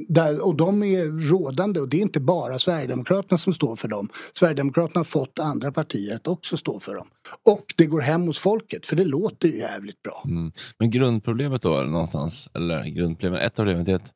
Där, 0.08 0.46
och 0.46 0.56
de 0.56 0.84
är 0.84 1.30
rådande 1.30 1.80
och 1.80 1.90
det 1.90 1.98
är 1.98 2.02
inte 2.02 2.20
bara 2.20 2.60
Sverigedemokraterna 2.60 3.38
som 3.38 3.54
står 3.54 3.76
för 3.76 3.88
dem. 3.88 4.10
Sverigedemokraterna 4.34 5.00
har 5.00 5.04
fått 5.04 5.40
andra 5.40 5.72
partier 5.72 6.16
att 6.16 6.28
också 6.28 6.58
stå 6.58 6.80
för 6.80 6.96
dem. 6.96 7.08
Och 7.46 7.74
det 7.78 7.86
går 7.86 8.02
hem 8.02 8.22
hos 8.28 8.40
folket 8.40 8.86
för 8.86 8.96
det 8.96 9.04
låter 9.06 9.48
ju 9.48 9.58
jävligt 9.58 10.02
bra. 10.02 10.24
Mm. 10.26 10.52
Men 10.80 10.92
grundproblemet 10.92 11.62
då 11.62 11.70
någonstans, 11.70 12.50
eller 12.54 12.84
grundproblemet, 12.84 13.42
ett 13.42 13.60
av 13.60 13.64
problemen 13.64 13.90
är 13.90 13.96
att, 13.96 14.12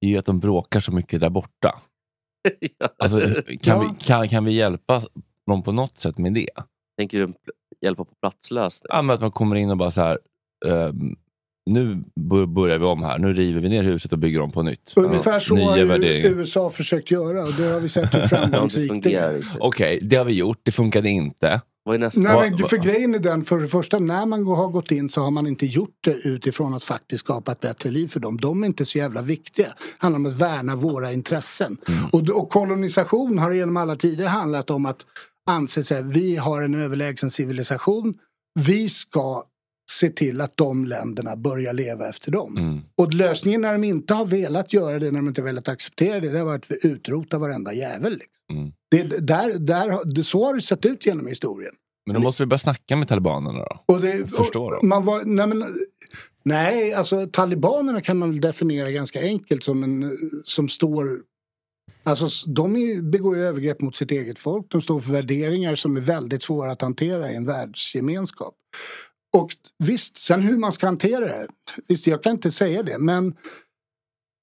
är 0.00 0.18
att 0.18 0.26
de 0.26 0.40
bråkar 0.40 0.80
så 0.80 0.92
mycket 0.92 1.20
där 1.20 1.30
borta. 1.30 1.80
Alltså, 2.98 3.20
kan, 3.20 3.56
Ja. 3.62 3.94
vi, 3.98 4.04
kan, 4.04 4.28
kan 4.28 4.44
vi 4.44 4.52
hjälpa 4.52 5.02
dem 5.46 5.62
på 5.62 5.72
något 5.72 5.98
sätt 5.98 6.18
med 6.18 6.34
det? 6.34 6.50
Tänker 7.02 7.18
du 7.18 7.32
hjälpa 7.80 8.04
på 8.04 8.12
platslösning? 8.20 8.86
Ja, 8.88 9.02
men 9.02 9.14
att 9.14 9.20
man 9.20 9.30
kommer 9.30 9.56
in 9.56 9.70
och 9.70 9.76
bara 9.76 9.90
så 9.90 10.00
här, 10.00 10.18
ehm, 10.66 11.16
nu 11.70 12.04
bör- 12.20 12.46
börjar 12.46 12.78
vi 12.78 12.84
om 12.84 13.02
här, 13.02 13.18
nu 13.18 13.32
river 13.32 13.60
vi 13.60 13.68
ner 13.68 13.82
huset 13.82 14.12
och 14.12 14.18
bygger 14.18 14.40
om 14.40 14.50
på 14.50 14.62
nytt. 14.62 14.92
Ungefär 14.96 15.40
så 15.40 15.54
nya 15.54 15.66
har. 15.66 16.26
USA 16.26 16.70
försökt 16.70 17.10
göra 17.10 17.42
och 17.42 17.52
det 17.52 17.64
har 17.68 17.80
vi 17.80 17.88
sett 17.88 18.14
hur 18.14 18.20
framgångsrikt 18.28 19.02
det 19.02 19.14
är. 19.14 19.44
Okej, 19.60 19.98
det 20.02 20.16
har 20.16 20.24
vi 20.24 20.32
gjort, 20.32 20.60
det 20.62 20.72
funkade 20.72 21.08
inte. 21.08 21.60
Vad 21.84 21.94
är 21.94 21.98
nästa? 21.98 22.20
Nej, 22.20 22.50
men 22.50 22.58
för 22.58 22.76
grejen 22.76 23.14
är 23.14 23.18
den, 23.18 23.42
för 23.44 23.60
det 23.60 23.68
första, 23.68 23.98
när 23.98 24.26
man 24.26 24.46
har 24.46 24.68
gått 24.68 24.90
in 24.90 25.08
så 25.08 25.20
har 25.20 25.30
man 25.30 25.46
inte 25.46 25.66
gjort 25.66 25.96
det 26.04 26.12
utifrån 26.14 26.74
att 26.74 26.84
faktiskt 26.84 27.24
skapa 27.24 27.52
ett 27.52 27.60
bättre 27.60 27.90
liv 27.90 28.08
för 28.08 28.20
dem. 28.20 28.36
De 28.36 28.62
är 28.62 28.66
inte 28.66 28.84
så 28.84 28.98
jävla 28.98 29.22
viktiga. 29.22 29.66
Det 29.66 29.72
handlar 29.98 30.18
om 30.18 30.26
att 30.26 30.32
värna 30.40 30.76
våra 30.76 31.12
intressen. 31.12 31.76
Och, 32.12 32.20
och 32.20 32.50
kolonisation 32.50 33.38
har 33.38 33.52
genom 33.52 33.76
alla 33.76 33.94
tider 33.96 34.26
handlat 34.26 34.70
om 34.70 34.86
att 34.86 35.06
anse 35.46 35.84
sig, 35.84 36.02
vi 36.02 36.36
har 36.36 36.62
en 36.62 36.74
överlägsen 36.74 37.30
civilisation. 37.30 38.14
Vi 38.60 38.88
ska 38.88 39.44
se 39.90 40.10
till 40.10 40.40
att 40.40 40.56
de 40.56 40.84
länderna 40.84 41.36
börjar 41.36 41.72
leva 41.72 42.08
efter 42.08 42.32
dem. 42.32 42.56
Mm. 42.56 42.80
Och 42.96 43.14
lösningen 43.14 43.60
när 43.60 43.72
de 43.72 43.84
inte 43.84 44.14
har 44.14 44.24
velat 44.24 44.72
göra 44.72 44.98
det, 44.98 45.10
när 45.10 45.18
de 45.18 45.28
inte 45.28 45.42
velat 45.42 45.68
acceptera 45.68 46.20
det, 46.20 46.28
det 46.28 46.38
har 46.38 46.46
varit 46.46 46.64
att 46.64 46.70
vi 46.70 46.88
utrotar 46.88 47.38
varenda 47.38 47.72
jävel. 47.72 48.12
Liksom. 48.12 48.56
Mm. 48.58 48.72
Det, 48.90 49.02
där, 49.26 49.58
där, 49.58 50.14
det, 50.14 50.24
så 50.24 50.44
har 50.44 50.54
det 50.54 50.62
sett 50.62 50.86
ut 50.86 51.06
genom 51.06 51.26
historien. 51.26 51.74
Men 52.06 52.14
då 52.14 52.20
måste 52.20 52.42
vi 52.42 52.46
börja 52.46 52.58
snacka 52.58 52.96
med 52.96 53.08
talibanerna 53.08 53.58
då. 53.58 53.84
Och 53.86 54.00
det, 54.00 54.30
Förstår 54.30 54.66
och 54.66 54.72
dem. 54.72 54.88
man 54.88 55.04
var, 55.04 55.22
nej 55.24 55.46
men, 55.46 55.64
Nej, 56.44 56.94
alltså 56.94 57.26
talibanerna 57.26 58.00
kan 58.00 58.18
man 58.18 58.30
väl 58.30 58.40
definiera 58.40 58.90
ganska 58.90 59.20
enkelt 59.20 59.64
som 59.64 59.84
en 59.84 60.16
som 60.44 60.68
står 60.68 61.20
Alltså 62.04 62.50
de 62.50 62.76
är, 62.76 63.02
begår 63.02 63.36
ju 63.36 63.42
övergrepp 63.42 63.80
mot 63.80 63.96
sitt 63.96 64.10
eget 64.10 64.38
folk. 64.38 64.66
De 64.70 64.82
står 64.82 65.00
för 65.00 65.12
värderingar 65.12 65.74
som 65.74 65.96
är 65.96 66.00
väldigt 66.00 66.42
svåra 66.42 66.72
att 66.72 66.82
hantera 66.82 67.32
i 67.32 67.36
en 67.36 67.46
världsgemenskap. 67.46 68.54
Och 69.36 69.50
visst, 69.78 70.16
sen 70.18 70.40
hur 70.42 70.56
man 70.56 70.72
ska 70.72 70.86
hantera 70.86 71.20
det. 71.20 71.46
Visst, 71.88 72.06
jag 72.06 72.22
kan 72.22 72.32
inte 72.32 72.50
säga 72.50 72.82
det. 72.82 72.98
Men 72.98 73.34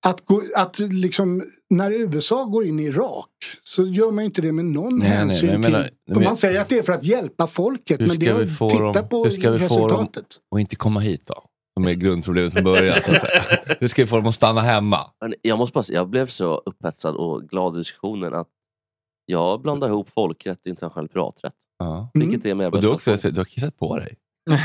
att, 0.06 0.26
gå, 0.26 0.42
att 0.56 0.80
liksom, 0.80 1.44
när 1.70 1.92
USA 1.92 2.44
går 2.46 2.66
in 2.66 2.80
i 2.80 2.84
Irak 2.84 3.30
så 3.64 3.88
gör 3.88 4.12
man 4.12 4.24
inte 4.26 4.42
det 4.42 4.52
med 4.52 4.66
någon 4.66 5.00
Nej, 5.00 5.10
nej, 5.10 5.18
hänsyn 5.18 5.50
jag 5.50 5.60
menar- 5.60 5.84
till... 5.84 5.94
men- 6.16 6.24
man 6.24 6.36
säger 6.38 6.62
att 6.62 6.70
det 6.70 6.78
är 6.80 6.84
för 6.84 6.94
att 6.94 7.04
hjälpa 7.04 7.48
folket. 7.48 8.00
Men 8.00 8.20
det, 8.20 8.34
vi 8.34 8.50
få 8.50 8.70
titta 8.70 8.92
dem, 8.92 9.10
på 9.10 9.24
hur 9.24 9.32
ska 9.32 9.52
vi 9.52 9.60
få 9.60 9.76
dem 9.88 9.88
resultatet. 9.88 10.26
att 10.56 10.60
inte 10.60 10.76
komma 10.76 11.00
hit 11.00 11.22
då? 11.26 11.44
Som 11.80 11.88
är 11.88 11.94
grundproblemet 11.94 12.54
från 12.54 12.64
början. 12.64 13.02
Så 13.04 13.16
att 13.16 13.22
säga. 13.22 13.42
Hur 13.80 13.88
ska 13.88 14.02
vi 14.02 14.08
få 14.08 14.16
dem 14.16 14.26
att 14.26 14.36
stanna 14.36 14.62
hemma? 14.62 15.00
Men 15.22 15.34
jag 15.42 15.58
måste 15.58 15.74
bara 15.74 15.84
säga, 15.84 16.00
jag 16.00 16.10
blev 16.10 16.28
så 16.28 16.62
upphetsad 16.66 17.16
och 17.16 17.50
glad 17.50 17.76
i 17.76 17.78
diskussionen 17.78 18.34
att 18.34 18.48
jag 19.26 19.62
blandar 19.62 19.88
ihop 19.88 20.10
folkrätt 20.16 20.60
och 20.62 20.68
internationell 20.68 21.08
privaträtt. 21.08 21.54
Ja. 21.78 22.12
Vilket 22.14 22.46
är 22.46 22.56
mer 22.56 22.76
Och 22.76 22.82
du, 22.82 22.88
också, 22.88 23.16
du 23.16 23.38
har 23.38 23.46
kissat 23.46 23.78
på 23.78 24.00
dig. 24.00 24.16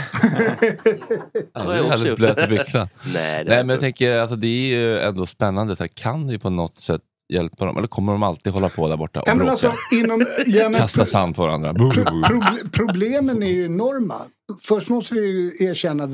Också 1.55 1.71
alldeles 1.71 2.17
blöt 2.17 2.39
i 2.39 2.47
byxan. 2.47 2.89
Nej, 3.15 3.45
det 3.45 3.51
Nej 3.51 3.59
men 3.65 3.69
jag 3.69 3.81
tänker, 3.81 4.19
alltså, 4.19 4.37
det 4.37 4.47
är 4.47 4.67
ju 4.67 4.99
ändå 4.99 5.27
spännande. 5.27 5.77
Så 5.77 5.83
här, 5.83 5.89
kan 5.89 6.27
vi 6.27 6.39
på 6.39 6.51
något 6.51 6.81
sätt 6.81 7.03
hjälpa 7.33 7.65
dem? 7.65 7.77
Eller 7.77 7.89
kommer 7.89 8.13
de 8.13 8.23
alltid 8.23 8.53
hålla 8.53 8.69
på 8.69 8.89
där 8.89 8.97
borta 8.97 9.21
och 9.21 9.29
Ja, 9.29 9.35
men 9.35 9.39
bråka? 9.39 9.51
alltså, 9.51 9.73
inom, 9.93 10.27
ja, 10.47 10.69
men 10.69 10.81
Kasta 10.81 11.07
sand 11.07 11.37
på 11.37 11.43
varandra. 11.43 11.73
Boo. 11.73 11.91
Proble- 11.93 12.71
problemen 12.73 13.43
är 13.43 13.47
ju 13.53 13.65
enorma. 13.65 14.15
Först 14.63 14.89
måste 14.89 15.15
vi 15.15 15.57
erkänna 15.61 16.07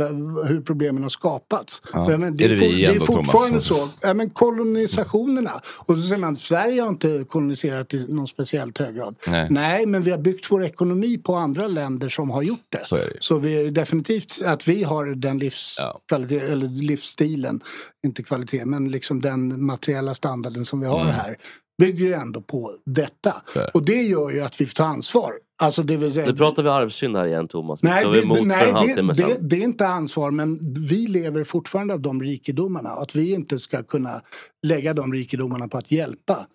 hur 0.44 0.60
problemen 0.60 1.02
har 1.02 1.10
skapats. 1.10 1.82
Ja. 1.92 2.10
Ja, 2.10 2.18
men 2.18 2.34
Är 2.42 2.48
det 2.48 2.56
for- 2.56 2.64
det 2.64 2.84
är 2.84 2.98
då, 2.98 3.06
Thomas? 3.06 3.26
fortfarande 3.26 3.60
så. 3.60 3.88
Ja, 4.00 4.14
men 4.14 4.30
kolonisationerna. 4.30 5.60
Och 5.76 5.94
så 5.96 6.02
säger 6.02 6.20
man 6.20 6.32
att 6.32 6.38
Sverige 6.38 6.82
har 6.82 6.88
inte 6.88 7.24
koloniserat 7.28 7.94
i 7.94 8.06
någon 8.08 8.28
speciellt 8.28 8.78
hög 8.78 8.94
grad. 8.96 9.14
Nej. 9.48 9.86
men 9.86 10.02
vi 10.02 10.10
har 10.10 10.18
byggt 10.18 10.50
vår 10.52 10.64
ekonomi 10.64 11.18
på 11.18 11.34
andra 11.34 11.66
länder 11.68 12.08
som 12.08 12.30
har 12.30 12.42
gjort 12.42 12.66
det. 12.68 12.84
Så 12.84 12.96
är 12.96 13.00
det. 13.00 13.16
Så 13.18 13.38
vi 13.38 13.66
är 13.66 13.70
definitivt 13.70 14.42
att 14.44 14.68
vi 14.68 14.82
har 14.82 15.06
den 15.06 15.38
livskvalitet, 15.38 16.42
eller 16.42 16.68
livsstilen, 16.82 17.60
inte 18.06 18.22
kvalitet, 18.22 18.64
men 18.64 18.90
liksom 18.90 19.20
den 19.20 19.64
materiella 19.64 20.14
standarden 20.14 20.64
som 20.64 20.80
vi 20.80 20.86
har 20.86 21.00
Mm. 21.00 21.12
här 21.14 21.36
bygger 21.80 22.06
ju 22.06 22.12
ändå 22.12 22.40
på 22.42 22.74
detta. 22.86 23.42
Och 23.74 23.84
det 23.84 24.02
gör 24.02 24.30
ju 24.30 24.40
att 24.40 24.60
vi 24.60 24.66
får 24.66 24.74
ta 24.74 24.84
ansvar. 24.84 25.32
Alltså 25.62 25.82
det 25.82 25.96
vill 25.96 26.12
säga, 26.12 26.26
Nu 26.26 26.36
pratar 26.36 26.62
vi 26.62 26.68
arvssynd 26.68 27.16
här 27.16 27.26
igen 27.26 27.48
Thomas. 27.48 27.82
Nej, 27.82 28.04
Tar 28.04 28.12
det, 28.12 28.20
för 28.20 28.44
nej 28.44 28.94
det, 28.96 29.02
det, 29.12 29.36
det 29.40 29.56
är 29.56 29.64
inte 29.64 29.86
ansvar 29.86 30.30
men 30.30 30.74
vi 30.88 31.06
lever 31.06 31.44
fortfarande 31.44 31.94
av 31.94 32.00
de 32.00 32.22
rikedomarna. 32.22 32.90
Att 32.90 33.14
vi 33.14 33.32
inte 33.34 33.58
ska 33.58 33.82
kunna 33.82 34.22
lägga 34.66 34.94
de 34.94 35.12
rikedomarna 35.12 35.68
på 35.68 35.78
att 35.78 35.90
hjälpa 35.92 36.46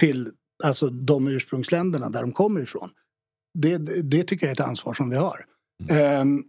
till 0.00 0.28
alltså, 0.64 0.88
de 0.88 1.28
ursprungsländerna 1.28 2.08
där 2.10 2.20
de 2.20 2.32
kommer 2.32 2.60
ifrån. 2.60 2.90
Det, 3.58 3.78
det 4.02 4.24
tycker 4.24 4.46
jag 4.46 4.50
är 4.50 4.62
ett 4.62 4.68
ansvar 4.68 4.92
som 4.94 5.10
vi 5.10 5.16
har. 5.16 5.44
Ehm, 5.88 6.42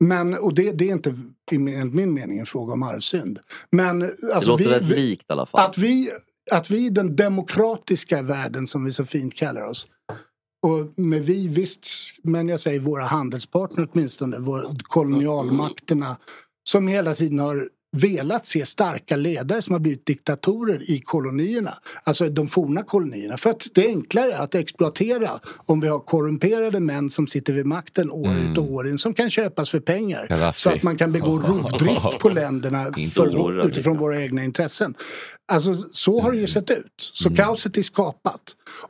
men, 0.00 0.34
och 0.34 0.54
det, 0.54 0.72
det 0.72 0.88
är 0.88 0.92
inte 0.92 1.18
i 1.50 1.58
min- 1.58 1.74
enligt 1.80 1.94
min 1.94 2.14
mening 2.14 2.38
en 2.38 2.46
fråga 2.46 2.72
om 2.72 2.82
arvsynd. 2.82 3.38
Men, 3.70 4.02
alltså, 4.34 4.56
det 4.56 4.64
låter 4.64 4.80
vi, 4.80 4.90
rätt 4.90 4.98
likt 4.98 5.22
i 5.22 5.32
alla 5.32 5.46
fall. 5.46 5.66
att 5.66 5.78
vi, 5.78 6.08
att 6.50 6.70
vi 6.70 6.86
i 6.86 6.90
den 6.90 7.16
demokratiska 7.16 8.22
världen 8.22 8.66
som 8.66 8.84
vi 8.84 8.92
så 8.92 9.04
fint 9.04 9.34
kallar 9.34 9.62
oss. 9.64 9.88
Och 10.62 10.98
med 10.98 11.22
vi 11.22 11.48
visst, 11.48 11.86
men 12.22 12.48
jag 12.48 12.60
säger 12.60 12.80
våra 12.80 13.04
handelspartner 13.04 13.88
åtminstone, 13.92 14.38
våra 14.38 14.76
kolonialmakterna 14.82 16.16
som 16.68 16.88
hela 16.88 17.14
tiden 17.14 17.38
har 17.38 17.68
velat 17.96 18.46
se 18.46 18.66
starka 18.66 19.16
ledare 19.16 19.62
som 19.62 19.72
har 19.72 19.80
blivit 19.80 20.06
diktatorer 20.06 20.90
i 20.90 21.00
kolonierna. 21.00 21.74
Alltså 22.04 22.28
de 22.28 22.48
forna 22.48 22.82
kolonierna. 22.82 23.36
För 23.36 23.50
att 23.50 23.66
det 23.74 23.84
är 23.84 23.88
enklare 23.88 24.38
att 24.38 24.54
exploatera 24.54 25.30
om 25.66 25.80
vi 25.80 25.88
har 25.88 25.98
korrumperade 25.98 26.80
män 26.80 27.10
som 27.10 27.26
sitter 27.26 27.52
vid 27.52 27.66
makten 27.66 28.10
år 28.10 28.36
ut 28.36 28.58
och 28.58 28.72
år 28.72 28.88
in 28.88 28.98
som 28.98 29.14
kan 29.14 29.30
köpas 29.30 29.70
för 29.70 29.80
pengar. 29.80 30.26
Gaddafi. 30.28 30.60
Så 30.60 30.70
att 30.70 30.82
man 30.82 30.96
kan 30.96 31.12
begå 31.12 31.38
rovdrift 31.38 32.18
på 32.18 32.28
länderna 32.28 32.84
för, 33.14 33.66
utifrån 33.66 33.98
våra 33.98 34.22
egna 34.22 34.44
intressen. 34.44 34.94
Alltså 35.52 35.74
så 35.92 36.20
har 36.20 36.32
det 36.32 36.38
ju 36.38 36.46
sett 36.46 36.70
ut. 36.70 36.94
Så 36.96 37.34
kaoset 37.34 37.76
är 37.76 37.82
skapat. 37.82 38.40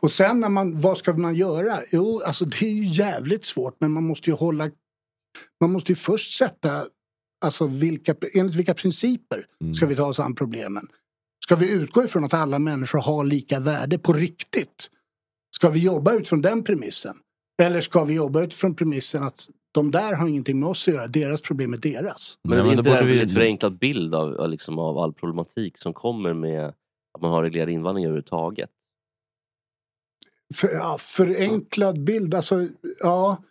Och 0.00 0.12
sen 0.12 0.40
när 0.40 0.48
man, 0.48 0.80
vad 0.80 0.98
ska 0.98 1.12
man 1.12 1.34
göra? 1.34 1.78
Jo, 1.90 2.22
alltså 2.26 2.44
det 2.44 2.62
är 2.62 2.70
ju 2.70 2.86
jävligt 2.86 3.44
svårt 3.44 3.76
men 3.78 3.90
man 3.90 4.04
måste 4.04 4.30
ju 4.30 4.36
hålla 4.36 4.70
man 5.60 5.72
måste 5.72 5.92
ju 5.92 5.96
först 5.96 6.38
sätta 6.38 6.84
Alltså 7.40 7.66
vilka, 7.66 8.14
enligt 8.34 8.54
vilka 8.54 8.74
principer 8.74 9.46
ska 9.74 9.86
vi 9.86 9.96
ta 9.96 10.04
oss 10.06 10.20
an 10.20 10.34
problemen? 10.34 10.88
Ska 11.44 11.56
vi 11.56 11.72
utgå 11.72 12.04
ifrån 12.04 12.24
att 12.24 12.34
alla 12.34 12.58
människor 12.58 12.98
har 12.98 13.24
lika 13.24 13.60
värde 13.60 13.98
på 13.98 14.12
riktigt? 14.12 14.90
Ska 15.56 15.70
vi 15.70 15.78
jobba 15.84 16.14
utifrån 16.14 16.42
den 16.42 16.64
premissen? 16.64 17.16
Eller 17.62 17.80
ska 17.80 18.04
vi 18.04 18.14
jobba 18.14 18.42
utifrån 18.42 18.74
premissen 18.74 19.22
att 19.22 19.48
de 19.72 19.90
där 19.90 20.12
har 20.14 20.28
ingenting 20.28 20.60
med 20.60 20.68
oss 20.68 20.88
att 20.88 20.94
göra, 20.94 21.06
deras 21.06 21.40
problem 21.40 21.72
är 21.72 21.78
deras? 21.78 22.38
Men 22.48 22.58
är 22.58 22.62
men 22.62 22.72
inte 22.72 22.82
det 22.82 22.90
här 22.90 22.96
borde 22.96 23.10
en 23.10 23.12
vi- 23.12 23.18
väldigt 23.18 23.34
förenklad 23.34 23.78
bild 23.78 24.14
av, 24.14 24.34
av 24.40 24.48
liksom, 24.50 24.78
av 24.78 24.98
all 24.98 25.12
problematik 25.12 25.78
som 25.78 25.94
kommer 25.94 26.34
med 26.34 26.64
att 27.14 27.20
man 27.20 27.30
har 27.30 27.42
reglerad 27.42 27.68
invandring 27.70 28.04
överhuvudtaget? 28.04 28.70
För, 30.54 30.68
ja, 30.68 30.98
förenklad 31.00 32.04
bild, 32.04 32.34
alltså 32.34 32.68
ja. 33.00 33.42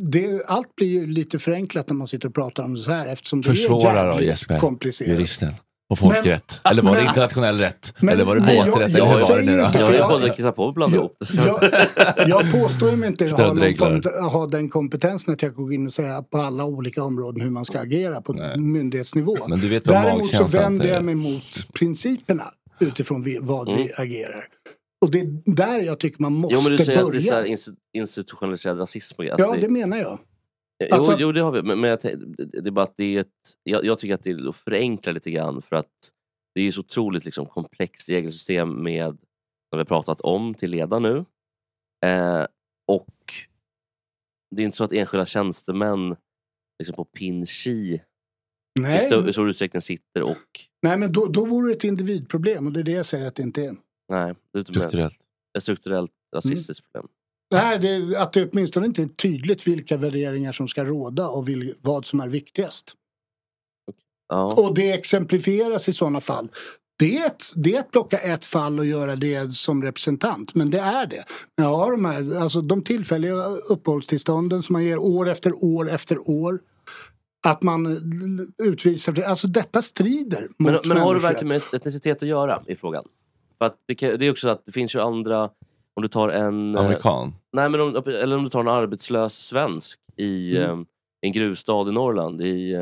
Det, 0.00 0.42
allt 0.46 0.76
blir 0.76 0.88
ju 0.88 1.06
lite 1.06 1.38
förenklat 1.38 1.88
när 1.88 1.94
man 1.94 2.06
sitter 2.06 2.28
och 2.28 2.34
pratar 2.34 2.64
om 2.64 2.74
det 2.74 2.80
så 2.80 2.92
här 2.92 3.06
eftersom 3.06 3.40
det 3.40 3.48
är 3.50 3.84
jävligt 3.94 4.26
Jesper, 4.26 4.58
komplicerat. 4.58 5.10
juristen. 5.12 5.52
Och 5.88 5.98
folkrätt. 5.98 6.60
Men- 6.64 6.70
Eller 6.72 6.82
var 6.82 6.90
det 6.94 6.96
men- 7.00 7.08
internationell 7.08 7.58
rätt? 7.58 7.94
Men- 8.00 8.14
Eller 8.14 8.24
var 8.24 8.34
det 8.34 8.40
båträtt? 8.40 8.90
jag- 8.90 8.98
jag 8.98 9.06
hur 9.06 9.28
var 9.28 9.36
det 9.36 9.42
inte- 9.42 9.78
Jag 9.78 9.94
jag- 9.94 10.08
både 10.10 10.30
kissa 10.30 10.52
på 10.52 10.62
ihop 10.94 11.16
det. 11.20 11.36
Jag, 11.46 12.28
jag 12.28 12.52
påstår 12.52 12.96
mig 12.96 13.08
inte 13.08 13.24
ha, 13.28 13.52
någon 13.52 13.74
form, 13.74 14.28
ha 14.30 14.46
den 14.46 14.68
kompetensen 14.68 15.34
att 15.34 15.42
jag 15.42 15.54
går 15.54 15.72
in 15.72 15.86
och 15.86 15.92
säga 15.92 16.22
på 16.22 16.38
alla 16.38 16.64
olika 16.64 17.02
områden 17.04 17.40
hur 17.42 17.50
man 17.50 17.64
ska 17.64 17.78
agera 17.80 18.20
på 18.20 18.32
Nej. 18.32 18.58
myndighetsnivå. 18.58 19.36
Men 19.48 19.60
du 19.60 19.68
vet 19.68 19.84
Däremot 19.84 20.30
så 20.34 20.44
vänder 20.44 20.86
jag 20.88 21.04
mig 21.04 21.14
mot 21.14 21.72
principerna 21.74 22.44
utifrån 22.80 23.22
vi, 23.22 23.38
vad 23.40 23.68
Mm. 23.68 23.80
vi 23.80 23.92
agerar. 23.96 24.44
Och 25.04 25.10
det 25.10 25.20
är 25.20 25.54
där 25.56 25.78
jag 25.78 26.00
tycker 26.00 26.22
man 26.22 26.32
måste 26.32 26.54
Jo 26.54 26.62
men 26.62 26.76
du 26.76 26.84
säger 26.84 27.04
att 27.04 27.12
det 27.12 27.18
är 27.18 27.56
så 27.56 27.70
börja. 27.72 28.02
institutionaliserad 28.02 28.80
rasism. 28.80 29.20
Alltså 29.20 29.42
Ja, 29.42 29.56
det 29.60 29.68
menar 29.68 29.96
jag. 29.96 30.18
Jo, 30.84 30.88
Alltså- 30.90 31.16
jo 31.18 31.32
det 31.32 31.40
har 31.40 31.52
vi, 31.52 31.62
men, 31.62 31.80
men 31.80 31.90
jag, 31.90 31.98
det 32.02 32.44
det 32.62 32.68
är 32.68 32.70
bara 32.70 32.82
att 32.84 32.96
det 32.96 33.04
är 33.16 33.20
ett, 33.20 33.28
jag, 33.62 33.84
jag 33.84 33.98
tycker 33.98 34.14
att 34.14 34.22
det 34.22 34.30
är 34.30 34.48
att 34.48 34.56
förenkla 34.56 35.12
lite 35.12 35.30
grann 35.30 35.62
för 35.62 35.76
att 35.76 36.12
det 36.54 36.60
är 36.60 36.72
så 36.72 36.80
otroligt 36.80 37.24
liksom, 37.24 37.46
komplext 37.46 38.08
regelsystem 38.08 38.82
med, 38.82 39.06
som 39.08 39.18
vi 39.72 39.78
har 39.78 39.84
pratat 39.84 40.20
om 40.20 40.54
till 40.54 40.70
leda 40.70 40.98
nu. 40.98 41.24
Eh, 42.06 42.46
och 42.88 43.14
det 44.56 44.62
är 44.62 44.66
inte 44.66 44.76
så 44.76 44.84
att 44.84 44.92
enskilda 44.92 45.26
tjänstemän 45.26 46.16
liksom 46.78 46.96
på 46.96 47.04
pin 47.04 47.46
chi 47.46 48.00
i 48.78 49.00
stor, 49.06 49.32
stor 49.32 49.48
utsträckning 49.48 49.82
sitter 49.82 50.22
och... 50.22 50.60
nej 50.82 50.96
men 50.96 51.12
då, 51.12 51.26
då 51.26 51.44
vore 51.44 51.68
det 51.68 51.76
ett 51.76 51.84
individproblem 51.84 52.66
och 52.66 52.72
det 52.72 52.80
är 52.80 52.84
det 52.84 52.90
jag 52.92 53.06
säger 53.06 53.26
att 53.26 53.34
det 53.34 53.42
inte 53.42 53.64
är. 53.64 53.76
Nej, 54.08 54.34
det 54.52 54.58
är 54.58 54.62
Strukturellt. 54.64 55.18
ett 55.58 55.62
strukturellt 55.62 56.10
rasistiskt 56.36 56.84
problem. 56.92 57.08
Nej, 57.50 57.78
det, 57.78 57.88
är- 57.88 58.22
att 58.22 58.32
det 58.32 58.50
åtminstone 58.52 58.86
inte 58.86 59.02
är 59.02 59.06
tydligt 59.08 59.66
vilka 59.66 59.96
värderingar 59.96 60.52
som 60.52 60.68
ska 60.68 60.84
råda 60.84 61.28
och 61.28 61.48
vil, 61.48 61.74
vad 61.80 62.06
som 62.06 62.20
är 62.20 62.28
viktigast. 62.28 62.92
Ja. 64.28 64.54
Och 64.54 64.74
det 64.74 64.92
exemplifieras 64.92 65.88
i 65.88 65.92
sådana 65.92 66.20
fall. 66.20 66.48
Det 66.98 67.18
är, 67.18 67.26
ett, 67.26 67.42
det 67.56 67.74
är 67.74 67.80
att 67.80 67.90
plocka 67.90 68.18
ett 68.18 68.44
fall 68.44 68.78
och 68.78 68.86
göra 68.86 69.16
det 69.16 69.52
som 69.54 69.82
representant, 69.82 70.54
men 70.54 70.70
det 70.70 70.78
är 70.78 71.06
det. 71.06 71.24
Ja, 71.56 71.90
de, 71.90 72.04
här, 72.04 72.36
alltså 72.40 72.60
de 72.60 72.82
tillfälliga 72.82 73.34
uppehållstillstånden 73.46 74.62
som 74.62 74.72
man 74.72 74.84
ger 74.84 74.98
år 74.98 75.28
efter 75.28 75.64
år 75.64 75.90
efter 75.90 76.30
år. 76.30 76.60
Att 77.46 77.62
man 77.62 77.98
utvisar, 78.62 79.22
alltså 79.22 79.46
detta 79.48 79.82
strider 79.82 80.42
mot 80.42 80.58
Men, 80.58 80.72
men 80.72 80.72
har 80.74 80.80
du 80.84 80.94
människorätt. 80.94 81.24
verkligen 81.24 81.48
med 81.48 81.62
etnicitet 81.80 82.22
att 82.22 82.28
göra 82.28 82.62
i 82.66 82.76
frågan? 82.76 83.04
För 83.58 83.64
att 83.64 83.78
det, 83.86 83.94
kan, 83.94 84.18
det 84.18 84.26
är 84.26 84.30
också 84.30 84.46
så 84.46 84.50
att 84.50 84.66
det 84.66 84.72
finns 84.72 84.94
ju 84.94 85.00
andra, 85.00 85.50
om 85.94 86.02
du 86.02 86.08
tar 86.08 86.28
en... 86.28 86.74
eh, 86.74 86.80
Amerikan. 86.84 87.34
Nej, 87.52 87.68
men 87.68 87.80
om, 87.80 88.02
eller 88.06 88.36
om 88.36 88.44
du 88.44 88.50
tar 88.50 88.60
en 88.60 88.68
arbetslös 88.68 89.34
svensk 89.46 90.00
i 90.16 90.56
Mm. 90.56 90.80
eh, 90.80 90.86
en 91.20 91.32
gruvstad 91.32 91.88
i 91.88 91.92
Norrland, 91.92 92.42
i 92.42 92.72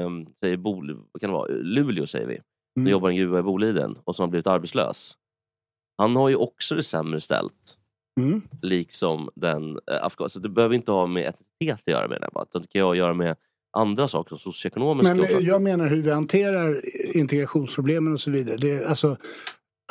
eh, 0.42 0.56
Bol, 0.56 0.96
vad 1.12 1.20
kan 1.20 1.30
det 1.30 1.34
vara? 1.36 1.48
Luleå 1.48 2.06
säger 2.06 2.26
vi. 2.26 2.40
Mm. 2.78 2.90
jobbar 2.92 3.10
i 3.10 3.12
en 3.12 3.16
gruva 3.18 3.38
i 3.38 3.42
Boliden 3.42 3.98
och 4.04 4.16
som 4.16 4.22
har 4.22 4.28
blivit 4.30 4.46
arbetslös. 4.46 5.16
Han 5.98 6.16
har 6.16 6.28
ju 6.28 6.36
också 6.36 6.74
det 6.74 6.82
sämre 6.82 7.20
ställt. 7.20 7.78
Mm. 8.20 8.42
Liksom 8.62 9.30
den 9.34 9.70
eh, 9.90 10.04
afghan. 10.04 10.30
Så 10.30 10.40
det 10.40 10.48
behöver 10.48 10.74
inte 10.74 10.92
ha 10.92 11.06
med 11.06 11.28
etnicitet 11.28 11.80
att 11.80 11.86
göra 11.86 12.08
med 12.08 12.20
det. 12.20 12.28
bara, 12.32 12.44
Det 12.52 12.66
kan 12.72 12.82
ha 12.82 12.90
att 12.92 12.98
göra 12.98 13.14
med 13.14 13.36
andra 13.76 14.08
saker, 14.08 14.28
som 14.28 14.38
socioekonomiska 14.52 15.14
Men 15.14 15.24
eh, 15.24 15.38
jag 15.40 15.62
menar 15.62 15.86
hur 15.86 16.02
vi 16.02 16.10
hanterar 16.10 16.80
integrationsproblemen 17.16 18.12
och 18.12 18.20
så 18.20 18.30
vidare. 18.30 18.56
Det, 18.56 18.86
alltså, 18.86 19.16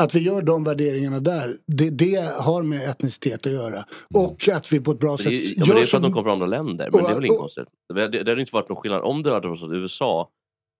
att 0.01 0.15
vi 0.15 0.19
gör 0.19 0.41
de 0.41 0.63
värderingarna 0.63 1.19
där, 1.19 1.57
det, 1.65 1.89
det 1.89 2.15
har 2.39 2.63
med 2.63 2.89
etnicitet 2.89 3.45
att 3.45 3.51
göra. 3.53 3.85
Och 4.13 4.49
att 4.49 4.73
vi 4.73 4.79
på 4.79 4.91
ett 4.91 4.99
bra 4.99 5.15
Det 5.15 5.23
sätt 5.23 5.33
ja, 5.33 5.65
men 5.65 5.75
det 5.75 5.81
är 5.81 5.83
för 5.83 5.83
som- 5.83 5.97
att 5.97 6.03
de 6.03 6.11
kommer 6.13 6.23
från 6.23 6.33
andra 6.33 6.47
länder. 6.47 6.89
Men 6.93 7.01
och- 7.01 7.07
det 7.07 7.11
är 7.11 7.15
väl 7.15 7.25
inget 7.25 7.39
konstigt. 7.39 7.67
Det, 7.93 8.07
det, 8.07 8.23
det 8.23 8.31
har 8.31 8.37
inte 8.37 8.53
varit 8.55 8.69
någon 8.69 8.77
skillnad. 8.81 9.01
Om 9.01 9.23
det 9.23 9.33
hade 9.33 9.47
varit 9.47 9.59
så 9.59 9.65
att 9.65 9.71
USA 9.73 10.29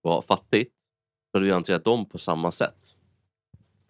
var 0.02 0.22
fattigt 0.22 0.72
så 1.32 1.38
hade 1.38 1.46
vi 1.46 1.52
hanterat 1.52 1.84
dem 1.84 2.06
på 2.08 2.18
samma 2.18 2.52
sätt. 2.52 2.74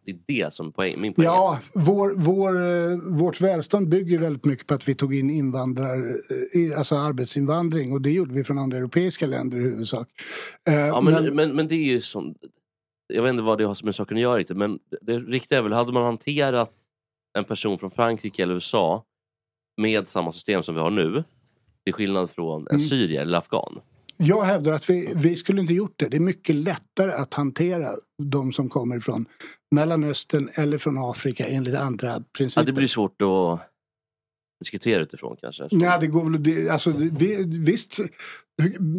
Det 0.07 0.11
är 0.11 0.19
det 0.27 0.55
som 0.55 0.73
poäng, 0.73 1.01
min 1.01 1.15
poäng. 1.15 1.25
Ja, 1.27 1.59
vår, 1.75 2.13
vår, 2.17 2.51
eh, 2.93 2.99
vårt 3.19 3.41
välstånd 3.41 3.89
bygger 3.89 4.19
väldigt 4.19 4.45
mycket 4.45 4.67
på 4.67 4.75
att 4.75 4.89
vi 4.89 4.95
tog 4.95 5.15
in 5.15 5.31
invandrare, 5.31 6.09
eh, 6.55 6.79
alltså 6.79 6.95
arbetsinvandring 6.97 7.93
och 7.93 8.01
det 8.03 8.11
gjorde 8.11 8.35
vi 8.35 8.45
från 8.45 8.59
andra 8.59 8.79
europeiska 8.79 9.27
länder 9.27 9.59
i 9.59 9.61
huvudsak. 9.61 10.09
Eh, 10.69 10.75
Ja, 10.75 11.01
men, 11.01 11.35
men, 11.35 11.57
men, 11.57 11.69
det 11.69 11.75
är 11.75 11.85
ju 11.85 12.01
som... 12.01 12.35
Jag 13.15 13.23
vet 13.23 13.31
inte 13.31 13.43
vad 13.43 13.59
det 13.59 13.65
har 13.65 13.85
med 13.85 13.95
saken 13.95 14.17
att 14.17 14.23
göra 14.23 14.39
riktigt, 14.39 14.57
men 14.57 14.79
det 15.03 15.19
riktiga 15.19 15.59
är 15.59 15.63
väl, 15.63 15.73
hade 15.73 15.93
man 15.93 16.03
hanterat 16.05 16.73
en 17.39 17.45
person 17.45 17.79
från 17.79 17.91
Frankrike 17.91 18.43
eller 18.43 18.55
USA 18.55 19.05
med 19.81 20.09
samma 20.09 20.33
system 20.33 20.63
som 20.63 20.75
vi 20.75 20.81
har 20.81 20.91
nu, 20.91 21.25
till 21.85 21.95
skillnad 21.95 22.31
från 22.31 22.61
en 22.63 22.67
Mm. 22.69 22.81
syrier 22.81 23.23
eller 23.23 23.39
afghan. 23.39 23.81
Jag 24.17 24.43
hävdar 24.43 24.73
att 24.73 24.91
vi, 24.91 25.13
vi 25.17 25.37
skulle 25.37 25.61
inte 25.61 25.75
gjort 25.75 25.93
det. 25.97 26.09
Det 26.09 26.17
är 26.17 26.21
mycket 26.21 26.55
lättare 26.57 27.13
att 27.13 27.35
hantera 27.35 27.91
de 28.23 28.53
som 28.53 28.69
kommer 28.69 29.01
från 29.01 29.27
Mellanöstern 29.71 30.49
eller 30.55 30.79
från 30.79 30.99
Afrika 30.99 31.47
enligt 31.47 31.75
andra 31.75 32.09
Ja, 32.13 32.23
principer. 32.39 32.67
det 32.67 32.73
blir 32.73 32.89
svårt 32.89 33.23
att 33.23 33.61
diskutera 34.61 35.03
utifrån 35.03 35.37
kanske. 35.41 35.69
Nej, 35.73 35.99
det 36.01 36.07
går 36.07 36.31
väl 36.31 36.43
det, 36.43 36.69
alltså, 36.71 36.93
vi, 36.97 37.45
Visst, 37.67 38.01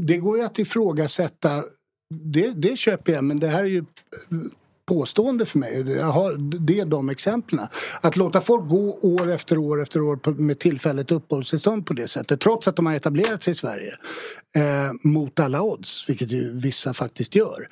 det 0.08 0.18
går 0.18 0.38
ju 0.38 0.44
att 0.44 0.60
ifrågasätta. 0.60 1.64
Det, 2.24 2.52
det 2.52 2.78
köper 2.78 3.14
jag, 3.14 3.24
men 3.24 3.40
det 3.40 3.48
här 3.48 3.64
är 3.64 3.68
ju 3.68 3.78
eh, 3.78 4.38
påstående 4.86 5.46
för 5.46 5.60
mig. 5.60 5.92
Jag 5.92 6.06
har, 6.06 6.36
det 6.60 6.80
är 6.80 6.86
de 6.86 7.10
exemplen. 7.10 7.68
Att 8.02 8.16
låta 8.16 8.42
folk 8.42 8.70
gå 8.70 9.00
år 9.02 9.32
efter 9.32 9.58
år 9.58 9.82
efter 9.82 10.02
år 10.02 10.16
på, 10.16 10.32
med 10.32 10.60
tillfälligt 10.60 11.12
uppehållstillstånd 11.12 11.86
på 11.86 11.94
det 11.94 12.08
sättet. 12.08 12.40
Trots 12.40 12.68
att 12.68 12.76
de 12.76 12.86
har 12.86 12.94
etablerat 12.94 13.44
sig 13.44 13.52
i 13.52 13.56
Sverige. 13.56 13.94
Eh, 14.56 14.94
mot 15.02 15.40
alla 15.40 15.62
odds, 15.62 16.10
vilket 16.10 16.32
ju 16.32 16.54
vissa 16.54 16.94
faktiskt 16.94 17.36
gör. 17.36 17.68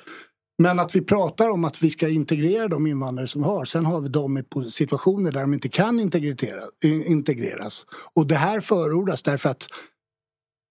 Men 0.58 0.80
att 0.80 0.96
vi 0.96 1.00
pratar 1.00 1.50
om 1.50 1.64
att 1.64 1.82
vi 1.82 1.90
ska 1.90 2.08
integrera 2.08 2.68
de 2.68 2.86
invandrare 2.86 3.28
som 3.28 3.42
vi 3.42 3.48
har. 3.48 3.64
Sen 3.64 3.86
har 3.86 4.00
vi 4.00 4.08
dem 4.08 4.38
i 4.38 4.44
situationer 4.70 5.32
där 5.32 5.40
de 5.40 5.54
inte 5.54 5.68
kan 5.68 6.00
integreras. 6.80 7.86
Och 8.14 8.26
det 8.26 8.34
här 8.34 8.60
förordas 8.60 9.22
därför 9.22 9.48
att 9.48 9.68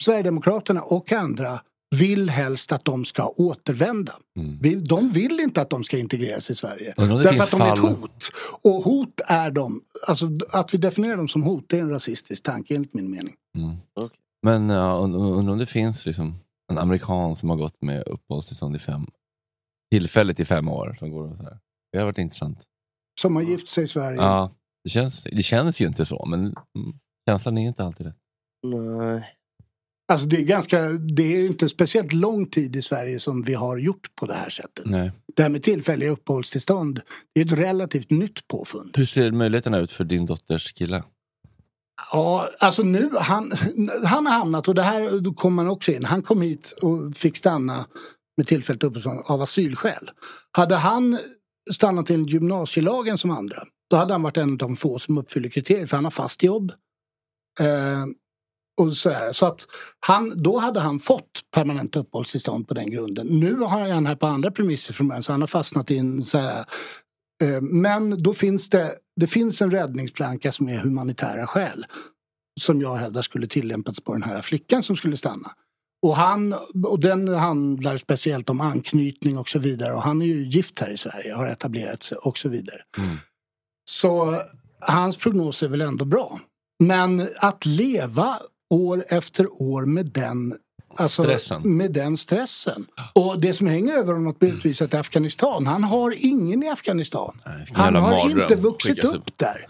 Sverigedemokraterna 0.03 0.81
och 0.81 1.11
andra 1.11 1.59
vill 1.99 2.29
helst 2.29 2.71
att 2.71 2.85
de 2.85 3.05
ska 3.05 3.27
återvända. 3.27 4.13
Vi- 4.61 4.75
De 4.75 5.09
vill 5.09 5.39
inte 5.39 5.61
att 5.61 5.69
de 5.69 5.83
ska 5.83 5.97
integreras 5.97 6.49
i 6.49 6.55
Sverige. 6.55 6.93
Därför 6.97 7.43
att 7.43 7.51
de 7.51 7.61
är 7.61 7.73
ett 7.73 7.79
hot. 7.79 8.29
Och 8.61 8.71
hot 8.83 9.21
är 9.27 9.51
de. 9.51 9.81
Alltså 10.07 10.25
att 10.49 10.73
vi 10.73 10.77
definierar 10.77 11.17
dem 11.17 11.27
som 11.27 11.43
hot, 11.43 11.65
det 11.69 11.77
är 11.77 11.81
en 11.81 11.89
rasistisk 11.89 12.43
tanke 12.43 12.75
enligt 12.75 12.93
min 12.93 13.11
mening. 13.11 13.35
Mm. 13.57 13.75
Men 14.45 14.69
ja, 14.69 14.99
und- 14.99 15.15
undrar 15.15 15.53
om 15.53 15.59
det 15.59 15.65
finns 15.65 16.05
liksom 16.05 16.35
en 16.71 16.77
amerikan 16.77 17.35
som 17.37 17.49
har 17.49 17.57
gått 17.57 17.81
med 17.81 18.07
uppehållstillstånd 18.07 18.75
i 18.75 18.79
fem, 18.79 19.05
tillfälligt 19.91 20.39
i 20.39 20.45
fem 20.45 20.67
år. 20.69 20.95
Som 20.99 21.11
går 21.11 21.35
så 21.37 21.43
här. 21.43 21.57
Det 21.91 21.97
har 21.97 22.05
varit 22.05 22.17
intressant. 22.17 22.59
Som 23.21 23.35
har 23.35 23.43
gift 23.43 23.67
sig 23.67 23.83
i 23.83 23.87
Sverige. 23.87 24.17
Ja, 24.17 24.51
det, 24.83 24.89
känns, 24.89 25.23
det 25.23 25.43
känns 25.43 25.79
ju 25.79 25.87
inte 25.87 26.05
så, 26.05 26.25
men 26.25 26.39
mm, 26.39 26.99
känslan 27.29 27.57
är 27.57 27.67
inte 27.67 27.83
alltid 27.83 28.05
rätt. 28.05 28.17
Nej. 28.67 29.35
Alltså 30.07 30.27
det 30.27 30.37
är 30.37 30.43
ganska, 30.43 30.89
det 30.89 31.35
är 31.35 31.45
inte 31.45 31.69
speciellt 31.69 32.13
lång 32.13 32.45
tid 32.45 32.75
i 32.75 32.81
Sverige 32.81 33.19
som 33.19 33.43
vi 33.43 33.53
har 33.53 33.77
gjort 33.77 34.15
på 34.15 34.25
det 34.25 34.33
här 34.33 34.49
sättet. 34.49 34.85
Nej. 34.85 35.11
Det 35.35 35.43
här 35.43 35.49
med 35.49 35.63
tillfälliga 35.63 36.09
uppehållstillstånd, 36.09 37.01
det 37.35 37.41
är 37.41 37.45
ett 37.45 37.51
relativt 37.51 38.11
nytt 38.11 38.47
påfund. 38.47 38.91
Hur 38.97 39.05
ser 39.05 39.31
möjligheterna 39.31 39.77
ut 39.77 39.91
för 39.91 40.03
din 40.03 40.25
dotters 40.25 40.73
kille? 40.73 41.03
Ja, 42.11 42.49
alltså 42.59 42.83
nu, 42.83 43.09
han, 43.19 43.51
han 44.05 44.25
har 44.25 44.33
hamnat, 44.33 44.67
och 44.67 44.75
det 44.75 44.81
här 44.81 45.19
då 45.19 45.33
kommer 45.33 45.63
man 45.63 45.71
också 45.71 45.91
in, 45.91 46.05
han 46.05 46.23
kom 46.23 46.41
hit 46.41 46.73
och 46.81 47.15
fick 47.15 47.37
stanna 47.37 47.85
med 48.37 48.47
tillfälligt 48.47 48.83
uppehållstillstånd 48.83 49.23
av 49.25 49.41
asylskäl. 49.41 50.11
Hade 50.51 50.75
han 50.75 51.19
stannat 51.71 52.09
enligt 52.09 52.33
gymnasielagen 52.33 53.17
som 53.17 53.31
andra, 53.31 53.63
då 53.89 53.97
hade 53.97 54.13
han 54.13 54.21
varit 54.21 54.37
en 54.37 54.51
av 54.51 54.57
de 54.57 54.75
få 54.75 54.99
som 54.99 55.17
uppfyller 55.17 55.49
kriterier, 55.49 55.85
för 55.85 55.97
han 55.97 56.03
har 56.03 56.11
fast 56.11 56.43
jobb. 56.43 56.71
Eh, 57.59 58.05
och 58.81 58.93
sådär. 58.93 59.31
Så 59.31 59.45
att 59.45 59.67
han, 59.99 60.43
då 60.43 60.59
hade 60.59 60.79
han 60.79 60.99
fått 60.99 61.41
permanent 61.51 61.95
uppehållstillstånd 61.95 62.67
på 62.67 62.73
den 62.73 62.89
grunden. 62.89 63.27
Nu 63.27 63.55
har 63.55 63.89
han 63.89 64.05
här 64.05 64.15
på 64.15 64.27
andra 64.27 64.51
premisser 64.51 64.93
från 64.93 65.07
början, 65.07 65.23
så 65.23 65.31
han 65.31 65.41
har 65.41 65.47
fastnat 65.47 65.91
i 65.91 65.97
en 65.97 66.23
så 66.23 66.37
här, 66.37 66.65
eh, 67.43 67.61
Men 67.61 68.23
då 68.23 68.33
finns 68.33 68.69
det, 68.69 68.91
det 69.15 69.27
finns 69.27 69.61
en 69.61 69.71
räddningsplanka 69.71 70.51
som 70.51 70.69
är 70.69 70.77
humanitära 70.77 71.47
skäl. 71.47 71.85
Som 72.61 72.81
jag 72.81 72.95
hävdar 72.95 73.21
skulle 73.21 73.47
tillämpats 73.47 74.01
på 74.01 74.13
den 74.13 74.23
här 74.23 74.41
flickan 74.41 74.83
som 74.83 74.95
skulle 74.95 75.17
stanna. 75.17 75.51
Och, 76.01 76.15
han, 76.15 76.55
och 76.85 76.99
den 76.99 77.27
handlar 77.27 77.97
speciellt 77.97 78.49
om 78.49 78.61
anknytning 78.61 79.37
och 79.37 79.49
så 79.49 79.59
vidare. 79.59 79.93
Och 79.93 80.01
han 80.03 80.21
är 80.21 80.25
ju 80.25 80.47
gift 80.47 80.79
här 80.79 80.89
i 80.89 80.97
Sverige, 80.97 81.33
har 81.33 81.45
etablerat 81.45 82.03
sig 82.03 82.17
och 82.17 82.37
så 82.37 82.49
vidare. 82.49 82.81
Så 83.89 84.41
hans 84.79 85.17
prognos 85.17 85.63
är 85.63 85.67
väl 85.67 85.81
ändå 85.81 86.05
bra. 86.05 86.39
Men 86.83 87.27
att 87.37 87.65
leva 87.65 88.39
år 88.73 89.03
efter 89.09 89.61
år 89.61 89.85
med 89.85 90.05
den 90.05 90.53
Alltså, 90.95 91.23
Stressen. 91.23 91.77
Med 91.77 91.91
den 91.91 92.17
stressen. 92.17 92.85
Och 93.13 93.41
det 93.41 93.53
som 93.53 93.67
hänger 93.67 93.93
över 93.93 94.13
honom 94.13 94.27
att 94.27 94.39
bli 94.39 94.49
utvisad 94.49 94.89
till 94.89 94.99
Afghanistan. 94.99 95.67
Han 95.67 95.83
har 95.83 96.15
ingen 96.17 96.63
i 96.63 96.69
Afghanistan. 96.69 97.35
vilken 97.57 97.75
Han 97.75 97.95
har 97.95 98.01
mardröm. 98.01 98.41
inte 98.41 98.55
vuxit 98.55 98.95
Skickas 98.95 99.13
upp 99.13 99.37
där. 99.37 99.67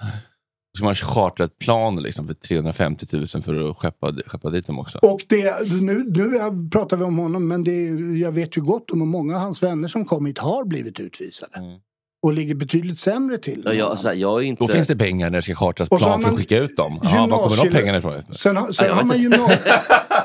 Ska 0.77 0.85
man 0.85 0.95
chartra 0.95 1.45
ett 1.45 1.59
plan 1.59 2.03
liksom 2.03 2.27
för 2.27 2.33
350 2.33 3.07
000 3.11 3.27
för 3.27 3.69
att 3.69 3.77
skeppa, 3.77 4.13
skeppa 4.25 4.49
dit 4.49 4.67
dem 4.67 4.79
också? 4.79 4.97
Och 4.97 5.25
det, 5.29 5.71
nu, 5.71 6.03
nu 6.09 6.69
pratar 6.71 6.97
vi 6.97 7.03
om 7.03 7.17
honom 7.17 7.47
men 7.47 7.63
det, 7.63 7.85
jag 8.19 8.31
vet 8.31 8.57
ju 8.57 8.61
gott 8.61 8.91
om 8.91 9.01
att 9.01 9.07
många 9.07 9.35
av 9.35 9.41
hans 9.41 9.63
vänner 9.63 9.87
som 9.87 10.05
kom 10.05 10.25
hit 10.25 10.37
har 10.37 10.65
blivit 10.65 10.99
utvisade. 10.99 11.57
Mm. 11.57 11.79
Och 12.23 12.33
ligger 12.33 12.55
betydligt 12.55 12.97
sämre 12.99 13.37
till. 13.37 13.61
Ja, 13.65 13.73
jag, 13.73 13.89
alltså, 13.91 14.13
jag 14.13 14.39
är 14.39 14.43
inte... 14.43 14.63
Då 14.63 14.67
finns 14.67 14.87
det 14.87 14.95
pengar 14.95 15.29
när 15.29 15.37
det 15.37 15.41
ska 15.41 15.55
chartras 15.55 15.89
Och 15.89 15.99
så 15.99 16.05
har 16.05 16.11
plan 16.11 16.21
för 16.21 16.29
att 16.31 16.37
skicka 16.37 16.57
ut 16.59 16.75
dem. 16.77 16.99
Ja, 17.03 17.27
var 17.27 17.49
kommer 17.49 17.63
de 17.63 17.69
pengarna 17.77 17.97
ifrån? 17.97 18.23
Sen, 18.29 18.57
har- 18.57 18.71
sen 18.71 18.85
Ja, 18.85 18.89
jag 18.91 18.95
har 18.95 19.03
man 19.03 19.17
inte. 19.17 19.37
gymna- 19.37 19.57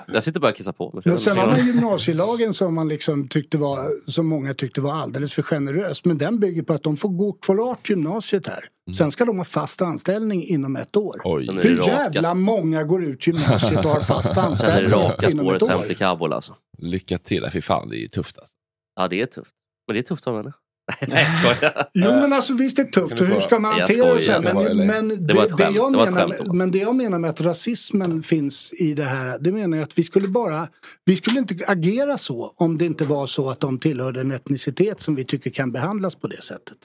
Jag 0.12 0.24
sitter 0.24 0.40
bara 0.40 0.50
och 0.50 0.56
kissar 0.56 0.72
på 0.72 0.90
mig. 0.94 1.02
Men 1.04 1.18
sen 1.18 1.38
har 1.38 1.46
man 1.46 1.66
gymnasielagen 1.66 2.54
som 2.54 2.74
man 2.74 2.88
liksom 2.88 3.28
tyckte 3.28 3.58
var, 3.58 3.78
som 4.10 4.26
många 4.26 4.54
tyckte 4.54 4.80
var 4.80 4.92
alldeles 4.92 5.32
för 5.34 5.42
generös. 5.42 6.04
Men 6.04 6.18
den 6.18 6.40
bygger 6.40 6.62
på 6.62 6.72
att 6.72 6.82
de 6.82 6.96
får 6.96 7.08
gå 7.08 7.32
klart 7.32 7.90
gymnasiet 7.90 8.46
här. 8.46 8.64
Sen 8.96 9.10
ska 9.10 9.24
de 9.24 9.38
ha 9.38 9.44
fast 9.44 9.82
anställning 9.82 10.44
inom 10.44 10.76
ett 10.76 10.96
år. 10.96 11.20
Oj. 11.24 11.48
Hur 11.62 11.86
jävla 11.86 12.34
många 12.34 12.84
går 12.84 13.04
ut 13.04 13.26
gymnasiet 13.26 13.84
och 13.84 13.90
har 13.90 14.00
fast 14.00 14.28
Sen 14.34 14.38
är 14.38 14.42
det 14.42 14.48
anställning 14.48 14.92
raka 14.92 15.30
inom 15.30 15.46
ett 15.46 15.56
spåret 15.60 15.70
hem 15.70 15.80
år? 15.80 15.84
till 15.86 15.96
Kabul 15.96 16.32
alltså. 16.32 16.54
Lycka 16.78 17.18
till. 17.18 17.46
Fy 17.52 17.60
fan, 17.60 17.88
det 17.88 17.96
är 17.96 18.00
ju 18.00 18.08
tufft. 18.08 18.38
Alltså. 18.38 18.54
Ja, 18.96 19.08
det 19.08 19.20
är 19.20 19.26
tufft. 19.26 19.50
Men 19.86 19.94
det 19.94 20.00
är 20.00 20.02
tufft 20.02 20.24
som 20.24 20.34
människa. 20.34 20.58
Nej, 21.08 21.24
skojar. 21.24 21.88
Jo 21.94 22.10
men 22.10 22.32
alltså 22.32 22.54
visst 22.54 22.76
det 22.76 22.82
är 22.82 22.86
tufft 22.90 23.20
och 23.20 23.26
hur 23.26 23.40
ska 23.40 23.58
man 23.58 23.72
hantera 23.78 24.14
det 24.14 24.20
sen? 24.20 24.42
Men, 24.42 24.86
men, 24.86 25.08
det, 25.08 25.16
Det 25.16 25.56
det 25.56 25.70
jag 25.74 25.92
Det 25.92 25.98
menar, 26.04 26.20
skämt, 26.20 26.36
Thomas. 26.38 26.56
men 26.56 26.70
det 26.70 26.78
jag 26.78 26.94
menar 26.94 27.18
med 27.18 27.30
att 27.30 27.40
rasismen 27.40 28.22
finns 28.22 28.72
i 28.72 28.94
det 28.94 29.04
här. 29.04 29.38
Det 29.38 29.52
menar 29.52 29.76
jag 29.76 29.84
att 29.84 29.98
vi 29.98 30.04
skulle 30.04 30.28
bara, 30.28 30.68
vi 31.04 31.16
skulle 31.16 31.38
inte 31.38 31.54
agera 31.66 32.18
så 32.18 32.52
om 32.56 32.78
det 32.78 32.84
inte 32.84 33.04
var 33.04 33.26
så 33.26 33.50
att 33.50 33.60
de 33.60 33.78
tillhörde 33.78 34.20
en 34.20 34.30
etnicitet 34.32 35.00
som 35.00 35.14
vi 35.14 35.24
tycker 35.24 35.50
kan 35.50 35.72
behandlas 35.72 36.14
på 36.14 36.26
det 36.28 36.42
sättet. 36.42 36.78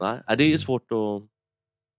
Nej, 0.00 0.18
det 0.38 0.44
är 0.44 0.48
ju 0.48 0.58
svårt 0.58 0.82
att... 0.92 1.22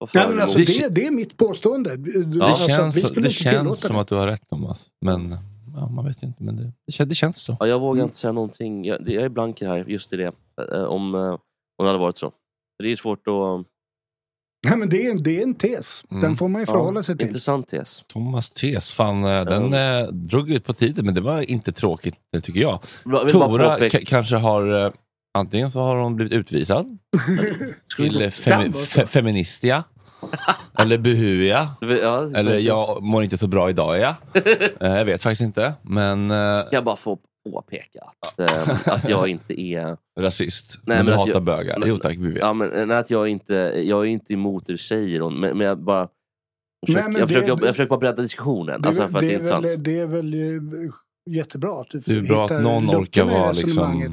att 0.08 0.14
Nej, 0.14 0.28
men 0.30 0.40
alltså, 0.40 0.58
det, 0.58 0.88
det 0.96 1.08
är 1.08 1.12
mitt 1.12 1.38
påstående. 1.38 1.96
Det 1.98 2.46
Alltså, 2.46 2.64
att 2.66 2.70
känns, 2.72 2.96
vi 2.98 3.02
skulle 3.02 3.22
det 3.22 3.28
inte 3.28 3.44
känns 3.44 3.80
som 3.80 3.96
det. 3.96 4.02
att 4.02 4.08
du 4.08 4.16
har 4.16 4.28
rätt 4.28 4.50
Thomas. 4.50 4.88
Men 5.06 5.38
ja, 5.76 5.90
man 5.90 6.06
vet 6.06 6.24
inte. 6.24 6.44
Men 6.44 6.56
det, 6.56 6.72
det, 6.88 6.92
känns, 6.92 7.10
det 7.10 7.16
känns 7.16 7.38
så. 7.38 7.58
Ja, 7.60 7.68
jag 7.68 7.80
vågar 7.80 8.04
inte 8.04 8.18
säga 8.18 8.32
någonting. 8.32 8.86
Jag, 8.86 9.06
det- 9.06 9.14
jag 9.14 9.24
är 9.24 9.30
blank 9.30 9.62
i 9.62 9.66
det 9.66 9.72
här, 9.72 9.86
just 9.88 10.14
i 10.14 10.18
det. 10.18 10.32
Eh, 10.72 10.84
Om, 10.84 11.16
eh, 11.16 11.22
om 11.22 11.40
det 11.78 11.86
hade 11.88 12.00
varit 12.00 12.18
så. 12.18 12.32
Det 12.84 12.92
är 12.92 12.96
svårt 12.96 13.28
att... 13.28 13.66
Nej, 14.68 14.78
men 14.78 14.90
det, 14.90 15.08
är, 15.08 15.12
en- 15.12 15.24
det 15.24 15.40
är 15.40 15.44
en 15.44 15.56
tes. 15.56 16.04
Den 16.10 16.20
Mm. 16.20 16.36
får 16.36 16.48
man 16.48 16.62
ju 16.62 16.66
förhålla 16.66 17.04
sig 17.04 17.18
till. 17.18 17.28
Intressant 17.28 17.68
tes. 17.68 18.04
Thomas 18.08 18.50
tes, 18.50 18.92
fan 18.94 19.24
eh, 19.24 19.44
den 19.46 19.74
eh, 19.74 20.08
drog 20.08 20.50
ut 20.52 20.66
på 20.66 20.74
tiden 20.74 21.06
men 21.06 21.14
det 21.14 21.22
var 21.22 21.52
inte 21.52 21.72
tråkigt 21.72 22.16
det 22.32 22.42
tycker 22.42 22.60
jag. 22.60 22.80
Jag 23.06 23.30
Tora 23.30 23.90
kanske 23.90 24.36
har, 24.36 24.86
eh, 24.86 24.92
antingen 25.38 25.72
så 25.72 25.80
har 25.80 25.96
hon 25.96 26.16
blivit 26.16 26.34
utvisad 26.34 26.86
till 27.98 28.12
Kan 28.14 28.22
femi- 28.32 28.72
fe- 28.74 29.06
Feministia. 29.06 29.84
eller 30.80 30.98
Buhuia. 30.98 31.70
Ja, 31.82 32.30
eller 32.36 32.60
jag 32.60 33.04
mår 33.04 33.24
inte 33.24 33.38
så 33.38 33.48
bra 33.48 33.70
idag 33.70 34.00
ja. 34.00 34.16
Eh, 34.80 34.92
jag 34.98 35.06
vet 35.06 35.22
faktiskt 35.24 35.42
inte. 35.42 35.74
Men... 35.82 36.32
eh, 36.32 36.64
Jag 36.72 36.84
bara 36.84 36.96
får 36.96 37.18
påpeka 37.52 38.00
att, 38.20 38.40
eh, 38.40 38.88
att 38.94 39.10
jag 39.10 39.28
inte 39.28 39.62
är... 39.62 39.98
Rasist. 40.20 40.80
men 40.86 41.06
du 41.06 41.12
att 41.12 41.18
hatar 41.20 41.32
jag- 41.34 41.44
bögar. 41.44 41.80
Nej, 41.80 41.90
Jo 41.90 41.98
tack, 41.98 42.18
vi 42.18 42.32
vet. 42.32 42.38
Ja, 42.42 42.54
men, 42.54 42.88
nej, 42.88 42.98
att 42.98 43.10
jag, 43.12 43.28
inte, 43.28 43.54
jag 43.86 44.02
är 44.02 44.06
inte 44.06 44.34
emot 44.34 44.68
det 44.68 44.74
du 44.74 44.78
säger, 44.78 45.20
hon, 45.20 45.40
men, 45.40 45.58
men 45.58 45.68
jag 45.68 45.80
bara... 45.80 46.08
Jag 46.80 46.88
försöker, 46.88 47.04
Nej, 47.04 47.12
men 47.12 47.20
jag, 47.20 47.30
det- 47.30 47.34
försöker, 47.34 47.66
jag 47.66 47.76
försöker 47.76 47.90
bara 47.90 48.00
bredda 48.00 48.22
diskussionen. 48.22 48.82
Det 48.82 48.86
är, 48.86 48.88
alltså, 48.88 49.02
väl- 49.02 49.12
för 49.12 49.18
att 49.18 49.64
det 49.64 49.76
det, 49.78 50.00
är 50.00 50.06
väl, 50.08 50.32
det 50.32 50.40
är 50.48 50.60
väl 50.60 50.86
eh, 50.86 50.92
jättebra 51.36 51.82
att 51.82 51.90
du 51.90 52.00
Det 52.00 52.18
är 52.18 52.22
bra 52.22 52.44
hittar 52.44 52.56
att 52.56 52.64
någon 52.64 52.90
orkar 52.90 53.24
vara 53.26 53.52
liksom- 53.52 54.04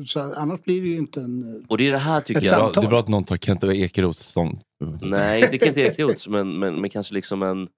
Och- 0.00 0.08
Så, 0.08 0.20
annars 0.36 0.64
blir 0.64 0.82
det 0.82 0.88
ju 0.88 0.96
inte 0.96 1.20
en... 1.20 1.42
eh, 1.42 1.64
Och 1.68 1.78
det 1.78 1.86
är 1.88 1.90
det 1.92 1.98
här 1.98 2.20
tycker 2.20 2.40
Ett 2.40 2.46
jag... 2.46 2.58
samtal. 2.60 2.82
Det 2.82 2.86
är 2.86 2.90
bra 2.90 3.00
att 3.00 3.08
någon 3.08 3.24
tar 3.24 3.36
Kent 3.36 3.64
Ekeroths 3.64 4.28
stånd. 4.28 4.58
Nej, 5.02 5.42
inte 5.42 5.58
Kent 5.66 5.76
Ekeroths, 5.78 6.28
men, 6.28 6.58
men, 6.58 6.80
men 6.80 6.90
kanske 6.90 7.14
liksom 7.14 7.42
en... 7.42 7.68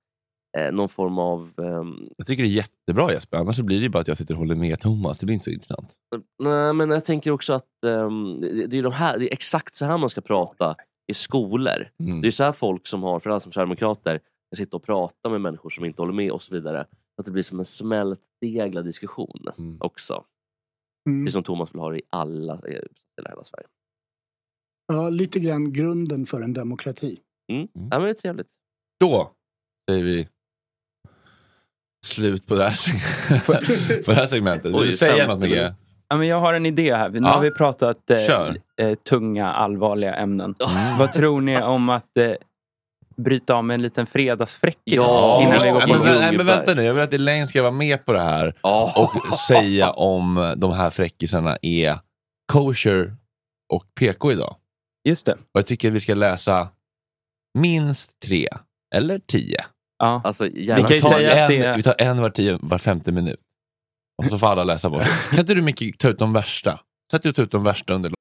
eh, 0.58 0.72
någon 0.72 0.88
form 0.88 1.18
av... 1.18 1.52
ehm, 1.58 2.08
Jag 2.16 2.26
tycker 2.26 2.42
det 2.42 2.48
är 2.48 2.52
jättebra 2.52 3.12
Jesper, 3.12 3.36
annars 3.36 3.56
så 3.56 3.62
blir 3.62 3.76
det 3.76 3.82
ju 3.82 3.88
bara 3.88 3.98
att 4.00 4.08
jag 4.08 4.18
sitter 4.18 4.34
och 4.34 4.38
håller 4.38 4.54
med 4.54 4.80
Thomas. 4.80 5.18
Det 5.18 5.26
blir 5.26 5.34
inte 5.34 5.44
så 5.44 5.50
intressant. 5.50 5.94
Nej, 6.42 6.72
men 6.72 6.90
jag 6.90 7.04
tänker 7.04 7.30
också 7.30 7.52
att 7.52 7.84
ehm, 7.86 8.40
det, 8.40 8.66
det, 8.66 8.78
är 8.78 8.82
de 8.82 8.92
här, 8.92 9.18
det 9.18 9.24
är 9.28 9.32
exakt 9.32 9.74
så 9.74 9.84
här 9.86 9.98
man 9.98 10.10
ska 10.10 10.20
prata 10.20 10.76
i 11.12 11.14
skolor. 11.14 11.90
Mm. 12.00 12.20
Det 12.20 12.26
är 12.28 12.30
så 12.32 12.44
här 12.44 12.52
folk 12.52 12.86
som 12.86 13.02
har, 13.02 13.10
framförallt 13.12 13.42
som 13.42 13.52
sverigedemokrater, 13.52 14.20
ska 14.54 14.64
sitta 14.64 14.76
och 14.76 14.82
prata 14.82 15.28
med 15.28 15.40
människor 15.40 15.70
som 15.70 15.84
inte 15.84 16.02
håller 16.02 16.12
med 16.14 16.30
och 16.32 16.42
så 16.42 16.54
vidare. 16.54 16.86
Så 16.90 17.20
att 17.20 17.26
det 17.26 17.32
blir 17.32 17.42
som 17.42 17.58
en 17.58 17.64
smältdeglad 17.64 18.84
diskussion 18.84 19.48
Mm. 19.58 19.76
också. 19.80 20.24
Mm. 21.08 21.24
Det 21.24 21.28
är 21.28 21.32
som 21.32 21.42
Thomas 21.42 21.74
vill 21.74 21.80
ha 21.80 21.90
det 21.90 21.98
i 21.98 22.02
alla 22.10 22.52
av 22.52 22.64
hela 23.16 23.44
Sverige. 23.44 23.66
Ja, 24.86 25.08
lite 25.08 25.40
grann 25.40 25.72
grunden 25.72 26.26
för 26.26 26.42
en 26.42 26.52
demokrati. 26.52 27.20
Mm. 27.52 27.68
Ja, 27.72 27.80
men 27.98 28.02
det 28.02 28.08
är 28.10 28.14
trevligt. 28.14 28.50
Då 29.00 29.32
säger 29.90 30.04
vi 30.04 30.28
slut 32.06 32.46
på 32.46 32.54
det 32.54 32.64
här, 32.64 32.70
seg- 32.70 33.40
på 34.04 34.10
det 34.10 34.16
här 34.16 34.26
segmentet. 34.26 34.74
Vill 34.74 34.80
du 34.80 34.92
säga 34.92 35.26
något 35.26 35.38
Micke? 35.40 35.56
Ja, 36.08 36.16
men 36.16 36.28
jag 36.28 36.40
har 36.40 36.54
en 36.54 36.66
idé 36.66 36.94
här. 36.94 37.08
Nu 37.08 37.18
Ja. 37.18 37.26
har 37.28 37.40
vi 37.40 37.50
pratat 37.50 38.10
eh, 38.10 38.86
eh, 38.86 38.94
tunga, 39.08 39.52
allvarliga 39.52 40.14
ämnen. 40.14 40.54
Vad 40.98 41.12
tror 41.12 41.40
ni 41.40 41.62
om 41.62 41.88
att 41.88 42.16
eh, 42.18 42.32
bryta 43.16 43.54
av 43.54 43.64
med 43.64 43.74
en 43.74 43.82
liten 43.82 44.06
fredagsfräckis 44.06 44.94
innan 44.94 45.62
vi 45.62 45.70
går 45.70 45.80
på 45.80 45.86
men, 46.04 46.18
nej, 46.20 46.36
men 46.36 46.46
vänta 46.46 46.74
nu, 46.74 46.82
jag 46.84 46.94
vill 46.94 47.02
att 47.02 47.12
Elaine 47.12 47.48
ska 47.48 47.62
vara 47.62 47.72
med 47.72 48.04
på 48.04 48.12
det 48.12 48.22
här 48.22 48.54
och 48.62 49.34
säga 49.48 49.90
om 49.90 50.54
de 50.56 50.72
här 50.72 50.90
fräckisarna 50.90 51.56
är 51.62 51.98
kosher 52.52 53.16
och 53.72 53.84
PK 54.00 54.32
idag. 54.32 54.56
Just 55.08 55.26
det. 55.26 55.32
Och 55.32 55.38
jag 55.52 55.66
tycker 55.66 55.90
vi 55.90 56.00
ska 56.00 56.14
läsa 56.14 56.68
minst 57.58 58.20
tre 58.20 58.48
eller 58.94 59.18
tio. 59.18 59.64
Ja. 60.02 60.20
Alltså, 60.24 60.44
Vi, 60.44 60.50
Vi 60.52 60.66
kan 60.66 60.90
ju 60.90 61.00
tar 61.00 61.08
säga 61.08 61.44
en, 61.44 61.50
det 61.50 61.76
vi 61.76 61.82
tar 61.82 61.94
en 61.98 62.20
var, 62.20 62.30
tio, 62.30 62.58
var 62.62 62.78
femte 62.78 63.12
minut. 63.12 63.40
Och 64.18 64.24
så 64.24 64.38
får 64.38 64.46
alla 64.46 64.64
läsa 64.64 64.90
bort. 64.90 65.04
Kan 65.30 65.38
inte 65.38 65.54
du 65.54 65.62
Micke 65.62 65.98
ta 65.98 66.08
ut 66.08 66.18
de 66.18 66.32
värsta? 66.32 66.80
Sätt 67.10 67.36
ta 67.36 67.42
ut 67.42 67.50
de 67.50 67.62
värsta 67.62 67.94
under 67.94 68.12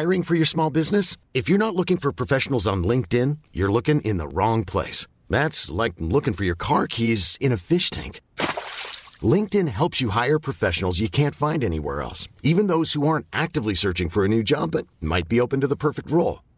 Hiring 0.00 0.24
for 0.24 0.36
your 0.36 0.46
small 0.46 0.72
business? 0.72 1.16
If 1.32 1.50
you're 1.50 1.58
not 1.58 1.74
looking 1.74 1.98
for 1.98 2.12
professionals 2.12 2.66
on 2.66 2.86
LinkedIn, 2.86 3.38
you're 3.52 3.72
looking 3.72 4.00
in 4.00 4.18
the 4.18 4.28
wrong 4.28 4.64
place. 4.64 5.06
That's 5.30 5.82
like 5.84 5.94
looking 5.98 6.34
for 6.34 6.44
your 6.44 6.56
car 6.56 6.86
keys 6.86 7.36
in 7.40 7.52
a 7.52 7.56
fish 7.56 7.90
tank. 7.90 8.20
LinkedIn 9.34 9.68
helps 9.68 10.00
you 10.00 10.10
hire 10.10 10.38
professionals 10.38 11.00
you 11.00 11.08
can't 11.08 11.34
find 11.34 11.64
anywhere 11.64 12.02
else, 12.02 12.28
even 12.42 12.68
those 12.68 12.92
who 12.92 13.06
aren't 13.08 13.26
actively 13.32 13.74
searching 13.74 14.10
for 14.10 14.24
a 14.24 14.28
new 14.28 14.42
job 14.42 14.70
but 14.70 14.86
might 15.00 15.28
be 15.28 15.40
open 15.40 15.60
to 15.60 15.68
the 15.68 15.76
perfect 15.76 16.10
role. 16.10 16.38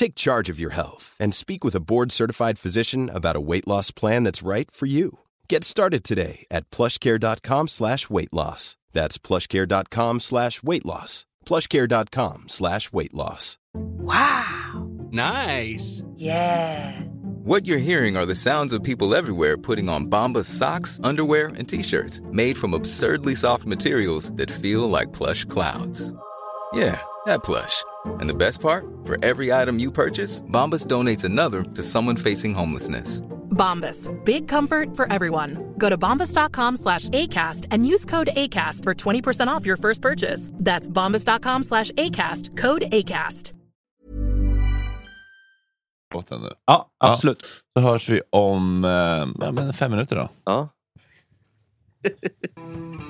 Take 0.00 0.14
charge 0.14 0.48
of 0.48 0.58
your 0.58 0.70
health 0.70 1.14
and 1.20 1.34
speak 1.34 1.62
with 1.62 1.74
a 1.74 1.86
board-certified 1.90 2.58
physician 2.58 3.10
about 3.10 3.36
a 3.36 3.46
weight 3.50 3.68
loss 3.68 3.90
plan 3.90 4.24
that's 4.24 4.42
right 4.42 4.70
for 4.70 4.86
you. 4.86 5.18
Get 5.46 5.62
started 5.62 6.04
today 6.04 6.46
at 6.50 6.70
plushcare.com 6.70 7.68
slash 7.68 8.08
weight 8.08 8.32
loss. 8.32 8.78
That's 8.92 9.18
plushcare.com 9.18 10.20
slash 10.20 10.62
weight 10.62 10.86
loss. 10.86 11.26
plushcare.com 11.44 12.44
slash 12.48 12.92
weight 12.94 13.12
loss. 13.12 13.58
Wow. 13.74 14.88
Nice. 15.10 16.02
Yeah. 16.16 17.02
What 17.44 17.66
you're 17.66 17.76
hearing 17.90 18.16
are 18.16 18.24
the 18.24 18.34
sounds 18.34 18.72
of 18.72 18.82
people 18.82 19.14
everywhere 19.14 19.58
putting 19.58 19.90
on 19.90 20.06
Bombas 20.06 20.46
socks, 20.46 20.98
underwear, 21.02 21.48
and 21.58 21.68
t-shirts 21.68 22.22
made 22.32 22.56
from 22.56 22.72
absurdly 22.72 23.34
soft 23.34 23.66
materials 23.66 24.32
that 24.36 24.50
feel 24.50 24.88
like 24.88 25.12
plush 25.12 25.44
clouds. 25.44 26.10
Yeah, 26.72 27.00
that 27.26 27.42
plush. 27.42 27.84
And 28.20 28.28
the 28.28 28.34
best 28.34 28.60
part? 28.60 28.84
For 29.04 29.16
every 29.24 29.52
item 29.52 29.78
you 29.78 29.90
purchase, 29.92 30.42
Bombas 30.42 30.86
donates 30.86 31.24
another 31.24 31.62
to 31.62 31.82
someone 31.82 32.16
facing 32.16 32.54
homelessness. 32.54 33.20
Bombas. 33.50 34.08
Big 34.24 34.48
comfort 34.48 34.96
for 34.96 35.12
everyone. 35.12 35.74
Go 35.76 35.88
to 35.90 35.98
bombas.com 35.98 36.76
slash 36.76 37.08
ACAST 37.10 37.66
and 37.70 37.86
use 37.86 38.04
code 38.04 38.30
ACAST 38.36 38.84
for 38.84 38.94
20% 38.94 39.48
off 39.48 39.66
your 39.66 39.76
first 39.76 40.00
purchase. 40.00 40.50
That's 40.54 40.88
bombas.com 40.88 41.62
slash 41.64 41.90
ACAST. 41.92 42.56
Code 42.56 42.82
ACAST. 42.92 43.52
låten 46.14 46.40
nu. 46.40 46.50
Ja, 46.66 46.90
absolut. 46.98 47.42
Så 47.76 47.80
hörs 47.80 48.08
vi 48.08 48.22
om 48.30 48.84
eh, 48.84 49.44
ja, 49.46 49.52
men 49.52 49.72
fem 49.74 49.90
minuter 49.90 50.16
då. 50.16 50.28
Ja. 50.44 50.68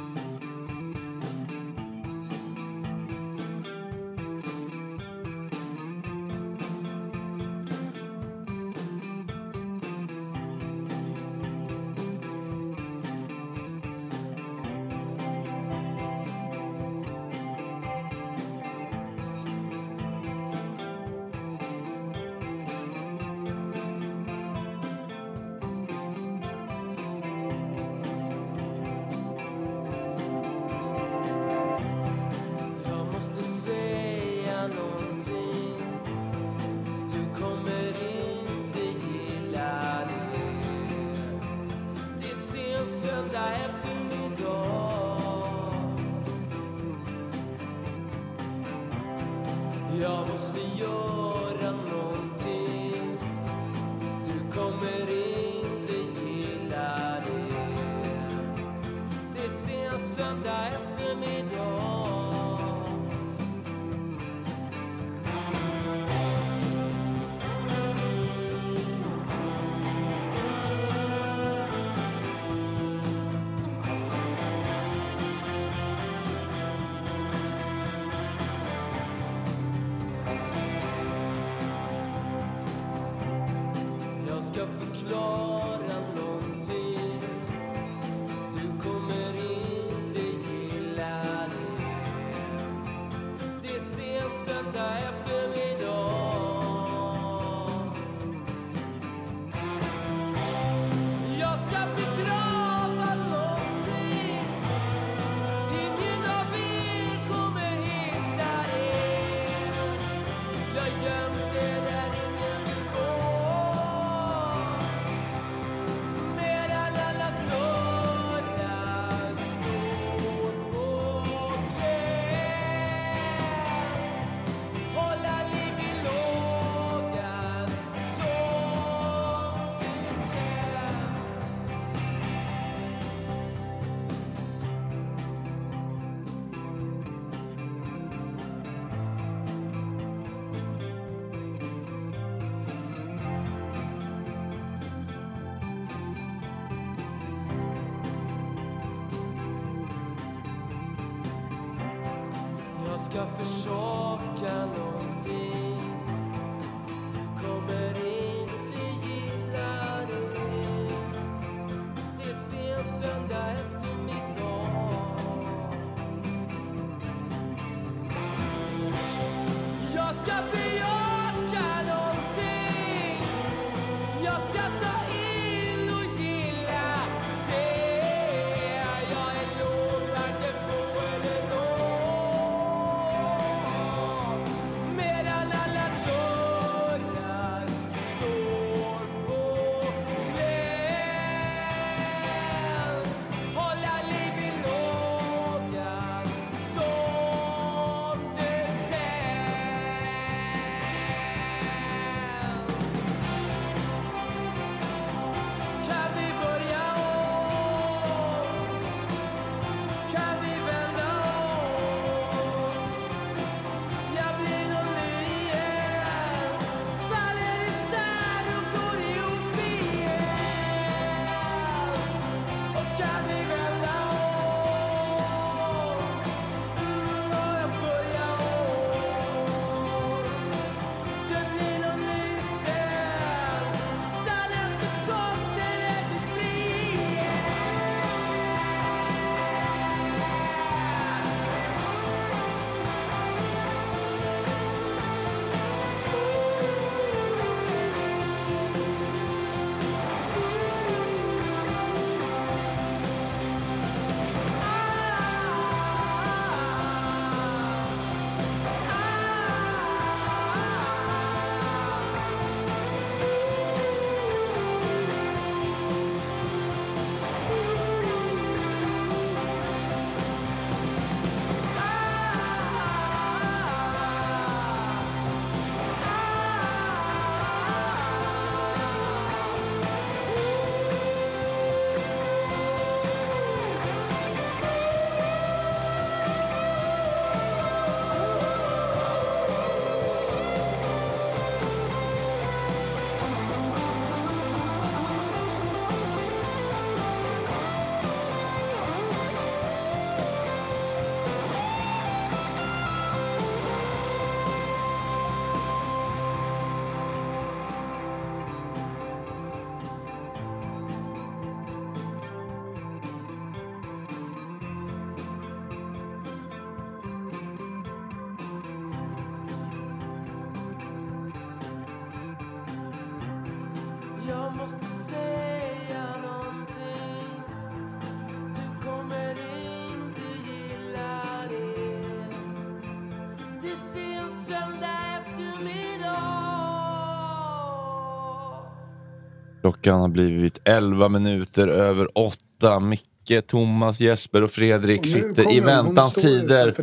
Klockan 339.82 340.00
har 340.00 340.08
blivit 340.08 340.60
11 340.64 341.08
minuter 341.08 341.68
över 341.68 342.18
8. 342.18 342.80
Micke, 342.80 343.46
Thomas, 343.46 344.00
Jesper 344.00 344.42
och 344.42 344.50
Fredrik 344.50 345.00
Och 345.00 345.06
sitter 345.06 345.42
kommer 345.42 345.52
i 345.52 345.60
hon. 345.60 345.68
Hon 345.68 345.84
väntans 345.86 346.14
tider. 346.14 346.74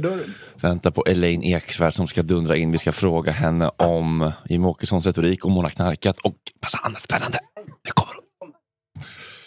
Väntar 0.61 0.91
på 0.91 1.03
Elaine 1.07 1.43
Eksvärd 1.43 1.93
som 1.93 2.07
ska 2.07 2.21
dundra 2.21 2.57
in. 2.57 2.71
Vi 2.71 2.77
ska 2.77 2.91
fråga 2.91 3.31
henne 3.31 3.69
om 3.77 4.31
Jimmie 4.49 4.67
Åkessons 4.67 5.05
retorik, 5.07 5.45
om 5.45 5.53
hon 5.53 5.63
har 5.63 5.71
knarkat 5.71 6.19
och 6.19 6.35
massa 6.61 6.77
annat 6.77 7.01
spännande. 7.01 7.39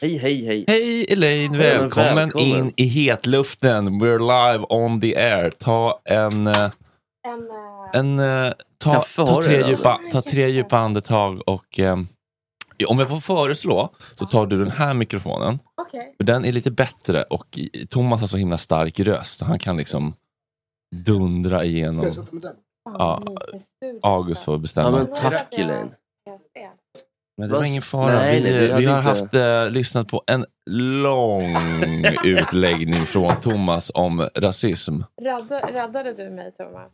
Hej, 0.00 0.16
hej, 0.16 0.46
hej. 0.46 0.64
Hej 0.68 1.06
Elaine, 1.12 1.58
välkommen, 1.58 2.16
välkommen. 2.16 2.66
in 2.66 2.72
i 2.76 2.84
hetluften. 2.84 4.00
We're 4.00 4.52
live 4.52 4.64
on 4.68 5.00
the 5.00 5.16
air. 5.16 5.50
Ta 5.50 6.00
en... 6.04 6.46
eh, 6.46 6.70
en 7.92 8.18
eh, 8.18 8.52
ta, 8.78 8.94
Kaffe 8.94 9.26
ta, 9.26 9.40
du 9.40 9.46
tre 9.46 9.68
djupa, 9.68 10.00
ta 10.12 10.22
tre 10.22 10.48
djupa 10.48 10.78
andetag 10.78 11.48
och 11.48 11.78
ehm, 11.78 12.08
om 12.88 12.98
jag 12.98 13.08
får 13.08 13.20
föreslå 13.20 13.94
så 14.18 14.26
tar 14.26 14.46
du 14.46 14.58
den 14.58 14.70
här 14.70 14.94
mikrofonen. 14.94 15.58
Okej. 15.74 16.14
För 16.16 16.24
den 16.24 16.44
är 16.44 16.52
lite 16.52 16.70
bättre 16.70 17.22
och 17.22 17.58
Thomas 17.90 18.20
har 18.20 18.28
så 18.28 18.36
himla 18.36 18.58
stark 18.58 19.00
röst. 19.00 19.40
Han 19.40 19.58
kan 19.58 19.76
liksom 19.76 20.14
dundra 20.96 21.58
Ska 21.58 21.64
igenom. 21.64 22.12
Ja, 22.84 23.22
August 24.02 24.42
får 24.44 24.58
bestämma. 24.58 24.88
Ja, 24.88 25.04
men 25.04 25.12
tack 25.14 25.54
Elaine. 25.58 25.90
Men 27.38 27.48
det 27.48 27.54
var 27.54 27.64
ingen 27.64 27.82
fara. 27.82 28.12
Nej, 28.12 28.42
vi, 28.42 28.50
nej, 28.50 28.60
vi 28.60 28.66
vi, 28.66 28.86
har 28.86 28.98
inte- 28.98 29.08
haft 29.22 29.34
eh, 29.34 29.70
lyssnat 29.70 30.08
på 30.08 30.22
en 30.26 30.44
lång 31.02 31.56
utläggning 32.24 33.06
från 33.06 33.36
Thomas 33.36 33.90
om 33.94 34.28
rasism. 34.36 35.00
Rädda, 35.22 35.60
räddade 35.60 36.12
du 36.14 36.30
mig 36.30 36.52
Thomas? 36.52 36.92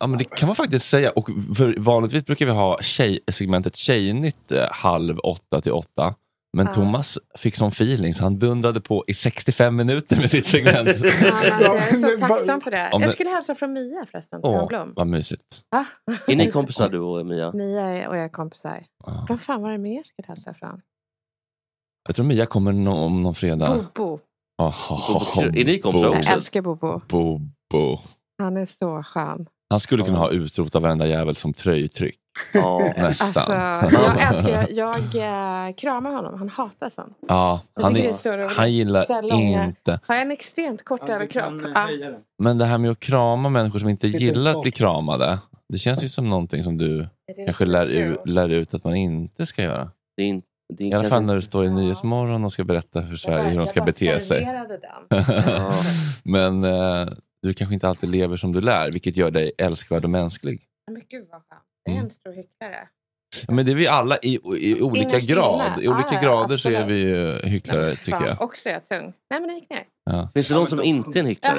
Ja 0.00 0.06
men 0.06 0.18
det 0.18 0.24
kan 0.24 0.46
man 0.46 0.56
faktiskt 0.56 0.88
säga. 0.88 1.10
Och 1.10 1.28
för 1.56 1.74
vanligtvis 1.80 2.24
brukar 2.26 2.46
vi 2.46 2.52
ha 2.52 2.78
tjej, 2.82 3.20
segmentet 3.32 3.76
Tjejnytt 3.76 4.52
eh, 4.52 4.66
halv 4.70 5.18
åtta 5.18 5.60
till 5.60 5.72
åtta. 5.72 6.14
Men 6.56 6.66
Ja. 6.66 6.72
Thomas 6.74 7.18
fick 7.38 7.56
sån 7.56 7.68
feeling 7.68 8.14
så 8.14 8.22
han 8.22 8.38
dundrade 8.38 8.80
på 8.80 9.04
i 9.06 9.14
65 9.14 9.76
minuter 9.76 10.16
med 10.16 10.30
sitt 10.30 10.46
segment. 10.46 10.88
Ja, 11.22 11.32
alltså, 11.32 12.06
jag 12.06 12.12
är 12.12 12.18
så 12.18 12.26
tacksam 12.26 12.60
för 12.60 12.70
det. 12.70 12.88
Jag 12.92 13.10
skulle 13.12 13.30
hälsa 13.30 13.54
från 13.54 13.72
Mia 13.72 14.06
förresten, 14.10 14.40
Åh, 14.42 14.66
Blom. 14.68 14.92
vad 14.96 15.06
mysigt. 15.06 15.62
Ah. 15.76 15.84
Är 16.26 16.36
ni 16.36 16.50
kompisar 16.50 16.88
du 16.88 16.98
och 17.00 17.26
Mia? 17.26 17.52
Mia 17.52 18.08
och 18.08 18.16
jag 18.16 18.24
är 18.24 18.28
kompisar. 18.28 18.84
Vad 19.28 19.40
fan 19.40 19.62
var 19.62 19.72
det 19.72 19.78
mer 19.78 19.96
jag 19.96 20.06
skulle 20.06 20.26
hälsa 20.28 20.54
från? 20.54 20.80
Jag 22.08 22.16
tror 22.16 22.26
Mia 22.26 22.46
kommer 22.46 22.72
nå- 22.72 22.96
om 23.04 23.22
någon 23.22 23.34
fredag. 23.34 23.86
Bobo. 23.94 24.20
Oh, 24.62 25.38
Är 25.38 25.64
ni 25.64 25.78
kompisar 25.78 26.06
Jag 26.14 26.26
älskar 26.32 26.62
Bobo. 26.62 27.00
Bobo. 27.08 27.98
Han 28.38 28.56
är 28.56 28.66
så 28.66 29.02
skön. 29.02 29.46
Han 29.70 29.80
skulle 29.80 30.04
kunna 30.04 30.18
ha 30.18 30.30
utrotat 30.30 30.82
varenda 30.82 31.06
jävel 31.06 31.36
som 31.36 31.52
tröjtryck. 31.54 32.16
Alltså, 32.96 33.24
Nästan. 33.24 33.52
jag 33.92 34.22
älskar, 34.28 34.66
jag 34.70 34.98
eh, 35.68 35.74
kramar 35.74 36.10
honom. 36.12 36.38
Han 36.38 36.48
hatar 36.48 36.88
sånt. 36.90 37.16
Ja, 37.28 37.60
Jag 37.74 37.82
han, 37.82 37.96
är, 37.96 38.12
så 38.12 38.48
han 38.48 38.72
gillar 38.72 39.02
Så 39.02 39.20
långa- 39.22 39.64
inte. 39.64 40.00
Har 40.06 40.14
jag 40.14 40.22
en 40.22 40.30
extremt 40.30 40.84
kort 40.84 41.08
överkropp? 41.08 41.52
Ja. 41.74 41.88
Men 42.38 42.58
det 42.58 42.64
här 42.64 42.78
med 42.78 42.90
att 42.90 43.00
krama 43.00 43.48
människor 43.48 43.78
som 43.78 43.88
inte 43.88 44.08
gillar 44.08 44.50
att 44.50 44.62
bli 44.62 44.70
kramade. 44.70 45.38
Det 45.68 45.78
känns 45.78 46.04
ju 46.04 46.08
som 46.08 46.30
någonting 46.30 46.64
som 46.64 46.78
du 46.78 47.08
kanske 47.46 47.64
lär, 47.64 47.94
ut- 47.94 48.20
lär 48.28 48.48
ut 48.48 48.74
att 48.74 48.84
man 48.84 48.94
inte 48.96 49.46
ska 49.46 49.62
göra. 49.62 49.90
Det 50.16 50.22
är 50.22 50.26
in, 50.26 50.42
det 50.78 50.84
är 50.84 50.88
I 50.88 50.92
alla 50.92 51.08
fall 51.08 51.22
när 51.22 51.34
du 51.34 51.42
står 51.42 51.64
i 51.64 51.70
Nyhetsmorgon 51.70 52.44
och 52.44 52.52
ska 52.52 52.64
berätta 52.64 53.02
för 53.06 53.16
Sverige 53.16 53.50
hur 53.50 53.58
de 53.58 53.66
ska 53.66 53.78
jag 53.78 53.86
bete 53.86 54.20
sig. 54.20 54.48
Men 56.22 56.64
eh, 56.64 57.08
du 57.42 57.54
kanske 57.54 57.74
inte 57.74 57.88
alltid 57.88 58.10
lever 58.10 58.36
som 58.36 58.52
du 58.52 58.60
lär, 58.60 58.92
vilket 58.92 59.16
gör 59.16 59.30
dig 59.30 59.52
älskvärd 59.58 60.04
och 60.04 60.10
mänsklig. 60.10 60.62
Men 60.90 61.02
gud 61.08 61.28
vad 61.30 61.42
skönt. 61.48 61.62
Jag 61.84 61.94
är 61.96 62.00
en 62.00 62.10
stor 62.10 62.32
hycklare. 62.32 62.88
Ja, 63.46 63.54
men 63.54 63.66
det 63.66 63.72
är 63.72 63.76
vi 63.76 63.88
alla 63.88 64.16
i, 64.22 64.38
i 64.58 64.82
olika 64.82 65.18
grad. 65.18 65.82
I 65.82 65.88
olika 65.88 66.08
Ja, 66.10 66.14
ja, 66.14 66.20
grader 66.22 66.56
så 66.56 66.70
är 66.70 66.86
vi 66.86 67.04
hycklare, 67.48 67.94
tycker 67.94 68.26
jag. 68.26 68.42
också 68.42 68.68
är 68.68 68.72
jag 68.72 68.86
tung. 68.88 69.12
Nej 69.30 69.40
men 69.40 69.50
jag 69.50 69.58
gick 69.58 69.70
ner. 69.70 69.84
Ja. 70.10 70.28
Finns 70.34 70.48
det 70.48 70.54
någon 70.54 70.66
som 70.66 70.82
inte 70.82 71.18
är 71.18 71.20
en 71.20 71.26
hycklare? 71.26 71.58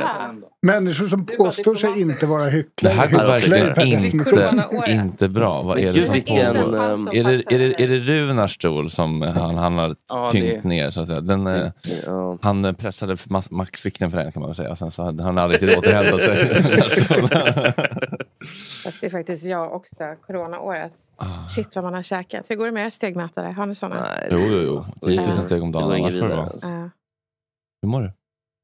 Människor 0.61 1.05
som 1.05 1.25
påstår 1.25 1.75
sig 1.75 2.01
inte 2.01 2.25
vara 2.25 2.43
Det 2.43 2.49
hycklare. 2.49 2.93
här 2.93 3.11
går 3.11 3.17
verkligen 3.17 3.67
inte, 3.67 4.91
inte 4.91 5.27
bra. 5.29 5.61
Vad 5.61 5.79
är 5.79 5.93
det 5.93 6.03
som 6.03 6.13
vilken, 6.13 6.53
pågår? 6.55 6.75
ehm, 6.93 7.07
Är 7.07 7.23
det, 7.23 7.53
är, 7.55 7.59
det, 7.59 7.83
är 7.83 7.87
det 7.87 7.99
Runars 7.99 8.55
stol 8.55 8.89
som 8.89 9.21
han, 9.21 9.55
han 9.57 9.77
har 9.77 9.95
tyngt 10.31 10.63
det- 10.63 10.69
ner? 10.69 10.91
Så 10.91 11.01
att 11.01 11.07
säga. 11.07 11.21
Den, 11.21 11.47
eh, 11.47 11.71
Ja. 12.05 12.37
Han 12.41 12.65
eh, 12.65 12.73
pressade 12.73 13.17
maxvikten 13.49 14.11
för 14.11 14.17
den 14.17 14.31
kan 14.31 14.39
man 14.41 14.49
väl 14.49 14.55
säga. 14.55 14.75
Sen 14.75 14.91
så 14.91 15.03
hade 15.03 15.23
han 15.23 15.37
aldrig 15.37 15.61
riktigt 15.63 15.77
återhämtat 15.79 16.21
sig. 16.21 16.63
Fast 18.83 19.01
det 19.01 19.07
är 19.07 19.09
faktiskt 19.11 19.45
jag 19.45 19.73
också, 19.73 19.95
coronaåret. 20.27 20.91
Ah. 21.17 21.47
Shit 21.47 21.75
vad 21.75 21.83
man 21.83 21.93
har 21.93 22.03
käkat. 22.03 22.45
Hur 22.49 22.55
går 22.55 22.65
det 22.65 22.71
med 22.71 22.85
er 22.85 22.89
stegmätare? 22.89 23.51
Har 23.51 23.65
ni 23.65 23.75
sådana? 23.75 24.01
Nej, 24.01 24.27
jo, 24.31 24.39
jo, 24.39 24.85
jo. 25.01 25.07
10 25.07 25.21
000 25.25 25.43
steg 25.43 25.63
om 25.63 25.71
Det 25.71 25.79
dagen. 25.79 26.31
alltså. 26.31 26.67
Hur 27.81 27.89
mår 27.89 28.01
du? 28.01 28.11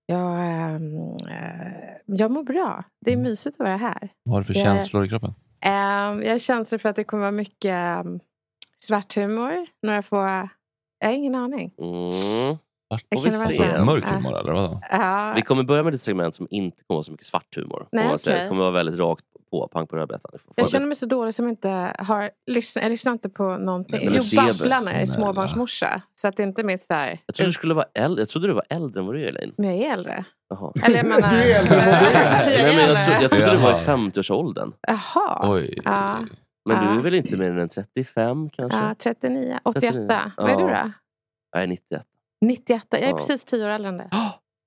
Jag, 0.06 0.36
ehm, 0.40 0.98
eh, 1.30 1.95
jag 2.06 2.32
mår 2.32 2.44
bra. 2.44 2.84
Det 3.06 3.14
är 3.14 3.18
mysigt 3.18 3.56
att 3.56 3.65
vara 3.65 3.77
här. 3.77 4.10
Vad 4.23 4.34
har 4.36 4.40
du 4.41 4.45
för 4.45 4.53
Jag- 4.53 4.64
känslor 4.64 5.06
i 5.06 5.10
kroppen? 5.10 5.34
Ehm, 5.61 6.23
jag 6.23 6.32
har 6.32 6.40
känslor 6.40 6.80
för 6.80 6.90
att 6.90 6.95
det 6.95 7.03
kommer 7.03 7.22
vara 7.22 7.32
mycket 7.32 8.06
um, 8.06 8.19
svarthumor. 8.86 9.65
Några 9.84 10.03
få... 10.03 10.18
Jag 10.99 11.07
har 11.07 11.14
ingen 11.14 11.36
aning. 11.36 11.72
Mm. 11.77 12.57
Det 13.09 13.15
Får 13.17 13.23
vi 13.23 13.31
se. 13.31 13.80
Mörk 13.84 14.05
humor 14.05 14.39
eller 14.39 14.53
vadå? 14.53 14.81
Ja, 14.91 15.34
Vi 15.35 15.41
kommer 15.41 15.63
börja 15.63 15.84
med 15.84 15.93
ett 15.93 16.01
segment 16.01 16.35
som 16.35 16.47
inte 16.49 16.84
kommer 16.84 16.95
vara 16.95 17.03
så 17.03 17.11
mycket 17.11 17.27
svart 17.27 17.55
humor. 17.55 17.88
Nej, 17.91 18.09
okej. 18.13 18.34
Det 18.41 18.47
kommer 18.49 18.61
vara 18.61 18.72
väldigt 18.72 18.99
rakt 18.99 19.26
på, 19.51 19.67
pang 19.67 19.88
på 19.88 19.95
rödbetan. 19.95 20.31
Jag 20.55 20.69
känner 20.69 20.85
mig 20.88 20.95
så 20.95 21.05
dålig 21.05 21.34
som 21.34 21.47
inte 21.49 21.93
har 21.99 22.30
lyssnat. 22.47 22.84
Jag 22.84 22.89
lyssnar 22.89 23.11
inte 23.13 23.30
på 23.30 23.57
någonting. 23.57 24.09
Nej, 24.09 24.19
jo. 24.31 24.41
Babblarna. 24.41 24.91
Jag 24.93 25.01
är 25.01 25.05
småbarnsmorsa. 25.05 26.01
Så 26.22 26.27
att 26.27 26.38
det 26.38 26.43
är 26.43 26.47
inte 26.47 26.63
mitt 26.63 26.85
här... 26.89 27.19
Jag 27.26 27.35
trodde, 27.35 27.49
du 27.49 27.53
skulle 27.53 27.73
vara 27.73 27.85
äldre. 27.93 28.22
jag 28.22 28.30
trodde 28.30 28.47
du 28.47 28.53
var 28.53 28.63
äldre 28.69 28.99
än 28.99 29.05
vad 29.05 29.15
du 29.15 29.23
är 29.23 29.27
Elaine. 29.27 29.53
Men 29.57 29.77
jag 29.77 29.88
är 29.88 29.93
äldre. 29.93 30.26
Jaha. 30.49 30.72
Eller 30.85 30.97
jag 30.97 31.05
menar... 31.05 31.30
Du 31.30 31.35
är 31.35 31.59
äldre 31.59 31.76
än 31.81 31.85
vad 31.91 32.01
du 32.03 32.17
är. 32.17 32.63
Nej, 32.63 32.76
men 32.76 32.95
jag, 32.95 33.05
tro, 33.05 33.13
jag 33.22 33.31
trodde 33.31 33.51
du 33.51 33.57
var 33.57 33.69
i 33.69 33.84
Jaha. 33.85 33.97
50-årsåldern. 33.97 34.73
Jaha. 34.88 35.51
Oj. 35.53 35.80
Ja. 35.85 36.17
Men 36.69 36.80
du 36.80 36.85
Ja. 36.93 36.99
är 36.99 37.03
väl 37.03 37.13
inte 37.15 37.38
mer 37.38 37.57
än 37.57 37.69
35 37.69 38.49
kanske? 38.49 38.77
Ja, 38.80 38.95
39. 38.99 39.59
88. 39.63 39.81
39. 39.93 40.07
Vad 40.38 40.49
är 40.51 40.55
du 40.57 40.61
då? 40.63 40.91
Jag 41.51 41.63
är 41.63 41.67
91. 41.67 42.03
91. 42.47 42.84
Jag 42.89 43.01
är 43.01 43.09
Ja. 43.09 43.17
precis 43.17 43.45
10 43.45 43.65
år 43.65 43.69
äldre 43.69 43.89
än 43.89 43.97
dig. 43.97 44.07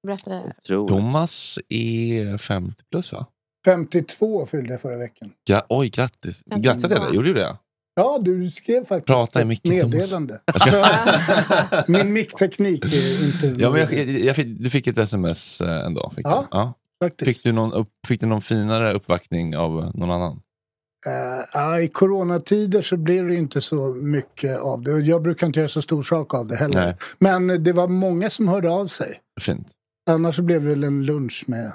Berättade. 0.06 0.52
Otroligt. 0.58 0.88
Thomas 0.88 1.58
är 1.68 2.38
50 2.38 2.84
plus 2.90 3.12
va? 3.12 3.26
52 3.64 4.46
fyllde 4.46 4.70
jag 4.70 4.80
förra 4.80 4.96
veckan. 4.96 5.30
Gra- 5.50 5.62
Oj, 5.68 5.88
grattis. 5.88 6.42
Grattade 6.56 6.94
jag 6.94 7.02
dig? 7.04 7.14
Gjorde 7.16 7.28
du 7.28 7.34
det? 7.34 7.56
Ja, 7.94 8.18
du 8.22 8.50
skrev 8.50 8.84
faktiskt 8.84 9.06
Prata 9.06 9.38
i 9.38 9.42
ett 9.42 9.48
micken, 9.48 9.90
meddelande. 9.90 10.40
Jag 10.66 11.84
Min 11.88 12.12
mickteknik 12.12 12.84
är 12.84 13.24
inte... 13.24 13.62
Ja, 13.62 13.70
men 13.70 13.80
jag, 13.80 13.92
jag, 13.92 14.08
jag 14.08 14.36
fick, 14.36 14.46
du 14.58 14.70
fick 14.70 14.86
ett 14.86 14.98
sms 14.98 15.60
eh, 15.60 15.86
ändå? 15.86 16.12
Fick 16.16 16.26
Ja, 16.26 16.40
du? 16.50 16.56
ja. 16.58 16.72
faktiskt. 17.04 17.28
Fick, 17.36 17.44
du 17.44 17.52
någon 17.52 17.72
upp, 17.72 17.88
fick 18.08 18.20
du 18.20 18.26
någon 18.26 18.42
finare 18.42 18.92
uppvaktning 18.92 19.56
av 19.56 19.90
någon 19.94 20.10
annan? 20.10 20.40
Ja, 21.52 21.80
I 21.80 21.88
coronatider 21.88 22.82
så 22.82 22.96
blir 22.96 23.24
det 23.24 23.34
inte 23.34 23.60
så 23.60 23.94
mycket 23.94 24.58
av 24.58 24.82
det. 24.82 24.90
Jag 24.90 25.22
brukar 25.22 25.46
inte 25.46 25.60
göra 25.60 25.68
så 25.68 25.82
stor 25.82 26.02
sak 26.02 26.34
av 26.34 26.46
det 26.46 26.56
heller. 26.56 26.86
Nej. 26.86 26.96
Men 27.18 27.64
det 27.64 27.72
var 27.72 27.88
många 27.88 28.30
som 28.30 28.48
hörde 28.48 28.70
av 28.70 28.86
sig. 28.86 29.20
Fint. 29.40 29.68
Annars 30.10 30.36
så 30.36 30.42
blev 30.42 30.62
det 30.62 30.68
väl 30.68 30.84
en 30.84 31.06
lunch 31.06 31.44
med 31.46 31.72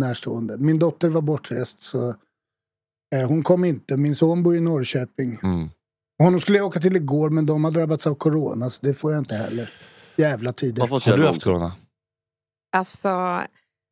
närstående. 0.00 0.58
Min 0.58 0.78
dotter 0.78 1.08
var 1.08 1.20
bortrest 1.20 1.80
så 1.80 2.08
eh, 3.14 3.28
hon 3.28 3.42
kom 3.42 3.64
inte. 3.64 3.96
Min 3.96 4.14
son 4.14 4.42
bor 4.42 4.56
i 4.56 4.60
Norrköping. 4.60 5.38
Mm. 5.42 5.70
Honom 6.22 6.40
skulle 6.40 6.58
jag 6.58 6.66
åka 6.66 6.80
till 6.80 6.96
igår 6.96 7.30
men 7.30 7.46
de 7.46 7.64
har 7.64 7.70
drabbats 7.70 8.06
av 8.06 8.14
corona 8.14 8.70
så 8.70 8.86
det 8.86 8.94
får 8.94 9.12
jag 9.12 9.20
inte 9.20 9.34
heller. 9.34 9.70
Jävla 10.16 10.52
tider. 10.52 10.86
Har 10.86 11.16
du 11.16 11.26
haft 11.26 11.44
corona? 11.44 11.72
Alltså, 12.76 13.42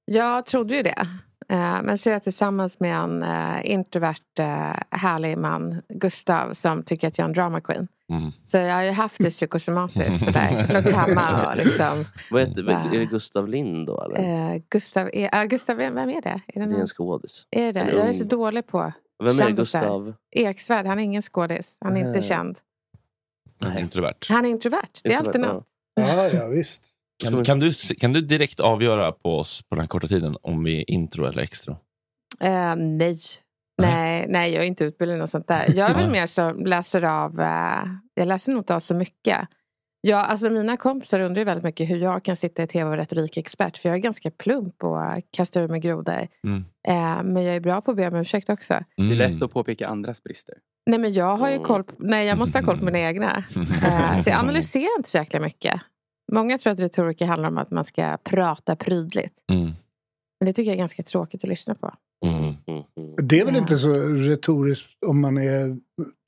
jag 0.05 0.47
trodde 0.47 0.77
ju 0.77 0.82
det. 0.82 1.09
Eh, 1.48 1.82
Men 1.82 1.98
så 1.98 2.09
är 2.10 2.12
jag 2.12 2.23
tillsammans 2.23 2.81
med 2.81 2.97
en 2.97 3.23
eh, 3.23 3.70
introvert 3.73 4.39
eh, 4.39 4.74
härlig 4.90 5.39
man, 5.39 5.82
Gustav, 5.89 6.52
som 6.52 6.82
tycker 6.82 7.09
att 7.09 7.19
jag 7.19 7.24
är 7.24 7.28
en 7.28 7.35
drama 7.35 7.60
queen. 7.60 7.89
Mm. 8.10 8.31
Så 8.48 8.56
jag 8.59 8.74
har 8.74 8.82
ju 8.82 8.90
haft 8.90 9.19
det 9.19 9.31
psykosomatiskt 9.31 10.24
sådär. 10.24 10.66
Låg 10.73 10.93
hemma 10.93 11.51
och 11.51 11.56
liksom. 11.56 12.05
Vad 12.31 12.43
heter, 12.48 12.70
är 12.94 12.98
det 12.98 13.05
Gustav 13.06 13.48
Lind 13.48 13.86
då 13.86 14.02
eller? 14.02 14.52
Eh, 14.55 14.60
Gustav, 14.69 15.10
är, 15.12 15.28
ja, 15.32 15.44
Gustav, 15.44 15.77
vem 15.77 15.94
vem 15.94 16.09
är 16.09 16.23
det? 16.23 16.40
Är 16.47 16.60
det, 16.60 16.66
det 16.66 16.77
är 16.77 16.81
en 16.81 16.86
skådis. 16.86 17.47
är 17.51 17.73
det? 17.73 17.81
en 17.81 17.97
Jag 17.97 18.09
är 18.09 18.12
så 18.12 18.24
dålig 18.24 18.66
på 18.66 18.93
Vem 19.24 19.40
är. 19.40 19.51
Gustav? 19.51 20.14
Eksvärd, 20.31 20.86
han 20.86 20.98
är 20.98 21.02
ingen 21.02 21.23
skådis. 21.23 21.78
Han 21.81 21.97
är 21.97 22.01
inte 22.01 22.12
Nej. 22.12 22.23
känd. 22.23 22.59
En 23.60 23.78
introvert. 23.78 24.27
Han 24.28 24.44
är 24.44 24.48
introvert. 24.48 25.01
Det 25.05 25.12
är 25.12 25.19
alltid 25.19 25.35
Introvert, 25.35 25.55
något. 25.55 25.66
Ja, 25.94 26.28
ja 26.28 26.48
visst. 26.48 26.82
Kan, 27.23 27.44
kan, 27.44 27.59
du, 27.59 27.73
kan 28.01 28.12
du 28.12 28.20
direkt 28.20 28.61
avgöra 28.61 29.12
på 29.12 29.39
oss 29.39 29.62
på 29.69 29.74
den 29.74 29.81
här 29.81 29.89
korta 29.89 30.09
tiden 30.09 30.36
om 30.43 30.65
vi 30.65 30.78
är 30.81 30.90
intro 30.90 31.27
eller 31.27 31.43
extra? 31.43 31.77
Eh, 32.40 32.74
nej. 32.77 33.16
Nej, 33.82 34.27
nej, 34.28 34.53
jag 34.53 34.62
är 34.62 34.66
inte 34.66 34.85
utbildad 34.85 35.16
i 35.16 35.20
något 35.20 35.31
sånt 35.31 35.49
där. 35.49 35.65
Jag 35.77 35.90
är 35.90 35.94
väl 35.94 36.11
mer 36.11 36.27
så 36.27 36.53
läser 36.53 37.03
av, 37.03 37.40
eh, 37.40 37.85
jag 38.15 38.28
läser 38.28 38.53
nog 38.53 38.61
inte 38.61 38.74
av 38.74 38.81
så 38.81 38.94
mycket. 38.94 39.39
Ja, 40.01 40.16
alltså 40.24 40.51
mina 40.51 40.77
kompisar 40.77 41.20
undrar 41.20 41.40
ju 41.40 41.44
väldigt 41.44 41.65
mycket 41.65 41.90
hur 41.90 41.99
jag 41.99 42.24
kan 42.24 42.36
sitta 42.36 42.62
i 42.62 42.66
tv 42.66 42.90
och 42.90 42.97
retorikexpert. 42.97 43.78
För 43.78 43.89
jag 43.89 43.97
är 43.97 44.01
ganska 44.01 44.31
plump 44.31 44.85
och 44.85 44.99
kastar 45.31 45.62
ur 45.62 45.69
mig 45.69 45.81
grodor. 45.81 46.28
Mm. 46.47 46.65
Eh, 46.89 47.23
men 47.24 47.43
jag 47.43 47.57
är 47.57 47.61
bra 47.61 47.81
på 47.81 47.90
att 47.90 47.97
be 47.97 48.09
om 48.09 48.15
ursäkt 48.16 48.51
också. 48.51 48.74
Det 48.97 49.03
är 49.03 49.07
Mm. 49.07 49.19
lätt 49.19 49.43
att 49.43 49.53
påpeka 49.53 49.86
andras 49.89 50.23
brister. 50.23 50.55
Nej 50.90 50.99
men 50.99 51.12
jag 51.12 51.36
har 51.36 51.51
ju 51.51 51.59
koll 51.59 51.85
på, 51.85 51.93
nej 51.99 52.27
jag 52.27 52.39
måste 52.39 52.59
ha 52.59 52.65
koll 52.65 52.78
på 52.78 52.85
mina 52.85 52.99
egna. 52.99 53.44
Eh, 53.86 54.23
så 54.23 54.31
jag 54.31 54.39
analyserar 54.39 54.99
inte 54.99 55.11
så 55.11 55.19
jäkla 55.19 55.40
mycket. 55.40 55.81
Många 56.33 56.59
tror 56.59 56.73
att 56.73 56.81
retorika 56.81 57.27
handlar 57.27 57.49
om 57.49 57.59
att 57.59 57.71
man 57.71 57.85
ska 57.85 58.19
prata 58.25 58.77
prydligt. 58.77 59.35
Mm. 59.53 59.65
Men 60.41 60.47
det 60.47 60.53
tycker 60.53 60.71
jag 60.71 60.75
är 60.75 60.79
ganska 60.79 61.03
tråkigt 61.03 61.45
att 61.45 61.49
lyssna 61.49 61.75
på. 61.75 61.95
Mm. 62.27 62.55
Det 63.23 63.41
är 63.41 63.45
väl 63.45 63.55
Ja. 63.55 63.61
inte 63.61 63.79
så 63.79 63.93
retoriskt 64.03 65.05
om 65.07 65.21
man 65.21 65.39
är 65.39 65.77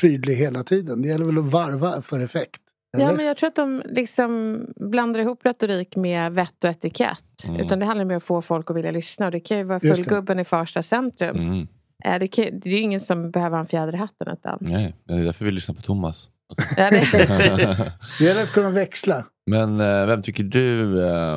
prydlig 0.00 0.36
hela 0.36 0.64
tiden. 0.64 1.02
Det 1.02 1.08
gäller 1.08 1.24
väl 1.24 1.38
att 1.38 1.44
varva 1.52 2.02
för 2.02 2.20
effekt. 2.20 2.60
Ja, 2.96 3.00
eller? 3.04 3.16
men 3.16 3.26
jag 3.26 3.36
tror 3.36 3.46
att 3.48 3.54
de 3.56 3.82
liksom 3.86 4.60
blandar 4.76 5.20
ihop 5.20 5.46
retorik 5.46 5.96
med 5.96 6.32
vett 6.32 6.64
och 6.64 6.70
etikett. 6.70 7.48
Mm. 7.48 7.60
Utan 7.60 7.78
det 7.78 7.84
handlar 7.86 8.04
mer 8.04 8.14
om 8.14 8.16
att 8.16 8.24
få 8.24 8.42
folk 8.42 8.70
att 8.70 8.76
vilja 8.76 8.90
lyssna. 8.90 9.26
Och 9.26 9.32
det 9.32 9.40
kan 9.40 9.58
ju 9.58 9.64
vara 9.64 9.80
fullgubben 9.80 10.38
i 10.38 10.44
Farsta 10.44 10.82
centrum. 10.82 11.36
Mm. 11.36 11.66
Eh, 12.04 12.18
Det, 12.18 12.26
kan, 12.28 12.44
det 12.44 12.66
är 12.68 12.72
ju 12.72 12.78
ingen 12.78 13.00
som 13.00 13.30
behöver 13.30 13.56
ha 13.56 13.60
en 13.60 13.66
fjäder 13.66 13.94
i 13.94 13.96
hatten. 13.96 14.28
Utan, 14.32 14.58
Nej, 14.60 14.94
det 15.04 15.14
är 15.14 15.24
därför 15.24 15.44
vi 15.44 15.50
lyssnar 15.50 15.74
på 15.74 15.82
Thomas. 15.82 16.28
Ja, 16.76 16.90
det, 16.90 17.92
Det 18.18 18.24
gäller 18.24 18.42
att 18.42 18.50
kunna 18.52 18.70
växla. 18.70 19.24
Men 19.50 19.80
eh, 19.80 20.06
vem 20.06 20.22
tycker 20.22 20.44
du... 20.44 21.00
Eh, 21.06 21.36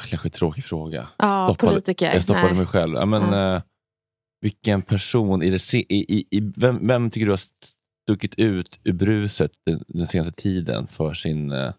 ah, 0.00 0.02
kanske 0.08 0.28
en 0.28 0.32
tråkig 0.32 0.64
fråga. 0.64 1.08
ja, 1.18 1.48
Stoppade- 1.48 1.72
politiker. 1.72 2.14
Jag 2.14 2.24
stoppade 2.24 2.46
Nej. 2.46 2.54
mig 2.56 2.66
själv. 2.66 2.94
Ja, 2.94 3.06
men, 3.06 3.22
Ja. 3.22 3.56
eh, 3.56 3.62
vilken 4.40 4.82
person 4.82 5.42
i 5.42 5.50
det 5.50 5.74
i, 5.74 5.84
i, 5.88 6.26
i, 6.30 6.52
vem, 6.56 6.86
vem 6.86 7.10
tycker 7.10 7.26
du 7.26 7.32
har 7.32 7.40
stuckit 8.06 8.34
ut 8.34 8.80
ur 8.84 8.92
bruset 8.92 9.50
den, 9.66 9.84
den 9.88 10.06
senaste 10.06 10.32
tiden 10.42 10.86
för 10.86 11.14
sin... 11.14 11.52
Eh, 11.52 11.58
är 11.58 11.74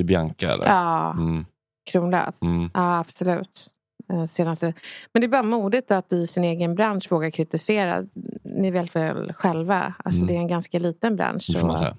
det 0.00 0.04
Bianca? 0.04 0.52
Eller? 0.52 0.66
Ja, 0.66 1.10
Mm, 1.12 1.44
Kronlöf. 1.90 2.34
mm, 2.42 2.70
Ja, 2.74 2.98
absolut. 2.98 3.66
Eh, 4.12 4.24
Senaste. 4.24 4.72
Men 5.12 5.20
det 5.20 5.26
är 5.26 5.28
bara 5.28 5.42
modigt 5.42 5.90
att 5.90 6.12
i 6.12 6.26
sin 6.26 6.44
egen 6.44 6.74
bransch 6.74 7.12
våga 7.12 7.30
kritisera. 7.30 8.04
Ni 8.44 8.70
vet 8.70 8.96
väl 8.96 9.32
själva, 9.32 9.94
alltså 10.04 10.18
Mm. 10.22 10.26
det 10.26 10.34
är 10.34 10.38
en 10.40 10.48
ganska 10.48 10.78
liten 10.78 11.16
bransch. 11.16 11.46
det 11.54 11.58
får 11.60 11.66
man 11.66 11.76
så- 11.76 11.82
säga. 11.82 11.96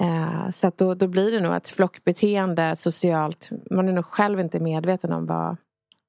Eh, 0.00 0.50
så 0.50 0.66
att 0.66 0.76
då, 0.78 0.94
då 0.94 1.06
blir 1.08 1.32
det 1.32 1.40
nog 1.40 1.54
ett 1.54 1.68
flockbeteende, 1.70 2.64
ett 2.64 2.80
socialt. 2.80 3.50
Man 3.70 3.88
är 3.88 3.92
nog 3.92 4.04
själv 4.06 4.40
inte 4.40 4.60
medveten 4.60 5.12
om 5.12 5.26
vad, 5.26 5.56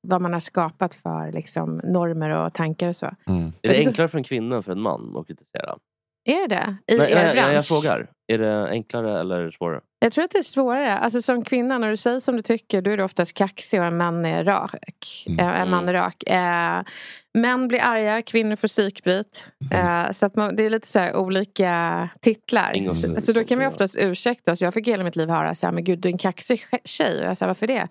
vad 0.07 0.21
man 0.21 0.33
har 0.33 0.39
skapat 0.39 0.95
för 0.95 1.31
liksom, 1.31 1.77
normer 1.83 2.29
och 2.29 2.53
tankar 2.53 2.87
och 2.89 2.95
så. 2.95 3.11
Mm. 3.27 3.41
Är 3.47 3.51
det 3.69 3.75
Jag 3.75 3.87
enklare 3.87 4.07
för 4.07 4.17
en 4.17 4.23
kvinna 4.23 4.55
än 4.55 4.63
för 4.63 4.71
en 4.71 4.81
man 4.81 5.17
att 5.17 5.27
kritisera? 5.27 5.77
Är 6.25 6.47
det 6.47 6.55
det? 6.55 6.93
I 6.93 6.97
Nej, 6.97 7.11
er 7.11 7.15
nej, 7.15 7.23
bransch? 7.23 7.37
jag, 7.47 7.53
jag 7.53 7.65
frågar. 7.65 8.09
Är 8.29 8.37
det 8.37 8.69
enklare 8.69 9.19
eller 9.19 9.51
svårare? 9.51 9.81
Jag 9.99 10.11
tror 10.11 10.23
att 10.23 10.31
det 10.31 10.37
är 10.37 10.43
svårare. 10.43 10.97
Alltså 10.97 11.21
som 11.21 11.43
kvinna, 11.43 11.77
när 11.77 11.89
du 11.89 11.97
säger 11.97 12.19
som 12.19 12.35
du 12.35 12.41
tycker, 12.41 12.81
då 12.81 12.91
är 12.91 12.97
du 12.97 13.03
oftast 13.03 13.33
kaxig 13.33 13.79
och 13.79 13.85
en 13.85 13.97
man 13.97 14.25
är 14.25 14.43
rak. 14.43 15.25
Mm. 15.27 15.39
Eh, 15.39 15.61
En 15.61 15.69
man 15.69 15.89
är 15.89 15.93
rak. 15.93 16.23
Eh, 16.29 16.81
män 17.33 17.67
blir 17.67 17.79
arga, 17.83 18.21
kvinnor 18.21 18.55
får 18.55 18.67
psykbryt. 18.67 19.51
Eh, 19.71 20.11
så 20.11 20.25
att 20.25 20.35
man, 20.35 20.55
det 20.55 20.65
är 20.65 20.69
lite 20.69 20.87
så 20.87 20.99
här 20.99 21.15
olika 21.15 22.09
titlar. 22.21 22.93
Så, 22.93 23.21
så 23.21 23.33
då 23.33 23.43
kan 23.43 23.59
vi 23.59 23.65
oftast 23.67 23.97
ursäkta 23.99 24.51
oss. 24.51 24.61
Jag 24.61 24.73
fick 24.73 24.87
hela 24.87 25.03
mitt 25.03 25.15
liv 25.15 25.29
höra 25.29 25.55
så 25.55 25.67
här, 25.67 25.73
men 25.73 25.83
gud 25.83 25.99
du 25.99 26.09
är 26.09 26.13
en 26.13 26.17
kaxig 26.17 26.63
tjej. 26.85 27.19
Och 27.19 27.25
jag 27.25 27.37
sa, 27.37 27.47
varför 27.47 27.67
det? 27.67 27.87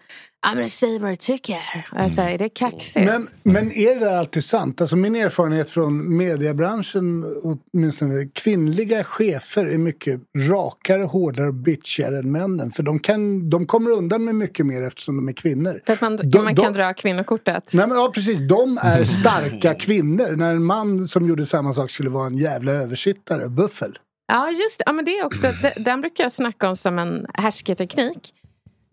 Ja 0.47 0.55
men 0.55 0.69
säg 0.69 0.99
vad 0.99 1.11
du 1.11 1.17
tycker. 1.17 1.87
Och 1.93 2.01
jag 2.01 2.11
säger, 2.11 2.35
är 2.35 2.39
det 2.39 2.49
kaxigt? 2.49 3.07
Men, 3.07 3.29
men 3.43 3.73
är 3.73 3.95
det 3.95 4.05
där 4.05 4.17
alltid 4.17 4.45
sant? 4.45 4.81
Alltså 4.81 4.97
min 4.97 5.17
erfarenhet 5.17 5.71
från 5.71 6.17
mediebranschen, 6.17 7.25
åtminstone 7.43 8.29
kvinnliga 8.35 9.05
chefer 9.05 9.67
är 9.67 9.79
mycket 9.79 10.21
rakare, 10.39 11.03
hårdare 11.03 11.47
och 11.49 11.55
bitchigare 11.55 12.19
än 12.19 12.33
männen. 12.33 12.71
För 12.71 12.83
de, 12.83 12.99
kan, 12.99 13.51
de 13.51 13.67
kommer 13.67 13.91
undan 13.91 14.25
med 14.25 14.35
mycket 14.35 14.67
mer 14.67 14.83
eftersom 14.83 15.17
de 15.17 15.29
är 15.29 15.33
kvinnor. 15.33 15.81
För 15.87 15.93
att 15.93 16.01
man, 16.01 16.17
De- 16.17 16.39
man 16.45 16.55
de- 16.55 16.63
kan 16.63 16.73
dra 16.73 16.95
kvinnokortet. 16.95 17.71
Nej, 17.75 17.87
men, 17.89 17.97
ja, 17.99 18.11
precis. 18.15 18.39
De 18.49 18.79
är 18.83 19.05
starka 19.21 19.75
kvinnor. 19.75 20.37
När 20.37 20.51
en 20.51 20.65
man 20.65 21.09
som 21.09 21.29
gjorde 21.29 21.47
samma 21.47 21.73
sak 21.75 21.91
skulle 21.91 22.11
vara 22.11 22.27
en 22.27 22.37
jävla 22.39 22.73
översittare, 22.73 23.49
buffel. 23.49 23.99
Ja, 24.33 24.51
just 24.51 24.79
det. 24.79 24.83
Ja, 24.87 24.93
men 24.93 25.05
det 25.05 25.19
är 25.19 25.27
också, 25.27 25.47
de- 25.63 25.83
den 25.85 26.01
brukar 26.01 26.25
jag 26.25 26.33
snacka 26.33 26.69
om 26.69 26.77
som 26.77 26.99
en 26.99 27.27
härskarteknik. 27.35 28.35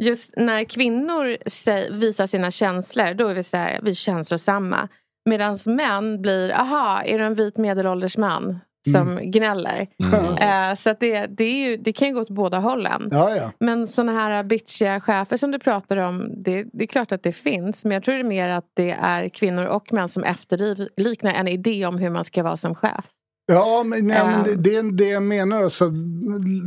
Just 0.04 0.34
när 0.38 0.64
kvinnor 0.64 1.38
visar 2.00 2.28
sina 2.28 2.52
känslor, 2.52 3.14
då 3.14 3.28
är 3.28 3.34
vi 3.36 3.44
så 3.44 3.58
här, 3.58 3.80
vi 3.84 3.90
är 3.90 3.94
känslosamma. 3.96 4.88
Medan 5.30 5.60
män 5.66 6.22
blir, 6.22 6.52
aha, 6.52 7.02
är 7.06 7.20
du 7.20 7.26
en 7.26 7.34
vit 7.34 7.58
medelålders 7.58 8.18
man 8.18 8.60
som 8.92 9.10
Mm. 9.12 9.32
gnäller? 9.32 9.88
Eh, 10.42 10.76
så 10.76 10.90
att 10.90 11.00
det, 11.00 11.26
det, 11.26 11.52
ju, 11.52 11.78
det 11.78 11.94
kan 11.94 12.08
ju 12.08 12.14
gå 12.14 12.22
åt 12.22 12.30
båda 12.30 12.60
hållen. 12.60 13.10
Ja, 13.12 13.36
ja. 13.36 13.52
Men 13.60 13.88
såna 13.88 14.12
här 14.12 14.44
bitchiga 14.44 15.00
chefer 15.02 15.38
som 15.38 15.52
du 15.52 15.60
pratar 15.60 15.98
om, 15.98 16.30
det, 16.44 16.66
det 16.74 16.84
är 16.84 16.88
klart 16.88 17.12
att 17.12 17.24
det 17.24 17.32
finns. 17.32 17.86
Men 17.86 17.92
jag 17.92 18.04
tror 18.04 18.16
det 18.16 18.22
är 18.22 18.24
mer 18.24 18.50
att 18.50 18.66
det 18.76 18.92
är 19.02 19.30
kvinnor 19.30 19.66
och 19.66 19.94
män 19.94 20.10
som 20.10 20.24
efterliknar 20.24 21.34
en 21.34 21.48
idé 21.48 21.86
om 21.86 21.98
hur 21.98 22.10
man 22.10 22.26
ska 22.26 22.44
vara 22.44 22.58
som 22.58 22.76
chef. 22.76 23.06
Ja, 23.48 23.84
men, 23.86 24.08
nej, 24.08 24.26
men 24.26 24.44
det, 24.44 24.52
Ehm. 24.52 24.62
det 24.62 24.76
är 24.76 24.92
det 24.98 25.10
jag 25.10 25.24
menar. 25.24 25.64
Alltså, 25.64 25.90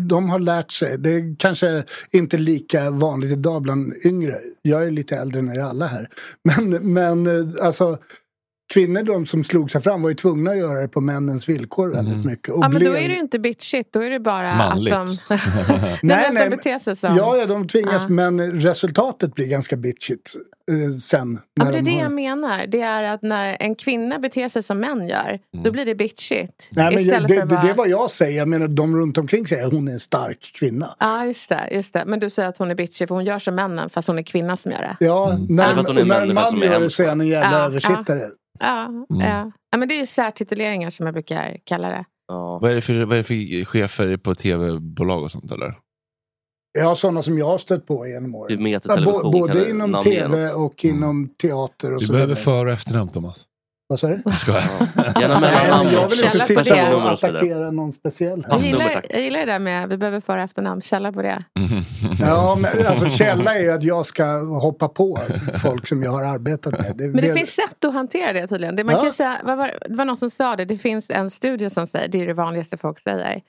de 0.09 0.31
har 0.31 0.39
lärt 0.39 0.71
sig. 0.71 0.99
Det 0.99 1.11
är 1.11 1.37
kanske 1.39 1.85
inte 2.11 2.39
lika 2.39 2.91
vanligt 2.91 3.31
idag 3.33 3.63
bland 3.63 3.95
yngre. 4.05 4.35
Jag 4.63 4.87
är 4.87 4.91
lite 4.91 5.17
äldre 5.17 5.39
än 5.39 5.53
er 5.53 5.61
alla 5.61 5.87
här. 5.87 6.09
Men, 6.45 6.71
men 6.93 7.27
eh, 7.27 7.67
alltså, 7.67 7.99
kvinnor 8.75 9.03
de 9.03 9.27
som 9.27 9.45
slog 9.45 9.71
sig 9.71 9.81
fram 9.83 10.03
var 10.03 10.09
ju 10.09 10.15
tvungna 10.15 10.51
att 10.51 10.59
göra 10.59 10.81
det 10.81 10.89
på 10.89 11.01
männens 11.01 11.49
villkor 11.49 11.89
väldigt 11.89 12.25
mycket. 12.27 12.49
Och 12.55 12.65
Ja, 12.65 12.69
men 12.69 12.79
blev- 12.79 12.91
då 12.93 12.97
är 12.99 13.09
det 13.09 13.15
ju 13.15 13.21
inte 13.21 13.39
bitchigt. 13.39 13.93
Då 13.93 14.01
är 14.03 14.11
det 14.11 14.21
bara 14.21 14.55
Manligt. 14.57 14.95
att 14.95 15.07
de... 15.07 15.17
nej, 15.39 15.99
nej, 16.03 16.27
att 16.45 16.51
de 16.51 16.57
beter 16.57 16.79
sig 16.79 16.97
som... 16.97 17.17
Ja, 17.17 17.37
ja, 17.37 17.47
de 17.47 17.69
tvingas, 17.69 18.03
Ja. 18.03 18.09
men 18.09 18.53
resultatet 18.61 19.35
blir 19.35 19.47
ganska 19.47 19.77
bitchigt 19.77 20.35
eh, 20.71 20.91
sen. 21.01 21.41
Ja, 21.55 21.65
När 21.65 21.73
men 21.73 21.73
det 21.73 21.79
är 21.79 21.83
de 21.83 21.91
det 21.91 21.97
har... 21.97 22.03
jag 22.03 22.13
menar. 22.13 22.67
Det 22.67 22.81
är 22.81 23.03
att 23.03 23.23
när 23.23 23.57
en 23.61 23.75
kvinna 23.75 24.19
beter 24.19 24.49
sig 24.49 24.63
som 24.63 24.79
män 24.81 25.09
gör, 25.09 25.39
då 25.65 25.71
blir 25.73 25.85
det 25.85 25.95
bitchigt. 25.95 26.69
Nej, 26.71 26.95
men 26.95 26.99
Istället 27.05 27.29
det, 27.29 27.47
bara... 27.47 27.63
det 27.63 27.71
är 27.71 27.75
vad 27.75 27.89
jag 27.89 28.11
säger. 28.11 28.39
Jag 28.39 28.49
menar, 28.49 28.69
de 28.69 28.97
runt 28.97 29.19
omkring 29.19 29.47
säger 29.47 29.67
att 29.67 29.73
hon 29.73 29.89
är 29.89 29.93
en 29.93 30.01
stark 30.01 30.51
kvinna. 30.55 30.97
Ja, 31.01 31.25
just 31.27 31.49
det, 31.49 31.69
just 31.73 31.93
det. 31.93 32.03
Men 32.07 32.21
du 32.21 32.31
säger 32.31 32.49
att 32.49 32.57
hon 32.57 32.71
är 32.71 32.75
bitchig 32.75 33.09
för 33.09 33.15
hon 33.15 33.25
gör 33.25 33.39
som 33.39 33.55
männen 33.55 33.91
fast 33.91 34.09
hon 34.09 34.19
är 34.19 34.23
kvinna 34.23 34.57
som 34.57 34.73
gör 34.73 34.81
det. 34.81 34.97
Ja, 35.07 35.33
Eller 35.33 35.47
när, 35.49 35.79
och 35.79 36.07
när 36.07 36.21
en 36.23 36.35
man 36.35 36.61
gör 36.61 36.81
det 36.81 36.91
så 36.91 37.03
är 37.03 37.09
han 37.09 37.21
en 37.21 37.29
jävla 37.29 37.59
Ja, 37.59 37.65
översittare. 37.65 38.27
Ja, 38.61 39.07
ja. 39.09 39.53
ja, 39.71 39.79
men 39.79 39.89
det 39.89 39.95
är 39.95 40.01
ju 40.01 40.07
särtituleringar 40.07 40.91
som 40.91 41.07
jag 41.07 41.15
brukar 41.15 41.57
kalla 41.65 41.89
det. 41.89 42.05
Vad 42.61 42.71
är 42.71 42.75
det 42.75 42.81
för, 42.81 43.05
vad 43.05 43.13
är 43.13 43.19
det 43.19 43.25
för 43.25 43.65
chefer 43.65 44.17
på 44.17 44.35
tv-bolag 44.35 45.23
och 45.23 45.31
sånt 45.31 45.53
eller? 45.53 45.79
Ja, 46.79 46.95
sådana 46.95 47.23
som 47.23 47.39
jag 47.39 47.47
har 47.47 47.59
stött 47.59 47.87
på 47.87 48.07
genom 48.07 48.35
åren. 48.35 48.49
Typ 48.49 48.87
Ja, 48.89 48.95
kan 48.95 49.05
både 49.33 49.71
inom 49.71 50.03
tv 50.03 50.51
och 50.53 50.85
inom 50.85 51.29
teater 51.29 51.93
och 51.93 52.01
Du 52.01 52.07
så 52.07 52.13
behöver 52.13 52.35
för 52.35 52.67
och 52.67 52.73
efternamn 52.73 53.11
Thomas. 53.11 53.47
Vad 53.91 54.01
sa 54.01 54.09
du? 54.09 54.23
Jag 54.25 54.41
skojar. 54.41 54.63
Gärna 55.21 55.41
mellannamn 55.41 55.91
jag 55.93 56.09
vill 56.09 56.25
inte 56.25 56.41
sitta 56.41 56.63
det. 56.63 56.95
och 56.95 57.13
attackera 57.13 57.71
någon 57.71 57.93
speciell. 57.93 58.47
Jag 58.51 58.61
gillar, 58.61 59.03
jag 59.11 59.21
gillar 59.23 59.41
det 59.41 59.47
där 59.47 59.59
med 59.59 59.89
vi 59.89 59.97
behöver 59.97 60.21
föra 60.21 60.43
efternamn. 60.43 60.83
Källa 60.83 61.13
på 61.13 61.23
det. 61.23 61.45
Ja, 62.21 62.57
men 62.61 62.87
alltså 62.87 63.09
källa 63.09 63.55
är 63.55 63.61
ju 63.63 63.71
att 63.71 63.83
jag 63.83 64.07
ska 64.07 64.25
hoppa 64.61 64.89
på 64.89 65.19
folk 65.63 65.89
som 65.89 66.03
jag 66.03 66.11
har 66.11 66.23
arbetat 66.23 66.73
med. 66.79 66.97
Det, 66.97 67.05
Men 67.09 67.21
det 67.21 67.35
finns 67.35 67.51
sätt 67.55 67.85
att 67.85 67.93
hantera 67.95 68.33
det 68.33 68.47
tydligen. 68.47 68.77
Det, 68.77 68.85
man 68.85 68.95
Ja. 68.95 69.03
kan 69.03 69.13
säga, 69.13 69.37
vad 69.45 69.59
var, 69.59 69.73
det 69.89 69.95
var 69.95 70.05
någon 70.05 70.17
som 70.17 70.31
sa 70.31 70.57
det, 70.57 70.65
det 70.65 70.79
finns 70.79 71.11
en 71.11 71.31
studio 71.31 71.71
som 71.71 71.87
säger, 71.87 72.09
det 72.09 72.23
är 72.23 72.27
det 72.27 72.35
vanligaste 72.35 72.77
folk 72.77 72.99
säger. 72.99 73.41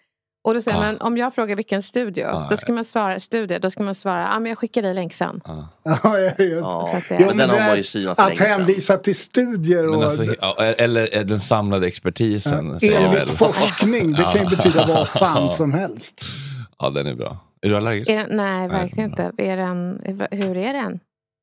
Och 0.48 0.54
då 0.54 0.62
säger 0.62 0.78
Ah. 0.78 0.82
man, 0.82 0.98
om 1.02 1.18
jag 1.18 1.36
frågar 1.36 1.56
vilken 1.56 1.82
studio, 1.84 2.26
Ah, 2.28 2.48
då 2.50 2.58
ska 2.58 2.74
man 2.74 2.84
svara 2.86 3.20
studio, 3.20 3.60
då 3.60 3.70
ska 3.70 3.84
man 3.84 3.96
svara, 3.96 4.22
ja 4.34 4.40
men 4.40 4.50
jag 4.50 4.58
skickar 4.58 4.82
dig 4.82 4.94
länk 4.94 5.14
sen. 5.14 5.42
Ja, 5.46 5.68
ja, 6.04 6.18
just. 6.20 6.40
Ja, 6.62 7.02
Ja, 7.10 7.26
men 7.26 7.38
den 7.38 7.50
har 7.50 7.60
man 7.60 7.78
ju 7.78 7.84
synat 7.84 8.20
Att 8.20 8.38
hänvisa 8.38 8.98
till 8.98 9.16
studier 9.16 9.96
och 9.96 10.04
alltså, 10.04 10.24
ja, 10.42 10.56
eller 10.78 11.14
är 11.16 11.24
den 11.24 11.40
samlade 11.42 11.88
expertisen. 11.88 12.80
säger 12.80 13.02
väl. 13.02 13.16
enligt 13.16 13.30
forskning, 13.30 14.12
det 14.12 14.24
kan 14.24 14.44
ju 14.50 14.56
betyda 14.58 14.86
vad 14.88 15.08
fan 15.20 15.50
som 15.50 15.74
helst. 15.74 16.22
Ja, 16.80 16.90
den 16.90 17.08
är 17.08 17.14
bra. 17.16 17.38
Är 17.62 17.70
du 17.70 17.78
allergisk? 17.78 18.10
Är 18.12 18.18
den, 18.18 18.38
nej, 18.38 18.68
verkligen 18.68 19.10
inte. 19.10 19.32
Är 19.38 19.58
den, 19.58 20.02
hur 20.32 20.58
är 20.58 20.74
den? 20.74 21.00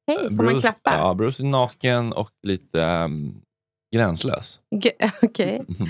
Hej, 0.09 0.19
får 0.19 0.31
man 0.31 0.47
Bruce, 0.47 0.61
klappa? 0.61 0.99
Ja, 0.99 1.15
Bruce 1.15 1.43
är 1.43 1.47
naken 1.47 2.13
och 2.13 2.31
lite 2.47 2.81
um, 2.85 3.41
gränslös. 3.95 4.59
Okej, 5.23 5.65
Mhm. 5.69 5.89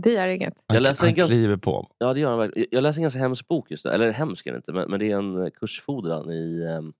Det 0.00 0.12
gör 0.12 0.28
inget. 0.28 0.54
Jag 0.66 0.82
läser 0.82 1.02
han 1.02 1.08
en 1.08 1.14
ganska- 1.14 1.34
kliver 1.34 1.56
på. 1.56 1.90
Ja, 1.98 2.14
det 2.14 2.20
gör 2.20 2.30
han 2.30 2.38
verkligen. 2.38 2.68
Jag 2.70 2.82
läser 2.82 2.98
en 2.98 3.02
ganska 3.02 3.18
hemsk 3.20 3.48
bok 3.48 3.70
just 3.70 3.84
nu. 3.84 3.90
Eller 3.90 4.10
hemsk 4.12 4.46
är 4.46 4.50
det 4.52 4.56
inte, 4.56 4.72
men, 4.72 4.90
men 4.90 5.00
det 5.00 5.10
är 5.12 5.16
en 5.16 5.42
eh, 5.42 5.50
kursfordran 5.50 6.30
i, 6.30 6.62
ehm, 6.70 6.92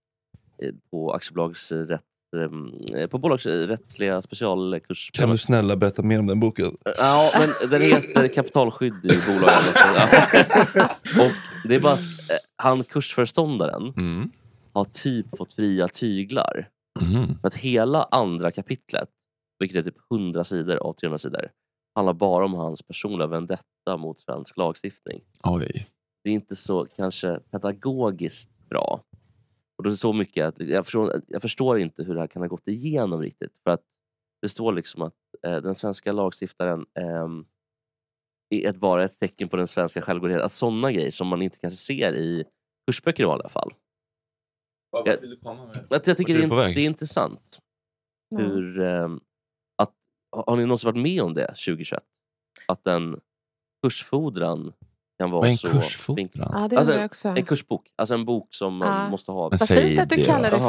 eh, 0.63 0.75
på 0.91 1.13
aktiebolagsrätt 1.13 2.01
ehm, 2.37 3.09
på 3.11 3.19
bolagsrättsliga 3.19 4.23
specialkurs. 4.23 5.11
Kan 5.13 5.31
du 5.31 5.39
snälla 5.39 5.77
berätta 5.77 6.03
mer 6.03 6.19
om 6.19 6.27
den 6.27 6.41
boken? 6.41 6.77
Ja, 6.99 7.31
men 7.39 7.71
den 7.71 7.81
heter 7.83 8.29
kapitalskydd 8.35 8.95
i 9.05 9.19
bolaget. 9.27 9.75
Och 11.21 11.69
det 11.69 11.75
är 11.75 11.81
bara 11.81 11.93
att 11.93 11.99
eh, 12.01 12.37
han 12.63 12.85
kursföreståndaren 12.85 13.93
Mm. 13.97 14.31
har 14.73 14.85
typ 14.85 15.37
fått 15.39 15.53
fria 15.53 15.89
tyglar. 15.89 16.69
Mhm. 17.01 17.39
För 17.41 17.49
att 17.49 17.55
hela 17.55 18.03
andra 18.03 18.51
kapitlet, 18.51 19.09
vilket 19.59 19.79
är 19.79 19.91
typ 19.91 19.97
100 20.15 20.45
sidor 20.45 20.77
av 20.77 20.93
300 20.93 21.19
sidor, 21.19 21.49
handlar 22.01 22.15
bara 22.15 22.45
om 22.45 22.55
hans 22.55 22.83
personliga 22.83 23.27
vendetta 23.27 23.97
mot 23.99 24.21
svensk 24.21 24.57
lagstiftning. 24.57 25.21
Oj. 25.43 25.87
Det 26.25 26.31
är 26.31 26.35
inte 26.35 26.57
så 26.57 26.87
kanske 26.87 27.41
pedagogiskt 27.51 28.51
bra. 28.69 29.03
Och 29.79 29.85
det 29.85 29.91
är 29.91 29.95
så 29.95 30.13
mycket 30.13 30.47
att 30.47 30.59
jag 30.61 30.85
förstår, 30.85 31.23
jag 31.27 31.43
förstår 31.43 31.79
inte 31.79 32.03
hur 32.05 32.15
det 32.15 32.21
här 32.21 32.27
kan 32.27 32.43
ha 32.43 32.47
gått 32.49 32.69
igenom 32.69 33.21
riktigt. 33.23 33.59
För 33.65 33.71
att 33.71 33.83
det 34.43 34.49
står 34.49 34.73
liksom 34.73 35.03
att 35.03 35.15
eh, 35.47 35.57
den 35.57 35.75
svenska 35.75 36.13
lagstiftaren 36.13 36.87
ehm, 36.95 37.45
är 38.55 38.69
ett, 38.69 38.77
bara 38.77 39.05
ett 39.05 39.19
tecken 39.19 39.49
på 39.49 39.57
den 39.57 39.69
svenska 39.69 40.03
självgodheten. 40.03 40.45
Att 40.45 40.53
sådana 40.53 40.93
grejer 40.93 41.11
som 41.11 41.27
man 41.29 41.43
inte 41.43 41.59
kanske 41.59 41.77
ser 41.77 42.17
i 42.17 42.45
kursböcker 42.87 43.23
i 43.23 43.27
vanliga 43.27 43.49
fall. 43.49 43.75
Vad 44.91 45.09
Jag- 45.09 45.21
vill 45.21 45.31
du 45.31 45.37
komma 45.37 45.67
med? 45.67 45.87
Att 45.93 46.07
jag 46.07 46.17
tycker 46.17 46.35
det 46.35 46.45
är, 46.45 46.75
det 46.75 46.81
är 46.81 46.87
intressant. 46.87 47.59
Ja. 48.29 48.39
Hur, 48.39 48.81
att, 48.81 49.23
har 50.33 50.57
ni 50.57 50.63
någonsin 50.63 50.87
varit 50.87 51.03
med 51.03 51.23
om 51.23 51.35
det 51.35 51.47
2021? 51.47 52.03
Att 52.69 52.87
en 52.87 53.21
kursfordran 53.83 54.73
kan 55.19 55.31
vara 55.31 55.49
en 55.49 55.59
så 55.59 55.69
kursfordran? 55.71 56.17
vinklad. 56.17 56.51
Ja, 56.55 56.69
det 56.69 56.77
Alltså, 56.79 56.93
jag 56.95 57.05
också. 57.05 57.29
En 57.29 57.45
kursbok, 57.45 57.87
alltså 57.97 58.15
en 58.15 58.25
bok 58.25 58.55
som 58.55 58.77
man 58.77 59.03
Ja. 59.05 59.11
måste 59.11 59.33
ha. 59.33 59.49
Vad 59.49 59.69
fint 59.69 60.01
att 60.01 60.09
du 60.09 60.17
det. 60.17 60.25
kallar 60.25 60.51
det 60.51 60.57
Jaha. 60.57 60.69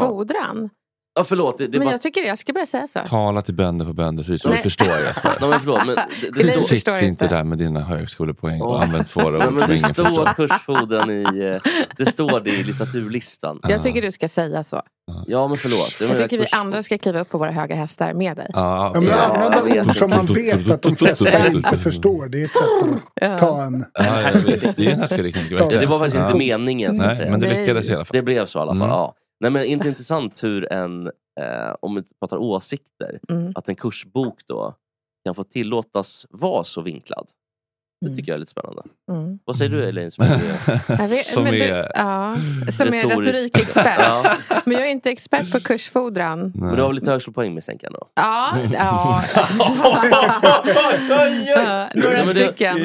Ja, 1.13 1.23
förlåt. 1.23 1.57
Det, 1.57 1.67
det 1.67 1.77
Men 1.77 1.85
bara... 1.88 1.91
jag 1.91 2.01
tycker 2.01 2.21
det, 2.21 2.27
jag 2.27 2.38
ska 2.38 2.53
börja 2.53 2.65
säga 2.65 2.88
så. 2.88 2.99
Tala 2.99 3.41
till 3.41 3.53
bönder 3.53 3.85
på 3.85 3.93
bönders. 3.93 4.27
Nej. 4.27 4.38
Du 4.43 4.57
förstår 4.57 4.88
Jesper. 4.88 5.38
Nej, 5.41 5.49
men 5.49 5.59
förlåt, 5.59 5.85
men 5.85 5.95
det, 5.95 6.29
det, 6.35 6.43
står, 6.43 6.61
förstår 6.61 6.93
Sitt 6.93 7.01
inte 7.07 7.25
inte. 7.25 7.35
där 7.35 7.43
med 7.43 7.57
dina 7.57 7.79
högskolepoäng 7.79 8.61
och 8.61 8.83
använd 8.83 9.07
svåra 9.13 9.38
Nej, 9.38 9.47
ord 9.47 9.53
men 9.53 9.69
det 9.69 9.77
står 9.77 10.05
förstår. 10.05 10.25
kursfordran 10.33 11.09
i, 11.11 11.23
eh, 11.23 11.71
det 11.97 12.05
står 12.05 12.39
det 12.39 12.49
i 12.49 12.63
litteraturlistan. 12.63 13.59
Jag 13.63 13.83
tycker 13.83 14.01
du 14.01 14.11
ska 14.11 14.27
säga 14.27 14.63
så. 14.63 14.81
Ja, 15.27 15.47
men 15.47 15.57
förlåt. 15.57 15.95
Det 15.99 16.05
var 16.05 16.15
Jag 16.15 16.23
tycker 16.29 16.38
vi 16.38 16.47
andra 16.51 16.83
ska 16.83 16.97
kliva 16.97 17.19
upp 17.19 17.29
på 17.29 17.38
våra 17.38 17.51
höga 17.51 17.75
hästar 17.75 18.13
med 18.13 18.38
dig. 18.38 18.47
Ja, 18.53 18.91
Ja, 18.93 18.99
men 19.01 19.09
Ja, 19.09 19.17
jag 19.17 19.53
använda 19.53 19.81
ord 19.89 19.95
som 19.95 20.09
man 20.09 20.25
vet 20.25 20.69
att 20.71 20.81
de 20.81 20.95
flesta 20.95 21.47
inte 21.47 21.77
förstår. 21.77 22.29
Det 22.29 22.41
är 22.41 22.45
ett 22.45 22.53
sätt 22.53 23.01
Ja. 23.21 23.27
att 23.27 23.38
ta 23.39 23.63
en... 23.63 23.85
Ja. 23.93 24.03
Det 24.75 24.85
är 24.88 24.91
en 24.91 24.99
härskarteknik. 24.99 25.45
Ja, 25.51 25.69
Ja, 25.71 25.79
det 25.79 25.85
var 25.85 25.99
faktiskt 25.99 26.21
inte 26.23 26.38
meningen. 26.38 26.95
Nej, 26.97 27.15
säga. 27.15 27.31
men 27.31 27.39
det 27.39 27.47
Nej. 27.49 27.59
lyckades 27.59 27.89
i 27.89 27.93
alla 27.93 28.05
fall. 28.05 28.13
Det 28.17 28.21
blev 28.21 28.45
så 28.45 28.59
i 28.59 28.61
alla 28.61 28.75
fall. 28.75 29.11
Nej, 29.41 29.51
men 29.51 29.65
inte 29.65 29.88
intressant 29.88 30.43
hur 30.43 30.73
en, 30.73 31.07
eh, 31.39 31.76
om 31.80 31.95
vi 31.95 32.03
pratar 32.19 32.38
åsikter, 32.38 33.19
Mm. 33.30 33.51
att 33.55 33.69
en 33.69 33.76
kursbok 33.76 34.41
då 34.47 34.76
kan 35.26 35.35
få 35.35 35.43
tillåtas 35.43 36.27
vara 36.30 36.63
så 36.63 36.81
vinklad. 36.81 37.27
Det 38.02 38.07
Mm. 38.07 38.15
tycker 38.18 38.32
jag 38.32 38.36
är 38.36 38.40
lite 38.40 38.52
spännande. 38.52 38.82
Mm. 39.11 39.40
Vad 39.45 39.56
säger 39.56 39.72
du 39.72 39.90
Elaine? 39.90 40.11
Som 40.11 40.23
är, 40.23 41.07
vet, 41.07 41.26
Som 41.26 41.48
är- 41.48 41.91
ja, 41.95 42.36
som 42.72 42.88
är 42.88 43.10
retorikexpert. 43.10 43.99
Ja. 43.99 44.38
Men 44.65 44.73
jag 44.78 44.88
är 44.88 44.91
inte 44.91 45.10
expert 45.10 45.52
på 45.52 45.60
kursfordran. 45.60 46.52
men 46.56 46.76
du 46.76 46.82
har 46.82 46.90
väl 46.90 46.95
lite 46.95 47.11
högskolepoäng 47.11 47.56
misstänker 47.56 47.88
jag? 47.91 48.07
Ja, 48.15 48.57
ja. 48.73 49.23
ja 51.56 51.90
några 51.95 52.26
stycken. 52.34 52.78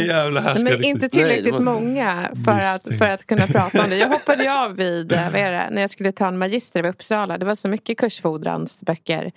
Men 0.64 0.84
inte 0.84 1.08
tillräckligt 1.08 1.60
många 1.62 2.30
för 2.44 2.58
att, 2.58 2.98
för 2.98 3.10
att 3.10 3.26
kunna 3.26 3.46
prata 3.46 3.82
om 3.84 3.90
det. 3.90 3.96
Jag 3.96 4.08
hoppade 4.08 4.54
av 4.64 4.76
vid, 4.76 5.12
vad 5.12 5.34
är 5.40 5.52
det, 5.52 5.68
när 5.70 5.80
jag 5.80 5.90
skulle 5.90 6.12
ta 6.12 6.26
en 6.28 6.38
magister 6.38 6.84
i 6.84 6.88
Uppsala. 6.88 7.38
Det 7.38 7.46
var 7.46 7.54
så 7.54 7.68
mycket 7.68 7.98
kursfodransböcker 7.98 9.32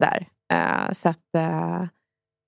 där. 0.00 0.26
Eh, 0.52 0.92
så 0.92 1.08
att, 1.08 1.34
eh, 1.36 1.82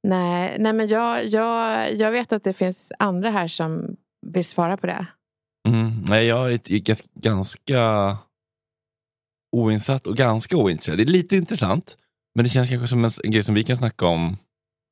nej, 0.07 0.57
nej 0.59 0.73
men 0.73 0.89
jag, 0.89 1.27
jag, 1.27 1.95
jag 1.95 2.11
vet 2.11 2.33
att 2.33 2.45
det 2.45 2.53
finns 2.53 2.93
andra 2.99 3.31
här 3.31 3.49
som 3.49 3.97
vill 4.27 4.45
svara 4.45 4.77
på 4.77 4.87
det. 4.87 5.07
Mm. 5.69 6.05
Nej, 6.09 6.27
jag 6.27 6.53
är 6.53 6.61
ganska 7.21 8.19
oinsatt 9.57 10.07
och 10.07 10.17
ganska 10.17 10.57
ointresserad. 10.57 10.99
Det 10.99 11.03
är 11.03 11.07
lite 11.07 11.37
intressant, 11.37 11.97
men 12.35 12.45
det 12.45 12.49
känns 12.49 12.69
kanske 12.69 12.89
som 12.89 13.05
en, 13.05 13.11
en 13.25 13.31
grej 13.31 13.45
som 13.45 13.55
vi 13.55 13.65
kan 13.65 13.77
snacka 13.77 14.07
om 14.07 14.37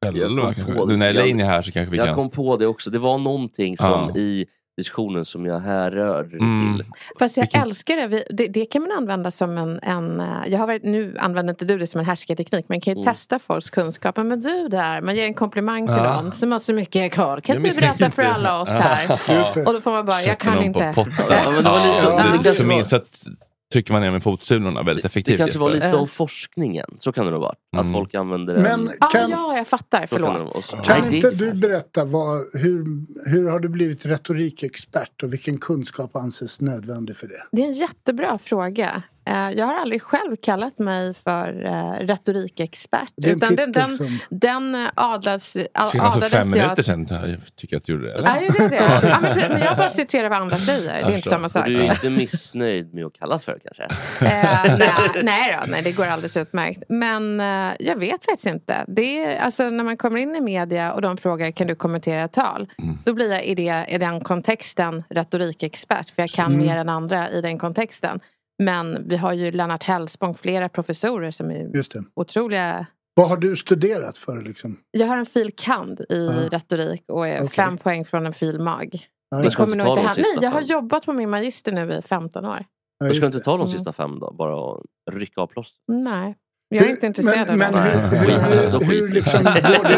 Jag 0.00 0.14
själva. 0.54 0.84
Nu 0.84 0.96
när. 0.96 1.10
Elaine 1.10 1.40
är 1.40 1.44
här 1.44 1.62
så 1.62 1.72
kanske 1.72 1.90
vi 1.90 1.96
Jag 1.96 2.06
kan... 2.06 2.14
kom 2.14 2.30
på 2.30 2.56
det 2.56 2.66
också. 2.66 2.90
Det 2.90 2.98
var 2.98 3.18
någonting 3.18 3.76
som 3.76 4.10
Ja. 4.14 4.16
i 4.16 4.46
diskussionen 4.76 5.24
som 5.24 5.46
jag 5.46 5.60
härrör 5.60 6.20
Mm. 6.40 6.76
till. 6.76 6.86
Fast 7.18 7.36
jag 7.36 7.54
älskar 7.54 7.96
det. 7.96 8.06
Vi- 8.06 8.24
det. 8.30 8.46
Det 8.48 8.64
kan 8.66 8.82
man 8.82 8.92
använda 8.92 9.30
som 9.30 9.58
en... 9.58 9.80
en 9.82 10.20
eh, 10.20 10.26
jag 10.46 10.58
har 10.58 10.66
varit, 10.66 10.82
nu 10.84 11.16
använder 11.18 11.52
inte 11.52 11.64
du 11.64 11.78
det 11.78 11.86
som 11.86 11.98
en 12.00 12.06
härskarteknik. 12.06 12.68
Man 12.68 12.80
kan 12.80 12.94
ju 12.94 13.00
Mm. 13.00 13.14
testa 13.14 13.38
folks 13.38 13.70
kunskap. 13.70 14.16
Men 14.16 14.40
du 14.40 14.68
där, 14.68 15.00
man 15.00 15.14
ger 15.16 15.24
en 15.24 15.34
komplimang 15.34 15.86
till 15.86 15.96
Ja. 15.96 16.22
någon 16.22 16.32
som 16.32 16.52
har 16.52 16.58
så 16.58 16.72
mycket 16.72 17.14
koll. 17.14 17.40
Kan 17.40 17.54
Jag 17.56 17.66
inte 17.66 17.80
du 17.80 17.86
berätta 17.86 18.10
för 18.10 18.22
alla 18.22 18.60
oss 18.60 18.68
här? 18.68 19.12
Och 19.66 19.72
då 19.74 19.80
får 19.80 19.90
man 19.90 20.06
bara, 20.06 20.20
jag 20.22 20.38
kan 20.38 20.62
inte. 20.62 20.92
På. 20.94 21.04
Ja, 21.30 21.50
men 21.50 21.64
det 21.64 21.70
var 21.70 21.78
lite- 21.86 21.98
Ja, 22.08 22.22
det- 22.32 22.50
det 22.50 22.58
det, 22.88 23.04
trycker 23.74 23.92
man 23.92 24.02
ner 24.02 24.10
med 24.10 24.22
fotsulorna 24.22 24.82
väldigt 24.82 25.04
effektivt. 25.04 25.34
Det 25.34 25.38
kanske 25.38 25.58
var 25.58 25.70
lite 25.70 25.96
om 25.96 26.08
forskningen. 26.08 26.86
Så 26.98 27.12
kan 27.12 27.24
det 27.26 27.30
nog 27.32 27.40
vara. 27.40 27.54
Att 27.76 27.92
folk 27.92 28.14
använder 28.14 28.54
den. 28.54 28.62
Men 28.62 28.90
Ah, 29.00 29.06
kan, 29.06 29.30
ja, 29.30 29.56
jag 29.56 29.66
fattar. 29.66 29.98
Kan 30.06 30.22
det 30.22 30.28
Förlåt. 30.28 30.70
kan 30.84 31.00
Nej, 31.00 31.10
det- 31.10 31.16
inte 31.16 31.30
du 31.30 31.52
berätta 31.54 32.04
vad, 32.04 32.38
hur, 32.52 32.84
hur 33.30 33.48
har 33.50 33.58
du 33.60 33.68
blivit 33.68 34.06
retorikexpert 34.06 35.22
och 35.22 35.32
vilken 35.32 35.58
kunskap 35.58 36.16
anses 36.16 36.60
nödvändig 36.60 37.16
för 37.16 37.26
det? 37.28 37.42
Det 37.52 37.62
är 37.62 37.66
en 37.66 37.72
jättebra 37.72 38.38
fråga. 38.38 39.02
Eh, 39.26 39.50
Jag 39.50 39.66
har 39.66 39.74
aldrig 39.80 40.02
själv 40.02 40.36
kallat 40.42 40.78
mig 40.78 41.14
för 41.14 41.64
eh, 41.66 42.06
retorikexpert. 42.06 43.12
Det 43.16 43.30
Utan 43.30 43.56
den, 43.56 43.72
den, 43.72 43.90
som- 43.90 44.18
den 44.30 44.74
eh, 44.74 44.88
adlas, 44.94 45.44
Senast 45.52 45.92
för 45.92 45.98
adlades 45.98 46.30
fem 46.32 46.48
jag... 46.48 46.62
minuter 46.62 46.82
sedan 46.82 47.06
jag 47.10 47.36
tycker 47.56 47.74
jag 47.76 47.80
att 47.80 47.84
du 47.86 47.92
gjorde 47.92 48.06
det. 48.06 48.14
eller? 48.14 48.28
Ja, 48.28 48.34
jag 48.34 48.44
gjorde 48.44 48.68
det. 48.68 49.00
Ja, 49.02 49.18
men, 49.22 49.48
men 49.48 49.60
jag 49.60 49.76
bara 49.76 49.90
citerar 49.90 50.28
vad 50.28 50.40
andra 50.40 50.58
säger. 50.58 50.92
Det 50.92 51.12
är 51.12 51.16
inte 51.16 51.28
samma 51.28 51.48
sak. 51.48 51.66
Du 51.66 51.80
är 51.82 51.90
inte 51.90 52.10
missnöjd 52.10 52.94
med 52.94 53.04
att 53.04 53.12
kallas 53.18 53.44
för 53.44 53.52
det 53.52 53.60
kanske? 53.60 53.82
Eh, 54.26 54.76
nej, 54.78 55.10
nej, 55.22 55.58
då, 55.60 55.70
nej, 55.70 55.82
det 55.82 55.92
går 55.92 56.04
alldeles 56.06 56.36
utmärkt. 56.36 56.82
Men 56.88 57.40
eh, 57.40 57.72
jag 57.78 57.96
vet 57.96 58.24
faktiskt 58.24 58.46
inte. 58.46 58.84
Det 58.88 59.24
är, 59.24 59.38
alltså, 59.40 59.70
när 59.70 59.84
man 59.84 59.96
kommer 59.96 60.18
in 60.20 60.36
i 60.36 60.40
media 60.40 60.92
och 60.92 61.02
de 61.02 61.16
frågar 61.16 61.50
kan 61.50 61.66
du 61.66 61.74
kommentera 61.74 62.24
ett 62.24 62.32
tal? 62.32 62.68
Då 63.04 63.14
blir 63.14 63.30
jag 63.32 63.44
i, 63.44 63.54
det, 63.54 63.86
i 63.88 63.98
den 63.98 64.20
kontexten 64.20 65.04
retorikexpert. 65.10 66.10
För 66.10 66.22
jag 66.22 66.30
kan 66.30 66.44
Mm. 66.54 66.66
mer 66.66 66.76
än 66.76 66.88
andra 66.88 67.30
i 67.30 67.40
den 67.40 67.58
kontexten. 67.58 68.20
Men 68.62 69.08
vi 69.08 69.16
har 69.16 69.32
ju 69.32 69.50
Lennart 69.52 69.82
Hellspång, 69.82 70.34
flera 70.34 70.68
professorer 70.68 71.30
som 71.30 71.50
är 71.50 71.76
Just 71.76 71.92
det. 71.92 72.04
otroliga. 72.14 72.86
Vad 73.16 73.28
har 73.28 73.36
du 73.36 73.56
studerat 73.56 74.18
för 74.18 74.42
liksom? 74.42 74.76
Jag 74.90 75.06
har 75.06 75.16
en 75.16 75.26
fil. 75.26 75.50
kand 75.56 76.00
i 76.08 76.28
Ah. 76.28 76.48
retorik 76.50 77.04
och 77.08 77.28
är 77.28 77.36
Okej. 77.36 77.48
fem 77.48 77.78
poäng 77.78 78.04
från 78.04 78.26
en 78.26 78.32
fil. 78.32 78.60
mag. 78.60 79.06
Ja, 79.30 79.50
ska 79.50 79.62
kommer 79.64 79.74
inte 79.76 79.86
nog 79.88 79.96
ta 79.96 80.00
inte 80.02 80.14
de 80.20 80.22
hända. 80.22 80.28
Nej, 80.36 80.44
jag 80.44 80.50
har 80.50 80.60
fem. 80.60 80.68
jobbat 80.68 81.06
på 81.06 81.12
min 81.12 81.30
magister 81.30 81.72
nu 81.72 81.92
i 81.94 82.02
15 82.02 82.44
år. 82.44 82.64
Ja, 82.98 83.06
Du 83.08 83.14
ska 83.14 83.26
inte 83.26 83.40
ta 83.40 83.50
de 83.50 83.60
Mm. 83.60 83.68
sista 83.68 83.92
fem 83.92 84.18
då? 84.20 84.32
Bara 84.38 84.56
och 84.56 84.82
rycka 85.10 85.40
av 85.40 85.46
plåster? 85.46 85.76
Nej, 85.88 86.34
jag 86.68 86.84
är 86.86 86.90
inte 86.90 87.06
intresserad 87.06 87.58
men, 87.58 87.74
av 87.74 87.80
det. 87.84 87.90
hur, 87.90 88.28
hur, 88.28 88.70
hur, 88.70 88.80
hur, 88.86 89.06
vi. 89.08 89.14
liksom 89.14 89.44
går 89.44 89.88
du, 89.88 89.94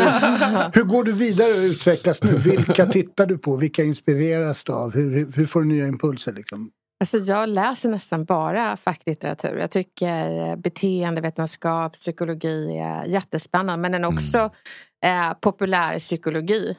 hur 0.80 0.84
går 0.84 1.04
du 1.04 1.12
vidare 1.12 1.50
och 1.52 1.58
utvecklas 1.62 2.22
nu? 2.24 2.32
Vilka 2.36 2.86
tittar 2.86 3.26
du 3.26 3.38
på? 3.38 3.56
Vilka 3.56 3.82
inspireras 3.84 4.64
du 4.64 4.72
av? 4.72 4.94
Hur, 4.94 5.32
hur 5.36 5.46
får 5.46 5.60
du 5.60 5.66
nya 5.66 5.86
impulser? 5.86 6.32
Liksom? 6.32 6.70
Alltså 7.01 7.18
jag 7.18 7.48
läser 7.48 7.89
nästan 7.89 8.24
bara 8.24 8.77
facklitteratur. 8.77 9.56
Jag 9.59 9.70
tycker 9.70 10.48
eh, 10.51 10.56
beteendevetenskap, 10.56 11.93
psykologi 11.93 12.78
är 12.78 13.05
jättespännande. 13.05 13.82
Men 13.82 13.93
den 13.93 14.05
Mm. 14.05 14.14
också 14.16 14.51
eh, 15.05 15.32
populärpsykologi. 15.40 16.77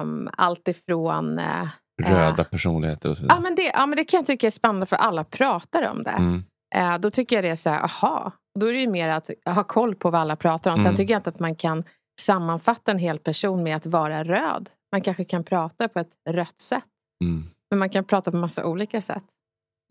Um, 0.00 0.28
allt 0.32 0.68
ifrån... 0.68 1.38
Eh, 1.38 1.68
Röda 2.02 2.44
personligheter 2.44 3.10
och 3.10 3.16
så 3.16 3.22
ja, 3.22 3.24
vidare. 3.24 3.40
men 3.40 3.54
det, 3.54 3.62
ja 3.74 3.86
men 3.86 3.96
det 3.96 4.04
kan 4.04 4.18
jag 4.18 4.26
tycka 4.26 4.46
är 4.46 4.50
spännande 4.50 4.86
för 4.86 4.96
alla 4.96 5.24
pratar 5.24 5.90
om 5.90 6.02
det. 6.02 6.10
Mm. 6.10 6.44
Eh, 6.74 6.98
då 6.98 7.10
tycker 7.10 7.36
jag 7.36 7.44
det 7.44 7.48
är 7.48 7.56
så 7.56 7.70
här, 7.70 7.82
aha. 7.84 8.32
Då 8.60 8.66
är 8.66 8.72
det 8.72 8.80
ju 8.80 8.88
mer 8.90 9.08
att 9.08 9.30
ha 9.46 9.64
koll 9.64 9.94
på 9.94 10.10
vad 10.10 10.20
alla 10.20 10.36
pratar 10.36 10.70
om. 10.70 10.76
Sen 10.76 10.86
Mm. 10.86 10.96
tycker 10.96 11.14
jag 11.14 11.18
inte 11.18 11.30
att 11.30 11.40
man 11.40 11.54
kan 11.54 11.84
sammanfatta 12.20 12.90
en 12.92 12.98
hel 12.98 13.18
person 13.18 13.62
med 13.62 13.76
att 13.76 13.86
vara 13.86 14.24
röd. 14.24 14.68
Man 14.92 15.00
kanske 15.02 15.24
kan 15.24 15.44
prata 15.44 15.88
på 15.88 15.98
ett 15.98 16.10
rött 16.30 16.60
sätt. 16.60 16.84
Mm. 17.24 17.50
Men 17.70 17.78
man 17.78 17.90
kan 17.90 18.04
prata 18.04 18.30
på 18.30 18.36
massa 18.36 18.64
olika 18.66 19.02
sätt. 19.02 19.24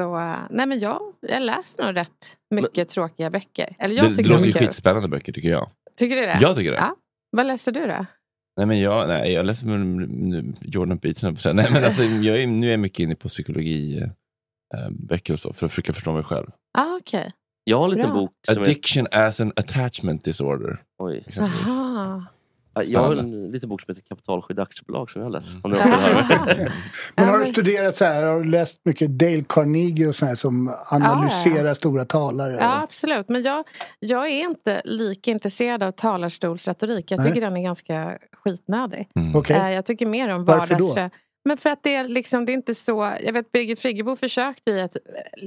Så 0.02 0.18
eh, 0.18 0.38
nej 0.50 0.68
men 0.68 0.80
jag, 0.80 1.02
jag 1.22 1.42
läser 1.42 1.86
nog 1.86 1.96
rätt 1.96 2.38
mycket 2.56 2.90
tråkiga 2.90 3.30
böcker. 3.30 3.76
Eller 3.80 3.96
jag 3.96 4.06
Det, 4.06 4.10
det 4.10 4.16
tycker 4.16 4.30
låter 4.30 4.46
ju 4.46 4.54
skitspännande 4.54 5.08
böcker 5.10 5.34
tycker 5.34 5.50
jag. 5.50 5.70
Tycker 5.98 6.16
du 6.16 6.22
det? 6.22 6.38
Jag 6.42 6.56
tycker 6.56 6.72
det. 6.72 6.78
Ja. 6.78 6.96
Vad 7.32 7.48
läser 7.48 7.72
du 7.72 7.88
då? 7.88 8.06
Nej, 8.58 8.66
men 8.66 8.80
jag, 8.80 9.08
nej, 9.08 9.32
jag 9.32 9.46
läser 9.46 9.68
Jordan 10.62 11.00
Peterson. 11.00 11.56
Nej, 11.56 11.72
men 11.72 11.84
alltså, 11.84 12.04
jag 12.04 12.42
är, 12.42 12.48
nu 12.48 12.68
är 12.68 12.72
jag 12.72 12.80
mycket 12.80 13.00
inne 13.00 13.16
på 13.16 13.30
psykologi 13.30 13.98
eh, 14.76 14.90
böcker 14.90 15.34
och 15.34 15.40
så 15.40 15.54
för 15.54 15.66
att 15.66 15.72
försöka 15.72 15.94
förstå 15.94 16.14
mig 16.14 16.24
själv. 16.24 16.48
Ah, 16.78 16.96
okej. 17.02 17.32
Jag 17.64 17.78
har 17.78 17.86
en 17.86 17.92
liten 17.92 18.14
bok 18.14 18.32
som 18.48 18.58
är... 18.58 18.62
Addiction 18.62 19.08
as 19.12 19.40
an 19.40 19.54
attachment 19.56 20.24
disorder. 20.24 20.84
Oj. 21.00 21.24
exempelvis. 21.28 21.68
Aha. 21.68 22.26
Ja, 22.84 22.92
Jag 22.92 23.00
har 23.00 23.16
en 23.16 23.52
liten 23.52 23.70
bok 23.70 23.82
som 23.82 23.96
heter 23.96 24.08
Kapitalskydd 24.10 24.60
aktiebolag 24.60 25.10
som 25.12 25.22
jag. 25.22 25.28
Mm. 25.30 25.62
Om 25.64 25.72
vill 25.72 25.80
höra. 25.82 26.72
Men 27.16 27.30
har 27.30 27.40
du 27.40 27.46
studerat 27.46 27.96
så 27.96 28.06
här, 28.06 28.24
har 28.24 28.40
du 28.40 28.50
läst 28.50 28.82
mycket 28.86 29.10
Dale 29.10 29.44
Carnegie 29.50 30.08
och 30.08 30.16
så 30.16 30.26
här 30.26 30.36
som 30.36 30.74
analyserar 30.92 31.74
stora 31.74 32.06
talare? 32.06 32.58
Ja, 32.60 32.82
absolut. 32.84 33.30
Men 33.30 33.44
jag, 33.44 33.64
jag 34.00 34.28
är 34.30 34.42
inte 34.42 34.82
lika 34.86 35.32
intresserad 35.32 35.84
av 35.84 35.92
talarstolsretorik. 35.92 37.12
Jag 37.12 37.18
Nej. 37.20 37.28
tycker 37.28 37.42
den 37.42 37.58
är 37.58 37.62
ganska 37.62 38.18
skitnödig. 38.44 39.10
Mm. 39.16 39.36
Okej. 39.36 39.56
Eh, 39.56 39.72
Jag 39.72 39.86
tycker 39.86 40.06
mer 40.06 40.36
om 40.36 40.46
Varför 40.46 40.76
då? 40.76 40.86
vardags... 40.88 41.14
Men 41.48 41.58
för 41.58 41.70
att 41.70 41.84
det 41.84 41.96
är, 41.96 42.08
liksom, 42.08 42.46
det 42.46 42.52
är 42.52 42.54
inte 42.54 42.76
så... 42.76 43.14
Jag 43.24 43.34
vet 43.34 43.52
Birgit 43.52 43.80
Friggebo 43.80 44.16
försökte 44.16 44.72
i 44.72 44.80
ett 44.80 44.96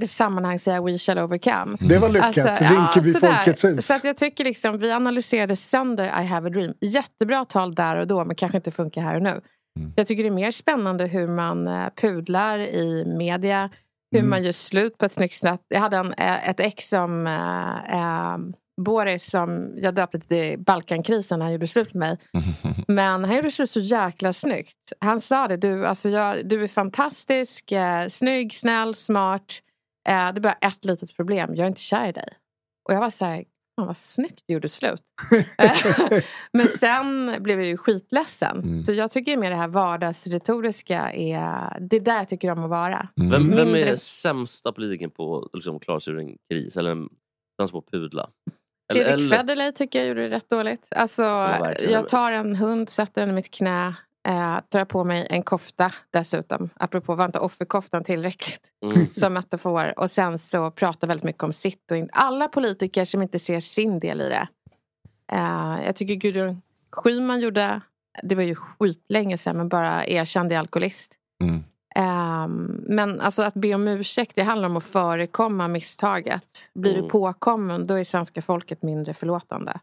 eh, 0.01 0.07
sammanhang 0.07 0.59
säga 0.59 0.83
We 0.83 0.99
shall 0.99 1.19
overcome. 1.19 1.77
Det 1.81 1.99
var 1.99 2.09
lyckat. 2.09 2.61
Rinkeby 2.61 3.13
sådär. 3.13 3.33
Folkets 3.33 3.65
hus. 3.65 3.87
Så 3.87 3.95
att 3.95 4.05
jag 4.05 4.17
tycker 4.17 4.45
liksom, 4.45 4.79
vi 4.79 4.93
analyserade 4.93 5.57
sönder 5.57 6.05
I 6.05 6.27
have 6.27 6.47
a 6.49 6.51
dream. 6.51 6.75
Jättebra 6.81 7.45
tal 7.45 7.75
där 7.75 7.97
och 7.97 8.07
då 8.07 8.25
men 8.25 8.37
kanske 8.37 8.59
inte 8.59 8.71
funkar 8.71 9.03
här 9.03 9.17
och 9.17 9.23
nu. 9.23 9.41
Mm. 9.79 9.93
Jag 9.97 10.07
tycker 10.07 10.23
det 10.23 10.29
är 10.29 10.31
mer 10.31 10.51
spännande 10.51 11.07
hur 11.07 11.27
man 11.27 11.69
eh, 11.69 11.89
pudlar 11.97 12.59
i 12.59 13.05
media. 13.05 13.71
Hur 14.13 14.19
Mm. 14.19 14.31
man 14.31 14.43
gör 14.43 14.53
slut 14.53 14.99
på 14.99 15.05
ett 15.05 15.13
snyggt 15.13 15.35
sätt. 15.35 15.61
Jag 15.69 15.81
hade 15.81 15.97
en, 15.97 16.13
eh, 16.13 16.49
ett 16.49 16.61
ex 16.61 16.89
som 16.89 17.27
eh, 17.27 17.95
eh, 17.99 18.39
Boris 18.83 19.31
som 19.31 19.75
jag 19.77 19.95
döpte 19.95 20.21
till 20.21 20.59
Balkankrisen 20.59 21.39
när 21.39 21.47
han 21.47 21.53
gjorde 21.53 21.67
slut 21.67 21.95
med 21.95 22.19
mig. 22.33 22.45
Men 22.89 23.25
han 23.25 23.37
gjorde 23.37 23.51
slut 23.51 23.71
så 23.71 23.81
jäkla 23.81 24.33
snyggt. 24.33 24.93
Han 24.99 25.21
sa 25.21 25.49
det, 25.49 25.57
du, 25.57 25.87
alltså 25.87 26.09
jag, 26.09 26.49
du 26.49 26.65
är 26.65 26.69
fantastisk, 26.69 27.73
eh, 27.73 28.09
snygg, 28.09 28.55
snäll, 28.55 28.95
smart. 28.95 29.63
Eh, 30.09 30.33
det 30.33 30.39
är 30.39 30.41
bara 30.41 30.53
ett 30.53 30.85
litet 30.85 31.17
problem, 31.17 31.55
jag 31.55 31.65
är 31.65 31.69
inte 31.69 31.81
kär 31.81 32.09
i 32.09 32.13
dig. 32.13 32.29
Och 32.89 32.95
jag 32.95 33.01
var 33.01 33.11
så 33.11 33.25
här, 33.25 33.45
fan 33.77 33.87
vad 33.87 33.97
snyggt 33.97 34.45
du 34.47 34.55
gjorde 34.55 34.69
slut. 34.69 35.01
Men 36.53 36.67
sen 36.69 37.37
blev 37.43 37.59
jag 37.59 37.69
ju 37.69 37.77
skitledsen. 37.77 38.59
Mm. 38.59 38.85
Så 38.85 38.93
jag 38.93 39.11
tycker 39.11 39.37
mer 39.37 39.51
det 39.51 39.57
här 39.57 39.69
vardagsretoriska 39.69 41.13
är, 41.13 41.81
det 41.81 41.97
är 41.97 42.01
där 42.01 42.17
jag 42.17 42.29
tycker 42.29 42.51
om 42.51 42.65
att 42.65 42.71
vara. 42.71 43.09
Mm. 43.17 43.31
Vem, 43.31 43.51
vem 43.51 43.69
är 43.69 43.73
Mindre- 43.73 43.97
sämsta 43.97 44.73
politikern 44.73 45.11
på 45.11 45.39
att 45.39 45.51
liksom, 45.53 45.81
klara 45.81 46.01
sig 46.01 46.13
ur 46.13 46.19
en 46.19 46.37
kris? 46.51 46.77
Eller 46.77 46.91
en, 46.91 47.09
den 47.59 47.69
som 47.69 47.83
pudla? 47.93 48.31
Fredrik 48.91 49.33
Federley 49.33 49.73
tycker 49.73 49.99
jag 49.99 50.09
gjorde 50.09 50.29
det 50.29 50.37
rätt 50.37 50.49
dåligt. 50.51 50.87
Alltså, 50.91 51.23
verkligen. 51.23 51.93
jag 51.93 52.09
tar 52.09 52.33
en 52.33 52.57
hund, 52.57 52.89
sätter 52.89 53.21
den 53.21 53.31
i 53.31 53.33
mitt 53.33 53.51
knä, 53.51 53.95
eh, 54.29 54.59
tar 54.69 54.85
på 54.85 55.05
mig 55.05 55.27
en 55.31 55.43
kofta 55.43 55.93
dessutom. 56.11 56.71
Apropå 56.77 57.15
var 57.15 57.25
inte 57.25 57.39
offerkoftan 57.39 58.05
tillräckligt 58.05 58.61
Mm. 58.85 59.07
som 59.13 59.33
metafor. 59.33 59.99
Och 59.99 60.11
sen 60.11 60.39
så 60.39 60.71
pratar 60.71 61.09
väldigt 61.09 61.25
mycket 61.25 61.43
om 61.43 61.53
sitt 61.53 61.91
och 61.91 61.97
in. 61.97 62.09
Alla 62.13 62.49
politiker 62.49 63.05
som 63.05 63.23
inte 63.23 63.39
ser 63.39 63.61
sin 63.61 63.99
del 64.01 64.21
i 64.21 64.29
det. 64.29 64.49
Eh, 65.33 65.79
jag 65.87 65.97
tycker 65.97 66.15
Gudrun 66.15 66.63
Schyman 66.93 67.41
gjorde, 67.41 67.81
det 68.23 68.35
var 68.35 68.43
ju 68.43 68.55
skitlänge 68.55 69.39
sedan, 69.39 69.57
men 69.57 69.69
bara 69.69 70.07
erkände 70.07 70.59
alkoholist. 70.59 71.15
Mm. 71.43 71.65
Ehm, 71.97 72.85
men 72.89 73.21
alltså 73.21 73.43
att 73.43 73.55
be 73.55 73.75
om 73.75 73.89
ursäkt, 73.89 74.33
det 74.37 74.43
handlar 74.43 74.69
om 74.69 74.77
att 74.77 74.85
förekomma 74.85 75.69
misstaget. 75.69 76.45
Blir 76.75 76.93
Mm. 76.93 77.05
du 77.05 77.11
påkommen, 77.11 77.87
då 77.87 77.95
är 77.95 78.05
svenska 78.05 78.43
folket 78.43 78.83
mindre 78.83 79.15
förlåtande. 79.15 79.81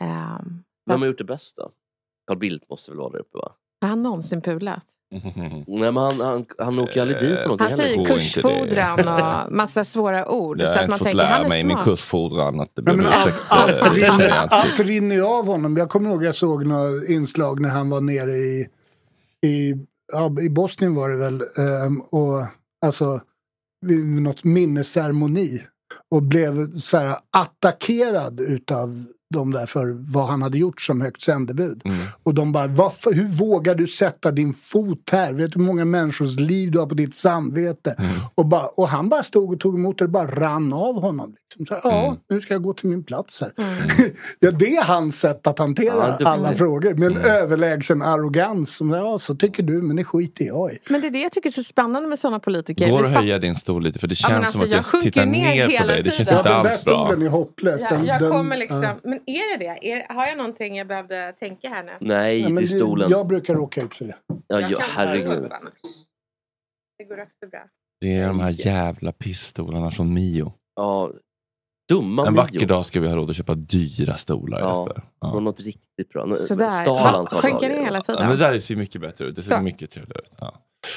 Um, 0.00 0.64
Vem 0.86 1.00
har 1.00 1.06
gjort 1.06 1.18
det 1.18 1.24
bäst 1.24 1.56
då? 1.56 1.70
Carl 2.26 2.38
Bildt 2.38 2.70
måste 2.70 2.90
väl 2.90 2.98
vara 2.98 3.10
där 3.10 3.18
uppe 3.18 3.38
va? 3.38 3.52
har 3.80 3.88
han 3.88 4.02
någonsin 4.02 4.42
pulat? 4.42 4.84
Nej 5.66 5.92
men 5.92 5.96
han, 5.96 6.20
han, 6.20 6.46
han 6.58 6.78
åker 6.78 7.00
aldrig 7.02 7.20
dit 7.20 7.36
på 7.36 7.42
någonting 7.42 7.66
Han 7.68 7.76
säger 7.76 7.96
går 7.96 8.00
inte 8.02 8.12
kursfodran 8.14 9.08
och 9.08 9.52
massa 9.56 9.84
svåra 9.84 10.28
ord. 10.32 10.60
Jag 10.60 10.68
så 10.70 10.76
har 10.76 10.82
att 10.84 10.90
man 10.90 10.98
fått 10.98 11.06
tänker, 11.08 11.24
han 11.24 11.32
lära 11.40 11.44
är 11.44 11.48
mig 11.48 11.64
min 11.64 11.76
kursfordran 11.84 12.60
att 12.60 12.74
det 12.74 12.82
Nej, 12.82 12.96
behöver 12.96 13.02
men 13.24 13.28
ursäkt. 13.28 13.46
allt, 13.48 13.72
allt, 13.86 13.96
rinner, 13.96 14.30
allt 14.50 14.70
inte. 14.70 14.82
rinner 14.82 15.20
av 15.38 15.46
honom. 15.46 15.76
Jag 15.76 15.88
kommer 15.90 16.10
ihåg 16.10 16.24
jag 16.24 16.34
såg 16.34 16.66
några 16.66 17.06
inslag 17.08 17.60
när 17.60 17.68
han 17.68 17.90
var 17.90 18.00
nere 18.00 18.30
i, 18.36 18.68
i, 19.46 19.74
ja, 20.12 20.40
i 20.40 20.50
Bosnien 20.50 20.94
var 20.94 21.08
det 21.08 21.16
väl. 21.16 21.42
Ehm, 21.58 22.00
och 22.00 22.46
alltså 22.84 23.20
vid 23.86 24.06
något 24.06 24.44
minnesceremoni. 24.44 25.66
Och 26.10 26.22
blev 26.22 26.72
så 26.72 26.98
här 26.98 27.18
attackerad 27.30 28.40
utav 28.40 29.06
dem 29.32 29.50
där 29.50 29.66
för 29.66 30.12
vad 30.12 30.26
han 30.28 30.42
hade 30.42 30.58
gjort 30.58 30.80
som 30.80 31.00
högt 31.00 31.22
sändebud. 31.22 31.82
Mm. 31.84 31.96
Och 32.22 32.34
de 32.34 32.52
bara, 32.52 32.66
"Varför- 32.66 33.12
hur 33.12 33.28
vågar 33.28 33.74
du 33.74 33.86
sätta 33.86 34.30
din 34.30 34.52
fot 34.54 35.10
här? 35.12 35.32
Vet 35.32 35.52
du 35.52 35.58
hur 35.58 35.66
många 35.66 35.84
människors 35.84 36.38
liv 36.40 36.70
du 36.70 36.78
har 36.78 36.86
på 36.86 36.94
ditt 36.94 37.14
samvete? 37.14 37.94
Mm. 37.98 38.10
Och, 38.34 38.46
bara, 38.46 38.66
och 38.66 38.88
han 38.88 39.08
bara 39.08 39.22
stod 39.22 39.52
och 39.52 39.60
tog 39.60 39.74
emot 39.74 39.98
det 39.98 40.04
och 40.04 40.10
bara 40.10 40.26
rann 40.26 40.72
av 40.72 41.00
honom. 41.00 41.34
Liksom. 41.58 41.66
Så, 41.66 41.80
ja, 41.88 42.04
Mm. 42.06 42.16
nu 42.30 42.40
ska 42.40 42.54
jag 42.54 42.62
gå 42.62 42.72
till 42.74 42.88
min 42.88 43.04
plats 43.04 43.40
här. 43.40 43.52
ja, 44.40 44.50
det 44.50 44.76
är 44.76 44.84
hans 44.84 45.20
sätt 45.20 45.46
att 45.46 45.58
hantera 45.58 46.16
Ja, 46.20 46.28
alla 46.28 46.54
frågor. 46.54 46.94
Med 46.94 47.06
en 47.06 47.16
Mm. 47.16 47.30
överlägsen 47.30 48.02
arrogans. 48.02 48.76
Som, 48.76 48.90
ja, 48.90 49.18
så 49.18 49.34
tycker 49.34 49.62
du, 49.62 49.82
men 49.82 49.96
det 49.96 50.04
skiter 50.04 50.44
jag 50.44 50.72
i. 50.72 50.78
Men 50.88 51.00
det 51.00 51.06
är 51.06 51.10
det 51.10 51.18
jag 51.20 51.32
tycker 51.32 51.48
är 51.48 51.52
så 51.52 51.62
spännande 51.62 52.08
med 52.08 52.18
sådana 52.18 52.38
politiker. 52.38 52.90
Går 52.90 53.04
att 53.06 53.12
höja 53.14 53.38
din 53.38 53.54
stol 53.56 53.82
lite 53.82 53.98
för 53.98 54.06
det 54.08 54.12
Ja, 54.22 54.28
känns 54.28 54.30
men 54.30 54.36
alltså, 54.38 54.52
som 54.52 54.62
att 54.62 54.70
jag 54.70 54.84
jag, 54.92 55.02
tittar 55.02 55.26
ner 55.26 55.68
ner 55.68 55.80
på 55.80 55.86
dig. 55.86 56.02
Det 56.02 56.10
känns 56.10 56.28
tiden. 56.28 56.38
inte 56.38 56.48
Ja, 56.50 56.54
den 56.54 56.64
där 56.64 56.70
alls 56.70 56.84
bra. 56.84 57.06
stolen 57.06 57.26
är 57.26 57.30
hopplös. 57.30 57.80
Ja, 57.90 57.96
Den- 57.96 58.06
jag 58.06 58.30
kommer 58.30 58.56
liksom, 58.56 58.82
ja. 58.82 58.94
men 59.04 59.18
är 59.26 59.58
det 59.58 59.64
det? 59.64 59.88
Är, 59.92 60.14
har 60.14 60.26
jag 60.26 60.36
någonting 60.36 60.76
jag 60.76 60.86
behövde 60.86 61.32
tänka 61.38 61.68
här 61.68 61.82
nu? 61.84 61.92
Nej, 62.00 62.40
Ja, 62.40 62.44
men 62.48 62.54
det 62.54 62.60
är 62.60 62.62
det- 62.62 62.68
stolen. 62.78 63.10
Jag 63.10 63.26
brukar 63.26 63.54
råka 63.54 63.82
ut 63.82 63.94
för 63.96 64.04
det. 64.04 64.16
Ja, 64.28 64.60
Jag 64.60 64.70
ja, 64.70 64.78
kan 64.78 64.88
herregud. 64.90 65.50
Det 66.98 67.04
går 67.04 67.22
också 67.22 67.46
bra. 67.50 67.64
Det 68.00 68.14
är 68.14 68.26
de 68.28 68.40
här 68.40 68.66
jävla 68.66 69.12
pissstolarna 69.12 69.90
från 69.90 70.14
Mio. 70.14 70.52
Ja, 70.76 71.10
dumma 71.88 72.26
En 72.26 72.32
Mio. 72.32 72.42
vacker 72.42 72.66
dag 72.66 72.86
ska 72.86 73.00
vi 73.00 73.08
ha 73.08 73.16
råd 73.16 73.30
att 73.30 73.36
köpa 73.36 73.54
dyra 73.54 74.16
stolar. 74.16 74.60
Ja, 74.60 74.94
och 75.20 75.42
något 75.42 75.60
riktigt 75.60 76.08
bra. 76.08 76.34
Sådär. 76.34 76.68
Stalan 76.70 77.26
sa 77.28 77.40
skänka 77.40 77.68
ner 77.68 77.82
hela 77.84 78.00
tiden. 78.02 78.20
Ja, 78.22 78.28
men 78.28 78.38
det 78.38 78.44
där 78.44 78.58
ser 78.58 78.76
mycket 78.76 79.00
bättre 79.00 79.24
ut. 79.24 79.36
Det 79.36 79.42
ser 79.42 79.56
Så. 79.56 79.62
mycket 79.62 79.90
trevligare 79.90 80.22
ut. 80.22 80.32
Ja. 80.40 80.54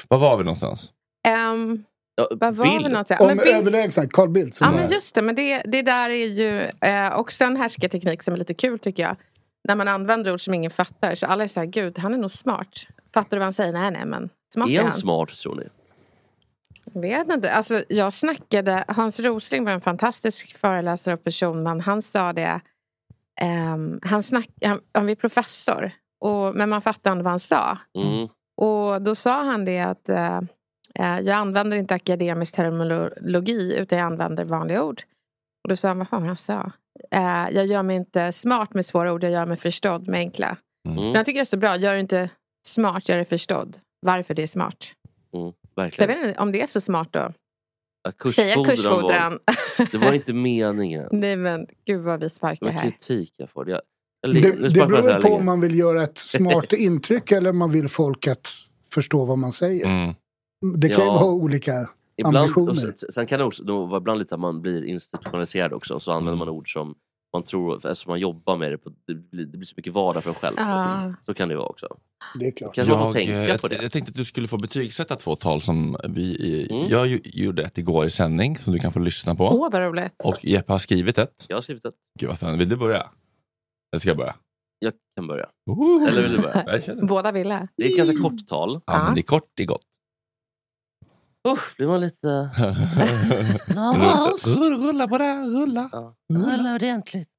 Var 0.07 0.17
var 0.17 0.37
vi 0.37 0.43
någonstans? 0.43 0.91
Ehm, 1.27 1.83
Ja, 1.83 1.94
vad 2.31 2.55
var 2.55 2.65
Bill. 2.79 2.91
något? 2.91 3.11
Om 3.11 3.27
Men 3.27 3.37
Bill- 3.37 3.53
överlägsna, 3.55 4.07
Carl 4.07 4.29
Bildt. 4.29 4.57
Ja 4.61 4.71
men 4.71 4.91
just 4.91 5.15
det, 5.15 5.21
men 5.21 5.35
det, 5.35 5.61
det 5.65 5.81
där 5.81 6.09
är 6.09 6.25
ju 6.27 6.61
eh, 6.81 7.17
också 7.19 7.43
en 7.43 7.57
härskarteknik 7.57 8.23
som 8.23 8.33
är 8.33 8.37
lite 8.37 8.53
kul 8.53 8.79
tycker 8.79 9.03
jag. 9.03 9.15
När 9.67 9.75
man 9.75 9.87
använder 9.87 10.33
ord 10.33 10.41
som 10.41 10.53
ingen 10.53 10.71
fattar. 10.71 11.15
Så 11.15 11.25
alla 11.27 11.43
är 11.43 11.47
så 11.47 11.59
här, 11.59 11.67
gud 11.67 11.99
han 11.99 12.13
är 12.13 12.17
nog 12.17 12.31
smart. 12.31 12.67
Fattar 13.13 13.29
du 13.29 13.37
vad 13.37 13.45
han 13.45 13.53
säger? 13.53 13.73
Nej 13.73 13.91
nej 13.91 14.05
men 14.05 14.29
smart 14.53 14.69
är, 14.69 14.73
Är 14.79 14.81
han 14.83 14.91
smart 14.91 15.29
tror 15.29 15.55
ni? 15.55 15.67
Vet 17.01 17.31
inte. 17.31 17.51
Alltså, 17.51 17.83
jag 17.89 18.13
snackade, 18.13 18.85
Hans 18.87 19.19
Rosling 19.19 19.65
var 19.65 19.71
en 19.71 19.81
fantastisk 19.81 20.57
föreläsare 20.57 21.13
och 21.13 21.23
person 21.23 21.63
men 21.63 21.81
han 21.81 22.01
sa 22.01 22.33
det. 22.33 22.59
ehm, 23.41 23.99
han, 24.03 24.23
snack, 24.23 24.49
han, 24.65 24.79
han 24.93 25.07
var 25.07 25.15
professor. 25.15 25.91
Och, 26.19 26.55
men 26.55 26.69
man 26.69 26.81
fattade 26.81 27.13
inte 27.13 27.23
vad 27.23 27.31
han 27.31 27.39
sa. 27.39 27.77
Mm. 27.97 28.27
Och 28.57 29.01
då 29.01 29.15
sa 29.15 29.43
han 29.43 29.65
det 29.65 29.79
att 29.79 30.09
eh, 30.09 30.41
jag 30.99 31.29
använder 31.29 31.77
inte 31.77 31.93
akademisk 31.95 32.55
terminologi 32.55 33.75
utan 33.77 33.99
jag 33.99 34.05
använder 34.05 34.45
vanliga 34.45 34.83
ord. 34.83 35.01
Och 35.63 35.69
då 35.69 35.75
sa 35.75 35.87
han, 35.87 35.97
vad 35.97 36.07
fan 36.09 36.23
han 36.23 36.37
sa? 36.37 36.71
Eh, 37.11 37.47
jag 37.51 37.65
gör 37.65 37.83
mig 37.83 37.95
inte 37.95 38.31
smart 38.31 38.73
med 38.73 38.85
svåra 38.85 39.13
ord, 39.13 39.23
jag 39.23 39.31
gör 39.31 39.45
mig 39.45 39.57
förstådd 39.57 40.07
med 40.07 40.17
enkla. 40.17 40.57
Mm. 40.87 41.03
Men 41.03 41.13
jag 41.13 41.25
tycker 41.25 41.39
det 41.39 41.43
är 41.43 41.45
så 41.45 41.57
bra, 41.57 41.75
gör 41.75 41.95
inte 41.97 42.29
smart, 42.67 43.09
gör 43.09 43.15
dig 43.15 43.25
förstådd. 43.25 43.77
Varför 44.01 44.33
det 44.33 44.43
är 44.43 44.47
smart. 44.47 44.77
Mm. 45.33 45.45
Jag 45.75 45.83
Verkligen. 45.83 46.09
vet 46.19 46.27
inte 46.27 46.39
om 46.39 46.51
det 46.51 46.61
är 46.61 46.67
så 46.67 46.81
smart 46.81 47.07
då. 47.11 47.33
Säga 48.35 48.63
kursfodran. 48.63 49.39
Var, 49.77 49.87
det 49.91 49.97
var 49.97 50.13
inte 50.13 50.33
meningen. 50.33 51.07
Nej 51.11 51.35
men 51.35 51.67
gud 51.85 52.01
vad 52.01 52.19
vi 52.19 52.25
Det 52.25 52.29
sparkar 52.29 52.67
här. 52.67 52.81
kritik 52.81 53.33
jag 53.37 53.49
får. 53.49 53.69
Jag, 53.69 53.81
jag, 54.21 54.33
Det, 54.33 54.69
det 54.69 54.87
beror 54.87 55.09
jag 55.09 55.21
på 55.21 55.33
om 55.33 55.45
man 55.45 55.61
vill 55.61 55.79
göra 55.79 56.03
ett 56.03 56.17
smart 56.17 56.73
intryck 56.77 57.31
eller 57.31 57.49
om 57.49 57.57
man 57.57 57.71
vill 57.71 57.87
folk 57.89 58.27
att 58.27 58.47
förstå 58.93 59.25
vad 59.25 59.37
man 59.37 59.51
säger. 59.51 59.85
Mm. 59.85 60.15
Det 60.75 60.89
kan 60.89 60.97
ju 60.99 61.05
Ja. 61.05 61.13
vara 61.13 61.33
olika 61.33 61.89
Ibland, 62.17 62.37
ambitioner. 62.37 62.75
sen, 62.75 62.93
sen 63.13 63.25
kan 63.27 63.39
det 63.39 63.45
också 63.45 63.63
då 63.63 63.85
vara 63.85 63.97
ibland 63.97 64.19
lite 64.19 64.35
att 64.35 64.41
man 64.41 64.61
blir 64.61 64.83
institutionaliserad 64.85 65.73
också. 65.73 65.93
Och 65.93 66.01
så 66.01 66.11
Mm. 66.11 66.17
använder 66.17 66.45
man 66.45 66.49
ord 66.49 66.73
som 66.73 66.95
man 67.33 67.43
tror, 67.43 67.75
eftersom 67.75 68.09
man 68.11 68.19
jobbar 68.19 68.57
med 68.57 68.71
det, 68.71 68.77
på, 68.77 68.89
det, 69.07 69.13
blir, 69.13 69.45
det 69.45 69.57
blir 69.57 69.65
så 69.67 69.73
mycket 69.77 69.93
vardag 69.93 70.23
för 70.23 70.29
en 70.29 70.35
själv. 70.35 70.55
Ja. 70.57 71.13
Så 71.25 71.33
kan 71.33 71.49
det 71.49 71.55
vara 71.55 71.67
också. 71.67 71.97
Det 72.39 72.47
är 72.47 72.51
klart. 72.51 72.75
Kanske 72.75 72.93
man 72.93 72.99
får 72.99 73.07
Jag, 73.07 73.13
tänka 73.27 73.41
eh, 73.43 73.49
jag, 73.49 73.61
på 73.61 73.67
det. 73.67 73.79
jag 73.81 73.91
tänkte 73.91 74.09
att 74.09 74.15
du 74.15 74.25
skulle 74.25 74.47
få 74.47 74.57
betygsätta 74.57 75.15
två 75.15 75.35
tal 75.35 75.61
som 75.61 75.97
vi... 76.09 76.67
Mm. 76.71 76.87
Jag 76.89 77.07
ju- 77.07 77.21
gjorde 77.23 77.63
ett 77.63 77.77
igår 77.77 78.05
i 78.05 78.09
sändning 78.09 78.57
som 78.57 78.73
du 78.73 78.79
kan 78.79 78.91
få 78.93 78.99
lyssna 78.99 79.35
på. 79.35 79.43
Åh 79.47 79.69
vad 79.71 79.81
roligt. 79.81 80.13
Och 80.23 80.45
Jeppe 80.45 80.71
har 80.71 80.79
skrivit 80.79 81.17
ett. 81.17 81.45
Jag 81.47 81.57
har 81.57 81.61
skrivit 81.61 81.85
ett. 81.85 81.93
Gud 82.19 82.27
vad 82.29 82.37
spännande. 82.37 82.59
Vill 82.59 82.69
du 82.69 82.75
börja? 82.75 83.09
Eller 83.93 83.99
ska 83.99 84.09
jag 84.09 84.17
börja? 84.17 84.35
Jag 84.79 84.93
kan 85.15 85.27
börja. 85.27 85.45
Oho. 85.69 86.07
Eller 86.07 86.21
vill 86.21 86.35
du 86.35 86.41
börja? 86.41 86.81
Jag. 86.87 87.07
Båda 87.07 87.31
ville. 87.31 87.67
Det 87.77 87.83
är 87.85 87.89
ett 87.89 87.97
ganska 87.97 88.17
kort 88.23 88.47
tal. 88.47 88.81
Ja, 88.85 89.03
men 89.05 89.15
det 89.15 89.21
är 89.21 89.23
kort, 89.23 89.49
det 89.53 89.63
är 89.63 89.67
gott. 89.67 89.85
Usch, 91.47 91.75
blir 91.77 91.87
man 91.87 92.01
lite... 92.01 92.27
Rulla 94.79 95.07
på 95.07 95.17
det, 95.17 95.41
rulla. 95.45 95.89
Ja. 95.91 96.15
Rulla 96.33 96.75
ordentligt. 96.75 97.29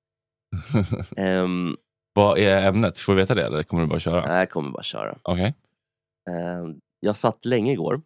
Ehm, 1.17 1.77
Vad 2.15 2.39
är 2.39 2.67
ämnet? 2.69 2.99
Får 2.99 3.15
vi 3.15 3.21
veta 3.21 3.35
det 3.35 3.47
eller 3.47 3.63
kommer 3.63 3.83
du 3.83 3.89
bara 3.89 4.01
köra? 4.01 4.27
nej, 4.27 4.39
jag 4.39 4.51
kommer 4.51 4.71
bara 4.71 4.83
köra. 4.83 5.19
Okej. 5.23 5.55
Ehm, 6.31 6.81
jag 7.01 7.17
satt 7.17 7.45
länge 7.45 7.73
igår 7.73 8.03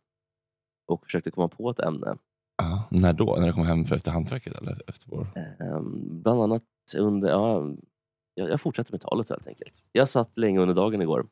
och 0.89 1.05
försökte 1.05 1.31
komma 1.31 1.49
på 1.49 1.71
ett 1.71 1.81
ämne. 1.81 2.17
Ja, 2.57 2.83
när 2.91 3.13
då? 3.13 3.37
När 3.37 3.47
du 3.47 3.53
kom 3.53 3.67
hem 3.67 3.85
för 3.85 3.97
efter 3.97 4.11
hantverket? 4.11 4.57
Eller 4.57 4.83
efter 4.87 5.11
vår... 5.11 5.27
Ehm, 5.61 6.23
bland 6.23 6.43
annat 6.43 6.63
under... 6.99 7.29
Ja, 7.29 7.65
jag, 8.35 8.51
jag 8.51 8.61
fortsätter 8.61 8.93
med 8.93 9.01
talet 9.01 9.31
helt 9.31 9.47
enkelt. 9.47 9.83
Jag 9.93 10.09
satt 10.09 10.39
länge 10.39 10.61
under 10.61 10.75
dagen 10.75 11.03
igår 11.03 11.27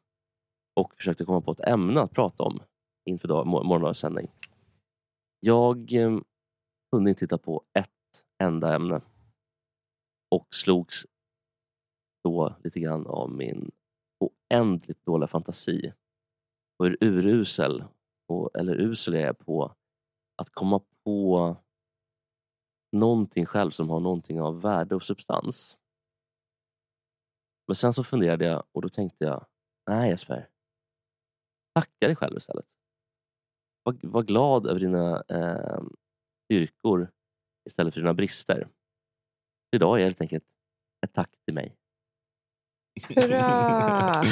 och 0.76 0.92
försökte 0.96 1.24
komma 1.24 1.40
på 1.40 1.52
ett 1.52 1.60
ämne 1.60 2.00
att 2.00 2.12
prata 2.12 2.42
om 2.42 2.60
inför 3.04 3.28
dag, 3.28 3.46
mor- 3.46 3.64
morgondagens 3.64 3.98
sändning. 3.98 4.28
Jag 5.40 5.92
eh, 5.92 6.18
kunde 6.92 7.10
inte 7.10 7.20
titta 7.20 7.38
på 7.38 7.64
ett 7.78 8.26
enda 8.42 8.74
ämne 8.74 9.00
och 10.30 10.54
slogs 10.54 11.06
då 12.24 12.56
lite 12.64 12.80
grann 12.80 13.06
av 13.06 13.30
min 13.30 13.70
oändligt 14.18 15.04
dåliga 15.04 15.28
fantasi 15.28 15.92
och 16.78 16.86
hur 16.86 16.98
urusel, 17.00 17.84
och, 18.28 18.56
eller 18.56 18.80
usel 18.80 19.14
jag 19.14 19.22
är 19.22 19.32
på 19.32 19.74
att 20.36 20.50
komma 20.50 20.80
på 21.04 21.56
någonting 22.92 23.46
själv 23.46 23.70
som 23.70 23.90
har 23.90 24.00
någonting 24.00 24.40
av 24.40 24.60
värde 24.60 24.94
och 24.94 25.04
substans. 25.04 25.78
Men 27.66 27.76
sen 27.76 27.92
så 27.92 28.04
funderade 28.04 28.44
jag 28.44 28.64
och 28.72 28.82
då 28.82 28.88
tänkte 28.88 29.24
jag, 29.24 29.46
nej 29.90 30.10
Jesper, 30.10 30.50
tacka 31.74 32.06
dig 32.06 32.16
själv 32.16 32.36
istället. 32.36 32.77
Var, 33.88 33.96
var 34.02 34.22
glad 34.22 34.66
över 34.66 34.80
dina 34.80 35.22
eh, 35.28 35.80
styrkor 36.44 37.10
istället 37.68 37.94
för 37.94 38.00
dina 38.00 38.14
brister. 38.14 38.68
Idag 39.76 40.00
är 40.00 40.04
helt 40.04 40.20
enkelt 40.20 40.44
ett 41.06 41.12
tack 41.14 41.30
till 41.44 41.54
mig. 41.54 41.74
Hurra! 43.08 43.38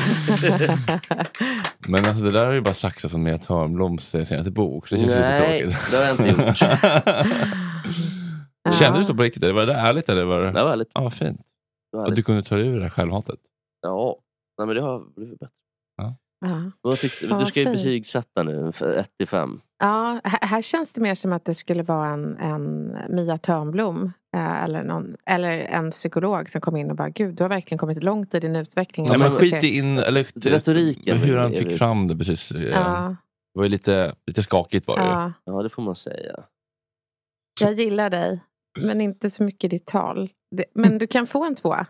Men 1.88 2.04
alltså 2.04 2.24
det 2.24 2.30
där 2.30 2.46
är 2.46 2.52
ju 2.52 2.60
bara 2.60 2.74
saxat 2.74 3.10
från 3.10 3.22
Mia 3.22 3.38
Törnbloms 3.38 4.08
senaste 4.10 4.50
bok. 4.50 4.88
Så 4.88 4.94
det 4.94 5.00
känns 5.00 5.12
Nej, 5.14 5.64
lite 5.64 5.78
tråkigt. 5.78 5.90
det 5.90 5.96
har 5.96 6.04
jag 6.04 6.12
inte 6.12 6.28
gjort. 6.42 6.56
Kände 8.78 8.98
du 8.98 9.04
så 9.04 9.14
på 9.14 9.22
riktigt? 9.22 9.42
Var 9.54 9.66
det 9.66 9.74
ärligt? 9.74 10.08
Eller 10.08 10.24
var 10.24 10.40
det... 10.40 10.46
Det 10.52 10.64
var 10.64 10.72
ärligt. 10.72 10.90
Ja, 10.94 11.10
fint. 11.10 11.40
Det 11.92 11.96
var 11.98 12.04
Och 12.04 12.10
du 12.10 12.14
ärligt. 12.14 12.26
kunde 12.26 12.42
ta 12.42 12.58
ur 12.58 12.76
det 12.76 12.82
här 12.82 12.90
självhatet. 12.90 13.40
Ja, 13.80 14.18
nej, 14.58 14.66
men 14.66 14.76
det 14.76 14.82
har 14.82 15.00
blivit 15.16 15.38
bättre. 15.38 15.52
Ja. 16.40 16.70
Vad 16.80 16.98
tyckte, 16.98 17.26
Fan, 17.28 17.40
du 17.40 17.46
ska 17.46 17.60
ju 17.60 17.66
betygsätta 17.66 18.42
nu, 18.42 18.68
1 18.96 19.10
till 19.18 19.28
5. 19.28 19.60
Ja, 19.78 20.20
här, 20.24 20.62
känns 20.62 20.92
det 20.92 21.00
mer 21.00 21.14
som 21.14 21.32
att 21.32 21.44
det 21.44 21.54
skulle 21.54 21.82
vara 21.82 22.06
en, 22.08 22.36
en 22.36 22.96
Mia 23.08 23.38
Törnblom 23.38 24.12
eh, 24.36 24.64
eller, 24.64 24.82
någon, 24.82 25.16
eller 25.30 25.52
en 25.52 25.90
psykolog 25.90 26.50
som 26.50 26.60
kom 26.60 26.76
in 26.76 26.90
och 26.90 26.96
bara 26.96 27.08
Gud, 27.08 27.34
du 27.34 27.44
har 27.44 27.48
verkligen 27.48 27.78
kommit 27.78 28.02
långt 28.02 28.34
i 28.34 28.40
din 28.40 28.56
utveckling. 28.56 29.06
Ja, 29.06 29.18
men 29.18 29.30
skit 29.32 29.64
i 29.64 29.76
in, 29.76 29.98
eller, 29.98 30.50
Retoriken 30.50 31.18
hur 31.18 31.36
han 31.36 31.52
fick 31.52 31.78
fram 31.78 32.08
det 32.08 32.16
precis. 32.16 32.50
eh, 32.50 32.62
Ja. 32.62 33.16
Det 33.54 33.58
var 33.58 33.64
ju 33.64 33.70
lite, 33.70 34.14
lite 34.26 34.42
skakigt 34.42 34.86
var 34.86 34.96
det. 34.96 35.04
Ja, 35.04 35.32
Ja, 35.44 35.62
det 35.62 35.68
får 35.68 35.82
man 35.82 35.96
säga. 35.96 36.44
jag 37.60 37.72
gillar 37.72 38.10
dig, 38.10 38.40
men 38.80 39.00
inte 39.00 39.30
så 39.30 39.42
mycket 39.42 39.70
ditt 39.70 39.86
tal. 39.86 40.30
Men 40.74 40.98
du 40.98 41.06
kan 41.06 41.26
få 41.26 41.44
en 41.44 41.54
tvåa. 41.54 41.86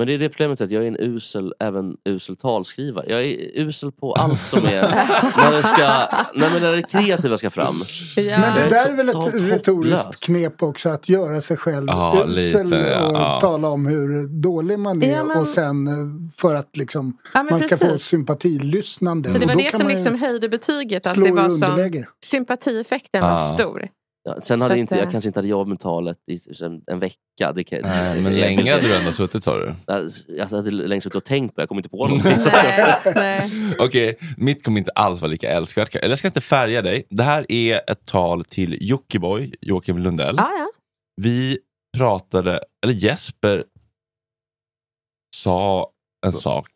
Men 0.00 0.06
det 0.06 0.14
är 0.14 0.18
det 0.18 0.28
problemet 0.28 0.60
att 0.60 0.70
jag 0.70 0.82
är 0.84 0.88
en 0.88 0.96
usel, 1.00 1.54
även 1.60 1.96
usel 2.04 2.36
talskrivare. 2.36 3.04
Jag 3.08 3.20
är 3.24 3.58
usel 3.60 3.92
på 3.92 4.12
allt 4.12 4.40
som 4.48 4.58
är... 4.58 4.82
när, 5.36 5.56
det 5.56 5.62
ska, 5.62 6.08
nej, 6.34 6.50
men 6.52 6.62
när 6.62 6.72
det 6.72 6.82
kreativa 6.82 7.38
ska 7.38 7.50
fram. 7.50 7.74
Men 8.16 8.54
det 8.54 8.68
där 8.70 8.88
är 8.88 8.96
väl 8.96 9.08
ett 9.08 9.50
retoriskt 9.50 10.20
knep 10.20 10.62
också, 10.62 10.88
att 10.88 11.08
göra 11.08 11.40
sig 11.40 11.56
själv 11.56 11.86
Ja, 11.88 12.26
usel 12.28 12.66
lite, 12.66 12.90
ja, 12.90 13.08
och 13.08 13.14
ja. 13.14 13.38
tala 13.40 13.68
om 13.68 13.86
hur 13.86 14.28
dålig 14.28 14.78
man 14.78 15.02
är 15.02 15.12
Ja, 15.12 15.24
men- 15.24 15.38
och 15.38 15.48
sen 15.48 15.86
eh, 15.86 15.94
för 16.36 16.54
att 16.54 16.76
liksom 16.76 17.16
Ja, 17.34 17.42
man 17.42 17.60
ska 17.60 17.76
få 17.76 17.84
precis. 17.84 18.04
sympatilyssnande. 18.06 19.30
Så 19.30 19.38
det 19.38 19.46
var 19.46 19.54
det 19.54 19.76
som 19.76 19.88
liksom 19.88 20.14
höjde 20.14 20.48
betyget. 20.48 21.06
Att 21.06 21.14
det 21.14 21.32
var 21.32 21.48
som, 21.48 22.04
sympatieffekten 22.24 23.22
var 23.22 23.36
stor. 23.36 23.88
Ja, 24.22 24.40
sen 24.42 24.58
Så 24.58 24.64
hade 24.64 24.78
inte, 24.78 24.94
jag 24.96 25.04
eh, 25.04 25.10
kanske 25.10 25.28
inte 25.28 25.38
hade 25.38 25.48
jobbat 25.48 25.68
med 25.68 25.80
talet 25.80 26.18
i 26.26 26.64
en, 26.64 26.82
en 26.86 26.98
vecka. 26.98 27.52
Det 27.54 27.64
kan, 27.64 27.80
Nej, 27.82 28.22
men 28.22 28.34
länge 28.34 28.72
hade 28.72 28.88
du 28.88 28.96
ändå 28.96 29.12
suttit 29.12 29.44
sa 29.44 29.58
du. 29.58 29.74
Jag 30.28 30.46
hade 30.46 30.70
länge 30.70 31.00
suttit 31.00 31.14
och 31.16 31.24
tänkt 31.24 31.54
på 31.54 31.60
det, 31.60 31.62
jag 31.62 31.68
kom 31.68 31.78
inte 31.78 31.88
på 31.88 31.96
någonting. 32.06 32.36
Nej, 32.52 32.96
nej. 33.14 33.50
Okej, 33.78 34.18
mitt 34.36 34.64
kommer 34.64 34.78
inte 34.78 34.90
alls 34.90 35.20
vara 35.20 35.30
lika 35.30 35.48
älskvärt. 35.50 35.94
Eller 35.94 36.08
jag 36.08 36.18
ska 36.18 36.28
inte 36.28 36.40
färga 36.40 36.82
dig. 36.82 37.06
Det 37.10 37.22
här 37.22 37.52
är 37.52 37.90
ett 37.90 38.06
tal 38.06 38.44
till 38.44 38.78
Jockiboi, 38.80 39.54
Joakim 39.60 39.98
Lundell. 39.98 40.34
Ja, 40.38 40.50
ja. 40.58 40.66
Vi 41.22 41.58
pratade, 41.96 42.60
eller 42.84 42.94
Jesper 42.94 43.64
sa 45.36 45.90
en 46.26 46.32
sak. 46.32 46.68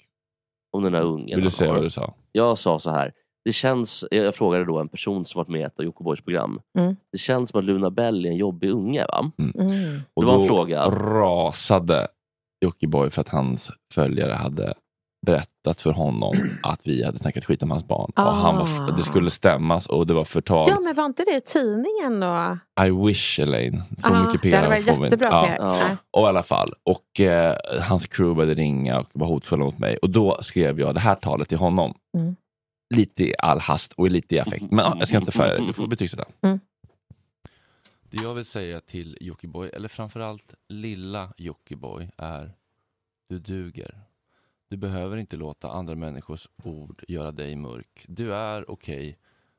Om 0.77 0.83
den 0.83 0.93
där 0.93 1.03
ungen. 1.03 1.37
Vill 1.37 1.45
du 1.45 1.51
säga 1.51 1.73
vad 1.73 1.83
du 1.83 1.91
sa? 1.91 2.15
Jag 2.33 2.59
sa 2.59 2.79
så 2.79 2.91
här. 2.91 3.13
Det 3.45 3.53
känns, 3.53 4.05
jag 4.11 4.35
frågade 4.35 4.65
då 4.65 4.79
en 4.79 4.89
person 4.89 5.27
som 5.27 5.39
varit 5.39 5.49
med 5.49 5.61
i 5.61 5.65
ett 5.65 5.79
av 5.79 5.85
Jockibois 5.85 6.21
program. 6.21 6.61
Mm. 6.79 6.97
Det 7.13 7.19
känns 7.19 7.51
som 7.51 7.59
att 7.59 7.65
Luna 7.65 7.91
Bell 7.91 8.27
är 8.27 8.31
en 8.31 8.37
jobbig 8.37 8.71
unge 8.71 9.07
va? 9.07 9.31
Mm. 9.39 10.01
Och 10.15 10.23
det 10.23 10.27
var 10.27 10.35
en 10.35 10.41
då 10.41 10.47
fråga. 10.49 10.83
rasade 10.91 12.09
Jockiboi 12.65 13.11
för 13.11 13.21
att 13.21 13.29
hans 13.29 13.71
följare 13.95 14.33
hade 14.33 14.75
berättat 15.27 15.81
för 15.81 15.91
honom 15.93 16.35
att 16.63 16.81
vi 16.85 17.05
hade 17.05 17.19
snackat 17.19 17.45
skit 17.45 17.63
om 17.63 17.71
hans 17.71 17.89
barn. 17.89 18.13
Och 18.17 18.23
han 18.23 18.57
var, 18.57 18.69
Ah. 18.81 18.97
det 18.97 19.03
skulle 19.03 19.31
stämmas 19.31 19.87
och 19.87 20.07
det 20.07 20.15
var 20.15 20.25
förtal. 20.25 20.67
Ja, 20.71 20.81
men 20.81 20.95
var 20.95 21.05
inte 21.07 21.25
det 21.25 21.37
i 21.37 21.41
tidningen 21.41 22.21
då? 22.21 22.59
I 22.87 22.91
wish 23.09 23.41
Elaine. 23.41 23.83
Så 23.99 24.09
Ah, 24.09 24.27
mycket 24.27 24.43
det 24.43 24.49
PR 24.51 24.57
hade 24.57 24.69
varit 24.69 24.85
får 24.85 24.91
vi 24.93 24.97
inte. 24.97 25.05
jättebra 25.05 25.29
Ja. 25.31 25.47
PR. 25.47 25.57
Ja. 25.61 25.97
Och 26.11 26.23
i 26.23 26.27
alla 26.29 26.43
fall. 26.43 26.73
Och 26.83 27.21
eh, 27.21 27.57
hans 27.83 28.07
crew 28.07 28.35
började 28.37 28.55
ringa 28.63 28.99
och 29.01 29.07
var 29.13 29.27
hotfulla 29.27 29.65
mot 29.65 29.79
mig. 29.79 29.97
Och 29.97 30.11
då 30.11 30.39
skrev 30.41 30.81
jag 30.81 30.95
det 30.95 31.01
här 31.01 31.15
talet 31.15 31.49
till 31.49 31.59
honom. 31.59 31.95
Mm. 32.19 32.37
Lite 32.91 33.25
i 33.25 33.35
all 33.39 33.61
hast 33.61 33.93
och 33.93 34.11
lite 34.11 34.35
i 34.35 34.39
affekt. 34.39 34.71
Men 34.71 34.85
ja, 34.85 34.97
jag 34.99 35.09
ska 35.09 35.19
inte 35.19 35.33
färga 35.33 35.59
det. 35.59 35.67
Du 35.67 35.73
får 35.73 35.87
betygsätta. 35.87 36.25
Mm. 36.41 36.61
Det 38.03 38.23
jag 38.23 38.35
vill 38.35 38.45
säga 38.45 38.81
till 38.81 39.19
Jockiboi, 39.21 39.69
eller 39.69 39.89
framförallt 39.89 40.55
lilla 40.69 41.33
Jockiboi, 41.37 42.11
är 42.17 42.55
du 43.29 43.39
duger. 43.39 44.01
Du 44.69 44.77
behöver 44.77 45.17
inte 45.17 45.37
låta 45.37 45.71
andra 45.71 45.95
människors 45.95 46.49
ord 46.65 47.05
göra 47.09 47.33
dig 47.33 47.57
mörk. 47.57 48.05
Du 48.09 48.35
är 48.35 48.71
okej. 48.71 49.19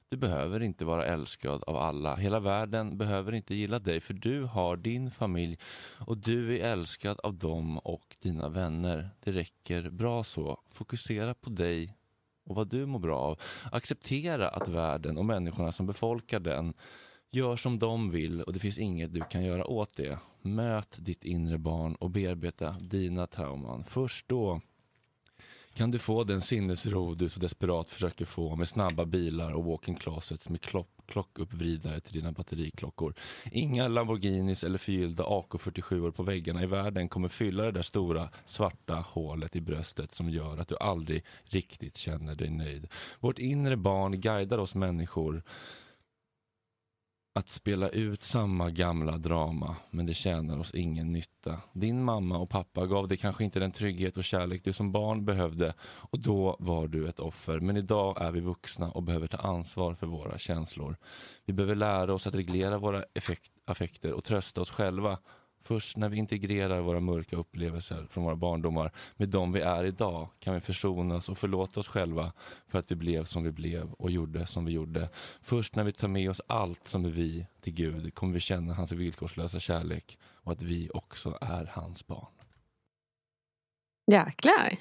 Du 0.10 0.18
behöver 0.18 0.60
inte 0.60 0.85
vara 0.85 1.06
älskad 1.06 1.64
av 1.64 1.77
alla. 1.77 2.15
Hela 2.15 2.39
världen 2.39 2.97
behöver 2.97 3.31
inte 3.31 3.56
gilla 3.56 3.80
dig 3.80 3.99
för 3.99 4.14
du 4.14 4.43
har 4.43 4.77
din 4.77 5.11
familj 5.11 5.57
och 5.99 6.18
du 6.18 6.60
är 6.60 6.72
älskad 6.72 7.19
av 7.19 7.34
dem 7.34 7.77
och 7.77 8.15
dina 8.22 8.49
vänner. 8.49 9.10
Det 9.23 9.31
räcker 9.31 9.89
bra 9.89 10.23
så. 10.23 10.60
Fokusera 10.69 11.34
på 11.34 11.49
dig 11.49 11.95
och 12.45 12.55
vad 12.55 12.67
du 12.67 12.85
mår 12.85 12.99
bra 12.99 13.19
av. 13.19 13.39
Acceptera 13.72 14.49
att 14.49 14.67
världen 14.67 15.17
och 15.17 15.26
människorna 15.26 15.72
som 15.72 15.85
befolkar 15.85 16.39
den 16.39 16.73
gör 17.31 17.55
som 17.55 17.80
de 17.80 18.11
vill 18.11 18.41
och 18.41 18.53
det 18.53 18.59
finns 18.59 18.77
inget 18.77 19.13
du 19.13 19.22
kan 19.22 19.43
göra 19.43 19.67
åt 19.67 19.95
det. 19.95 20.19
Möt 20.41 20.95
ditt 20.99 21.23
inre 21.23 21.57
barn 21.57 21.95
och 21.95 22.09
bearbeta 22.09 22.72
dina 22.72 23.27
trauman. 23.27 23.84
Först 23.84 24.27
då 24.27 24.61
kan 25.76 25.91
du 25.91 25.99
få 25.99 26.23
den 26.23 26.41
sinnesro 26.41 27.14
du 27.14 27.30
så 27.30 27.39
desperat 27.39 27.89
försöker 27.89 28.26
få 28.26 28.56
med 28.56 28.68
snabba 28.68 29.06
bilar 29.06 29.52
och 29.52 29.65
walk-in 29.65 29.95
closets 29.95 30.49
med 30.49 30.61
klock, 30.61 30.88
klockuppvridare 31.06 31.99
till 31.99 32.14
dina 32.14 32.31
batteriklockor. 32.31 33.14
Inga 33.52 33.88
Lamborghinis 33.88 34.64
eller 34.64 34.77
förgyllda 34.77 35.23
AK47 35.23 36.11
på 36.11 36.23
väggarna 36.23 36.64
i 36.64 36.65
världen 36.65 37.10
kommer 37.10 37.30
fylla 37.30 37.64
det 37.64 37.72
där 37.72 37.81
stora 37.81 38.30
svarta 38.45 38.95
hålet 38.95 39.56
i 39.56 39.61
bröstet 39.61 40.11
som 40.11 40.30
gör 40.30 40.57
att 40.57 40.68
du 40.68 40.77
aldrig 40.77 41.23
riktigt 41.43 41.97
känner 41.97 42.35
dig 42.35 42.49
nöjd. 42.49 42.88
Vårt 43.19 43.39
inre 43.39 43.77
barn 43.77 44.22
guidar 44.22 44.57
oss 44.57 44.76
människor 44.76 45.43
att 47.37 47.49
spela 47.49 47.89
ut 47.89 48.23
samma 48.23 48.69
gamla 48.69 49.17
drama, 49.17 49.75
men 49.89 50.05
det 50.05 50.13
tjänar 50.13 50.59
oss 50.59 50.73
ingen 50.73 51.13
nytta. 51.13 51.61
Din 51.73 52.03
mamma 52.03 52.37
och 52.37 52.49
pappa 52.49 52.85
gav 52.85 53.07
dig 53.07 53.17
kanske 53.17 53.43
inte 53.43 53.59
den 53.59 53.71
trygghet 53.71 54.17
och 54.17 54.23
kärlek 54.23 54.63
du 54.63 54.73
som 54.73 54.91
barn 54.91 55.25
behövde 55.25 55.73
och 55.81 56.19
då 56.19 56.55
var 56.59 56.87
du 56.87 57.09
ett 57.09 57.19
offer. 57.19 57.59
Men 57.59 57.77
idag 57.77 58.21
är 58.21 58.31
vi 58.31 58.39
vuxna 58.39 58.91
och 58.91 59.03
behöver 59.03 59.27
ta 59.27 59.37
ansvar 59.37 59.93
för 59.93 60.07
våra 60.07 60.37
känslor. 60.37 60.97
Vi 61.45 61.53
behöver 61.53 61.75
lära 61.75 62.13
oss 62.13 62.27
att 62.27 62.35
reglera 62.35 62.77
våra 62.77 63.03
effekt, 63.13 63.51
affekter 63.65 64.13
och 64.13 64.23
trösta 64.23 64.61
oss 64.61 64.71
själva. 64.71 65.17
Först 65.67 65.97
när 65.97 66.09
vi 66.09 66.17
integrerar 66.17 66.79
våra 66.81 66.99
mörka 66.99 67.35
upplevelser 67.35 68.07
från 68.09 68.23
våra 68.23 68.35
barndomar 68.35 68.91
med 69.15 69.29
de 69.29 69.51
vi 69.51 69.61
är 69.61 69.83
idag 69.83 70.27
kan 70.39 70.53
vi 70.53 70.59
försonas 70.61 71.29
och 71.29 71.37
förlåta 71.37 71.79
oss 71.79 71.87
själva 71.87 72.31
för 72.67 72.79
att 72.79 72.91
vi 72.91 72.95
blev 72.95 73.25
som 73.25 73.43
vi 73.43 73.51
blev 73.51 73.91
och 73.93 74.11
gjorde 74.11 74.45
som 74.45 74.65
vi 74.65 74.71
gjorde. 74.71 75.09
Först 75.41 75.75
när 75.75 75.83
vi 75.83 75.91
tar 75.91 76.07
med 76.07 76.29
oss 76.29 76.41
allt 76.47 76.87
som 76.87 77.05
är 77.05 77.09
vi 77.09 77.47
till 77.61 77.73
Gud 77.73 78.13
kommer 78.15 78.33
vi 78.33 78.39
känna 78.39 78.73
hans 78.73 78.91
villkorslösa 78.91 79.59
kärlek 79.59 80.19
och 80.23 80.51
att 80.51 80.61
vi 80.61 80.89
också 80.93 81.37
är 81.41 81.65
hans 81.73 82.07
barn. 82.07 82.27
Jäklar. 84.11 84.77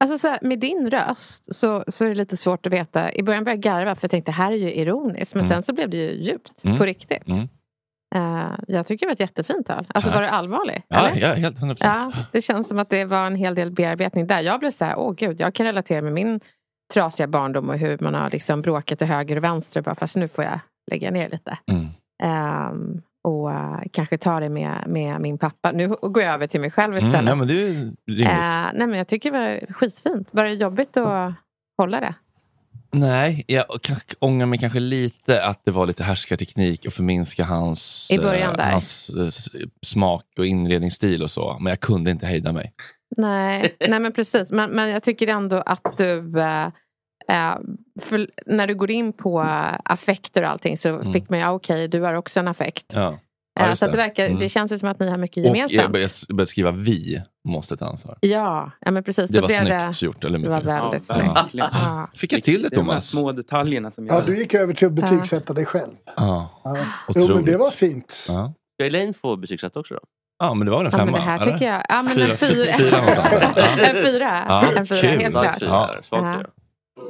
Alltså 0.00 0.18
så 0.18 0.28
här, 0.28 0.38
med 0.42 0.58
din 0.60 0.90
röst 0.90 1.54
så, 1.54 1.84
så 1.88 2.04
är 2.04 2.08
det 2.08 2.14
lite 2.14 2.36
svårt 2.36 2.66
att 2.66 2.72
veta. 2.72 3.12
I 3.12 3.22
början 3.22 3.44
började 3.44 3.68
jag 3.68 3.76
garva 3.78 3.94
för 3.94 4.04
jag 4.04 4.10
tänkte 4.10 4.30
det 4.30 4.34
här 4.36 4.52
är 4.52 4.56
ju 4.56 4.74
ironiskt. 4.74 5.34
Men 5.34 5.44
Mm. 5.44 5.48
sen 5.56 5.62
så 5.62 5.72
blev 5.72 5.90
det 5.90 5.96
ju 5.96 6.22
djupt 6.24 6.64
Mm. 6.64 6.78
på 6.78 6.84
riktigt. 6.84 7.28
Mm. 7.28 7.48
Eh, 8.14 8.50
jag 8.66 8.86
tycker 8.86 9.06
det 9.06 9.08
var 9.08 9.12
ett 9.12 9.20
jättefint 9.20 9.66
tal. 9.66 9.86
Alltså 9.94 10.10
var 10.10 10.22
du 10.22 10.28
allvarlig? 10.28 10.82
Ja, 10.88 11.08
eller? 11.08 11.28
ja, 11.28 11.34
helt 11.34 11.58
100%. 11.58 11.76
Ja, 11.80 12.12
det 12.32 12.42
känns 12.42 12.68
som 12.68 12.78
att 12.78 12.90
det 12.90 13.04
var 13.04 13.26
en 13.26 13.34
hel 13.34 13.54
del 13.54 13.70
bearbetning 13.70 14.26
där. 14.26 14.40
Jag 14.40 14.60
blev 14.60 14.70
så 14.70 14.84
här, 14.84 14.98
åh 14.98 15.14
gud, 15.14 15.40
jag 15.40 15.54
kan 15.54 15.66
relatera 15.66 16.02
med 16.02 16.12
min 16.12 16.40
trasiga 16.94 17.26
barndom 17.26 17.68
och 17.68 17.78
hur 17.78 17.98
man 18.00 18.14
har 18.14 18.30
liksom 18.30 18.62
bråkat 18.62 18.98
till 18.98 19.06
höger 19.06 19.36
och 19.36 19.44
vänster. 19.44 19.82
Bara, 19.82 19.94
fast 19.94 20.16
nu 20.16 20.28
får 20.28 20.44
jag 20.44 20.60
lägga 20.90 21.10
ner 21.10 21.28
lite. 21.30 21.58
Mm. 21.70 21.86
Ehm, 22.22 23.02
och 23.24 23.52
eh, 23.52 23.80
kanske 23.92 24.18
ta 24.18 24.40
det 24.40 24.48
med, 24.48 24.84
med 24.86 25.20
min 25.20 25.38
pappa. 25.38 25.72
Nu 25.72 25.88
går 25.88 26.22
jag 26.22 26.34
över 26.34 26.46
till 26.46 26.60
mig 26.60 26.70
själv 26.70 26.96
istället. 26.96 27.20
Mm, 27.20 27.28
ja, 27.28 27.34
men 27.34 27.48
det 27.48 27.62
är 27.62 27.66
rimligt. 27.66 28.28
Eh, 28.28 28.66
nej 28.74 28.86
men 28.86 28.94
jag 28.94 29.08
tycker 29.08 29.32
det 29.32 29.38
var 29.38 29.72
skitfint. 29.72 30.34
Var 30.34 30.44
det 30.44 30.52
jobbigt 30.52 30.96
att 30.96 31.34
hålla 31.78 32.00
det? 32.00 32.14
Nej, 32.90 33.44
jag 33.46 33.64
ångrar 34.18 34.46
mig 34.46 34.58
kanske 34.58 34.80
lite 34.80 35.44
att 35.44 35.64
det 35.64 35.70
var 35.70 35.86
lite 35.86 36.04
härskarteknik 36.04 36.86
och 36.86 36.92
förminska 36.92 37.44
hans, 37.44 38.08
eh, 38.10 38.60
hans 38.70 39.10
eh, 39.10 39.28
smak 39.86 40.24
och 40.38 40.46
inredningsstil 40.46 41.22
och 41.22 41.30
så. 41.30 41.56
Men 41.60 41.70
jag 41.70 41.80
kunde 41.80 42.10
inte 42.10 42.26
hejda 42.26 42.52
mig. 42.52 42.72
Nej, 43.16 43.76
nej 43.88 44.00
men 44.00 44.12
precis. 44.12 44.50
Men, 44.50 44.70
men 44.70 44.88
jag 44.88 45.02
tycker 45.02 45.28
ändå 45.28 45.56
att 45.66 45.96
du... 45.96 46.40
eh, 46.40 46.66
eh, 47.28 47.56
när 48.46 48.66
du 48.66 48.74
går 48.74 48.90
in 48.90 49.12
på 49.12 49.40
affekter 49.84 50.42
och 50.42 50.48
allting 50.48 50.76
så 50.78 50.88
Mm. 50.88 51.12
fick 51.12 51.30
man 51.30 51.38
ju, 51.38 51.48
okej 51.48 51.88
du 51.88 52.00
har 52.00 52.14
också 52.14 52.40
en 52.40 52.48
affekt. 52.48 52.92
Ja. 52.94 53.18
Ja, 53.58 53.76
så 53.76 53.84
att 53.84 53.90
det, 53.90 53.96
verkar, 53.96 54.26
Mm. 54.26 54.38
det 54.38 54.48
känns 54.48 54.72
ju 54.72 54.78
som 54.78 54.88
att 54.88 55.00
ni 55.00 55.10
har 55.10 55.16
mycket 55.18 55.36
Och 55.36 55.56
jag 55.56 55.70
gemensamt. 55.70 55.92
började, 56.28 56.46
skriva 56.46 56.70
vi 56.70 57.22
måste 57.48 57.76
ta 57.76 57.86
ansvar. 57.86 58.18
Ja, 58.20 58.70
ja 58.80 58.90
men 58.90 59.04
precis. 59.04 59.30
Det 59.30 59.40
Då 59.40 59.46
var 59.46 59.48
snyggt 59.88 60.02
gjort, 60.02 60.24
eller 60.24 60.38
Det 60.38 60.48
var 60.48 60.56
mycket? 60.56 60.72
väldigt 60.72 61.08
Ja, 61.08 61.46
snyggt. 61.50 61.68
Ja. 61.72 62.10
Fick 62.14 62.32
jag 62.32 62.42
till 62.42 62.62
det 62.62 62.68
Det 62.68 62.74
är 62.74 62.76
de 62.76 62.80
här 62.84 62.90
Thomas? 62.92 63.06
små 63.10 63.32
detaljerna 63.32 63.90
som 63.90 64.06
Ja, 64.06 64.14
gör 64.14 64.26
du 64.26 64.38
gick 64.38 64.54
över 64.54 64.74
till 64.74 64.86
att 64.86 64.92
betygsätta 64.92 65.52
dig 65.54 65.66
själv. 65.66 65.92
Ja, 66.16 66.60
Ja. 66.64 66.76
Jo, 67.16 67.28
men 67.34 67.44
det 67.44 67.56
var 67.56 67.70
fint. 67.70 68.26
Ja. 68.28 68.52
Ska 68.80 68.86
Elaine 68.86 69.14
få 69.14 69.36
betygsätta 69.36 69.80
också 69.80 69.94
då? 69.94 70.00
ja, 70.38 70.54
men 70.54 70.64
det 70.64 70.70
var 70.70 70.78
en 70.78 70.84
Ja, 70.84 70.90
femma. 70.90 71.04
men 71.04 71.14
det 71.14 71.20
här 71.20 71.40
eller? 71.42 71.52
tycker 71.52 71.72
jag... 71.72 71.82
Ja, 71.88 72.02
men 72.02 72.14
Fyra- 72.16 72.30
en 72.30 72.36
fyra. 72.36 72.66
fy- 72.66 72.84
fyra. 72.84 73.04
Ja. 73.78 73.84
en 73.86 73.96
fyra. 74.04 74.44
Ja, 74.48 74.64
en 74.76 74.86
fyra, 74.86 75.00
kul. 75.00 75.10
helt 75.20 75.30
klart. 75.34 75.58
fyra 75.60 75.68
Ja. 75.70 75.90
där, 75.94 76.02
svag 76.02 76.26
Ja. 76.26 76.34
fyra. 76.38 76.46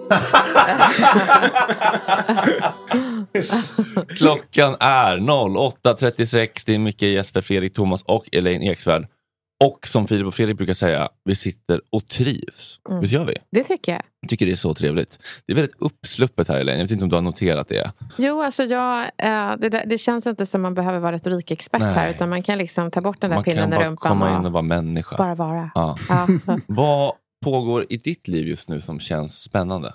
Klockan 4.09 4.77
är 4.81 5.19
08.36. 5.19 6.63
Det 6.67 6.75
är 6.75 6.79
Micke, 6.79 7.03
Jesper, 7.03 7.41
Fredrik, 7.41 7.75
Thomas 7.75 8.03
och 8.03 8.29
Elaine 8.33 8.63
Eksvärd. 8.63 9.07
Och 9.65 9.87
som 9.87 10.09
Filip 10.09 10.27
och 10.27 10.35
Fredrik 10.35 10.57
brukar 10.57 10.75
säga, 10.75 11.09
vi 11.25 11.37
sitter 11.37 11.81
och 11.91 12.09
trivs. 12.09 12.81
Mm. 12.89 13.01
Visst 13.01 13.13
gör 13.13 13.25
vi? 13.25 13.35
Det 13.51 13.65
tycker 13.65 13.93
jag. 13.93 14.03
Jag 14.21 14.31
tycker 14.31 14.47
det 14.47 14.53
är 14.53 14.57
så 14.57 14.75
trevligt. 14.75 15.19
Det 15.47 15.53
är 15.53 15.57
väldigt 15.57 15.77
uppsluppet 15.79 16.49
här 16.49 16.61
Elaine. 16.61 16.79
Jag 16.79 16.85
vet 16.85 16.91
inte 16.93 17.05
om 17.05 17.09
du 17.11 17.17
har 17.17 17.23
noterat 17.23 17.69
det? 17.69 17.93
Jo, 18.17 18.43
alltså 18.43 18.63
jag, 18.65 19.01
eh, 19.01 19.53
det, 19.59 19.69
där, 19.69 19.83
det 19.87 19.99
känns 19.99 20.27
inte 20.27 20.47
som 20.47 20.63
man 20.63 20.75
behöver 20.75 20.99
vara 20.99 21.13
retorikexpert 21.13 21.81
Nej. 21.81 21.93
här. 21.93 22.11
Utan 22.11 22.29
man 22.29 22.43
kan 22.43 22.59
liksom 22.59 22.91
ta 22.91 23.01
bort 23.01 23.21
den 23.21 23.31
där 23.31 23.37
Man 23.37 23.45
kan 23.45 23.55
pinnen 23.55 23.73
i 23.73 23.77
bara 23.77 23.87
rumpan 23.87 24.09
komma 24.09 24.31
in 24.31 24.37
och 24.37 24.47
och 24.47 24.53
vara 24.53 24.63
människa. 24.63 25.17
bara 25.17 25.35
vara. 25.35 25.71
Ja. 25.75 25.97
Ja. 26.09 26.27
Vad 26.67 27.13
pågår 27.45 27.87
i 27.89 27.97
ditt 27.97 28.29
liv 28.29 28.49
just 28.49 28.69
nu 28.69 28.81
som 28.81 29.01
känns 29.01 29.43
spännande? 29.43 29.95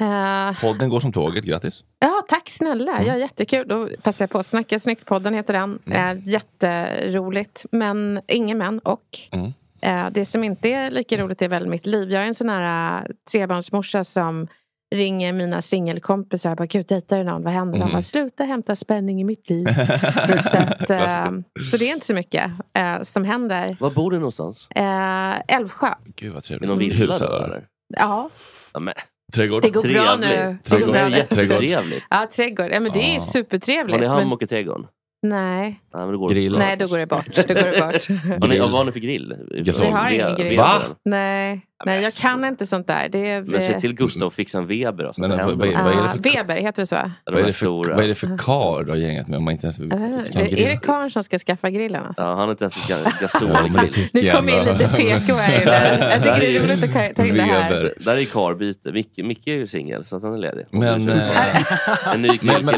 Eh, 0.00 0.60
Podden 0.60 0.88
går 0.88 1.00
som 1.00 1.12
tåget, 1.12 1.44
grattis. 1.44 1.84
Ja, 1.98 2.22
tack 2.28 2.50
snälla. 2.50 3.02
Ja, 3.06 3.16
jättekul. 3.16 3.68
Då 3.68 3.88
passar 4.02 4.22
jag 4.22 4.30
på 4.30 4.38
att 4.38 4.46
snacka 4.46 4.78
snyggt-podden 4.78 5.34
heter 5.34 5.52
den. 5.52 5.78
Mm. 5.86 6.18
Eh, 6.18 6.28
jätteroligt. 6.28 7.66
Men 7.70 8.20
ingen 8.28 8.58
män 8.58 8.78
och. 8.78 9.18
Mm. 9.32 9.52
Eh, 9.80 10.10
det 10.10 10.24
som 10.24 10.44
inte 10.44 10.68
är 10.68 10.90
lika 10.90 11.18
roligt 11.18 11.42
är 11.42 11.48
väl 11.48 11.66
mitt 11.66 11.86
liv. 11.86 12.10
Jag 12.10 12.22
är 12.22 12.26
en 12.26 12.34
sån 12.34 12.48
här 12.48 13.00
uh, 13.00 13.06
trebarnsmorsa 13.30 14.04
som 14.04 14.48
ringer 14.94 15.32
mina 15.32 15.62
singelkompisar 15.62 16.50
och 16.50 16.56
bara, 16.56 16.66
gud 16.66 16.86
dejtar 16.86 17.18
du 17.18 17.24
någon? 17.24 17.42
Vad 17.42 17.52
händer? 17.52 17.76
Mm. 17.76 17.88
De 17.88 17.92
bara, 17.92 18.02
sluta 18.02 18.44
hämta 18.44 18.76
spänning 18.76 19.20
i 19.20 19.24
mitt 19.24 19.50
liv. 19.50 19.64
så, 20.50 20.56
att, 20.56 20.90
eh, 20.90 21.30
så 21.70 21.76
det 21.76 21.88
är 21.90 21.94
inte 21.94 22.06
så 22.06 22.14
mycket 22.14 22.50
eh, 22.78 23.02
som 23.02 23.24
händer. 23.24 23.76
Var 23.80 23.90
bor 23.90 24.10
du 24.10 24.16
någonstans? 24.16 24.68
Eh, 24.70 25.56
Älvsjö. 25.56 25.88
Gud 26.16 26.32
vad 26.32 26.42
I 26.44 26.46
trevligt. 26.46 26.68
någon 26.68 26.78
villa 26.78 27.18
då 27.18 27.24
eller? 27.26 27.66
Ja, 27.98 28.30
Ja, 28.74 28.80
men. 28.80 28.94
Trädgård? 29.34 29.62
det 29.62 29.70
går 29.70 29.82
bra 29.82 30.16
nu. 30.16 30.26
Trevligt. 30.26 30.64
Det 30.64 30.78
går 30.78 30.86
Det 30.86 30.92
bra 30.92 31.00
är 31.00 31.08
jättetrevligt. 31.08 32.02
Ja, 32.10 32.26
trädgård. 32.32 32.70
Ja, 32.72 32.80
men 32.80 32.92
det 32.92 32.98
är 32.98 33.08
ju 33.08 33.14
Ja. 33.14 33.20
supertrevligt. 33.20 33.92
Har 34.00 34.16
ni 34.16 34.22
hammock 34.22 34.42
i 34.42 34.46
trädgården? 34.46 34.86
Nej. 35.22 35.62
Nej, 35.62 36.04
men 36.04 36.12
då 36.12 36.18
går 36.18 36.28
Grill. 36.28 36.52
Det 36.52 36.58
Nej, 36.58 36.76
då 36.76 36.86
går 36.86 36.98
det 36.98 37.06
bort. 37.06 37.26
Då 37.48 37.54
går 37.54 37.54
det 37.54 37.80
bort. 37.80 38.60
Vad 38.60 38.70
har 38.70 38.84
ni 38.84 38.92
för 38.92 39.00
grill? 39.00 39.34
Vi 39.50 39.70
har 39.90 40.10
ingen 40.10 40.36
grill. 40.36 40.56
Va? 40.58 40.72
Nej. 41.04 41.66
Nej, 41.86 42.02
jag 42.02 42.12
kan 42.12 42.44
inte 42.44 42.66
sånt 42.66 42.86
där. 42.86 43.08
Det 43.08 43.30
är, 43.30 43.42
Men 43.42 43.62
säg 43.62 43.78
till 43.80 43.94
Gustav 43.94 44.28
att 44.28 44.34
fixa 44.34 44.58
en 44.58 44.66
Weber. 44.66 45.04
Och 45.06 45.18
Men, 45.18 45.30
det 45.30 45.36
vad- 45.36 45.44
vad- 45.44 45.58
vad 45.58 45.68
är 45.68 46.02
det 46.02 46.08
för- 46.08 46.18
Ah, 46.18 46.42
Weber, 46.42 46.56
heter 46.56 46.82
det 46.82 46.86
så? 46.86 46.94
De 46.94 47.10
Vad 47.24 47.34
är, 47.40 47.44
det 47.46 47.52
för, 47.52 47.58
stora. 47.58 47.94
vad 47.94 48.04
är 48.04 48.08
det 48.08 48.14
för 48.14 48.38
kar 48.38 48.84
du 48.84 48.90
har 48.90 48.96
gängat 48.96 49.28
med 49.28 49.36
om 49.36 49.44
man 49.44 49.52
inte 49.52 49.66
ens 49.66 49.78
Jag 49.78 49.90
kan 49.90 50.14
inte. 50.20 50.38
Är, 50.38 50.42
är 50.42 50.46
grilla? 50.48 50.68
det 50.68 50.76
karln 50.76 51.10
som 51.10 51.22
ska 51.22 51.38
skaffa 51.38 51.70
grillen? 51.70 52.14
Ja, 52.16 52.22
han 52.24 52.38
har 52.38 52.50
inte 52.50 52.64
ens 52.64 52.76
en 52.90 52.96
ga- 52.96 53.12
gasol. 53.20 53.48
Ja, 53.54 53.62
men 53.62 53.72
det 53.72 53.92
tycker 53.92 54.22
Nu 54.22 54.30
kom 54.30 54.48
in 54.48 54.64
lite 54.64 54.88
PK 54.88 55.34
här 55.34 55.62
inne. 55.62 55.98
Jag 56.10 56.22
tycker 56.22 56.40
det 56.40 56.56
är 56.56 56.60
roligt 56.60 56.84
att 57.10 57.16
ta 57.16 57.24
in 57.26 57.34
det 57.34 57.42
här. 57.42 57.92
Där 58.00 58.16
är 58.16 58.32
karbyte. 58.32 58.92
Micke, 58.92 59.18
Micke 59.24 59.46
är 59.46 59.54
ju 59.54 59.66
singel 59.66 60.04
så 60.04 60.16
att 60.16 60.22
han 60.22 60.34
är 60.34 60.38
ledig. 60.38 60.66
Men, 60.70 61.08
eh, 61.08 62.12
en 62.14 62.22
ny 62.22 62.28
Men, 62.28 62.38
kille. 62.38 62.52
men, 62.52 62.64
men, 62.64 62.76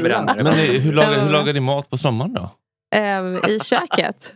men, 0.00 0.24
men, 0.36 0.44
men 0.44 0.54
hur, 0.54 0.92
lagar, 0.92 1.20
hur 1.24 1.30
lagar 1.32 1.52
ni 1.52 1.60
mat 1.60 1.90
på 1.90 1.98
sommaren 1.98 2.32
då? 2.34 2.50
Ehm, 2.96 3.36
I 3.36 3.60
köket. 3.60 4.32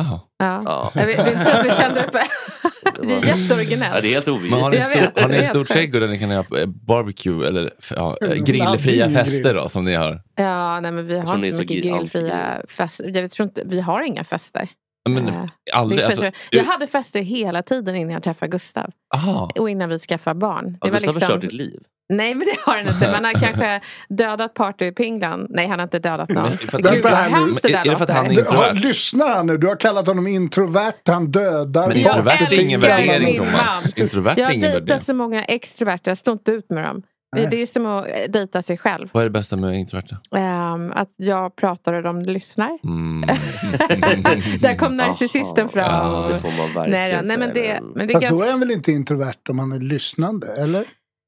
Aha. 0.00 0.28
Ja. 0.38 0.90
Jag 0.94 1.06
vet, 1.06 1.16
det 1.16 1.22
är 1.22 1.32
inte 1.32 1.44
så 1.44 1.50
att 1.56 1.64
vi 1.64 1.68
tänder 1.68 2.04
upp... 2.06 2.12
det 3.02 3.14
är 3.14 3.26
jätteoriginellt. 3.38 3.94
Ja, 3.94 4.00
det 4.00 4.08
är 4.14 4.14
helt. 4.14 4.50
Men 4.50 4.60
har 4.60 4.70
ni, 4.70 4.80
stor, 4.80 5.22
har 5.22 5.28
ni 5.28 5.38
vet. 5.38 5.68
skägg 5.68 5.94
och 5.94 6.00
där 6.00 6.08
ni 6.08 6.18
kan 6.18 6.30
ha 6.30 6.36
eh, 6.58 6.66
barbecue 6.66 7.46
eller 7.48 7.72
ja, 7.90 8.16
eh, 8.22 8.28
grillfria 8.34 9.04
Laddning 9.06 9.24
fester 9.24 9.54
då 9.54 9.68
som 9.68 9.84
ni 9.84 9.94
har? 9.94 10.22
Ja, 10.36 10.80
nej, 10.80 10.92
men 10.92 11.06
vi 11.06 11.18
har 11.18 11.34
inte 11.34 11.48
så 11.48 11.54
mycket 11.54 11.76
gri- 11.84 11.98
grillfria 11.98 12.62
fester. 12.68 13.10
Jag 13.14 13.30
tror 13.30 13.44
inte, 13.48 13.62
vi 13.66 13.80
har 13.80 14.02
inga 14.02 14.24
fester. 14.24 14.68
Men, 15.10 15.28
Eh, 15.28 15.44
aldrig, 15.74 15.98
det 16.00 16.02
är 16.04 16.06
alltså, 16.06 16.30
jag 16.50 16.64
hade 16.64 16.86
fester 16.86 17.22
hela 17.22 17.62
tiden 17.62 17.96
innan 17.96 18.12
jag 18.12 18.22
träffade 18.22 18.50
Gustav. 18.50 18.90
Aha. 19.14 19.50
Och 19.58 19.70
innan 19.70 19.88
vi 19.88 19.98
skaffade 19.98 20.38
barn. 20.40 20.78
Ja, 20.80 20.86
Det 20.86 20.90
var 20.92 20.98
Gustav 20.98 21.14
har 21.14 21.20
liksom... 21.20 21.34
kört 21.34 21.40
ditt 21.40 21.52
liv. 21.52 21.80
Nej 22.08 22.34
men 22.34 22.46
det 22.46 22.56
har 22.60 22.76
han 22.78 22.88
inte. 22.88 23.12
Man 23.12 23.24
har 23.24 23.32
kanske 23.32 23.80
dödat 24.08 24.54
party 24.54 24.84
i 24.84 24.92
Pingland. 24.92 25.46
Nej 25.50 25.66
han 25.66 25.78
har 25.78 25.84
inte 25.84 25.98
dödat 25.98 26.28
någon. 26.28 26.52
för 26.52 26.66
att- 26.78 26.82
Gud 26.84 26.92
Vänta 26.92 27.08
vad 27.10 27.18
här 27.18 27.30
nu. 27.30 27.36
hemskt 27.36 27.62
det 27.62 27.68
där 27.68 27.80
Är 27.86 27.90
det 27.90 27.96
för 27.96 28.04
att 28.04 28.10
han 28.10 28.26
är 28.26 28.30
låter. 28.34 28.50
Du, 28.50 28.56
har, 28.56 28.74
lyssna 28.74 29.24
här 29.24 29.42
nu, 29.42 29.56
du 29.58 29.66
har 29.66 29.76
kallat 29.76 30.06
honom 30.06 30.26
introvert, 30.26 30.92
han 31.06 31.30
dödar. 31.30 31.88
Men 31.88 31.96
introvert 31.96 32.32
är 32.50 32.60
ingen 32.60 32.80
värdering 32.80 33.36
Thomas. 33.36 33.92
Introvert 33.96 34.34
är 34.36 34.42
Jag 34.42 34.50
ingen 34.52 34.60
dejtar 34.60 34.80
värdering. 34.80 35.00
så 35.00 35.14
många 35.14 35.44
extroverta, 35.44 36.10
jag 36.10 36.18
står 36.18 36.32
inte 36.32 36.50
ut 36.52 36.70
med 36.70 36.84
dem. 36.84 37.02
Det, 37.34 37.40
Nej. 37.40 37.50
det 37.50 37.62
är 37.62 37.66
som 37.66 37.86
att 37.86 38.06
eh, 38.06 38.12
dejta 38.28 38.62
sig 38.62 38.78
själv. 38.78 39.08
Vad 39.12 39.20
är 39.20 39.24
det 39.24 39.30
bästa 39.30 39.56
med 39.56 39.74
introverta? 39.74 40.16
Ehm, 40.36 40.92
att 40.92 41.10
jag 41.16 41.56
pratar 41.56 41.92
och 41.92 42.02
de 42.02 42.22
lyssnar. 42.22 42.78
Mm. 42.84 43.20
Där 44.60 44.76
kom 44.76 44.96
narcissisten 44.96 45.68
fram. 45.68 46.12
Ja, 46.12 46.28
det 46.32 46.38
får 46.38 46.48
man 46.48 46.74
verkligen 46.74 46.90
nej, 46.90 47.12
då, 47.12 47.20
nej, 47.24 47.38
men 47.38 47.54
det, 47.54 47.80
men 47.94 48.06
det 48.06 48.12
är 48.12 48.14
Fast 48.14 48.30
då 48.30 48.30
ganska, 48.30 48.46
är 48.46 48.50
han 48.50 48.60
väl 48.60 48.70
inte 48.70 48.92
introvert 48.92 49.48
om 49.48 49.58
han 49.58 49.72
är 49.72 49.80
lyssnande, 49.80 50.46
eller? 50.56 50.84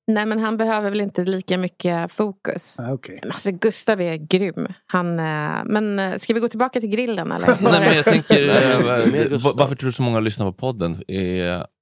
nej 0.06 0.26
men 0.26 0.38
han 0.38 0.56
behöver 0.56 0.90
väl 0.90 1.00
inte 1.00 1.24
lika 1.24 1.58
mycket 1.58 2.12
fokus. 2.12 2.78
Ah, 2.78 2.92
okay. 2.92 3.18
Alltså 3.22 3.52
Gustav 3.52 4.00
är 4.00 4.16
grym. 4.16 4.66
Han, 4.86 5.18
eh, 5.18 5.64
men 5.64 5.98
eh, 5.98 6.18
ska 6.18 6.34
vi 6.34 6.40
gå 6.40 6.48
tillbaka 6.48 6.80
till 6.80 6.90
grillen 6.90 7.32
eller? 7.32 7.46
Nej, 7.60 7.80
men 7.80 7.96
jag 7.96 8.04
tänker, 8.04 9.56
varför 9.56 9.74
tror 9.74 9.86
du 9.86 9.92
så 9.92 10.02
många 10.02 10.20
lyssnar 10.20 10.46
på 10.46 10.52
podden? 10.52 10.92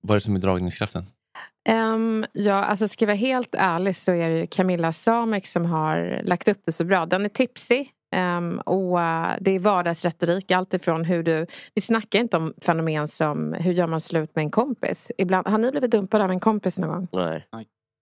Vad 0.02 0.10
är 0.10 0.14
det 0.14 0.20
som 0.20 0.36
är 0.36 0.40
dragningskraften? 0.40 1.05
Ehm, 1.69 2.27
ja, 2.32 2.55
alltså 2.55 2.89
ska 2.89 3.03
jag 3.03 3.07
vara 3.07 3.16
helt 3.16 3.55
ärlig 3.59 3.97
så 3.97 4.12
är 4.12 4.31
det 4.31 4.39
ju 4.39 4.47
Camilla 4.47 4.93
Samek 4.93 5.47
som 5.47 5.65
har 5.66 6.20
lagt 6.24 6.49
upp 6.49 6.61
det 6.65 6.73
så 6.73 6.85
bra. 6.85 7.07
Den 7.07 7.24
är 7.24 7.28
tipsig. 7.28 7.91
ehm, 8.15 8.59
och 8.61 9.01
eh, 9.01 9.36
det 9.41 9.51
är 9.51 9.59
vardagsretorik. 9.59 10.51
Allt 10.51 10.74
ifrån 10.74 11.05
hur 11.05 11.23
du... 11.23 11.47
Vi 11.74 11.82
snackar 11.82 12.19
inte 12.19 12.36
om 12.36 12.55
fenomen 12.62 13.09
som 13.09 13.53
hur 13.53 13.73
gör 13.73 13.86
man 13.86 14.01
slut 14.01 14.35
med 14.36 14.43
en 14.43 14.51
kompis. 14.51 15.12
Ibland, 15.19 15.49
har 15.49 15.59
ni 15.59 15.70
blivit 15.70 15.91
dumpad 15.91 16.20
av 16.23 16.31
en 16.31 16.41
kompis 16.41 16.78
någon 16.78 16.91
gång? 16.91 17.09
Nej. 17.12 17.47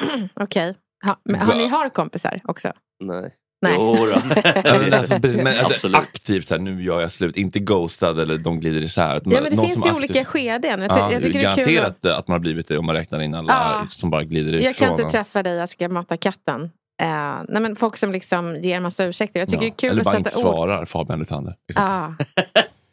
Okej. 0.35 0.75
Ha, 1.07 1.17
men 1.25 1.41
har 1.41 1.55
ni 1.55 1.69
har 1.69 1.89
kompisar 1.89 2.41
också? 2.45 2.73
Nej. 3.05 3.35
Nej. 3.63 3.75
Jo 3.79 3.97
då. 3.97 4.13
Ja, 4.65 4.79
men 4.81 4.93
alltså, 4.95 5.19
men, 5.37 5.47
att 5.47 5.65
Absolut. 5.65 5.97
aktivt 5.99 6.49
så 6.49 6.55
här, 6.55 6.61
nu 6.63 6.83
gör 6.83 7.01
jag 7.01 7.13
slut, 7.13 7.37
inte 7.37 7.59
ghostad 7.59 8.21
eller 8.21 8.39
de 8.39 8.61
glider 8.61 8.81
isär. 8.81 9.17
Att 9.17 9.23
Ja, 9.27 9.31
men 9.41 9.45
det 9.51 9.57
någon 9.57 9.67
finns 9.69 9.87
ju 9.87 9.93
olika 9.93 10.25
skeden. 10.25 10.83
Jag, 10.83 10.91
ty- 10.93 10.99
Ja, 10.99 11.13
jag 11.13 11.23
tycker 11.23 11.41
det 11.41 11.47
är 11.47 11.55
kul. 11.55 11.75
garanterat 11.75 12.07
att 12.19 12.29
man 12.29 12.35
har 12.35 12.39
blivit 12.41 12.69
det 12.69 12.79
om 12.79 12.87
man 12.87 12.95
räknar 12.95 13.21
in 13.23 13.35
alla 13.35 13.53
Ja. 13.53 13.87
som 13.91 14.11
bara 14.11 14.25
glider 14.25 14.49
ifrån. 14.55 14.65
Jag 14.65 14.77
kan 14.77 14.91
inte 14.91 15.11
träffa 15.19 15.43
dig, 15.43 15.57
jag 15.57 15.69
ska 15.69 15.89
mata 15.89 16.17
katten. 16.17 16.63
Eh, 17.03 17.09
nej 17.49 17.63
men 17.63 17.77
folk 17.77 17.97
som 17.97 18.13
liksom 18.13 18.57
ger 18.57 18.77
en 18.77 18.83
massa 18.83 19.05
ursäkter. 19.05 19.41
Jag 19.41 19.49
tycker 19.49 19.63
Ja, 19.65 19.69
det 19.71 19.75
är 19.75 19.79
kul 19.79 19.91
Eller 19.91 20.01
att 20.01 20.05
bara 20.05 20.17
inte 20.17 20.31
sätta 20.31 20.49
ord. 20.49 20.55
svarar, 20.55 20.85
Fabian 20.87 21.19
Luthander. 21.19 21.55
Ah. 21.75 22.09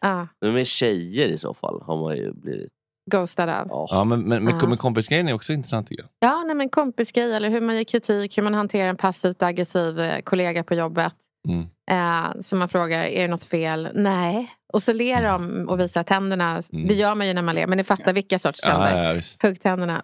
Ah, 0.02 0.26
Men 0.42 0.54
med 0.54 0.68
tjejer 0.68 1.28
i 1.28 1.38
så 1.38 1.54
fall 1.54 1.82
har 1.82 1.98
man 2.02 2.16
ju 2.18 2.34
blivit... 2.34 2.70
ghostad 3.10 3.50
av. 3.50 3.68
Ja, 3.90 4.04
men, 4.04 4.20
men, 4.22 4.44
men, 4.44 4.56
Ja. 4.62 4.68
men 4.68 4.78
kompisgrejen 4.78 5.28
är 5.30 5.34
också 5.34 5.54
intressant 5.54 5.88
tycker 5.90 6.04
jag. 6.04 6.30
Ja, 6.30 6.44
nej, 6.46 6.56
men 6.56 6.70
kompisgrej 6.70 7.34
eller 7.36 7.50
hur 7.50 7.62
man 7.62 7.76
ger 7.76 7.84
kritik, 7.84 8.38
hur 8.38 8.44
man 8.44 8.54
hanterar 8.54 8.90
en 8.90 8.98
passivt 8.98 9.44
aggressiv 9.44 10.00
eh, 10.00 10.20
kollega 10.22 10.64
på 10.64 10.74
jobbet. 10.76 11.14
Mm. 11.48 11.66
Eh, 11.92 12.42
som 12.42 12.60
man 12.60 12.70
frågar, 12.70 13.04
är 13.04 13.22
det 13.22 13.28
något 13.28 13.44
fel? 13.44 13.90
Nej. 13.94 14.52
Och 14.74 14.84
så 14.84 14.94
ler 14.94 15.24
de 15.24 15.66
och 15.70 15.80
visar 15.80 16.04
tänderna. 16.04 16.64
Det 16.70 16.94
gör 16.94 17.16
man 17.16 17.28
ju 17.28 17.34
när 17.34 17.42
man 17.42 17.56
ler, 17.56 17.68
men 17.68 17.78
ni 17.78 17.84
fattar 17.84 18.14
vilka 18.14 18.40
sorts 18.40 18.64
Mm. 18.68 18.82
Ja, 18.82 18.88
tänder. 18.88 19.04
ja, 19.04 19.14
visst. 19.14 19.44
Huggtänderna. 19.44 20.02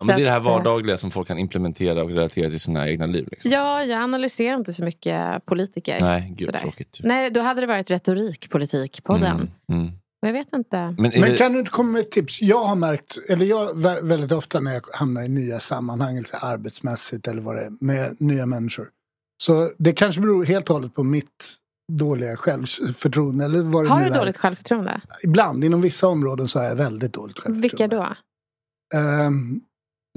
Ja, 0.00 0.06
men 0.06 0.16
det 0.16 0.22
är 0.22 0.24
det 0.24 0.30
här 0.30 0.38
eh, 0.38 0.44
vardagliga 0.44 0.96
som 0.96 1.10
folk 1.10 1.28
kan 1.28 1.38
implementera 1.38 2.02
och 2.02 2.08
relatera 2.10 2.50
till 2.50 2.60
sina 2.60 2.88
egna 2.88 3.06
liv. 3.06 3.28
Liksom. 3.30 3.50
Ja, 3.50 3.82
jag 3.84 4.02
analyserar 4.02 4.56
inte 4.56 4.72
så 4.72 4.84
mycket 4.84 5.46
politiker. 5.46 5.98
Nej, 6.00 6.32
gud 6.36 6.46
Sådär. 6.46 6.58
tråkigt. 6.58 6.98
Nej, 7.02 7.30
då 7.30 7.40
hade 7.40 7.60
det 7.60 7.66
varit 7.66 7.90
retorikpolitik 7.90 9.04
på 9.04 9.16
den. 9.16 9.50
Mm. 9.72 9.92
Och 10.22 10.28
jag 10.28 10.32
vet 10.32 10.52
inte. 10.52 10.76
Men, 10.76 10.94
Men 10.96 11.20
det- 11.20 11.36
kan 11.36 11.52
du 11.52 11.58
inte 11.58 11.70
komma 11.70 11.92
med 11.92 12.00
ett 12.00 12.10
tips? 12.10 12.42
Jag 12.42 12.64
har 12.64 12.74
märkt, 12.76 13.18
eller 13.28 13.46
jag 13.46 13.74
vä- 13.76 14.02
väldigt 14.02 14.32
ofta 14.32 14.60
när 14.60 14.72
jag 14.72 14.82
hamnar 14.92 15.22
i 15.22 15.28
nya 15.28 15.60
sammanhang, 15.60 16.16
eller 16.16 16.28
så 16.28 16.36
här 16.36 16.52
arbetsmässigt 16.52 17.28
eller 17.28 17.42
vad 17.42 17.56
det 17.56 17.62
är, 17.64 17.72
med 17.80 18.16
nya 18.20 18.46
människor. 18.46 18.88
Så 19.42 19.70
det 19.78 19.92
kanske 19.92 20.20
beror 20.20 20.44
helt 20.44 20.70
och 20.70 20.74
hållet 20.76 20.94
på 20.94 21.02
mitt 21.04 21.44
dåliga 21.92 22.36
självförtroende. 22.36 23.44
Eller 23.44 23.62
vad 23.62 23.84
det 23.84 23.88
Har 23.90 23.98
nu 24.00 24.04
du 24.08 24.10
är. 24.14 24.18
dåligt 24.18 24.36
självförtroende? 24.36 25.00
Ibland, 25.22 25.64
inom 25.64 25.80
vissa 25.80 26.08
områden 26.08 26.48
så 26.48 26.58
har 26.58 26.66
jag 26.66 26.74
väldigt 26.76 27.12
dåligt 27.12 27.38
självförtroende. 27.38 27.60
Vilka 27.86 27.88
då? 27.88 28.06
Ehm, 28.98 29.60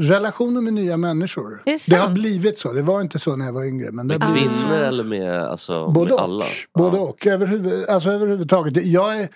relationer 0.02 0.62
med 0.62 0.74
nya 0.74 0.98
människor. 0.98 1.62
Det 1.66 1.86
det 1.90 1.96
har 1.96 2.10
blivit 2.10 2.58
så. 2.58 2.74
Det 2.74 2.82
var 2.82 3.02
inte 3.02 3.20
så 3.20 3.36
när 3.36 3.46
jag 3.46 3.54
var 3.54 3.64
yngre. 3.66 3.92
Men 3.92 4.08
det 4.08 4.20
Med 4.20 4.28
kvinnor 4.38 4.74
eller 4.76 5.04
med, 5.04 5.44
alltså, 5.44 5.88
Både 5.92 6.06
med 6.10 6.14
och. 6.14 6.22
alla? 6.22 6.46
Både 6.74 6.98
och. 6.98 7.28
Överhuvud, 7.28 7.90
alltså 7.90 8.10
överhuvudtaget. 8.12 8.86
Jag, 8.86 9.20
är, 9.20 9.30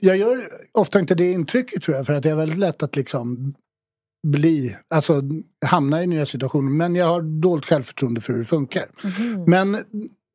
jag 0.00 0.16
gör 0.16 0.48
ofta 0.72 1.00
inte 1.00 1.14
det 1.14 1.32
intrycket 1.32 1.82
tror 1.82 1.96
jag. 1.96 2.06
För 2.06 2.12
att 2.12 2.22
det 2.22 2.30
är 2.30 2.34
väldigt 2.34 2.58
lätt 2.58 2.82
att 2.82 2.96
liksom 2.96 3.54
bli, 4.26 4.76
alltså 4.94 5.22
hamna 5.66 6.02
i 6.02 6.06
nya 6.06 6.26
situationer. 6.26 6.70
Men 6.70 6.94
jag 6.94 7.06
har 7.06 7.22
dåligt 7.22 7.66
självförtroende 7.66 8.20
för 8.20 8.32
hur 8.32 8.38
det 8.38 8.44
funkar. 8.44 8.90
Mhm. 9.04 9.44
Men 9.46 9.78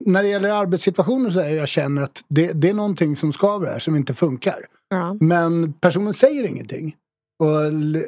när 0.05 0.23
det 0.23 0.29
gäller 0.29 0.49
arbetssituationer 0.49 1.29
så 1.29 1.39
är 1.39 1.49
jag 1.49 1.67
känner 1.67 2.01
att 2.01 2.23
det, 2.27 2.51
det 2.51 2.69
är 2.69 2.73
någonting 2.73 3.15
som 3.15 3.33
skaver 3.33 3.67
här 3.67 3.79
som 3.79 3.95
inte 3.95 4.13
funkar. 4.13 4.65
Ja. 4.89 5.17
Men 5.19 5.73
personen 5.73 6.13
säger 6.13 6.43
ingenting. 6.47 6.95
Och 7.39 7.55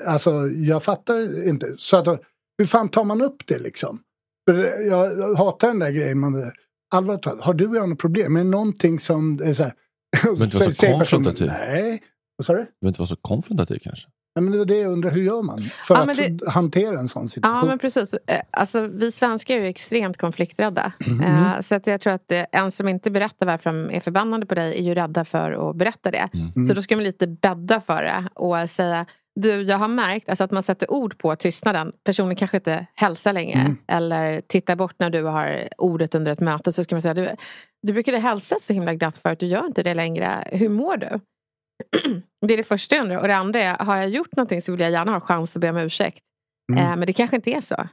alltså 0.07 0.47
jag 0.47 0.83
fattar 0.83 1.47
inte. 1.47 1.75
Så 1.77 1.97
att, 1.97 2.21
hur 2.57 2.65
fan 2.65 2.89
tar 2.89 3.03
man 3.03 3.21
upp 3.21 3.47
det 3.47 3.59
liksom? 3.59 3.99
Jag, 4.45 4.57
jag 4.87 5.35
hatar 5.35 5.67
den 5.67 5.79
där 5.79 5.91
grejen. 5.91 6.19
Man, 6.19 6.51
allvarligt 6.95 7.23
talat, 7.23 7.43
har 7.43 7.53
du 7.53 7.67
och 7.67 7.75
jag 7.75 7.89
något 7.89 7.99
problem? 7.99 8.35
Är 8.35 8.43
det 8.43 8.49
någonting 8.49 8.99
som 8.99 9.39
är 9.43 9.53
så 9.53 9.63
här, 9.63 9.73
Men 10.23 10.43
inte 10.43 10.57
vara 10.57 10.71
så 10.71 10.87
konfrontativ. 10.87 11.47
Nej. 11.47 12.01
Vad 12.37 12.45
sa 12.45 12.53
du? 12.53 12.59
Du 12.59 12.65
behöver 12.65 12.87
inte 12.87 12.99
vara 12.99 13.07
så 13.07 13.15
konfrontativ 13.15 13.79
kanske. 13.83 14.07
Ja, 14.33 14.41
men 14.41 14.51
det 14.51 14.57
var 14.57 14.65
det 14.65 14.77
jag 14.79 14.91
undrar, 14.91 15.11
hur 15.11 15.23
gör 15.23 15.41
man? 15.41 15.63
För 15.83 15.95
Ja, 15.95 16.01
att 16.01 16.17
det- 16.17 16.49
hantera 16.49 16.99
en 16.99 17.07
sån 17.07 17.23
Ja 17.23 17.27
situation. 17.27 17.67
men 17.67 17.79
precis. 17.79 18.13
Eh, 18.13 18.19
Alltså, 18.51 18.87
vi 18.87 19.11
svenskar 19.11 19.55
är 19.55 19.59
ju 19.59 19.67
extremt 19.67 20.17
konflikträdda. 20.17 20.91
Mhm. 21.07 21.21
Eh, 21.21 21.59
Så 21.61 21.75
att 21.75 21.87
jag 21.87 22.01
tror 22.01 22.13
att 22.13 22.31
eh, 22.31 22.43
en 22.51 22.71
som 22.71 22.87
inte 22.87 23.11
berättar 23.11 23.45
varför 23.45 23.69
de 23.69 23.91
är 23.95 23.99
förbannade 23.99 24.45
på 24.45 24.55
dig 24.55 24.77
är 24.79 24.83
ju 24.83 24.95
rädda 24.95 25.25
för 25.25 25.69
att 25.69 25.75
berätta 25.75 26.11
det. 26.11 26.29
Mm. 26.33 26.65
Så 26.65 26.73
då 26.73 26.81
ska 26.81 26.95
man 26.95 27.03
lite 27.03 27.27
bädda 27.27 27.81
för 27.81 28.03
det 28.03 28.23
och 28.35 28.69
säga 28.69 29.05
du, 29.35 29.61
jag 29.61 29.77
har 29.77 29.87
märkt 29.87 30.29
alltså 30.29 30.43
att 30.43 30.51
man 30.51 30.63
sätter 30.63 30.91
ord 30.91 31.17
på 31.17 31.35
tystnaden. 31.35 31.91
Personen 32.03 32.35
kanske 32.35 32.57
inte 32.57 32.85
hälsar 32.95 33.33
längre 33.33 33.59
Mm. 33.59 33.77
eller 33.87 34.41
tittar 34.47 34.75
bort 34.75 34.95
när 34.99 35.09
du 35.09 35.23
har 35.23 35.69
ordet 35.77 36.15
under 36.15 36.31
ett 36.31 36.39
möte. 36.39 36.71
Så 36.71 36.83
ska 36.83 36.95
man 36.95 37.01
säga, 37.01 37.13
du, 37.13 37.29
du 37.87 37.93
brukade 37.93 38.19
hälsa 38.19 38.55
så 38.61 38.73
himla 38.73 38.93
glatt 38.93 39.17
förut, 39.17 39.39
du 39.39 39.45
gör 39.45 39.65
inte 39.65 39.83
det 39.83 39.93
längre. 39.93 40.47
Hur 40.51 40.69
mår 40.69 40.97
du? 40.97 41.09
det 42.47 42.53
är 42.53 42.57
det 42.57 42.63
första 42.63 42.95
jag 42.95 43.03
undrar. 43.03 43.17
Och 43.17 43.27
det 43.27 43.35
andra 43.35 43.59
är, 43.59 43.77
har 43.77 43.95
jag 43.97 44.09
gjort 44.09 44.35
någonting 44.35 44.61
så 44.61 44.71
vill 44.71 44.81
jag 44.81 44.91
gärna 44.91 45.11
ha 45.11 45.19
chans 45.19 45.55
att 45.55 45.61
be 45.61 45.69
om 45.69 45.77
ursäkt. 45.77 46.19
Mm. 46.71 46.83
Eh, 46.83 46.89
men 46.97 47.05
det 47.07 47.13
kanske 47.13 47.35
inte 47.35 47.51
är 47.51 47.61
så. 47.61 47.87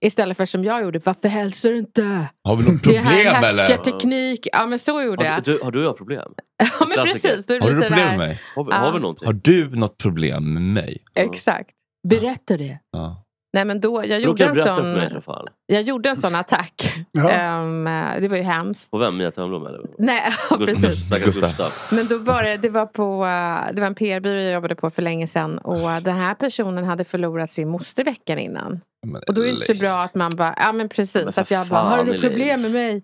Istället 0.00 0.36
för 0.36 0.44
som 0.44 0.64
jag 0.64 0.82
gjorde, 0.82 1.00
varför 1.04 1.28
hälsar 1.28 1.70
du 1.70 1.78
inte? 1.78 2.26
Har 2.44 2.56
vi 2.56 2.72
något 2.72 2.82
Det 2.84 2.98
här 2.98 3.02
problem 3.02 3.16
är 3.16 3.20
eller? 3.20 3.34
härskarteknik. 3.46 4.48
Ja 4.52 4.66
men 4.66 4.78
så 4.78 5.02
gjorde 5.02 5.28
Har 5.28 5.34
jag. 5.34 5.42
du, 5.44 5.60
har 5.62 5.70
du 5.72 5.78
och 5.78 5.84
jag 5.84 5.96
problem? 5.96 6.32
Ja 6.80 6.86
men 6.86 7.06
precis. 7.06 7.46
Då 7.46 7.54
är 7.54 7.58
det 7.60 7.64
Har 7.64 7.70
du 7.70 7.76
något 7.76 7.86
problem 7.86 8.08
där- 8.08 8.18
med 8.18 8.28
mig? 8.28 8.42
Har 8.54 8.64
vi, 8.64 8.72
har 8.72 8.92
vi 8.92 9.00
någonting? 9.00 9.26
Har 9.26 9.32
du 9.32 9.68
något 9.76 9.98
problem 9.98 10.52
med 10.54 10.62
mig? 10.62 10.98
Exakt. 11.14 11.70
Berätta 12.08 12.56
det. 12.56 12.78
Ja. 12.90 13.24
Nej 13.52 13.64
men 13.64 13.80
då, 13.80 14.04
jag 14.06 14.22
Då 14.22 14.26
gjorde 14.26 14.44
en 14.44 14.54
berätta 14.54 14.76
sån... 14.76 14.84
för 14.84 14.92
mig 14.94 15.02
i 15.02 15.06
alla 15.10 15.20
fall. 15.20 15.48
Jag 15.66 15.82
gjorde 15.82 16.08
en 16.08 16.16
sån 16.16 16.34
attack. 16.34 16.89
Ja. 17.12 17.30
Ehm, 17.30 17.84
det 18.22 18.28
var 18.28 18.36
ju 18.36 18.42
hemskt. 18.42 18.90
På 18.90 18.98
vem? 18.98 19.16
Mia 19.16 19.30
Törnblom 19.30 19.66
eller? 19.66 19.80
Nej, 19.98 20.32
ja, 20.50 20.56
precis. 20.56 21.10
Gustav. 21.24 21.72
Men 21.90 22.06
då 22.06 22.18
var 22.18 22.42
det, 22.42 22.56
det 22.56 22.68
var 22.68 22.86
på, 22.86 23.24
eh, 23.24 23.74
det 23.74 23.80
var 23.80 23.86
en 23.86 23.94
PR-byrå 23.94 24.40
jag 24.40 24.52
jobbade 24.52 24.74
på 24.74 24.90
för 24.90 25.02
länge 25.02 25.26
sedan 25.26 25.58
och 25.58 26.02
den 26.02 26.16
här 26.16 26.34
personen 26.34 26.84
hade 26.84 27.04
förlorat 27.04 27.52
sin 27.52 27.68
moster 27.68 28.04
veckan 28.04 28.38
innan. 28.38 28.80
Men, 29.06 29.22
Och 29.28 29.34
då 29.34 29.40
är 29.40 29.44
det 29.44 29.50
inte 29.50 29.66
så 29.66 29.74
bra 29.74 30.02
att 30.02 30.14
man 30.14 30.30
bara, 30.36 30.54
ja 30.56 30.72
men 30.72 30.88
precis. 30.88 31.24
Men 31.24 31.32
att 31.36 31.50
jag 31.50 31.66
bara, 31.66 31.80
har 31.80 32.04
du 32.04 32.10
Elaine." 32.14 32.28
problem 32.30 32.62
med 32.62 32.70
mig? 32.70 33.02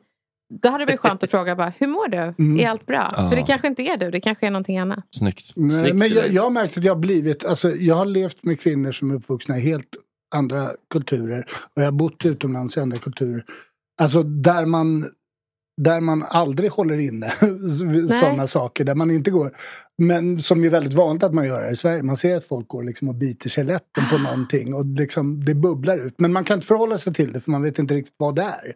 Då 0.62 0.68
hade 0.68 0.84
det 0.84 0.92
varit 0.92 1.00
skönt 1.00 1.22
att 1.22 1.30
fråga 1.30 1.56
bara, 1.56 1.72
hur 1.78 1.86
mår 1.86 2.08
du? 2.08 2.34
Mm. 2.38 2.60
Är 2.60 2.68
allt 2.68 2.86
bra? 2.86 3.14
Ja. 3.16 3.28
För 3.28 3.36
det 3.36 3.42
kanske 3.42 3.66
inte 3.68 3.82
är 3.82 3.96
du, 3.96 4.10
det 4.10 4.20
kanske 4.20 4.46
är 4.46 4.50
någonting 4.50 4.78
annat. 4.78 5.04
Snyggt. 5.18 5.52
Nej, 5.56 5.92
men 5.92 6.08
jag, 6.08 6.28
jag 6.28 6.42
har 6.42 6.50
märkt 6.50 6.78
att 6.78 6.84
jag 6.84 6.94
har 6.94 7.00
blivit, 7.00 7.44
alltså 7.44 7.70
jag 7.70 7.94
har 7.94 8.06
levt 8.06 8.44
med 8.44 8.60
kvinnor 8.60 8.92
som 8.92 9.10
är 9.10 9.14
uppvuxna 9.14 9.58
i 9.58 9.60
helt 9.60 9.88
andra 10.34 10.70
kulturer. 10.90 11.46
Och 11.74 11.82
jag 11.82 11.86
har 11.86 11.92
bott 11.92 12.24
utomlands 12.24 12.76
i 12.76 12.80
andra 12.80 12.98
kulturer. 12.98 13.44
Alltså 14.00 14.22
där 14.22 14.66
man, 14.66 15.10
där 15.82 16.00
man 16.00 16.22
aldrig 16.22 16.70
håller 16.70 16.98
inne 16.98 17.30
sådana 18.20 18.46
saker. 18.46 18.84
Där 18.84 18.94
man 18.94 19.10
inte 19.10 19.30
går. 19.30 19.56
Men 19.98 20.42
som 20.42 20.64
är 20.64 20.70
väldigt 20.70 20.94
vanligt 20.94 21.22
att 21.22 21.34
man 21.34 21.46
gör 21.46 21.60
här 21.60 21.72
i 21.72 21.76
Sverige. 21.76 22.02
Man 22.02 22.16
ser 22.16 22.36
att 22.36 22.44
folk 22.44 22.68
går 22.68 22.82
liksom 22.82 23.08
och 23.08 23.14
biter 23.14 23.50
sig 23.50 23.64
läppen 23.64 24.04
på 24.10 24.18
någonting. 24.18 24.74
Och 24.74 24.86
liksom, 24.86 25.44
det 25.44 25.54
bubblar 25.54 26.06
ut. 26.06 26.14
Men 26.18 26.32
man 26.32 26.44
kan 26.44 26.54
inte 26.54 26.66
förhålla 26.66 26.98
sig 26.98 27.14
till 27.14 27.32
det 27.32 27.40
för 27.40 27.50
man 27.50 27.62
vet 27.62 27.78
inte 27.78 27.94
riktigt 27.94 28.14
vad 28.16 28.34
det 28.34 28.42
är. 28.42 28.74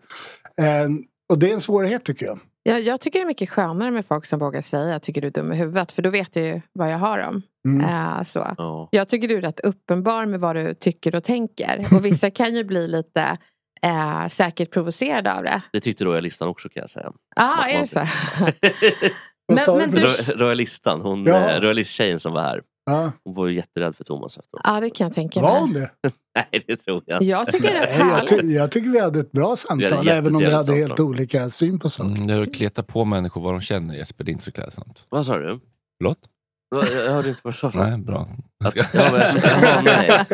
Eh, 0.84 0.88
och 1.28 1.38
det 1.38 1.51
är 1.51 1.55
en 1.55 1.60
svårighet 1.60 2.05
tycker 2.05 2.26
jag. 2.26 2.38
Jag, 2.62 2.80
jag 2.80 3.01
tycker 3.01 3.18
det 3.18 3.24
är 3.24 3.26
mycket 3.26 3.51
skönare 3.51 3.90
med 3.90 4.06
folk 4.06 4.26
som 4.26 4.38
vågar 4.38 4.60
säga 4.60 4.92
jag 4.92 5.02
tycker 5.02 5.20
du 5.20 5.26
är 5.26 5.32
dum 5.32 5.52
i 5.52 5.56
huvudet. 5.56 5.92
För 5.92 6.02
då 6.02 6.10
vet 6.10 6.36
jag 6.36 6.44
ju 6.44 6.60
vad 6.72 6.92
jag 6.92 6.98
har 6.98 7.18
dem. 7.18 7.42
Mm. 7.68 7.80
Eh, 7.80 8.22
så. 8.22 8.88
Jag 8.90 9.09
tycker 9.09 9.28
du 9.28 9.36
är 9.36 9.40
rätt 9.40 9.60
uppenbar 9.60 10.26
med 10.26 10.40
vad 10.40 10.56
du 10.56 10.74
tycker 10.74 11.14
och 11.14 11.24
tänker. 11.24 11.86
Och 11.94 12.05
vissa 12.05 12.30
kan 12.30 12.55
ju 12.55 12.64
bli 12.64 12.88
lite 12.88 13.38
eh, 13.82 14.27
säkert 14.28 14.70
provocerade 14.70 15.35
av 15.35 15.43
det. 15.43 15.62
Det 15.73 15.81
tyckte 15.81 16.05
royalistan 16.05 16.48
också 16.48 16.69
kan 16.69 16.81
jag 16.81 16.90
säga. 16.90 17.12
Ja, 17.36 17.57
ah, 17.61 17.66
är 17.66 17.81
det 17.81 17.86
så? 17.86 17.98
men, 19.52 19.77
men 19.78 19.90
du 19.90 20.01
du, 20.01 20.07
Ro- 20.07 20.36
Royalistan, 20.36 21.01
hon, 21.01 21.24
Ja. 21.24 21.51
eh, 21.51 21.61
royalisttjejen 21.61 22.20
som 22.20 22.32
var 22.32 22.43
här. 22.43 22.62
Hon 23.24 23.35
var 23.35 23.47
ju 23.47 23.55
jätterädd 23.57 23.97
för 23.97 24.05
Thomas 24.05 24.39
efteråt. 24.39 24.61
ja, 24.65 24.81
det 24.81 24.90
kan 24.90 25.07
jag 25.07 25.15
tänka 25.15 25.40
Var 25.40 25.51
mig. 25.52 25.61
hon 25.61 25.73
det? 25.73 25.90
Nej, 26.52 26.65
det 26.66 26.77
tror 26.77 27.02
jag 27.07 27.23
Jag 27.23 27.48
tycker 27.48 27.69
det 27.73 27.78
är 27.78 27.86
rätt 27.86 27.98
jag, 27.98 28.40
ty- 28.40 28.47
jag 28.55 28.70
tycker 28.70 28.90
vi 28.90 29.01
hade 29.01 29.20
ett 29.20 29.32
bra 29.32 29.57
samtal. 29.57 30.09
Även 30.09 30.35
om 30.35 30.40
vi 30.40 30.51
hade 30.52 30.73
helt 30.74 30.89
samtal. 30.89 31.07
olika 31.07 31.48
syn 31.51 31.78
på 31.78 31.90
saker. 31.90 32.11
Mm, 32.11 32.27
det 32.27 32.35
är 32.35 32.43
att 32.43 32.55
kleta 32.55 32.82
på 32.82 33.05
människor 33.05 33.40
vad 33.40 33.55
de 33.55 33.61
känner 33.61 33.94
Jesper, 33.94 34.24
det 34.24 34.31
är 34.31 34.32
inte 34.32 34.44
så 34.44 34.52
klädsamt. 34.52 35.05
Vad 35.09 35.27
sa 35.27 35.39
du? 35.39 35.61
Förlåt? 35.98 36.19
Jag 36.70 37.05
jag 37.06 37.12
hörde 37.12 37.28
inte 37.28 37.40
vad 37.44 37.55
du 37.55 37.59
sa. 37.59 37.70
Nej, 37.74 37.98
bra. 37.98 38.28
Att, 38.64 38.76
ja, 38.76 38.84
men, 38.94 39.20
jaha, 39.42 39.80
nej. 39.84 40.24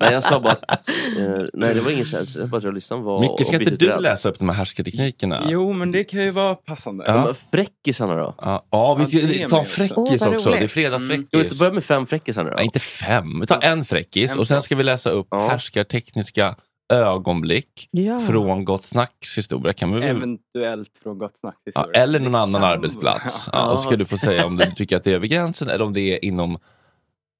nej, 0.00 0.12
jag 0.12 0.22
sa 0.24 0.40
bara 0.40 0.56
att... 0.68 0.88
Eh, 0.88 1.44
nej, 1.52 1.74
det 1.74 1.80
var 1.80 1.90
ingen 1.90 2.04
känsla. 2.04 2.40
Jag 2.40 2.48
bara 2.50 2.58
att 2.58 2.64
royalistan 2.64 3.02
var... 3.02 3.20
Micke, 3.20 3.46
ska 3.46 3.56
inte 3.58 3.70
du 3.70 3.86
rädd. 3.88 4.02
läsa 4.02 4.28
upp 4.28 4.38
de 4.38 4.48
här 4.48 4.56
härskarteknikerna? 4.56 5.42
Jo, 5.48 5.72
men 5.72 5.92
det 5.92 6.04
kan 6.04 6.20
ju 6.24 6.30
vara 6.30 6.54
passande. 6.54 7.04
Ja. 7.06 7.24
Men 7.24 7.34
Fräckisarna 7.52 8.14
då? 8.14 8.34
Ja, 8.38 8.66
ja 8.70 8.94
vi 8.94 9.02
Ja, 9.20 9.26
det 9.26 9.34
ska 9.34 9.44
är 9.44 9.48
ta 9.48 9.56
en 9.56 9.60
också. 9.60 9.72
fräckis 9.72 10.22
också. 10.22 10.48
roligt. 10.48 10.58
Det 10.60 10.64
är 10.64 10.68
fredagsfräckis. 10.68 11.26
Ska 11.28 11.36
vi 11.38 11.44
inte 11.44 11.56
börja 11.56 11.72
med 11.72 11.84
fem 11.84 12.06
fräckisar 12.06 12.44
nu 12.44 12.50
då? 12.50 12.56
Nej, 12.56 12.64
inte 12.64 12.78
fem. 12.78 13.40
Vi 13.40 13.46
tar 13.46 13.60
en 13.62 13.84
fräckis 13.84 14.32
En 14.32 14.38
och 14.38 14.48
sen 14.48 14.62
ska 14.62 14.76
vi 14.76 14.82
läsa 14.84 15.10
upp 15.10 15.26
Ja. 15.30 15.48
härskartekniska 15.48 16.56
ögonblick 16.92 17.88
Ja. 17.90 18.18
från 18.18 18.64
Gott 18.64 18.84
Snacks 18.86 19.38
historia. 19.38 19.72
Kan 19.72 19.92
vi. 19.94 20.06
Eventuellt 20.06 20.98
från 21.02 21.18
Gott 21.18 21.36
Snacks 21.36 21.58
ja, 21.64 21.70
historia. 21.80 22.02
eller 22.02 22.20
någon 22.20 22.34
annan 22.34 22.60
kan 22.62 22.70
arbetsplats. 22.70 23.48
Ja, 23.52 23.70
och 23.70 23.78
så 23.78 23.86
ska 23.86 23.96
du 23.96 24.04
få 24.04 24.18
säga 24.18 24.46
om 24.46 24.56
du 24.56 24.64
tycker 24.74 24.96
att 24.96 25.04
det 25.04 25.10
är 25.10 25.14
över 25.14 25.26
gränsen 25.26 25.68
eller 25.68 25.84
om 25.84 25.92
det 25.92 26.00
är 26.00 26.24
inom 26.24 26.58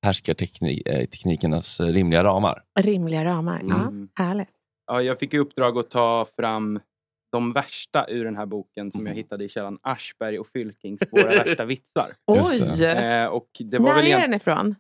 härskarteknikernas 0.03 1.81
eh, 1.81 1.87
rimliga 1.87 2.25
ramar. 2.25 2.63
Rimliga 2.81 3.25
ramar. 3.25 3.61
Mm. 3.61 4.09
Ja, 4.17 4.25
härligt. 4.25 4.49
Ja, 4.87 5.03
jag 5.03 5.19
fick 5.19 5.35
i 5.35 5.39
uppdrag 5.39 5.79
att 5.79 5.91
ta 5.91 6.27
fram 6.37 6.81
de 7.33 7.53
värsta 7.53 8.07
ur 8.09 8.25
den 8.25 8.37
här 8.37 8.47
boken 8.47 8.93
som 8.93 9.01
jag 9.07 9.13
Mm. 9.13 9.17
hittade 9.17 9.45
i 9.45 9.49
källan 9.49 9.79
Aschberg 9.83 10.39
och 10.39 10.47
Fylkings 10.53 11.01
Våra 11.11 11.29
värsta 11.29 11.65
vitsar. 11.65 12.07
Oj! 12.27 12.85
Eh, 12.85 13.27
och 13.27 13.49
det 13.59 13.79
var 13.79 13.87
När 13.89 13.95
väl 13.95 14.07
är 14.07 14.21
den 14.21 14.35
ifrån? 14.35 14.75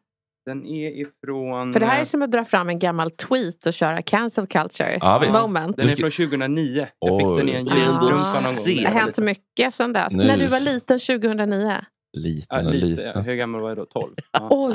Den 0.47 0.67
är 0.67 0.91
ifrån... 1.01 1.73
För 1.73 1.81
det 1.81 1.87
här 1.87 1.97
är 1.97 2.01
eh, 2.01 2.05
som 2.05 2.23
att 2.23 2.31
dra 2.33 2.45
fram 2.45 2.69
en 2.69 2.79
gammal 2.79 3.11
tweet 3.11 3.67
och 3.67 3.75
köra 3.75 4.03
cancel 4.03 4.47
culture 4.47 4.99
Ja, 5.01 5.19
visst. 5.19 5.33
moment. 5.43 5.77
Den 5.77 5.89
är 5.89 5.97
från 5.97 6.11
2009. 6.11 6.87
Jag 6.99 7.21
fick 7.21 7.29
Oj. 7.29 7.37
den 7.39 7.49
i 7.49 7.53
en 7.53 7.59
ändå 7.59 7.77
jeansstrumpa 7.79 8.15
någon 8.45 8.55
gång. 8.57 8.65
Det 8.85 8.89
har 8.89 9.01
hänt 9.01 9.19
mycket 9.19 9.75
sedan 9.75 9.93
dess. 9.93 10.13
Nu- 10.13 10.25
När 10.27 10.37
du 10.37 10.47
var 10.47 10.61
liten 10.61 10.99
2009. 10.99 11.67
Ja, 11.71 12.21
Liten 12.21 12.67
och 12.67 12.73
lite. 12.73 12.87
liten. 12.87 13.25
Hur 13.25 13.35
gammal 13.35 13.61
var 13.61 13.69
jag 13.69 13.79
då? 13.79 13.85
12? 13.87 14.15
Ja. 14.33 14.49
Oj! 14.51 14.75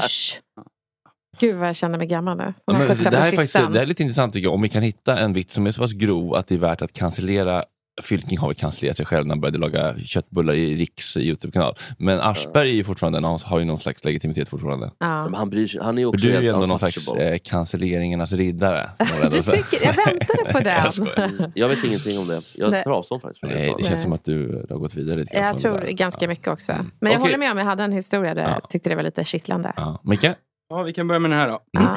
Gud 1.40 1.56
vad 1.56 1.68
jag 1.70 1.76
känner 1.76 1.98
mig 1.98 2.08
gammal 2.08 2.38
nu. 2.38 2.54
Ja, 2.66 2.74
det, 2.74 2.80
här 2.80 2.88
är 2.88 3.22
faktiskt, 3.22 3.54
det 3.54 3.60
här 3.60 3.76
är 3.76 3.86
lite 3.86 4.04
intressant 4.04 4.34
tycker 4.34 4.48
jag. 4.48 4.54
Om 4.54 4.62
vi 4.62 4.70
kan 4.70 4.82
hitta 4.84 5.20
en 5.20 5.34
vits 5.34 5.54
som 5.54 5.68
är 5.68 5.72
så 5.72 5.82
pass 5.82 5.92
grov 5.92 6.36
att 6.36 6.48
det 6.48 6.56
är 6.56 6.60
värt 6.60 6.82
att 6.82 6.94
cancellera 6.94 7.64
Fylking 8.02 8.38
har 8.38 8.48
väl 8.48 8.56
cancellerat 8.56 8.98
sig 8.98 9.06
själv 9.06 9.28
när 9.28 9.36
han 9.36 9.42
började 9.42 9.58
laga 9.58 9.96
köttbullar 10.06 10.54
i 10.54 10.76
Riks 10.78 11.18
Youtube-kanal. 11.18 11.76
Men 11.98 12.20
Aschberg 12.22 12.70
är 12.70 12.74
ju 12.74 12.84
fortfarande, 12.84 13.28
han 13.28 13.40
har 13.44 13.60
ju 13.60 13.66
någon 13.66 13.80
slags 13.80 14.04
legitimitet 14.04 14.50
fortfarande. 14.50 14.92
Ja. 15.00 15.24
Men 15.24 15.34
han 15.34 15.50
bryr 15.50 15.68
sig. 15.68 15.82
Han 15.84 15.98
är 15.98 16.06
också 16.06 16.28
du 16.28 16.34
är 16.36 16.42
ju 16.42 16.48
ändå 16.48 16.66
någon 16.66 16.80
slags 16.80 17.08
eh, 17.14 17.38
cancelleringarnas 17.44 18.34
riddare. 18.34 18.90
Du 19.32 19.42
tycker, 19.42 19.86
jag 19.86 19.94
väntade 20.06 20.52
på 20.52 20.60
Jag 20.70 21.16
den. 21.16 21.52
Jag 21.56 21.68
vet 21.70 21.84
ingenting 21.84 22.20
om 22.20 22.28
det. 22.28 22.42
Jag 22.58 22.84
tar 22.84 22.92
avstånd 22.92 23.22
faktiskt. 23.22 23.44
Nej, 23.44 23.54
det 23.54 23.72
talet. 23.72 23.86
känns 23.86 23.90
Nej. 23.98 24.02
som 24.04 24.14
att 24.14 24.26
du 24.26 24.66
har 24.70 24.78
gått 24.78 24.94
vidare 24.96 25.20
lite 25.20 25.38
Jag 25.38 25.58
tror 25.58 25.74
det 25.74 25.86
där. 25.86 25.92
ganska 25.92 26.26
Ja. 26.26 26.30
mycket 26.30 26.48
också. 26.48 26.72
Mm. 26.72 26.92
Men 27.00 27.12
jag 27.12 27.20
Okej. 27.22 27.32
håller 27.32 27.38
med 27.40 27.52
om, 27.52 27.58
jag 27.58 27.66
hade 27.66 27.84
en 27.84 27.92
historia 27.92 28.34
där 28.34 28.42
Ja. 28.44 28.50
jag 28.50 28.70
tyckte 28.70 28.90
det 28.90 28.96
var 28.96 29.04
lite 29.04 29.24
kittlande. 29.24 29.74
Ja. 29.76 30.02
Micke? 30.04 30.26
Ja, 30.70 30.84
vi 30.84 30.94
kan 30.94 31.08
börja 31.08 31.20
med 31.20 31.32
den 31.32 31.40
här 31.40 31.48
då. 31.50 31.60
Ja. 31.72 31.96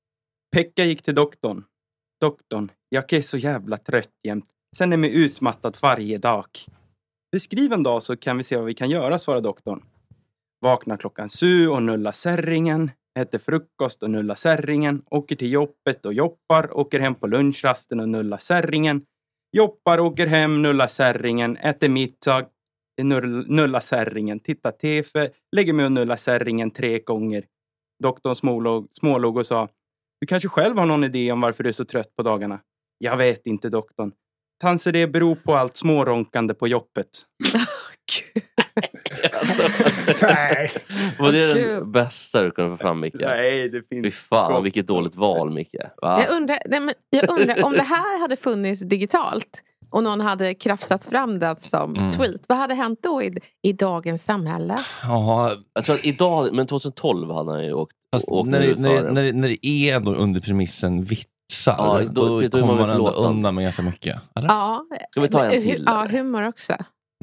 Pekka 0.56 0.84
gick 0.84 1.02
till 1.02 1.14
doktorn. 1.14 1.62
Doktorn, 2.20 2.70
jag 2.88 3.12
är 3.12 3.20
så 3.20 3.38
jävla 3.38 3.76
trött 3.76 4.08
jämt. 4.26 4.44
Sen 4.76 4.92
är 4.92 4.96
mig 4.96 5.14
utmattad 5.14 5.76
varje 5.82 6.18
dag. 6.18 6.46
Beskriv 7.32 7.72
en 7.72 7.82
dag 7.82 8.02
så 8.02 8.16
kan 8.16 8.36
vi 8.36 8.44
se 8.44 8.56
vad 8.56 8.64
vi 8.64 8.74
kan 8.74 8.90
göra, 8.90 9.18
svarar 9.18 9.40
doktorn. 9.40 9.84
Vaknar 10.60 10.96
klockan 10.96 11.28
sju 11.28 11.68
och 11.68 11.82
nullar 11.82 12.12
särringen. 12.12 12.90
Äter 13.18 13.38
frukost 13.38 14.02
och 14.02 14.10
nullar 14.10 14.34
särringen. 14.34 15.02
Åker 15.10 15.36
till 15.36 15.52
jobbet 15.52 16.06
och 16.06 16.12
jobbar. 16.12 16.76
Åker 16.76 17.00
hem 17.00 17.14
på 17.14 17.26
lunchrasten 17.26 18.00
och 18.00 18.08
nullar 18.08 18.38
särringen. 18.38 19.02
Jobbar, 19.52 20.00
åker 20.00 20.26
hem, 20.26 20.62
nullar 20.62 20.88
särringen. 20.88 21.56
Äter 21.56 21.88
middag. 21.88 22.46
Nullar 23.46 23.80
särringen. 23.80 24.40
Tittar 24.40 24.70
TV. 24.70 25.30
Lägger 25.56 25.72
mig 25.72 25.84
och 25.84 25.92
nullar 25.92 26.16
särringen 26.16 26.70
tre 26.70 26.98
gånger. 26.98 27.44
Doktorn 28.02 28.34
smålog, 28.34 28.88
smålog 28.90 29.36
och 29.36 29.46
sa 29.46 29.68
Du 30.20 30.26
kanske 30.26 30.48
själv 30.48 30.78
har 30.78 30.86
någon 30.86 31.04
idé 31.04 31.32
om 31.32 31.40
varför 31.40 31.62
du 31.62 31.68
är 31.68 31.72
så 31.72 31.84
trött 31.84 32.16
på 32.16 32.22
dagarna? 32.22 32.60
Jag 32.98 33.16
vet 33.16 33.46
inte, 33.46 33.68
doktorn. 33.68 34.12
Kanske 34.60 34.92
det 34.92 35.06
beror 35.06 35.34
på 35.34 35.54
allt 35.54 35.76
småronkande 35.76 36.54
på 36.54 36.68
jobbet. 36.68 37.08
Nej. 40.22 40.70
Var 41.18 41.32
det 41.32 41.54
den 41.54 41.92
bästa 41.92 42.42
du 42.42 42.50
kunde 42.50 42.70
få 42.76 42.82
fram 42.82 43.00
Micke? 43.00 43.14
Nej, 43.20 43.68
det 43.68 43.82
Fy 43.90 44.02
finns... 44.02 44.14
fan 44.14 44.62
vilket 44.62 44.86
dåligt 44.86 45.14
val 45.14 45.50
Micke. 45.50 45.74
Va? 46.02 46.22
Jag, 46.28 46.36
undrar, 46.36 46.58
nej, 46.66 46.80
men 46.80 46.94
jag 47.10 47.30
undrar 47.30 47.64
om 47.64 47.72
det 47.72 47.82
här 47.82 48.20
hade 48.20 48.36
funnits 48.36 48.82
digitalt 48.82 49.62
och 49.90 50.02
någon 50.02 50.20
hade 50.20 50.54
krafsat 50.54 51.04
fram 51.04 51.38
det 51.38 51.56
som 51.60 51.96
Mm. 51.96 52.10
tweet. 52.10 52.40
Vad 52.48 52.58
hade 52.58 52.74
hänt 52.74 52.98
då 53.02 53.22
i, 53.22 53.38
i 53.62 53.72
dagens 53.72 54.24
samhälle? 54.24 54.76
Ja, 55.02 55.52
Jag 55.74 55.84
tror 55.84 55.94
att 55.94 56.04
idag, 56.04 56.54
men 56.54 56.66
2012 56.66 57.30
hade 57.30 57.50
han 57.52 57.64
ju 57.64 57.72
åkt, 57.72 57.92
fast 58.14 58.28
åkt 58.28 58.50
när, 58.50 58.60
det, 58.60 58.74
när, 58.80 59.10
när, 59.10 59.32
när 59.32 59.48
det 59.48 59.66
är 59.66 59.96
ändå 59.96 60.14
under 60.14 60.40
premissen 60.40 61.04
vitsar, 61.48 61.74
Ja, 61.78 62.02
då- 62.12 62.26
då, 62.28 62.40
då 62.40 62.58
kommer 62.60 62.74
man 62.74 62.90
ändå 62.90 63.10
undan 63.10 63.54
med 63.54 63.64
ganska 63.64 63.82
mycket. 63.82 64.16
Eller? 64.34 64.48
Ja, 64.48 64.84
Ska 65.10 65.20
vi 65.20 65.28
ta 65.28 65.44
en 65.44 65.50
till, 65.50 65.82
Ja, 65.86 66.06
humor 66.10 66.48
också. 66.48 66.72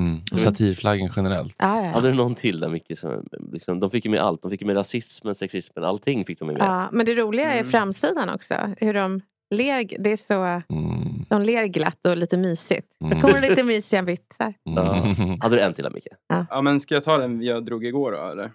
Mm. 0.02 0.22
Satirflaggen 0.26 1.10
generellt. 1.16 1.56
Ja, 1.60 1.84
ja. 1.86 1.92
Hade 1.92 2.08
du 2.10 2.14
någon 2.16 2.36
till 2.36 2.60
där 2.60 2.70
Micke? 2.70 2.98
Som, 3.00 3.26
liksom, 3.52 3.80
de 3.80 3.90
fick 3.92 4.06
ju 4.06 4.12
med 4.12 4.20
allt. 4.20 4.42
De 4.42 4.52
fick 4.52 4.62
ju 4.62 4.68
med 4.68 4.76
rasismen, 4.76 5.36
sexismen, 5.36 5.84
allting 5.86 6.26
fick 6.26 6.40
de 6.40 6.48
med. 6.48 6.58
Ja, 6.60 6.90
men 6.92 7.06
det 7.06 7.16
roliga 7.16 7.52
är 7.54 7.60
Mm. 7.60 7.72
framsidan 7.72 8.30
också. 8.30 8.54
Hur 8.78 8.94
de 8.94 9.22
ler, 9.56 9.98
det 10.04 10.10
är 10.12 10.16
så, 10.18 10.44
Mm. 10.44 11.26
de 11.30 11.42
ler 11.44 11.66
glatt 11.66 12.08
och 12.08 12.18
lite 12.18 12.38
mysigt. 12.38 12.88
Mm. 13.04 13.14
Då 13.20 13.28
kommer 13.28 13.42
det 13.42 13.50
lite 13.50 13.64
mysiga 13.64 14.02
vitsar. 14.02 14.54
Ja. 14.64 14.96
Mm. 14.96 15.40
Hade 15.42 15.56
du 15.56 15.62
en 15.62 15.74
till 15.74 15.84
där 15.84 15.92
Micke? 15.92 16.08
Ja, 16.50 16.62
men 16.62 16.80
ska 16.80 16.94
jag 16.94 17.04
ta 17.04 17.18
den 17.18 17.42
jag 17.42 17.66
drog 17.66 17.86
igår 17.86 18.12
då, 18.12 18.18
eller? 18.32 18.52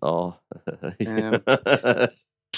Ja. 0.00 0.34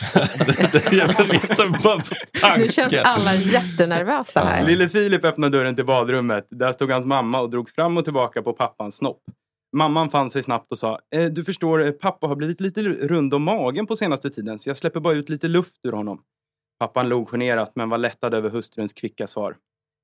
Nu 2.57 2.69
känns 2.69 2.95
alla 2.95 3.35
jättenervösa 3.35 4.41
här. 4.41 4.67
Lille 4.67 4.89
Filip 4.89 5.25
öppnade 5.25 5.59
dörren 5.59 5.77
till 5.77 5.87
badrummet. 5.87 6.47
Där 6.51 6.73
stod 6.73 6.91
hans 6.91 7.05
mamma 7.05 7.41
och 7.41 7.51
drog 7.51 7.71
fram 7.71 7.97
och 7.97 8.05
tillbaka 8.05 8.43
på 8.43 8.53
pappans 8.53 8.97
snopp. 8.97 9.23
Mamman 9.77 10.11
fann 10.11 10.31
sig 10.31 10.43
snabbt 10.43 10.73
och 10.73 10.79
sa, 10.79 10.99
eh, 11.15 11.25
du 11.25 11.45
förstår, 11.45 11.87
eh, 11.87 11.91
pappa 11.91 12.27
har 12.27 12.37
blivit 12.37 12.61
lite 12.61 12.83
rund 12.83 13.35
om 13.35 13.43
magen 13.43 13.87
på 13.87 13.97
senaste 13.97 14.31
tiden 14.31 14.59
så 14.59 14.71
jag 14.71 14.77
släpper 14.77 15.01
bara 15.01 15.15
ut 15.15 15.29
lite 15.29 15.49
luft 15.49 15.81
ur 15.83 15.93
honom. 15.93 16.23
Pappan 16.79 17.09
log 17.09 17.29
generat 17.29 17.73
men 17.75 17.89
var 17.89 17.99
lättad 17.99 18.35
över 18.35 18.51
hustruns 18.51 18.93
kvicka 18.93 19.27
svar. 19.27 19.57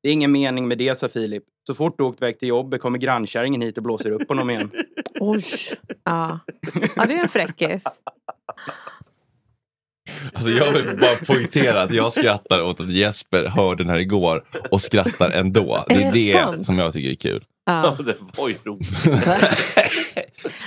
Det 0.02 0.08
är 0.08 0.12
ingen 0.12 0.32
mening 0.32 0.68
med 0.68 0.78
det, 0.78 0.98
sa 0.98 1.08
Filip. 1.08 1.44
Så 1.66 1.74
fort 1.74 1.98
du 1.98 2.04
åkt 2.04 2.22
väg 2.22 2.38
till 2.38 2.48
jobbet 2.48 2.80
kommer 2.80 2.98
grannkärringen 2.98 3.60
hit 3.60 3.76
och 3.76 3.82
blåser 3.82 4.10
upp 4.10 4.28
honom 4.28 4.50
igen. 4.50 4.70
Oj. 5.20 5.42
Ja. 6.04 6.38
ja, 6.96 7.06
det 7.06 7.14
är 7.14 7.22
en 7.22 7.28
fräckis. 7.28 7.84
Alltså 10.34 10.50
jag 10.50 10.72
vill 10.72 10.84
bara 11.00 11.16
poängtera 11.26 11.82
att 11.82 11.94
jag 11.94 12.12
skrattar 12.12 12.62
åt 12.62 12.80
att 12.80 12.90
Jesper 12.90 13.44
hörde 13.46 13.84
den 13.84 13.90
här 13.90 13.98
igår 13.98 14.44
och 14.70 14.82
skrattar 14.82 15.30
ändå. 15.30 15.84
Det 15.88 15.94
Är 15.94 16.00
är 16.00 16.12
det 16.12 16.32
det 16.32 16.32
sant? 16.32 16.66
som 16.66 16.78
jag 16.78 16.92
tycker 16.92 17.10
är 17.10 17.14
kul. 17.14 17.44
Ja. 17.68 17.96
det 18.06 18.14
var 18.36 18.48
ju 18.48 18.54
roligt. 18.64 18.88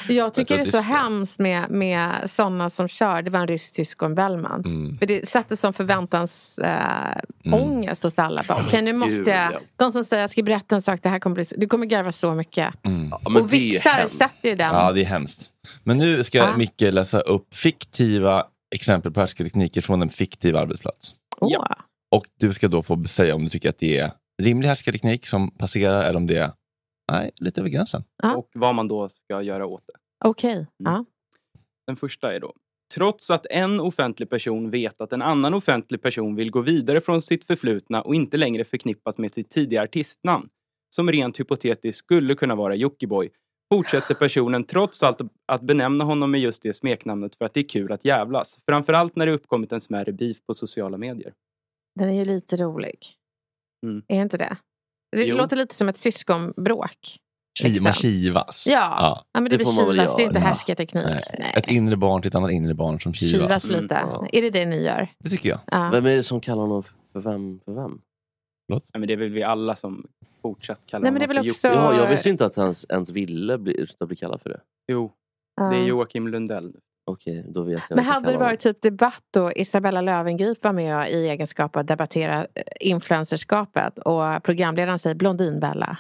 Jag 0.08 0.34
tycker 0.34 0.56
det 0.58 0.62
är 0.64 0.66
så 0.66 0.78
det- 0.78 0.84
hemskt 0.84 1.40
med, 1.40 1.70
med 1.70 2.30
sådana 2.30 2.70
som 2.70 2.88
kör. 2.88 3.22
Det 3.22 3.30
var 3.30 3.40
en 3.40 3.48
rysk, 3.48 3.74
tysk 3.76 4.02
och 4.02 4.06
en 4.06 4.16
bellman. 4.16 4.62
Mm. 4.66 4.98
För 4.98 5.06
det 5.06 5.30
sätter 5.30 5.56
som 5.56 5.74
förväntans 5.74 6.60
äh, 6.60 7.54
ångest 7.54 8.04
hos 8.04 8.20
alla. 8.20 8.44
Bara, 8.48 8.64
Okej, 8.68 8.82
nu 8.82 8.94
måste 8.94 9.30
jag... 9.30 9.54
ja. 9.54 9.60
De 9.76 9.92
som 9.92 10.04
säger 10.06 10.24
jag 10.24 10.30
ska 10.30 10.44
berätta 10.44 10.76
en 10.76 10.82
sak, 10.82 11.00
det 11.04 11.10
här 11.10 11.20
kommer 11.20 11.34
bli... 11.34 11.44
Du 11.58 11.68
kommer 11.68 11.86
garva 11.86 12.12
så 12.12 12.34
mycket. 12.36 12.86
Mm. 12.86 13.10
Ja, 13.12 13.40
och 13.40 13.54
vitsar 13.54 14.08
sätter 14.08 14.50
ju 14.50 14.56
den. 14.56 14.76
Ja, 14.76 14.92
det 14.92 15.02
är 15.02 15.06
hemskt. 15.06 15.42
Men 15.84 15.98
nu 15.98 16.24
ska 16.24 16.38
Ja. 16.38 16.58
Micke 16.58 16.82
läsa 16.82 17.20
upp 17.20 17.56
fiktiva 17.56 18.44
exempel 18.76 19.12
på 19.12 19.20
härskartekniker 19.20 19.82
från 19.82 20.02
en 20.02 20.10
fiktiv 20.10 20.56
arbetsplats. 20.56 21.16
Åh. 21.38 21.66
Och 22.12 22.26
du 22.40 22.54
ska 22.54 22.68
då 22.68 22.84
få 22.84 23.04
säga 23.06 23.36
om 23.36 23.44
du 23.44 23.50
tycker 23.50 23.70
att 23.70 23.80
det 23.80 23.98
är 23.98 24.12
rimlig 24.42 24.68
härskarteknik 24.68 25.28
som 25.28 25.52
passerar 25.52 26.02
eller 26.04 26.18
om 26.18 26.28
det 26.28 26.38
är 26.38 26.54
nej, 27.12 27.32
lite 27.36 27.62
över 27.62 27.70
gränsen. 27.70 28.04
Och 28.36 28.50
vad 28.54 28.76
man 28.76 28.88
då 28.88 29.10
ska 29.10 29.42
göra 29.42 29.66
åt 29.66 29.84
det. 29.88 29.94
Okej. 30.26 30.68
Ja. 30.78 31.06
Den 31.88 31.96
första 31.96 32.34
är 32.34 32.40
då. 32.40 32.54
Trots 32.96 33.30
att 33.30 33.46
en 33.50 33.80
offentlig 33.80 34.30
person 34.30 34.70
vet 34.70 35.02
att 35.02 35.14
en 35.14 35.22
annan 35.22 35.54
offentlig 35.54 36.02
person 36.02 36.36
vill 36.36 36.52
gå 36.52 36.62
vidare 36.62 37.02
från 37.02 37.22
sitt 37.22 37.46
förflutna 37.46 38.02
och 38.02 38.16
inte 38.16 38.38
längre 38.38 38.66
förknippas 38.66 39.18
med 39.18 39.34
sitt 39.34 39.50
tidigare 39.50 39.84
artistnamn, 39.84 40.50
som 40.96 41.12
rent 41.12 41.40
hypotetiskt 41.40 42.00
skulle 42.00 42.36
kunna 42.36 42.56
vara 42.56 42.76
Jockiboi, 42.76 43.30
fortsätter 43.74 44.14
personen 44.16 44.64
trots 44.64 45.04
allt 45.04 45.22
att 45.46 45.62
benämna 45.62 46.04
honom 46.04 46.32
med 46.32 46.42
just 46.42 46.64
det 46.64 46.74
smeknamnet 46.74 47.36
för 47.36 47.46
att 47.46 47.54
det 47.54 47.60
är 47.60 47.68
kul 47.70 47.92
att 47.92 48.06
jävlas. 48.06 48.60
Framförallt 48.68 49.16
när 49.16 49.26
det 49.26 49.32
uppkommit 49.32 49.72
en 49.72 49.82
smärre 49.82 50.12
beef 50.12 50.38
på 50.48 50.54
sociala 50.54 50.98
medier. 50.98 51.34
Den 52.00 52.10
är 52.10 52.14
ju 52.14 52.26
lite 52.26 52.58
rolig. 52.58 52.98
Mm. 53.86 54.04
Är 54.08 54.22
inte 54.22 54.38
det? 54.38 54.58
Det 55.12 55.24
Jo. 55.24 55.38
låter 55.38 55.56
lite 55.58 55.76
som 55.76 55.90
ett 55.90 55.98
syskonbråk. 55.98 57.18
Man 57.84 57.94
kivas. 57.94 58.68
Ja. 58.70 58.96
Ja, 59.34 59.40
men 59.40 59.44
det, 59.44 59.50
Det 59.50 59.58
blir 59.58 59.66
kivas, 59.92 60.16
det 60.16 60.24
är 60.24 60.28
inte 60.28 60.40
härskarteknik. 60.40 61.06
Nej. 61.06 61.54
Ett 61.56 61.68
inre 61.72 61.96
barn 61.98 62.22
till 62.22 62.30
ett 62.30 62.36
annat 62.36 62.52
inre 62.52 62.74
barn 62.74 63.00
som 63.00 63.14
kivas. 63.14 63.32
Kivas 63.32 63.64
lite. 63.82 63.96
Är 64.32 64.42
det 64.42 64.50
det 64.50 64.66
ni 64.66 64.84
gör? 64.84 65.08
Det 65.20 65.30
tycker 65.30 65.50
jag. 65.50 65.60
Ja. 65.66 65.90
Vem 65.92 66.06
är 66.06 66.16
det 66.16 66.24
som 66.24 66.42
kallar 66.42 66.62
honom 66.62 66.84
för 67.14 67.20
vem? 67.20 67.60
För 67.66 67.74
vem? 67.74 68.02
Nej, 68.70 68.82
men 68.92 69.08
det 69.08 69.14
är 69.14 69.18
väl 69.18 69.30
vi 69.30 69.44
alla 69.44 69.76
som 69.76 70.08
fortsatt 70.42 70.80
kallar 70.86 71.04
Nej, 71.04 71.12
men 71.12 71.20
det 71.20 71.26
är 71.26 71.28
honom 71.28 71.44
väl 71.44 71.46
för 71.46 71.52
också- 71.52 71.68
Jocke. 71.68 71.80
Ja, 71.80 72.04
jag 72.04 72.10
visste 72.10 72.30
inte 72.30 72.46
att 72.46 72.56
han 72.56 72.76
ens 72.90 73.10
ville 73.10 73.58
bli, 73.58 73.88
bli 74.00 74.16
kallad 74.16 74.42
för 74.42 74.50
det. 74.50 74.62
Jo, 74.92 75.12
det 75.72 75.78
är 75.78 75.86
Joakim 75.86 76.28
Lundell. 76.28 76.74
Okej, 77.06 77.46
då 77.50 77.64
vet 77.64 77.84
jag. 77.90 77.96
Men 77.96 78.06
hade 78.06 78.32
det 78.32 78.38
varit 78.38 78.60
typ 78.60 78.82
debatt 78.82 79.24
då 79.34 79.52
Isabella 79.52 80.02
Löwengrip 80.02 80.64
var 80.64 80.74
med 80.74 81.12
i 81.12 81.28
egenskap 81.30 81.76
att 81.76 81.88
debattera 81.88 82.40
eh, 82.40 82.64
influencerskapet 82.80 84.00
och 84.00 84.44
programledaren 84.44 85.00
säger 85.00 85.16
Blondinbella. 85.16 85.98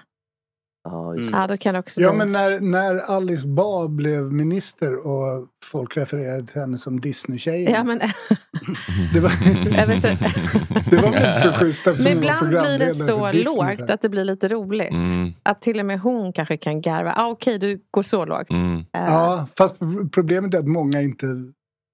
Ja, 0.83 1.13
Mm. 1.13 1.29
Ja, 1.33 1.47
då 1.47 1.57
kan 1.57 1.73
det 1.73 1.79
också 1.79 2.01
Ja, 2.01 2.09
bli... 2.09 2.17
men 2.17 2.31
när, 2.31 2.59
när 2.59 2.97
Alice 2.97 3.47
Bah 3.47 3.87
blev 3.89 4.33
minister 4.33 5.07
och 5.07 5.47
folk 5.65 5.97
refererade 5.97 6.47
till 6.47 6.61
henne 6.61 6.77
som 6.77 7.01
Disney-tjejen. 7.01 7.73
Ja, 7.73 7.83
men, 7.83 7.99
Det 9.13 9.19
var, 9.19 9.31
jag 9.77 9.87
vet 9.87 9.95
inte. 9.95 10.09
det 10.89 10.95
var 10.95 11.11
väl 11.11 11.27
inte 11.27 11.39
så 11.41 11.51
schysst 11.51 11.85
men 11.85 12.07
ibland 12.07 12.49
blir 12.49 12.79
det 12.79 12.95
så 12.95 13.31
lågt 13.31 13.89
att 13.89 14.01
det 14.01 14.09
blir 14.09 14.25
lite 14.25 14.47
roligt. 14.47 14.91
Mm. 14.91 15.33
Att 15.43 15.61
till 15.61 15.79
och 15.79 15.85
med 15.85 15.99
hon 15.99 16.33
kanske 16.33 16.57
kan 16.57 16.81
garva. 16.81 17.13
Ah, 17.17 17.27
Okej, 17.29 17.59
du 17.59 17.81
går 17.91 18.03
så 18.03 18.25
lågt. 18.25 18.49
Mm. 18.49 18.77
Eh, 18.79 18.83
Ja, 18.91 19.47
fast 19.57 19.75
problemet 20.13 20.53
är 20.53 20.59
att 20.59 20.67
många 20.67 21.01
inte 21.01 21.25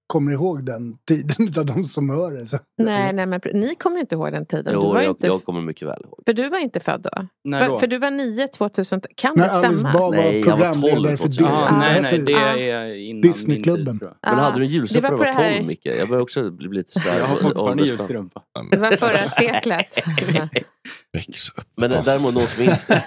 kommer 0.08 0.32
ihåg 0.32 0.66
den 0.66 0.98
tiden 1.08 1.48
utav 1.48 1.66
de 1.66 1.88
som 1.88 2.10
hör 2.10 2.32
det. 2.32 2.46
Så. 2.46 2.58
Nej, 2.78 3.14
nej, 3.14 3.26
men 3.26 3.42
ni 3.54 3.76
kommer 3.76 4.00
inte 4.00 4.16
ihåg 4.16 4.32
den 4.32 4.46
tiden. 4.46 4.66
du 4.66 4.72
Jo, 4.74 4.82
var 4.94 5.00
ju 5.00 5.04
jag, 5.06 5.12
inte... 5.12 5.28
jag 5.28 5.44
kommer 5.44 5.62
mycket 5.62 5.88
väl 5.88 6.02
ihåg. 6.04 6.20
För 6.26 6.34
du 6.34 6.50
var 6.50 6.60
inte 6.60 6.80
född 6.80 7.02
då? 7.02 7.28
För, 7.60 7.70
då? 7.70 7.80
för 7.80 7.88
du 7.88 7.98
var 7.98 8.12
9 8.12 8.48
2000. 8.48 9.02
Kan 9.16 9.34
När 9.36 9.44
det 9.44 9.50
stämma? 9.50 9.68
Alice 9.68 9.84
Bah 9.84 9.94
var 9.94 10.12
Nej, 10.12 10.40
jag 10.40 10.58
var 10.58 10.74
12 10.74 10.82
programledare 10.82 11.18
för 11.18 11.24
2000. 11.28 11.44
Disney. 11.46 11.68
Ah, 11.70 11.78
nej, 11.80 12.02
nej, 12.02 12.20
det 12.20 12.36
Ah. 12.36 12.58
är 12.58 12.96
innan 12.96 13.22
Disneyklubben. 13.22 13.86
min 13.86 14.00
tid. 14.00 14.10
Men 14.26 14.40
hade 14.40 14.60
du 14.60 14.64
en 14.66 14.70
det 14.70 14.74
julstrumpa 14.76 15.10
var 15.12 15.18
när 15.18 15.26
på 15.26 15.32
du 15.32 15.38
var 15.38 15.44
här- 15.44 15.56
12 15.58 15.68
Micke? 15.68 15.86
Jag 15.86 16.08
börjar 16.10 16.22
också 16.24 16.52
bli 16.52 16.68
lite 16.70 16.92
sådär 16.92 17.20
Jag 17.20 17.26
har 17.26 17.38
fortfarande 17.38 17.84
julstrumpa. 17.86 18.42
Det 18.72 18.78
var 18.78 18.92
förra 18.92 19.28
seklet. 19.30 19.96
Väx 21.14 21.50
upp. 21.50 21.66
Men 21.78 21.90
däremot 21.90 22.34
någon 22.34 22.44
som 22.48 22.64
inte, 22.64 23.04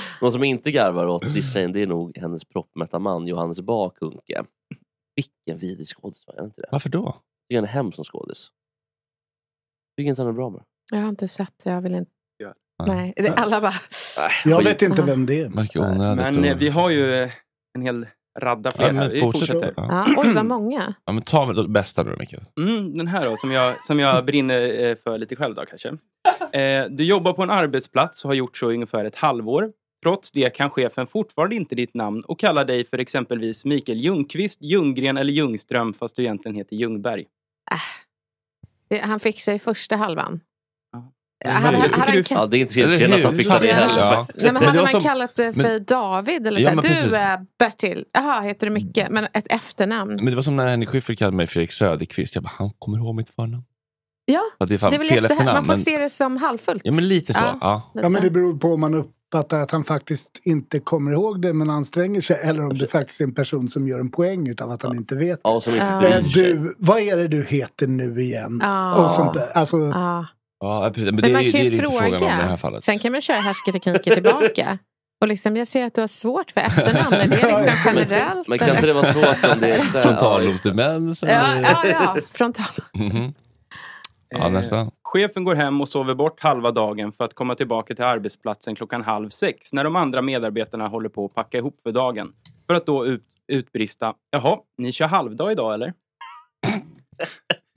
någon 0.20 0.32
som 0.32 0.44
inte 0.44 0.70
garvar 0.70 1.06
åt 1.06 1.34
Disney, 1.34 1.66
det 1.66 1.82
är 1.82 1.86
nog 1.86 2.18
hennes 2.18 2.44
proppmätta 2.44 2.98
man 2.98 3.26
Johannes 3.26 3.60
Bakunke. 3.60 4.42
Vilken 5.16 5.58
vidrig 5.60 5.86
skådis 5.88 6.24
var 6.26 6.44
inte 6.44 6.60
det? 6.60 6.68
Varför 6.72 6.88
då? 6.88 7.04
Jag 7.04 7.14
tycker 7.48 7.56
han 7.56 7.64
är 7.64 7.68
hemskt 7.68 7.96
som 7.96 8.04
skådis. 8.04 8.48
Tycker 9.96 10.10
inte 10.10 10.22
han 10.22 10.28
är 10.28 10.32
bra 10.32 10.50
bara. 10.50 10.64
Jag 10.92 10.98
har 10.98 11.08
inte 11.08 11.28
sett, 11.28 11.62
jag 11.64 11.80
vill 11.80 11.94
inte. 11.94 12.10
Ja. 12.36 12.54
Nej, 12.86 13.12
det, 13.16 13.28
alla 13.34 13.60
bara... 13.60 13.72
Jag 14.44 14.64
vet 14.64 14.82
inte 14.82 15.02
vem 15.02 15.26
det 15.26 15.40
är. 15.40 15.48
Men 15.48 16.38
och- 16.38 16.46
eh, 16.46 16.56
vi 16.56 16.68
har 16.68 16.90
ju 16.90 17.14
eh, 17.14 17.30
en 17.74 17.82
hel 17.82 18.06
radda 18.38 18.70
fler 18.70 18.86
Ja, 18.86 18.92
men 18.92 19.02
här. 19.02 19.10
Vi 19.10 19.20
fortsätt. 19.20 19.40
fortsätter. 19.48 19.74
Ja. 19.76 20.04
Ja, 20.06 20.14
oj, 20.16 20.32
vad 20.34 20.46
många. 20.46 20.94
Ja, 21.04 21.12
men 21.12 21.22
ta 21.22 21.44
väl 21.44 21.56
det 21.56 21.68
bästa 21.68 22.02
nu 22.02 22.16
Micke. 22.18 22.34
Mm, 22.60 22.94
den 22.94 23.06
här 23.06 23.30
då, 23.30 23.36
som 23.36 23.50
jag, 23.52 23.84
som 23.84 23.98
jag 24.00 24.24
brinner 24.24 24.84
eh, 24.84 24.96
för 25.04 25.18
lite 25.18 25.36
själv 25.36 25.54
då 25.54 25.64
kanske. 25.66 25.88
Eh, 26.58 26.86
du 26.90 27.04
jobbar 27.04 27.32
på 27.32 27.42
en 27.42 27.50
arbetsplats 27.50 28.24
och 28.24 28.28
har 28.28 28.34
gjort 28.34 28.56
så 28.56 28.70
i 28.70 28.74
ungefär 28.74 29.04
ett 29.04 29.14
halvår. 29.16 29.72
Trots 30.04 30.32
det 30.32 30.50
kan 30.50 30.70
chefen 30.70 31.06
fortfarande 31.06 31.56
inte 31.56 31.74
ditt 31.74 31.94
namn 31.94 32.22
och 32.28 32.38
kallar 32.40 32.64
dig 32.64 32.84
för 32.86 32.98
exempelvis 32.98 33.64
Mikael 33.64 33.98
Ljungqvist, 34.00 34.62
Ljunggren 34.62 35.16
eller 35.16 35.32
Ljungström 35.32 35.94
fast 35.94 36.16
du 36.16 36.22
egentligen 36.22 36.54
heter 36.56 36.76
Ljungberg. 36.76 37.24
Det- 38.88 38.98
Han 38.98 39.20
fick 39.20 39.40
sig 39.40 39.58
första 39.58 39.96
halvan. 39.96 40.40
Ja. 40.92 41.12
Du- 41.44 41.50
han, 41.50 41.74
Ja, 42.30 42.46
det 42.46 42.56
är 42.56 42.60
inte 42.60 42.74
helt 42.80 42.96
synd 42.98 43.14
att 43.14 43.22
han 43.22 43.36
fixar 43.36 43.60
det 43.60 43.66
Ja. 43.66 43.74
heller. 43.74 43.98
Ja. 43.98 44.26
nej, 44.34 44.52
men 44.52 44.62
hade 44.64 44.80
man 44.82 44.90
som- 44.90 45.00
kallat 45.02 45.36
det 45.36 45.52
för 45.52 45.62
men- 45.62 45.84
David 45.84 46.46
eller 46.46 46.60
Ja, 46.60 46.68
så? 46.70 46.74
här, 46.74 46.82
precis. 46.82 47.04
du 47.04 47.16
är 47.16 47.46
Bertil. 47.58 48.04
Jaha, 48.12 48.40
heter 48.40 48.66
du 48.66 48.72
Micke? 48.72 48.98
Men 49.10 49.24
ett 49.24 49.46
efternamn. 49.52 50.14
Men 50.16 50.24
det 50.26 50.34
var 50.34 50.42
som 50.42 50.56
när 50.56 50.68
Henrik 50.70 50.88
Schyffert 50.88 51.18
kallade 51.18 51.36
mig 51.36 51.46
Fredrik 51.46 51.72
Söderqvist. 51.72 52.34
Jag 52.34 52.44
bara, 52.44 52.52
han 52.56 52.70
kommer 52.78 52.98
ihåg 52.98 53.14
mitt 53.14 53.30
förnamn. 53.30 53.64
Ja, 54.26 54.40
Att 54.58 54.68
det 54.68 54.74
är 54.74 54.78
fan 54.78 54.90
det 54.90 54.96
är 54.96 54.98
väl 54.98 55.08
fel 55.08 55.24
efternamn. 55.24 55.52
Man 55.54 55.64
får 55.64 55.72
Men, 55.72 55.78
se 55.78 55.98
det 55.98 56.10
som 56.10 56.36
halvfullt. 56.36 56.82
ja, 56.84 56.92
men 56.92 57.08
lite 57.08 57.34
så. 57.34 57.40
Ja. 57.42 57.58
Ja. 57.60 57.90
Ja, 58.02 58.08
men 58.08 58.22
det 58.22 58.30
beror 58.30 58.58
på 58.58 58.72
om 58.74 58.80
man 58.80 58.94
uppfattar 58.94 59.60
att 59.60 59.70
han 59.70 59.84
faktiskt 59.84 60.40
inte 60.42 60.80
kommer 60.80 61.12
ihåg 61.12 61.42
det 61.42 61.52
men 61.52 61.70
anstränger 61.70 62.20
sig 62.20 62.40
eller 62.42 62.62
om 62.62 62.78
det 62.78 62.86
faktiskt 62.86 63.20
är 63.20 63.24
en 63.24 63.34
person 63.34 63.68
som 63.68 63.88
gör 63.88 64.00
en 64.00 64.10
poäng 64.10 64.48
utav 64.48 64.70
att 64.70 64.82
han 64.82 64.96
inte 64.96 65.14
vet. 65.14 65.40
Ja, 65.44 65.60
som 65.60 65.72
inte 65.72 65.86
Ja. 65.86 66.20
Du, 66.34 66.74
vad 66.78 66.98
är 67.00 67.16
det 67.16 67.28
du 67.28 67.42
heter 67.44 67.86
nu 67.86 68.20
igen? 68.22 68.60
Ja. 68.62 69.04
Och 69.04 69.10
sånt 69.10 69.34
där. 69.34 69.48
Alltså, 69.58 69.76
Ja. 69.78 70.26
Ja, 70.60 70.90
precis. 70.94 71.04
Men, 71.04 71.14
Men 71.14 71.22
det, 71.22 71.28
är 71.30 71.32
man 71.32 71.44
ju- 71.44 71.50
kan 71.52 71.60
det 71.60 71.66
ju 71.66 71.70
är 71.78 71.82
inte 71.84 71.92
frågan 71.92 72.10
om 72.14 72.16
i 72.16 72.20
det 72.20 72.26
här 72.30 72.42
fråga. 72.42 72.56
fallet. 72.56 72.84
Sen 72.84 72.98
kan 72.98 73.12
man 73.12 73.20
köra 73.20 73.36
härskartekniker 73.40 74.14
tillbaka. 74.14 74.78
Och 75.20 75.28
liksom, 75.28 75.56
jag 75.56 75.66
ser 75.66 75.86
att 75.86 75.94
du 75.94 76.00
har 76.00 76.08
svårt 76.08 76.50
för 76.50 76.60
efternamn. 76.60 77.14
Är 77.14 77.28
det 77.28 77.36
liksom 77.36 77.76
generellt? 77.86 78.48
Men 78.48 78.58
kan 78.58 78.68
inte 78.68 78.86
det 78.86 78.92
vara 78.92 79.04
svårt 79.12 79.52
om 79.54 79.60
det 79.60 79.70
är... 79.74 79.78
Frontallobsdemens? 80.02 81.22
Ja, 81.22 81.28
ja, 81.62 81.86
ja. 81.86 82.16
Frontal. 82.30 82.66
Mhm. 82.94 83.34
Ja, 84.34 84.46
Eh, 84.46 84.52
nästan. 84.52 84.90
Chefen 85.02 85.44
går 85.44 85.54
hem 85.54 85.80
och 85.80 85.88
sover 85.88 86.14
bort 86.14 86.40
halva 86.42 86.70
dagen 86.70 87.12
för 87.12 87.24
att 87.24 87.34
komma 87.34 87.54
tillbaka 87.54 87.94
till 87.94 88.04
arbetsplatsen 88.04 88.74
klockan 88.74 89.02
halv 89.02 89.28
sex 89.28 89.72
när 89.72 89.84
de 89.84 89.96
andra 89.96 90.22
medarbetarna 90.22 90.88
håller 90.88 91.08
på 91.08 91.24
att 91.24 91.34
packa 91.34 91.58
ihop 91.58 91.80
för 91.82 91.92
dagen. 91.92 92.32
För 92.66 92.74
att 92.74 92.86
då 92.86 93.06
ut, 93.06 93.24
utbrista, 93.52 94.14
jaha, 94.30 94.58
ni 94.78 94.92
kör 94.92 95.06
halvdag 95.06 95.52
idag 95.52 95.74
eller? 95.74 95.92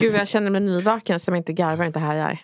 Gud, 0.02 0.14
jag 0.14 0.28
känner 0.28 0.50
mig 0.50 0.60
nyvaken 0.60 1.20
som 1.20 1.34
inte 1.34 1.52
garvar 1.52 1.84
inte 1.84 1.98
hajar. 1.98 2.40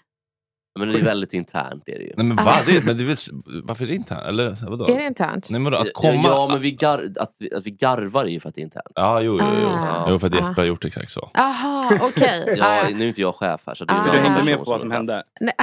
Men 0.79 0.89
det 0.93 0.99
är 0.99 1.03
väldigt 1.05 1.35
internt. 1.35 1.83
Är 1.87 1.99
det 1.99 2.05
ju. 2.05 2.13
Nej, 2.17 2.27
men 2.27 2.39
Ah. 2.39 2.45
va? 2.45 2.55
Det, 2.67 2.85
men 2.85 2.97
det 2.97 3.03
är 3.03 3.07
väl, 3.07 3.17
varför 3.65 3.85
är 3.85 3.89
det 3.89 3.95
inte 3.95 4.15
Eller 4.15 4.59
vadå? 4.69 4.85
Är 4.89 4.99
det 4.99 5.07
internt? 5.07 5.51
Nej, 5.51 5.61
men 5.61 5.73
vadå, 5.73 5.83
att 5.83 5.87
Ja, 5.95 6.01
komma... 6.13 6.29
Ja, 6.29 6.49
men 6.53 6.61
vi, 6.63 6.73
gar, 6.73 7.13
att, 7.21 7.33
vi, 7.39 7.55
att 7.55 7.67
vi 7.67 7.71
garvar 7.71 8.25
är 8.25 8.29
ju 8.29 8.41
för 8.41 8.49
att 8.49 8.55
det 8.55 8.61
är 8.61 8.63
internt. 8.63 8.93
Ja, 8.95 9.21
jo, 9.21 9.39
jo, 9.41 9.47
jo. 9.63 9.69
Ah. 9.69 10.07
jo 10.11 10.19
för 10.19 10.27
att 10.27 10.35
Ah. 10.35 10.37
Jesper 10.37 10.55
har 10.57 10.65
gjort 10.65 10.85
exakt 10.85 11.11
så. 11.11 11.31
Jaha, 11.35 11.91
okej. 12.03 12.55
Ja, 12.59 12.81
Ah, 12.85 12.89
nu 12.95 13.05
är 13.05 13.09
inte 13.09 13.21
jag 13.21 13.35
chef 13.35 13.61
här. 13.67 13.75
Så 13.75 13.85
det 13.85 13.93
är 13.95 13.99
Ah. 14.01 14.13
Du 14.13 14.19
hängde 14.19 14.43
med 14.45 14.59
på 14.59 14.65
vad 14.65 14.81
som 14.81 14.91
hände. 14.91 15.23
Nej, 15.41 15.55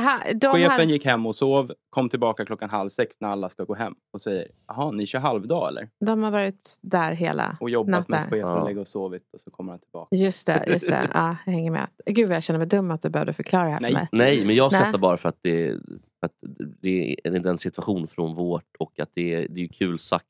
Chefen 0.41 0.71
här, 0.71 0.81
gick 0.83 1.05
hem 1.05 1.25
och 1.25 1.35
sov, 1.35 1.71
kom 1.89 2.09
tillbaka 2.09 2.45
klockan 2.45 2.69
halv 2.69 2.89
sex 2.89 3.15
när 3.19 3.29
alla 3.29 3.49
ska 3.49 3.63
gå 3.63 3.75
hem 3.75 3.93
och 4.13 4.21
säger, 4.21 4.47
jaha, 4.67 4.91
ni 4.91 5.05
kör 5.07 5.19
halvdag 5.19 5.67
eller? 5.69 5.87
de 6.05 6.23
har 6.23 6.31
varit 6.31 6.79
där 6.81 7.11
hela 7.11 7.57
Och 7.59 7.69
jobbat 7.69 7.89
med 8.09 8.19
natten. 8.19 8.23
chefen 8.31 8.39
Ja. 8.49 8.63
lägger 8.67 8.81
och 8.81 8.87
sovit 8.87 9.23
och 9.33 9.41
så 9.41 9.51
kommer 9.51 9.71
han 9.71 9.79
tillbaka. 9.79 10.15
Just 10.15 10.47
det, 10.47 10.63
just 10.67 10.89
det. 10.89 11.07
Ja, 11.13 11.35
jag 11.45 11.53
hänger 11.53 11.71
med. 11.71 11.87
Gud 12.05 12.27
vad 12.27 12.35
jag 12.35 12.43
känner 12.43 12.57
mig 12.57 12.67
dum 12.67 12.91
att 12.91 13.01
du 13.01 13.09
behövde 13.09 13.33
förklara 13.33 13.65
det 13.65 13.71
här 13.71 13.79
Nej. 13.81 13.91
för 13.91 13.99
mig. 13.99 14.07
Nej, 14.11 14.45
men 14.45 14.55
jag 14.55 14.71
skrattar 14.71 14.97
bara 15.01 15.17
för 15.17 15.29
att 15.29 15.37
det, 15.41 15.77
för 16.19 16.25
att 16.25 16.33
det 16.81 17.15
är 17.23 17.47
en 17.47 17.57
situation 17.57 18.07
från 18.07 18.35
vårt 18.35 18.75
och 18.79 18.99
att 18.99 19.09
det 19.13 19.33
är, 19.33 19.47
det 19.49 19.59
är 19.59 19.63
ju 19.63 19.67
kul 19.67 19.99
sagt 19.99 20.25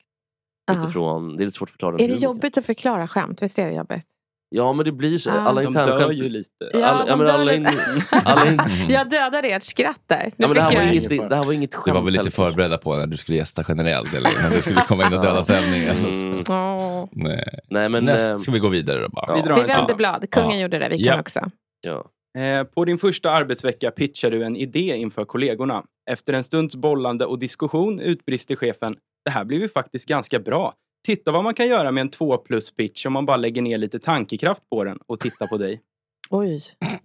Ja. 0.66 0.78
utifrån. 0.78 1.36
Det 1.36 1.42
är 1.42 1.46
lite 1.46 1.58
svårt 1.58 1.68
att 1.68 1.72
förklara. 1.72 1.96
Är 1.96 2.08
det 2.08 2.14
jobbigt 2.14 2.58
att 2.58 2.66
förklara 2.66 3.08
skämt? 3.08 3.42
Visst 3.42 3.58
är 3.58 3.66
det 3.66 3.72
jobbigt? 3.76 4.06
Ja, 4.54 4.72
men 4.72 4.84
det 4.84 4.92
blir 4.92 5.18
så. 5.18 5.30
Ja. 5.30 5.34
Alla 5.34 5.62
De 5.62 5.72
dör 5.72 6.10
ju 6.10 6.28
lite. 6.28 6.70
Ja, 6.72 6.86
alla, 6.86 7.04
de 7.04 7.08
ja, 7.10 7.16
men 7.16 7.26
dör 7.26 7.34
alla, 7.34 7.54
in, 7.54 7.62
lite. 7.62 8.04
alla 8.24 8.50
in, 8.50 8.60
Jag 8.88 9.10
dödade 9.10 9.48
ert 9.48 9.62
skratt 9.62 10.00
där. 10.06 10.24
Nu 10.24 10.30
ja, 10.36 10.48
men 10.48 10.54
det, 10.54 10.60
här 10.60 10.68
fick 10.70 10.78
var 10.78 10.84
jag... 10.86 10.94
inget, 10.94 11.28
det 11.30 11.36
här 11.36 11.44
var 11.44 11.52
inget 11.52 11.74
skämt. 11.74 11.84
Det 11.86 11.92
var 11.92 12.02
väl 12.02 12.12
lite 12.12 12.30
förberedda 12.30 12.78
på 12.78 12.96
när 12.96 13.06
du 13.06 13.16
skulle 13.16 13.38
gästa 13.38 13.64
generellt. 13.68 14.14
Eller 14.14 14.30
när 14.42 14.50
du 14.56 14.62
skulle 14.62 14.84
komma 14.88 15.06
in 15.06 15.14
och 15.14 15.22
döda 15.22 15.42
stämningen. 15.44 15.96
Mm. 15.96 17.08
Nej. 17.12 17.58
Nej, 17.70 17.88
men... 17.88 18.04
Näst 18.04 18.30
eh, 18.30 18.36
ska 18.38 18.52
vi 18.52 18.58
gå 18.58 18.68
vidare 18.68 19.00
då 19.02 19.08
bara. 19.08 19.34
Vi 19.34 19.42
drar 19.42 19.54
Vi 19.54 19.60
en 19.60 19.66
vänder 19.66 19.94
blad. 19.94 20.30
Kungen 20.30 20.50
Ja. 20.58 20.62
gjorde 20.62 20.78
det, 20.78 20.88
vi 20.88 21.04
kan 21.04 21.14
Ja. 21.14 21.20
också. 21.20 21.50
Ja. 21.86 22.04
Eh, 22.38 22.64
på 22.64 22.84
din 22.84 22.98
första 22.98 23.30
arbetsvecka 23.30 23.90
pitchar 23.90 24.30
du 24.30 24.44
en 24.44 24.56
idé 24.56 24.96
inför 24.96 25.24
kollegorna. 25.24 25.84
Efter 26.10 26.32
en 26.32 26.44
stunds 26.44 26.76
bollande 26.76 27.26
och 27.26 27.38
diskussion 27.38 28.00
utbrister 28.00 28.56
chefen 28.56 28.96
Det 29.24 29.30
här 29.30 29.44
blir 29.44 29.60
ju 29.60 29.68
faktiskt 29.68 30.08
ganska 30.08 30.38
bra. 30.38 30.74
Titta 31.06 31.32
vad 31.32 31.44
man 31.44 31.54
kan 31.54 31.68
göra 31.68 31.90
med 31.90 32.00
en 32.00 32.08
2 32.08 32.36
plus 32.36 32.76
pitch 32.76 33.06
om 33.06 33.12
man 33.12 33.26
bara 33.26 33.36
lägger 33.36 33.62
ner 33.62 33.78
lite 33.78 33.98
tankekraft 33.98 34.62
på 34.70 34.84
den 34.84 34.98
och 35.06 35.20
tittar 35.20 35.46
på 35.46 35.58
dig. 35.58 35.80
Oj. 36.30 36.62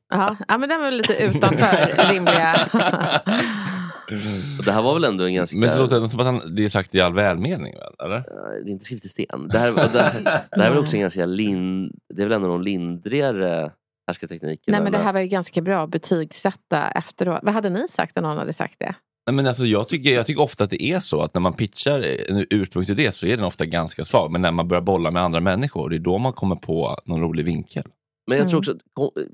Ja, 0.10 0.38
ja 0.48 0.58
men 0.58 0.70
den 0.70 0.82
var 0.82 0.92
lite 0.92 1.14
utanför 1.14 2.10
rimliga... 2.14 2.56
Det 4.66 4.72
här 4.72 4.82
var 4.82 4.94
väl 4.94 5.04
ändå 5.04 5.24
en 5.24 5.34
ganska... 5.34 5.58
Men 5.58 5.70
det 5.70 5.78
låter 5.78 5.96
ändå 5.96 6.10
som 6.10 6.20
att 6.20 6.26
han, 6.26 6.56
det 6.56 6.66
är 6.66 6.70
sagt 6.70 6.96
i 6.96 7.02
all 7.02 7.14
välmening, 7.14 7.74
väl? 7.74 8.06
eller? 8.06 8.24
Det 8.64 8.70
är 8.70 8.72
inte 8.72 8.86
skrivet 8.86 9.06
i 9.06 9.10
sten. 9.10 9.48
Det 9.52 9.58
här, 9.58 9.72
det, 9.72 10.02
här, 10.02 10.22
det 10.52 10.62
här 10.62 10.66
är 10.66 10.70
väl 10.70 10.80
också 10.80 10.96
en 10.96 11.02
ganska 11.02 11.26
lind... 11.26 11.92
Det 12.14 12.22
är 12.22 12.26
väl 12.26 12.36
ändå 12.36 12.48
någon 12.48 12.64
lindrigare 12.64 13.72
härskarteknik? 14.08 14.64
Nej 14.68 14.82
men 14.82 14.92
det 14.92 14.98
här 14.98 15.14
var 15.14 15.20
ju 15.20 15.28
ganska 15.28 15.62
bra 15.62 15.82
att 15.84 15.90
betygsätta 15.90 16.88
efteråt. 16.92 17.40
Vad 17.44 17.54
hade 17.54 17.70
ni 17.70 17.88
sagt 17.88 18.18
om 18.18 18.24
någon 18.24 18.38
hade 18.38 18.54
sagt 18.54 18.76
det? 18.80 18.96
Nej, 19.28 19.36
men 19.36 19.48
alltså, 19.48 19.66
jag, 19.66 19.90
tycker, 19.90 20.10
jag 20.14 20.26
tycker 20.26 20.42
ofta 20.42 20.64
att 20.64 20.70
det 20.70 20.84
är 20.84 21.00
så 21.00 21.22
att 21.22 21.34
när 21.34 21.42
man 21.42 21.54
pitchar 21.54 22.00
en 22.30 22.46
ursprungsidé 22.50 23.12
så 23.12 23.26
är 23.28 23.36
den 23.38 23.46
ofta 23.46 23.66
ganska 23.66 24.06
svag. 24.06 24.32
Men 24.32 24.42
när 24.42 24.52
man 24.52 24.68
börjar 24.68 24.82
bolla 24.82 25.12
med 25.12 25.22
andra 25.24 25.40
människor, 25.40 25.90
det 25.90 25.96
är 25.96 26.00
då 26.00 26.18
man 26.18 26.34
kommer 26.34 26.56
på 26.56 26.98
någon 27.06 27.22
rolig 27.22 27.46
vinkel. 27.46 27.84
Men 28.28 28.38
jag 28.38 28.50
tror 28.50 28.70
Mm. 28.70 28.78
också 28.96 29.16
att, 29.18 29.28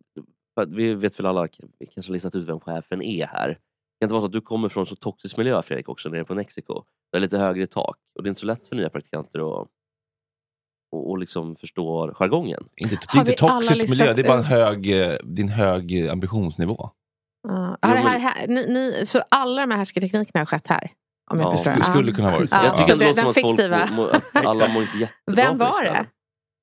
för 0.56 0.62
att 0.62 0.70
vi 0.70 0.94
vet 0.94 1.20
väl 1.20 1.26
alla, 1.26 1.48
vi 1.80 1.86
kanske 1.86 2.10
har 2.10 2.14
listat 2.14 2.36
ut 2.36 2.48
vem 2.50 2.60
chefen 2.60 3.02
är 3.02 3.28
här. 3.28 3.48
Det 3.50 3.56
kan 4.00 4.06
inte 4.06 4.14
vara 4.14 4.22
så 4.22 4.26
att 4.26 4.32
du 4.32 4.42
kommer 4.42 4.70
från 4.70 4.86
så 4.86 4.96
toxisk 4.96 5.38
miljö 5.38 5.62
Fredrik 5.62 5.90
också 5.90 6.10
nere 6.10 6.26
på 6.26 6.36
Mexiko. 6.36 6.84
Det 7.12 7.18
är 7.18 7.22
lite 7.22 7.38
högre 7.38 7.68
tak 7.68 7.98
och 8.16 8.24
det 8.24 8.28
är 8.28 8.30
inte 8.30 8.42
så 8.42 8.48
lätt 8.48 8.68
för 8.68 8.76
nya 8.76 8.90
praktikanter 8.90 9.62
att 9.62 9.68
och, 10.94 11.10
och 11.10 11.18
liksom 11.18 11.56
förstå 11.56 12.14
jargongen. 12.14 12.64
Inte, 12.76 12.96
det 13.14 13.18
är 13.18 13.20
inte 13.20 13.34
toxisk 13.34 13.90
miljö, 13.90 14.14
det 14.14 14.22
är 14.22 14.28
bara 14.28 14.38
en 14.38 14.44
hög, 14.44 15.02
eh, 15.02 15.18
din 15.24 15.50
hög 15.50 16.08
ambitionsnivå. 16.10 16.90
Ja. 17.48 17.78
Har 17.82 17.96
det 17.96 18.02
här, 18.02 18.20
här, 18.20 18.48
ni, 18.48 18.66
ni, 18.74 19.06
så 19.06 19.22
alla 19.32 19.62
de 19.62 19.72
här 19.72 19.78
härskarteknikerna 19.78 20.40
har 20.42 20.46
skett 20.46 20.68
här? 20.68 20.92
Om 21.32 21.40
jag 21.40 21.48
Ja, 21.48 21.52
förstår. 21.56 21.72
skulle- 21.72 21.86
skulle 21.86 22.12
kunna 22.12 22.30
vara 22.32 22.40
så. 22.48 22.48
Ja. 22.52 22.66
Jag 22.66 22.78
tycker 22.78 22.94
ändå 22.94 23.06
det 23.06 23.12
det- 23.14 23.22
låter 23.22 23.22
som 23.22 23.30
att 23.30 23.42
folk 23.42 23.58
fiktiva. 23.58 23.78
mår, 23.92 23.96
mår, 23.96 24.16
att 24.34 24.46
alla 24.46 24.68
mår 24.68 24.82
inte 24.82 24.98
jättebra 25.28 25.46
Vem 25.46 25.58
var 25.58 25.84
det? 25.84 26.06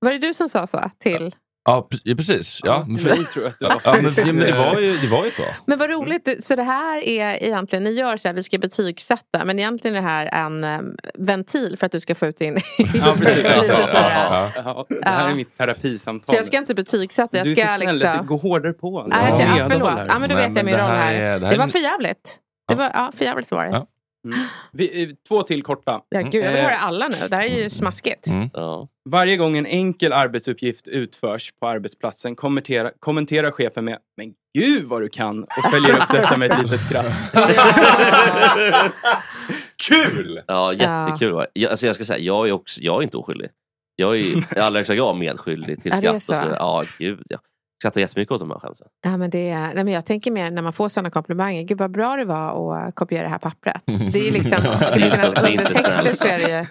Var 0.00 0.12
det 0.12 0.18
du 0.18 0.34
som 0.34 0.48
sa 0.48 0.66
så? 0.66 0.90
Till? 0.98 1.34
Ja, 1.64 1.88
pre- 1.90 2.00
ja 2.04 2.14
precis. 2.16 2.60
Ja, 2.64 2.84
men, 2.88 3.02
mig 3.02 3.24
tror 3.32 3.44
jag 3.44 3.52
att 3.52 3.58
det 3.58 3.64
var 3.64 3.80
ja, 3.84 3.92
men, 4.02 4.10
ja, 4.16 4.26
men 4.26 4.36
det, 4.46 4.52
var 4.58 4.80
ju, 4.80 4.96
det 4.96 5.08
var 5.08 5.24
ju 5.24 5.30
så. 5.30 5.42
Men 5.66 5.78
vad 5.78 5.90
roligt. 5.90 6.36
Så 6.46 6.56
det 6.56 6.62
här 6.62 6.98
är 7.08 7.42
egentligen, 7.42 7.82
ni 7.84 7.90
gör 7.90 8.16
så 8.16 8.28
här, 8.28 8.34
vi 8.34 8.42
ska 8.42 8.58
betygsätta. 8.58 9.44
Men 9.44 9.58
egentligen 9.58 9.96
är 9.96 10.00
det 10.02 10.08
här 10.08 10.26
en 10.46 10.64
em, 10.64 10.96
ventil 11.18 11.76
för 11.78 11.86
att 11.86 11.92
du 11.92 12.00
ska 12.00 12.14
få 12.14 12.26
ut 12.26 12.38
din... 12.38 12.58
Ja, 12.94 13.14
precis. 13.18 13.38
Ja, 13.44 13.62
så 13.62 13.72
ja, 13.72 14.52
ja. 14.56 14.86
Det 14.88 15.08
här 15.08 15.30
är 15.30 15.34
mitt 15.34 15.58
terapisamtal. 15.58 16.34
Så 16.34 16.38
jag 16.40 16.46
ska 16.46 16.56
inte 16.56 16.74
betygsätta. 16.74 17.36
Jag 17.36 17.46
du 17.46 17.50
är 17.50 17.54
ska 17.56 17.66
för 17.66 17.80
snäll, 17.80 17.98
liksom... 17.98 18.26
gå 18.26 18.36
hårdare 18.36 18.72
på. 18.72 19.06
Nej, 19.06 19.18
ja, 19.30 19.36
Medhåll 19.38 19.70
förlåt. 19.70 19.90
här. 19.90 20.06
Ja, 20.08 20.18
men 20.18 20.28
då 20.28 20.34
vet 20.36 20.44
jag 20.56 20.64
min 20.64 20.66
det 20.66 20.72
roll 20.82 20.90
här. 20.90 21.14
är- 21.14 21.40
Det, 21.40 21.46
här 21.46 21.54
är 21.54 21.58
var 21.58 21.66
för 21.66 21.78
jävligt. 21.78 22.36
Det 22.68 22.74
var, 22.74 22.90
ja, 22.94 23.12
för 23.16 23.24
jävligt 23.24 23.50
var 23.50 23.64
det. 23.66 23.86
Mm. 24.24 24.38
Vi, 24.72 25.02
eh, 25.02 25.08
två 25.28 25.42
till 25.42 25.62
korta. 25.62 26.00
Ja, 26.08 26.20
gud, 26.20 26.34
jag 26.44 26.50
vill 26.50 26.60
Eh, 26.60 26.64
höra 26.64 26.76
alla 26.76 27.08
nu. 27.08 27.16
Det 27.28 27.36
här 27.36 27.44
är 27.44 27.62
ju 27.62 27.70
smaskigt. 27.70 28.26
Varje 29.10 29.36
gång 29.36 29.56
en 29.56 29.66
enkel 29.66 30.12
arbetsuppgift 30.12 30.88
utförs 30.88 31.52
på 31.60 31.68
arbetsplatsen 31.68 32.36
kommentera, 32.36 32.90
kommenterar 33.00 33.50
chefen 33.50 33.84
med 33.84 33.98
Men 34.16 34.32
gud 34.58 34.84
vad 34.84 35.02
du 35.02 35.08
kan 35.08 35.44
och 35.44 35.70
följer 35.70 35.90
upp 35.94 36.08
detta 36.12 36.36
med 36.36 36.50
ett 36.50 36.62
litet 36.62 36.82
skratt. 36.82 37.12
Kul! 39.88 40.42
Ja, 40.46 40.72
jättekul. 40.72 41.46
Jag, 41.52 41.70
alltså 41.70 41.86
jag 41.86 41.94
ska 41.94 42.04
säga, 42.04 42.18
jag 42.18 42.48
är, 42.48 42.52
också, 42.52 42.80
jag 42.80 42.98
är 42.98 43.02
inte 43.02 43.16
oskyldig. 43.16 43.48
Jag 43.96 44.16
är 44.16 44.20
i 44.20 44.44
allra 44.60 44.78
högsta 44.78 44.94
grad 44.94 45.16
medskyldig 45.16 45.82
till 45.82 45.92
Ja, 45.92 45.98
skratt. 45.98 46.14
Och 46.14 46.22
så. 46.22 46.56
Ja, 46.58 46.84
gud 46.98 47.22
ja. 47.28 47.38
Skrattar 47.80 48.00
jättemycket 48.00 48.32
åt 48.32 48.40
de 48.40 48.50
här 48.50 48.58
skämten. 48.58 48.86
Ja, 49.00 49.16
men 49.16 49.30
det 49.30 49.48
är, 49.48 49.74
nej, 49.74 49.84
men 49.84 49.88
jag 49.88 50.06
tänker 50.06 50.30
mer 50.30 50.50
när 50.50 50.62
man 50.62 50.72
får 50.72 50.88
sådana 50.88 51.10
komplimanger. 51.10 51.62
Gud 51.62 51.78
vad 51.78 51.90
bra 51.90 52.16
det 52.16 52.24
var 52.24 52.76
att 52.76 52.94
kopiera 52.94 53.22
det 53.22 53.28
här 53.28 53.38
pappret. 53.38 53.82
Det 53.84 54.18
är 54.18 54.24
ju 54.24 54.30
liksom, 54.30 54.58
skulle 54.84 55.10
det 55.10 55.16
finnas 55.16 55.50
undertexter 55.50 56.14
så 56.14 56.24
är 56.24 56.38
det 56.38 56.58
ju... 56.58 56.66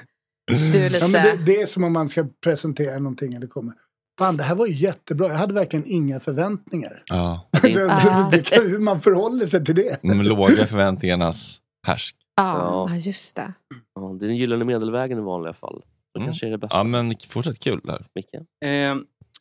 Du 0.71 0.85
är 0.85 0.89
lite... 0.89 1.05
Ja, 1.05 1.07
men 1.07 1.23
det, 1.23 1.45
det 1.45 1.61
är 1.61 1.65
som 1.65 1.83
om 1.83 1.93
man 1.93 2.09
ska 2.09 2.27
presentera 2.43 2.99
någonting 2.99 3.33
eller 3.33 3.47
kommer. 3.47 3.73
Fan, 4.19 4.37
det 4.37 4.43
här 4.43 4.55
var 4.55 4.65
ju 4.65 4.73
jättebra. 4.73 5.27
Jag 5.27 5.35
hade 5.35 5.53
verkligen 5.53 5.85
inga 5.87 6.19
förväntningar. 6.19 7.03
Ja. 7.05 7.49
det, 7.61 7.67
det, 7.67 8.27
det, 8.31 8.41
kan, 8.41 8.63
hur 8.67 8.79
man 8.79 9.01
förhåller 9.01 9.45
sig 9.45 9.65
till 9.65 9.75
det. 9.75 10.01
De 10.01 10.21
låga 10.21 10.67
förväntningarnas 10.67 11.59
härsk. 11.87 12.15
Ja, 12.35 12.87
ja, 12.89 12.95
just 12.95 13.35
det. 13.35 13.53
Ja, 13.95 14.17
det 14.19 14.25
är 14.25 14.27
den 14.27 14.37
gyllene 14.37 14.65
medelvägen 14.65 15.17
i 15.17 15.21
vanliga 15.21 15.53
fall. 15.53 15.81
Det 16.13 16.19
kanske 16.19 16.47
är 16.47 16.51
det 16.51 16.57
bästa. 16.57 16.79
Mm. 16.79 16.93
Ja, 16.93 17.03
men 17.03 17.15
fortsätt 17.29 17.59
kul 17.59 17.81
där. 17.83 18.05
Micke? 18.15 18.33
Eh, 18.33 18.95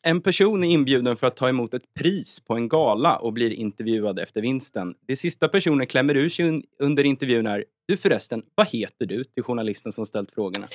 en 0.07 0.21
person 0.21 0.63
är 0.63 0.67
inbjuden 0.67 1.15
för 1.17 1.27
att 1.27 1.35
ta 1.35 1.49
emot 1.49 1.73
ett 1.73 1.93
pris 1.99 2.39
på 2.39 2.53
en 2.55 2.67
gala 2.69 3.15
och 3.17 3.33
blir 3.33 3.51
intervjuad 3.51 4.19
efter 4.19 4.41
vinsten. 4.41 4.95
Det 5.07 5.15
sista 5.15 5.47
personen 5.47 5.87
klämmer 5.87 6.17
ur 6.17 6.29
sig 6.29 6.45
un- 6.45 6.63
under 6.79 7.03
intervjun 7.03 7.47
är 7.47 7.65
Du 7.87 7.97
förresten, 7.97 8.43
vad 8.55 8.67
heter 8.67 9.05
du? 9.05 9.23
Till 9.23 9.43
journalisten 9.43 9.91
som 9.91 10.05
ställt 10.05 10.31
frågorna. 10.31 10.67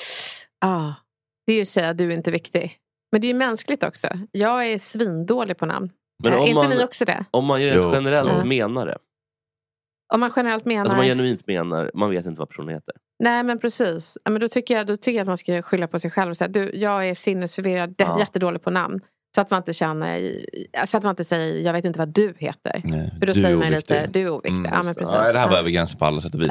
Ja, 0.60 0.94
det 1.46 1.52
är 1.52 1.56
ju 1.56 1.62
att 1.62 1.68
säga 1.68 1.88
att 1.88 1.98
du 1.98 2.12
är 2.12 2.16
inte 2.16 2.30
viktig. 2.30 2.78
Men 3.12 3.20
det 3.20 3.26
är 3.26 3.28
ju 3.28 3.38
mänskligt 3.38 3.82
också. 3.82 4.08
Jag 4.32 4.66
är 4.72 4.78
svindålig 4.78 5.56
på 5.58 5.66
namn. 5.66 5.90
Men 6.22 6.32
Eh, 6.32 6.38
om 6.40 6.44
inte 6.46 6.54
man- 6.54 6.70
ni 6.70 6.84
också 6.84 7.04
det? 7.04 7.24
Om 7.30 7.44
man 7.44 7.62
ju 7.62 7.74
Jo. 7.74 7.90
generellt 7.94 8.30
Ja. 8.38 8.44
menar 8.44 8.86
det. 8.86 8.98
Om 10.14 10.20
man 10.20 10.30
generellt 10.36 10.64
menar... 10.64 10.80
Alltså 10.80 10.96
man 10.96 11.06
genuint 11.06 11.46
menar, 11.46 11.90
man 11.94 12.10
vet 12.10 12.26
inte 12.26 12.38
vad 12.38 12.48
personen 12.48 12.68
heter. 12.74 12.94
Nej 13.24 13.42
men 13.42 13.58
precis. 13.58 14.18
Men 14.24 14.40
då, 14.40 14.48
tycker 14.48 14.76
jag, 14.76 14.86
då 14.86 14.96
tycker 14.96 15.12
jag 15.16 15.20
att 15.20 15.26
man 15.26 15.36
ska 15.38 15.62
skylla 15.62 15.86
på 15.88 15.98
sig 15.98 16.10
själv. 16.10 16.30
Och 16.30 16.36
säga, 16.36 16.48
du, 16.48 16.70
jag 16.74 17.08
är 17.08 17.14
sinnesförvirrad, 17.14 17.94
Ja. 17.98 18.18
jättedålig 18.18 18.62
på 18.62 18.70
namn. 18.70 19.00
Så 19.34 19.40
att 19.40 19.50
man 19.50 19.58
inte 19.58 19.72
känner, 19.72 20.36
så 20.86 20.96
att 20.96 21.02
man 21.02 21.10
inte 21.10 21.24
säger, 21.24 21.60
jag 21.66 21.72
vet 21.72 21.84
inte 21.84 21.98
vad 21.98 22.08
du 22.08 22.34
heter. 22.38 22.80
Nej, 22.84 23.10
För 23.20 23.26
då 23.26 23.32
du 23.32 23.40
säger 23.40 23.56
man 23.56 23.70
lite, 23.70 24.06
du 24.06 24.20
är 24.20 24.30
oviktig. 24.30 24.50
Mm. 24.58 24.72
Ja 24.74 24.82
men 24.82 24.94
precis. 24.94 25.14
Ja, 25.14 25.32
det 25.32 25.38
här 25.38 25.50
var 25.50 25.58
över 25.58 25.70
gränsen 25.70 25.98
på 25.98 26.04
alla 26.04 26.20
sätt 26.20 26.34
och 26.34 26.42
vis. 26.42 26.50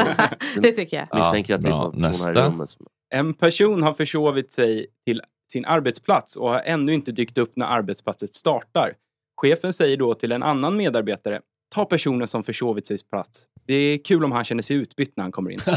det 0.62 0.72
tycker 0.72 0.96
jag. 0.96 1.18
Misstänker 1.20 1.54
att 1.54 1.62
det 1.62 1.68
är 1.68 1.72
här 1.72 1.94
i 1.94 1.98
Nästa. 2.00 2.32
rummet. 2.46 2.70
En 3.14 3.34
person 3.34 3.82
har 3.82 3.94
försovit 3.94 4.52
sig 4.52 4.86
till 5.06 5.20
sin 5.52 5.64
arbetsplats 5.64 6.36
och 6.36 6.50
har 6.50 6.60
ännu 6.64 6.94
inte 6.94 7.12
dykt 7.12 7.38
upp 7.38 7.52
när 7.56 7.66
arbetsplatset 7.66 8.34
startar. 8.34 8.92
Chefen 9.40 9.72
säger 9.72 9.96
då 9.96 10.14
till 10.14 10.32
en 10.32 10.42
annan 10.42 10.76
medarbetare 10.76 11.40
Ta 11.74 11.84
personen 11.84 12.28
som 12.28 12.42
försovit 12.42 12.86
sig 12.86 12.98
plats. 13.10 13.44
Det 13.66 13.74
är 13.74 13.98
kul 14.04 14.24
om 14.24 14.32
han 14.32 14.44
känner 14.44 14.62
sig 14.62 14.76
utbytt 14.76 15.16
när 15.16 15.24
han 15.24 15.32
kommer 15.32 15.50
in. 15.50 15.58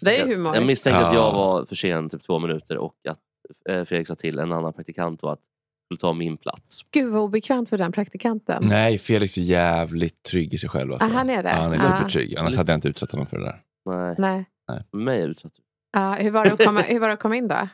Det 0.00 0.20
är 0.20 0.26
humor. 0.26 0.54
Jag 0.54 0.66
misstänker 0.66 1.00
att 1.00 1.14
jag 1.14 1.22
Ja. 1.24 1.32
var 1.32 1.64
för 1.64 1.74
sen 1.74 2.10
typ 2.10 2.22
två 2.22 2.38
minuter 2.38 2.76
och 2.78 2.94
att 3.08 3.18
Fredrik 3.66 4.06
sa 4.08 4.14
till 4.14 4.38
en 4.38 4.52
annan 4.52 4.72
praktikant 4.72 5.20
då 5.20 5.28
att 5.28 5.40
skulle 5.86 5.98
ta 6.00 6.12
min 6.12 6.36
plats. 6.36 6.80
Gud 6.90 7.12
vad 7.12 7.22
obekvämt 7.22 7.68
för 7.68 7.78
den 7.78 7.92
praktikanten. 7.92 8.62
Nej, 8.68 8.98
Felix 8.98 9.38
är 9.38 9.42
jävligt 9.42 10.22
trygg 10.22 10.54
i 10.54 10.58
sig 10.58 10.68
själv. 10.68 10.92
Alltså. 10.92 11.08
Ah, 11.08 11.10
han 11.12 11.30
är 11.30 11.42
det? 11.42 11.48
Ja, 11.48 11.54
han 11.56 11.72
är 11.72 11.78
Ah. 11.78 11.90
supertrygg. 11.90 12.36
Annars 12.36 12.56
hade 12.56 12.72
jag 12.72 12.76
inte 12.76 12.88
utsatt 12.88 13.10
honom 13.10 13.26
för 13.26 13.38
det 13.38 13.44
där. 13.44 13.62
Nej. 13.86 14.14
Nej. 14.18 14.44
Nej. 14.68 15.04
Mig 15.04 15.22
är 15.22 15.28
utsatt. 15.28 15.52
Ja, 15.92 16.14
hur, 16.14 16.30
var 16.30 16.44
det 16.44 16.52
att 16.52 16.64
komma, 16.64 16.80
hur 16.88 17.00
var 17.00 17.08
det 17.08 17.14
att 17.14 17.20
komma 17.20 17.36
in 17.36 17.48
då? 17.48 17.54
Nej, 17.54 17.68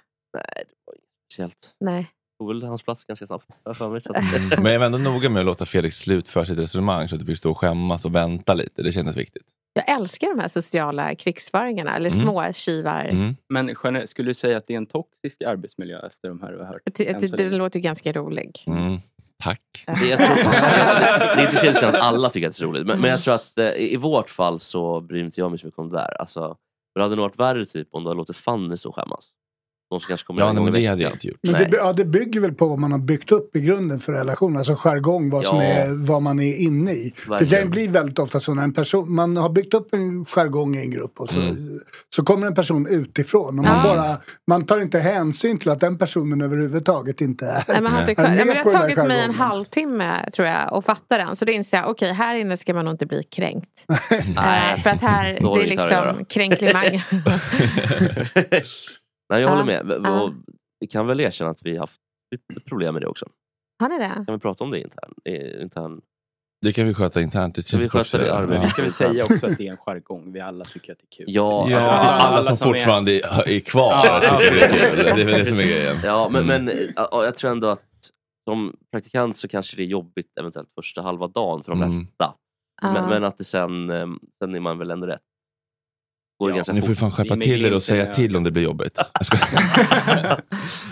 det 0.56 0.74
var 0.86 0.94
speciellt. 1.32 1.74
Nej. 1.80 2.10
Tog 2.38 2.48
väl 2.48 2.62
hans 2.62 2.82
plats 2.82 3.04
ganska 3.04 3.26
snabbt. 3.26 3.46
har 3.50 3.70
jag 3.70 3.76
för 3.76 3.90
mig, 3.90 4.00
så 4.00 4.12
att- 4.12 4.34
Mm. 4.36 4.62
Men 4.62 4.72
jag 4.72 4.78
var 4.78 4.86
ändå 4.86 4.98
noga 4.98 5.30
med 5.30 5.40
att 5.40 5.46
låta 5.46 5.66
Felix 5.66 5.96
slutföra 5.98 6.44
sitt 6.46 6.58
resonemang 6.58 7.08
så 7.08 7.14
att 7.14 7.20
du 7.20 7.26
fick 7.26 7.38
stå 7.38 7.50
och 7.50 7.58
skämmas 7.58 8.04
och 8.04 8.14
vänta 8.14 8.54
lite. 8.54 8.82
Det 8.82 8.92
kändes 8.92 9.16
viktigt. 9.16 9.42
Jag 9.76 9.88
älskar 9.88 10.28
de 10.28 10.38
här 10.38 10.48
sociala 10.48 11.14
krigsföringarna, 11.14 11.96
eller 11.96 12.10
Mm. 12.10 12.20
små 12.20 12.52
kivar. 12.52 13.04
Mm. 13.04 13.36
Men 13.48 13.76
generellt, 13.84 14.10
skulle 14.10 14.30
du 14.30 14.34
säga 14.34 14.56
att 14.56 14.66
det 14.66 14.72
är 14.72 14.76
en 14.76 14.86
toxisk 14.86 15.42
arbetsmiljö 15.42 16.06
efter 16.06 16.28
de 16.28 16.40
här 16.42 16.52
du 16.52 16.58
har 16.58 16.64
hört? 16.66 16.82
Det, 16.84 17.20
det, 17.20 17.28
så 17.28 17.36
det 17.36 17.50
låter 17.50 17.78
ju 17.78 17.82
ganska 17.82 18.12
rolig. 18.12 18.64
Mm. 18.66 18.98
Tack. 19.42 19.60
Det, 20.00 20.06
jag 20.08 20.18
tror, 20.18 20.36
det, 20.36 21.34
det 21.36 21.42
är 21.42 21.46
inte 21.48 21.60
känslan 21.66 21.94
att 21.94 22.00
alla 22.00 22.28
tycker 22.30 22.48
att 22.48 22.52
det 22.54 22.56
är 22.56 22.58
så 22.58 22.66
roligt. 22.66 22.86
Men, 22.86 23.00
men 23.00 23.10
jag 23.10 23.22
tror 23.22 23.34
att 23.34 23.58
eh, 23.58 23.68
i 23.78 23.96
vårt 23.96 24.30
fall 24.30 24.60
så 24.60 25.00
bryr 25.00 25.24
inte 25.24 25.40
jag 25.40 25.50
mig 25.50 25.58
så 25.60 25.66
mycket 25.66 25.78
om 25.78 25.88
det 25.88 25.96
där. 25.96 26.20
Alltså, 26.20 26.56
det 26.94 27.02
hade 27.02 27.16
nog 27.16 27.22
varit 27.22 27.38
värre 27.38 27.66
typ 27.66 27.88
om 27.90 28.02
du 28.04 28.10
hade 28.10 28.18
låtit 28.18 28.36
Fanny 28.36 28.76
och 28.84 28.94
skämmas. 28.94 29.30
De 29.94 30.00
som 30.00 30.08
kanske 30.08 30.26
kommer 30.26 30.40
Ja, 30.40 30.48
en 30.48 30.54
nej, 30.54 30.60
gång 30.64 30.72
men 30.72 30.80
i 30.80 30.82
det 30.84 30.88
hade 30.88 30.96
veckan. 31.04 31.10
jag 31.10 31.16
inte 31.16 31.26
gjort. 31.28 31.38
Men 31.42 31.52
Nej. 31.52 31.68
det, 31.70 31.76
ja, 31.76 31.92
det 31.92 32.04
bygger 32.04 32.40
väl 32.40 32.52
på 32.54 32.66
vad 32.68 32.78
man 32.78 32.92
har 32.92 32.98
byggt 32.98 33.32
upp 33.32 33.56
i 33.56 33.60
grunden 33.60 34.00
för 34.00 34.12
relationen. 34.12 34.56
Alltså 34.56 34.74
jargong, 34.78 35.30
vad, 35.30 35.44
som 35.44 35.56
Ja. 35.56 35.62
är, 35.64 36.06
vad 36.06 36.22
man 36.22 36.40
är 36.40 36.56
inne 36.56 36.92
i. 36.92 37.04
Det 37.04 37.20
kan 37.26 37.38
Verkligen. 37.38 37.64
ju 37.64 37.70
bli 37.70 37.86
väldigt 37.86 38.18
ofta 38.18 38.40
så 38.40 38.54
när 38.54 38.62
en 38.62 38.72
person, 38.74 39.14
man 39.14 39.36
har 39.36 39.48
byggt 39.50 39.74
upp 39.74 39.94
en 39.94 40.24
jargong 40.24 40.76
i 40.76 40.80
en 40.80 40.90
grupp 40.90 41.20
och 41.20 41.30
så, 41.30 41.36
så 42.16 42.22
kommer 42.24 42.46
en 42.46 42.54
person 42.54 42.86
utifrån. 42.90 43.58
Och 43.58 43.64
man, 43.64 43.86
Ja. 43.86 43.94
bara, 43.96 44.16
man 44.46 44.66
tar 44.66 44.80
inte 44.80 44.98
hänsyn 44.98 45.58
till 45.58 45.70
att 45.70 45.80
den 45.80 45.98
personen 45.98 46.40
överhuvudtaget 46.40 47.20
inte 47.20 47.46
är, 47.46 47.64
Nej, 47.68 47.80
men 47.82 47.92
har 47.92 48.00
inte, 48.10 48.22
är 48.22 48.28
nej, 48.28 48.36
men 48.36 48.46
med 48.46 48.56
det 48.56 48.62
har 48.62 48.80
tagit 48.80 48.96
mig 48.96 49.20
en 49.24 49.34
halvtimme 49.34 50.30
tror 50.30 50.48
jag 50.48 50.74
att 50.74 50.84
fatta 50.86 51.18
den. 51.18 51.36
Så 51.36 51.44
då 51.44 51.52
inser 51.52 51.76
jag, 51.76 51.88
okej 51.90 52.12
här 52.12 52.34
inne 52.34 52.56
ska 52.56 52.74
man 52.74 52.84
nog 52.84 52.94
inte 52.94 53.06
bli 53.06 53.22
kränkt. 53.22 53.84
Eh, 54.44 54.82
för 54.82 54.90
att 54.90 55.02
här, 55.02 55.24
det 55.24 55.38
är 55.38 55.60
det 55.60 55.66
liksom 55.66 56.24
kränklimang. 56.28 57.02
Nej, 59.32 59.42
jag 59.42 59.48
håller 59.48 59.64
med. 59.64 60.00
ja. 60.04 60.22
Och 60.22 60.32
Vi 60.80 60.86
kan 60.86 61.06
väl 61.06 61.20
erkänna 61.20 61.50
att 61.50 61.62
vi 61.62 61.72
har 61.72 61.80
haft 61.80 62.00
lite 62.30 62.60
problem 62.60 62.94
med 62.94 63.02
det 63.02 63.06
också. 63.06 63.26
Har 63.80 63.88
ni 63.88 63.98
det? 63.98 64.24
Kan 64.26 64.34
vi 64.34 64.38
prata 64.38 64.64
om 64.64 64.70
det 64.70 64.80
intern? 64.80 65.14
eh, 65.24 65.62
intern? 65.62 66.00
Det 66.62 66.72
kan 66.72 66.86
vi 66.86 66.94
sköta 66.94 67.20
internt. 67.20 67.54
Det 67.54 67.62
Ska 67.62 67.76
vi 67.76 67.82
sköta 67.88 67.98
det 68.18 68.24
proffsigare. 68.24 68.34
arbetet? 68.34 68.64
Vi 68.64 68.68
ska 68.68 68.82
väl 68.82 68.92
säga 68.92 69.24
också 69.24 69.46
att 69.46 69.58
det 69.58 69.66
är 69.66 69.70
en 69.70 69.76
jargong. 69.76 70.32
Vi 70.32 70.40
alla 70.40 70.64
tycker 70.64 70.92
att 70.92 70.98
det 70.98 71.04
är 71.04 71.16
kul. 71.24 71.34
Ja, 71.34 71.66
Ja, 71.70 71.80
alltså, 71.80 72.10
alla, 72.10 72.22
alla 72.38 72.44
som, 72.48 72.56
som 72.56 72.68
är- 72.68 72.72
fortfarande 72.74 73.12
är, 73.12 73.48
är 73.56 73.60
kvar 73.60 73.92
Ja, 74.04 74.20
ja, 74.24 74.38
tycker 74.38 74.54
det 74.54 74.64
är 74.64 74.90
kul. 74.90 75.04
Det 75.04 75.10
är 75.10 75.14
väl 75.26 75.26
det 75.26 75.46
som 75.46 75.58
är 75.58 75.62
Precis. 75.62 75.82
grejen. 75.82 76.00
Ja, 76.04 76.28
men, 76.28 76.44
Mm. 76.50 76.64
men 76.64 76.76
ja, 76.96 77.24
jag 77.24 77.36
tror 77.36 77.50
ändå 77.50 77.68
att 77.68 77.82
som 78.48 78.76
praktikant 78.92 79.36
så 79.36 79.48
kanske 79.48 79.76
det 79.76 79.82
är 79.82 79.86
jobbigt 79.86 80.38
eventuellt 80.40 80.68
första 80.74 81.02
halva 81.02 81.26
dagen 81.28 81.64
för 81.64 81.72
de 81.72 81.82
Mm. 81.82 81.90
flesta. 81.90 82.34
Men, 82.82 83.08
men 83.08 83.24
att 83.24 83.38
det 83.38 83.44
sen, 83.44 83.90
eh, 83.90 84.06
sen 84.42 84.54
är 84.54 84.60
man 84.60 84.78
väl 84.78 84.90
ändå 84.90 85.06
rätt. 85.06 85.20
Ganska 86.54 86.72
Ni 86.72 86.82
får 86.82 86.94
fan 86.94 87.10
skärpa 87.10 87.36
med 87.36 87.44
till 87.44 87.64
er 87.64 87.74
och 87.74 87.82
säga 87.82 88.12
till 88.12 88.36
om 88.36 88.44
det 88.44 88.50
blir 88.50 88.62
jobbigt. 88.62 88.98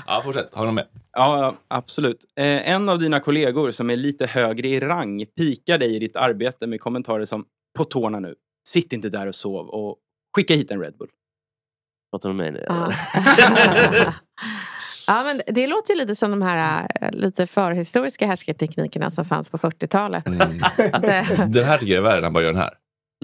Ja, 0.06 0.20
fortsätt. 0.24 0.54
Har 0.54 0.66
du 0.66 0.72
mer? 0.72 0.86
Ja, 1.12 1.54
absolut. 1.68 2.24
Eh, 2.36 2.70
en 2.70 2.88
av 2.88 2.98
dina 2.98 3.20
kollegor 3.20 3.70
som 3.70 3.90
är 3.90 3.96
lite 3.96 4.26
högre 4.26 4.68
i 4.68 4.80
rang 4.80 5.24
pikar 5.36 5.78
dig 5.78 5.96
i 5.96 5.98
ditt 5.98 6.16
arbete 6.16 6.66
med 6.66 6.80
kommentarer 6.80 7.24
som 7.24 7.44
“på 7.78 7.84
tårna 7.84 8.20
nu, 8.20 8.34
sitt 8.68 8.92
inte 8.92 9.08
där 9.08 9.26
och 9.26 9.34
sov” 9.34 9.68
och 9.68 9.96
“skicka 10.36 10.54
hit 10.54 10.70
en 10.70 10.80
Red 10.80 10.94
Bull”. 10.98 11.08
Pratar 12.12 12.28
du 12.28 12.34
med 12.34 12.52
mig 12.52 12.62
nu? 12.62 12.66
Ja. 15.06 15.22
men 15.24 15.40
det 15.54 15.66
låter 15.66 15.94
ju 15.94 16.00
lite 16.00 16.16
som 16.16 16.30
de 16.30 16.42
här 16.42 16.88
eh, 17.00 17.10
lite 17.12 17.46
förhistoriska 17.46 18.26
härskarteknikerna 18.26 19.10
som 19.10 19.24
fanns 19.24 19.48
på 19.48 19.58
40-talet. 19.58 20.24
Det- 20.24 21.46
Den 21.48 21.64
här 21.64 21.78
tycker 21.78 21.92
jag 21.94 22.06
är 22.06 22.10
värre 22.10 22.24
han 22.24 22.32
bara 22.32 22.44
gör 22.44 22.52
den 22.52 22.62
här. 22.62 22.70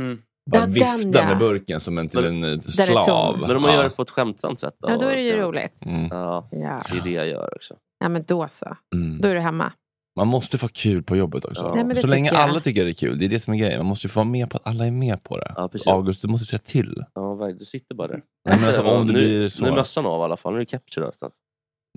Mm. 0.00 0.18
Bara 0.50 0.58
Ja, 0.60 0.66
den, 0.66 0.72
vifta 0.72 1.18
ja. 1.18 1.28
med 1.28 1.38
burken 1.38 1.80
som 1.80 1.98
en 1.98 2.08
till 2.08 2.24
en 2.24 2.44
eh, 2.44 2.60
slav. 2.60 3.38
Men 3.40 3.56
om 3.56 3.62
man 3.62 3.70
Ja. 3.70 3.76
gör 3.76 3.84
det 3.84 3.90
på 3.90 4.02
ett 4.02 4.10
skämtsamt 4.10 4.60
sätt 4.60 4.74
då? 4.78 4.90
Ja, 4.90 4.96
då 4.96 5.06
är 5.06 5.14
det 5.16 5.22
ju 5.22 5.36
roligt. 5.36 5.84
Mm. 5.86 6.08
Ja, 6.10 6.48
Ja. 6.52 6.80
det 6.90 6.98
är 6.98 7.04
det 7.04 7.10
jag 7.10 7.28
gör 7.28 7.54
också. 7.56 7.74
ja, 8.00 8.08
men 8.08 8.24
då 8.26 8.48
så. 8.48 8.76
Mm. 8.94 9.20
Då 9.20 9.28
är 9.28 9.34
du 9.34 9.40
hemma. 9.40 9.72
Man 10.16 10.28
måste 10.28 10.58
få 10.58 10.68
kul 10.68 11.02
på 11.02 11.16
jobbet 11.16 11.44
också. 11.44 11.72
Ja. 11.76 11.84
Nej, 11.84 11.96
så 11.96 12.06
länge 12.06 12.30
jag. 12.30 12.36
alla 12.40 12.60
tycker 12.60 12.84
det 12.84 12.90
är 12.90 12.94
kul, 12.94 13.18
det 13.18 13.24
är 13.24 13.28
det 13.28 13.40
som 13.40 13.54
är 13.54 13.58
grejen. 13.58 13.78
Man 13.78 13.86
måste 13.86 14.06
ju 14.06 14.08
få 14.08 14.20
vara 14.20 14.28
med 14.28 14.50
på 14.50 14.56
att 14.56 14.66
alla 14.68 14.86
är 14.86 14.90
med 14.90 15.22
på 15.22 15.36
det. 15.38 15.54
Ja. 15.56 15.70
August, 15.86 16.22
du 16.22 16.28
måste 16.28 16.46
säga 16.46 16.60
till. 16.60 17.04
Ja, 17.14 17.52
du 17.58 17.64
sitter 17.64 17.94
bara 17.94 18.08
där. 18.08 18.22
Nej, 18.48 18.56
men 18.60 18.68
alltså, 18.68 18.82
om 18.96 19.06
det 19.06 19.12
nu, 19.12 19.18
blir 19.18 19.48
så. 19.48 19.62
nu 19.62 19.68
är 19.68 19.74
mössan 19.74 20.06
av 20.06 20.20
i 20.20 20.24
alla 20.24 20.36
fall. 20.36 20.52
Nu 20.52 20.56
är 20.58 20.60
det 20.60 20.66
capture 20.66 21.00
någonstans. 21.00 21.32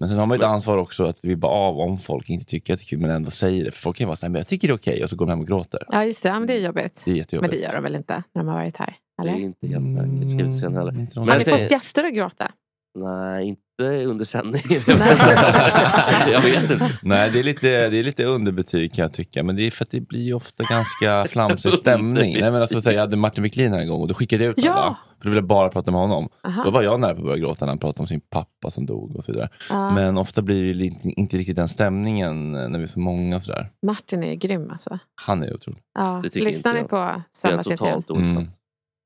Men 0.01 0.09
sen 0.09 0.17
har 0.19 0.25
man 0.25 0.37
ju 0.37 0.39
ett 0.43 0.49
ansvar 0.49 0.77
också 0.77 1.03
att 1.03 1.19
vi 1.21 1.35
bara 1.35 1.51
av 1.51 1.79
om 1.79 1.97
folk 1.97 2.29
inte 2.29 2.45
tycker 2.45 2.73
att 2.73 2.79
det 2.79 2.83
är 2.83 2.87
kul 2.87 2.99
men 2.99 3.11
ändå 3.11 3.31
säger 3.31 3.65
det. 3.65 3.71
För 3.71 3.81
folk 3.81 3.97
kan 3.97 4.05
ju 4.05 4.07
vara 4.07 4.17
såhär, 4.17 4.29
men 4.31 4.39
jag 4.39 4.47
tycker 4.47 4.67
det 4.67 4.71
är 4.71 4.77
okej 4.77 5.03
och 5.03 5.09
så 5.09 5.15
går 5.15 5.25
de 5.25 5.29
hem 5.29 5.39
och 5.39 5.47
gråter. 5.47 5.79
Ja, 5.87 6.05
just 6.05 6.23
det. 6.23 6.29
Ja, 6.29 6.39
men 6.39 6.47
det 6.47 6.53
är 6.53 6.65
jobbigt. 6.65 7.01
Det 7.05 7.11
är 7.11 7.15
jättejobbigt. 7.15 7.51
Men 7.53 7.59
det 7.59 7.65
gör 7.65 7.73
de 7.73 7.83
väl 7.83 7.95
inte 7.95 8.23
när 8.33 8.41
de 8.43 8.47
har 8.47 8.55
varit 8.55 8.77
här? 8.77 8.95
Det 9.17 9.29
är 9.29 9.33
Eller? 9.33 9.39
inte 9.39 9.67
helt 9.67 10.53
säkert. 10.59 10.75
Heller. 10.75 10.91
Men 10.91 11.29
Har 11.29 11.37
ni 11.37 11.43
fått 11.43 11.71
gäster 11.71 12.03
att 12.03 12.13
gråta? 12.13 12.51
Nej, 12.95 13.47
inte 13.47 14.05
under 14.05 14.25
sändningen. 14.25 14.81
jag 16.31 16.41
vet 16.41 16.71
inte. 16.71 16.89
Nej, 17.01 17.31
det 17.31 17.39
är, 17.39 17.43
lite, 17.43 17.89
det 17.89 17.97
är 17.97 18.03
lite 18.03 18.25
underbetyg 18.25 18.93
kan 18.93 19.01
jag 19.01 19.13
tycka. 19.13 19.43
Men 19.43 19.55
det 19.55 19.67
är 19.67 19.71
för 19.71 19.85
att 19.85 19.91
det 19.91 20.01
blir 20.01 20.21
ju 20.21 20.33
ofta 20.33 20.63
ganska 20.63 21.25
flamsig 21.25 21.73
stämning. 21.73 22.37
Nej, 22.39 22.51
men 22.51 22.61
alltså, 22.61 22.81
så 22.81 22.89
här, 22.89 22.95
jag 22.95 23.01
hade 23.01 23.17
Martin 23.17 23.43
Wiklin 23.43 23.73
här 23.73 23.79
en 23.79 23.87
gång 23.87 24.01
och 24.01 24.07
då 24.07 24.13
skickade 24.13 24.43
jag 24.43 24.51
ut 24.59 24.65
Ja. 24.65 24.73
alla. 24.73 24.97
För 25.17 25.25
då 25.25 25.29
ville 25.29 25.37
jag 25.37 25.47
bara 25.47 25.69
prata 25.69 25.91
med 25.91 26.01
honom. 26.01 26.29
Aha. 26.43 26.63
Då 26.63 26.71
var 26.71 26.81
jag 26.81 26.99
nära 26.99 27.13
på 27.13 27.19
att 27.19 27.25
börja 27.25 27.37
gråta 27.37 27.65
när 27.65 27.71
han 27.71 27.79
pratade 27.79 28.01
om 28.03 28.07
sin 28.07 28.21
pappa 28.21 28.71
som 28.71 28.85
dog 28.85 29.15
och 29.15 29.25
så 29.25 29.31
vidare. 29.31 29.49
Ja. 29.69 29.91
Men 29.91 30.17
ofta 30.17 30.41
blir 30.41 30.63
det 30.63 30.73
lite, 30.73 31.09
inte 31.09 31.37
riktigt 31.37 31.55
den 31.55 31.67
stämningen 31.69 32.51
när 32.51 32.77
vi 32.77 32.83
är 32.83 32.87
så 32.87 32.99
många 32.99 33.35
och 33.35 33.43
sådär. 33.43 33.71
Martin 33.85 34.23
är 34.23 34.35
grym 34.35 34.69
alltså. 34.71 34.99
Han 35.15 35.43
är 35.43 35.53
otrolig. 35.53 35.81
Ja. 35.93 36.21
Lyssnar 36.33 36.71
inte 36.71 36.81
ni 36.83 36.87
på 36.87 36.95
Jag 37.43 37.53
är 37.53 37.63
totalt 37.63 38.11
ointressant. 38.11 38.37
Mm. 38.37 38.47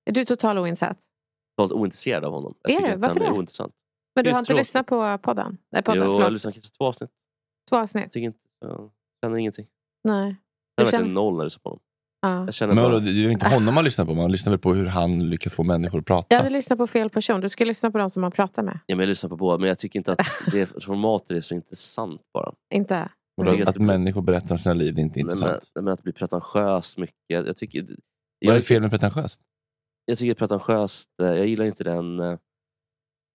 Är 0.10 0.12
du 0.12 0.26
totalt 0.26 0.60
oinsatt? 0.60 0.98
Totalt 1.58 1.72
ointresserad 1.74 2.26
av 2.26 2.32
honom. 2.34 2.56
Jag 2.62 2.72
Är 2.72 2.82
du? 2.88 2.94
att 2.94 3.00
Varför 3.00 3.20
han 3.20 3.28
är 3.28 3.32
det? 3.32 3.38
ointressant. 3.38 3.74
Men 4.16 4.24
Det 4.24 4.30
du 4.30 4.34
har 4.34 4.40
inte 4.40 4.48
tråkigt. 4.48 4.62
lyssnat 4.62 4.88
på 4.88 5.18
podden? 5.18 5.58
Nej, 5.72 5.84
podden 5.84 6.02
Jo, 6.04 6.10
jag 6.12 6.16
förlåt. 6.18 6.34
lyssnar 6.34 6.52
kanske 6.52 6.72
två 6.78 6.86
avsnitt. 6.86 7.10
Två 7.70 7.76
avsnitt? 7.78 8.04
Jag 8.04 8.12
tycker 8.12 8.26
inte, 8.26 8.40
jag 8.62 8.92
känner 9.24 9.38
ingenting. 9.38 9.68
Nej. 10.04 10.16
Jag 10.18 10.36
Du 10.76 10.82
är 10.82 10.86
verkligen 10.86 11.02
känner... 11.04 11.14
noll 11.14 11.34
när 11.34 11.40
jag 11.40 11.46
lyssnar 11.46 11.60
på 11.62 11.70
honom. 11.70 11.82
Ja. 12.22 12.46
Jag 12.46 12.54
känner 12.54 12.74
Men 12.74 12.84
bara... 12.84 13.00
det 13.00 13.10
är 13.10 13.14
ju 13.14 13.32
inte 13.32 13.48
honom 13.50 13.74
man 13.76 13.84
lyssnar 13.84 14.06
på, 14.06 14.14
man 14.14 14.32
lyssnar 14.32 14.52
väl 14.52 14.60
på 14.60 14.74
hur 14.74 14.86
han 14.86 15.30
lyckas 15.30 15.54
få 15.54 15.64
människor 15.64 16.00
att 16.00 16.06
prata. 16.06 16.36
Ja, 16.36 16.44
du 16.44 16.50
lyssnar 16.50 16.78
på 16.78 16.88
fel 16.88 17.10
person. 17.10 17.42
Du 17.42 17.50
ska 17.50 17.66
lyssna 17.66 17.92
på 17.92 17.98
de 17.98 18.10
som 18.10 18.22
man 18.22 18.32
pratar 18.32 18.64
med. 18.64 18.80
Ja, 18.86 18.96
men 18.96 19.00
jag 19.04 19.10
lyssnar 19.10 19.30
på 19.30 19.36
båda, 19.36 19.58
men 19.58 19.68
jag 19.70 19.80
tycker 19.80 20.00
inte 20.00 20.12
att 20.12 20.20
det 20.52 20.66
formatet 20.84 21.32
är 21.32 21.42
så 21.42 21.54
intressant 21.56 22.22
bara. 22.34 22.54
Inte? 22.74 23.10
Tycker 23.42 23.62
att 23.64 23.68
att 23.70 23.76
det 23.76 23.82
människor 23.82 24.22
berättar 24.22 24.52
om 24.56 24.60
sina 24.60 24.74
liv, 24.74 24.94
det 24.96 25.02
är 25.02 25.04
inte 25.04 25.24
men, 25.24 25.34
intressant. 25.36 25.72
nej, 25.76 25.84
men 25.84 25.94
att 25.94 26.04
bli 26.04 26.14
pretentiös 26.14 26.98
mycket. 26.98 27.16
Jag 27.28 27.58
tycker, 27.58 27.82
Vad 27.82 27.90
är 27.92 27.98
jag, 28.40 28.56
det 28.56 28.62
fel 28.62 28.82
med 28.82 28.92
pretentiöst? 28.92 29.42
Jag 30.06 30.18
tycker 30.18 30.34
pretentiöst, 30.34 31.10
eh, 31.22 31.28
jag 31.28 31.48
gillar 31.48 31.66
inte 31.66 31.84
den... 31.84 32.20
eh, 32.20 32.32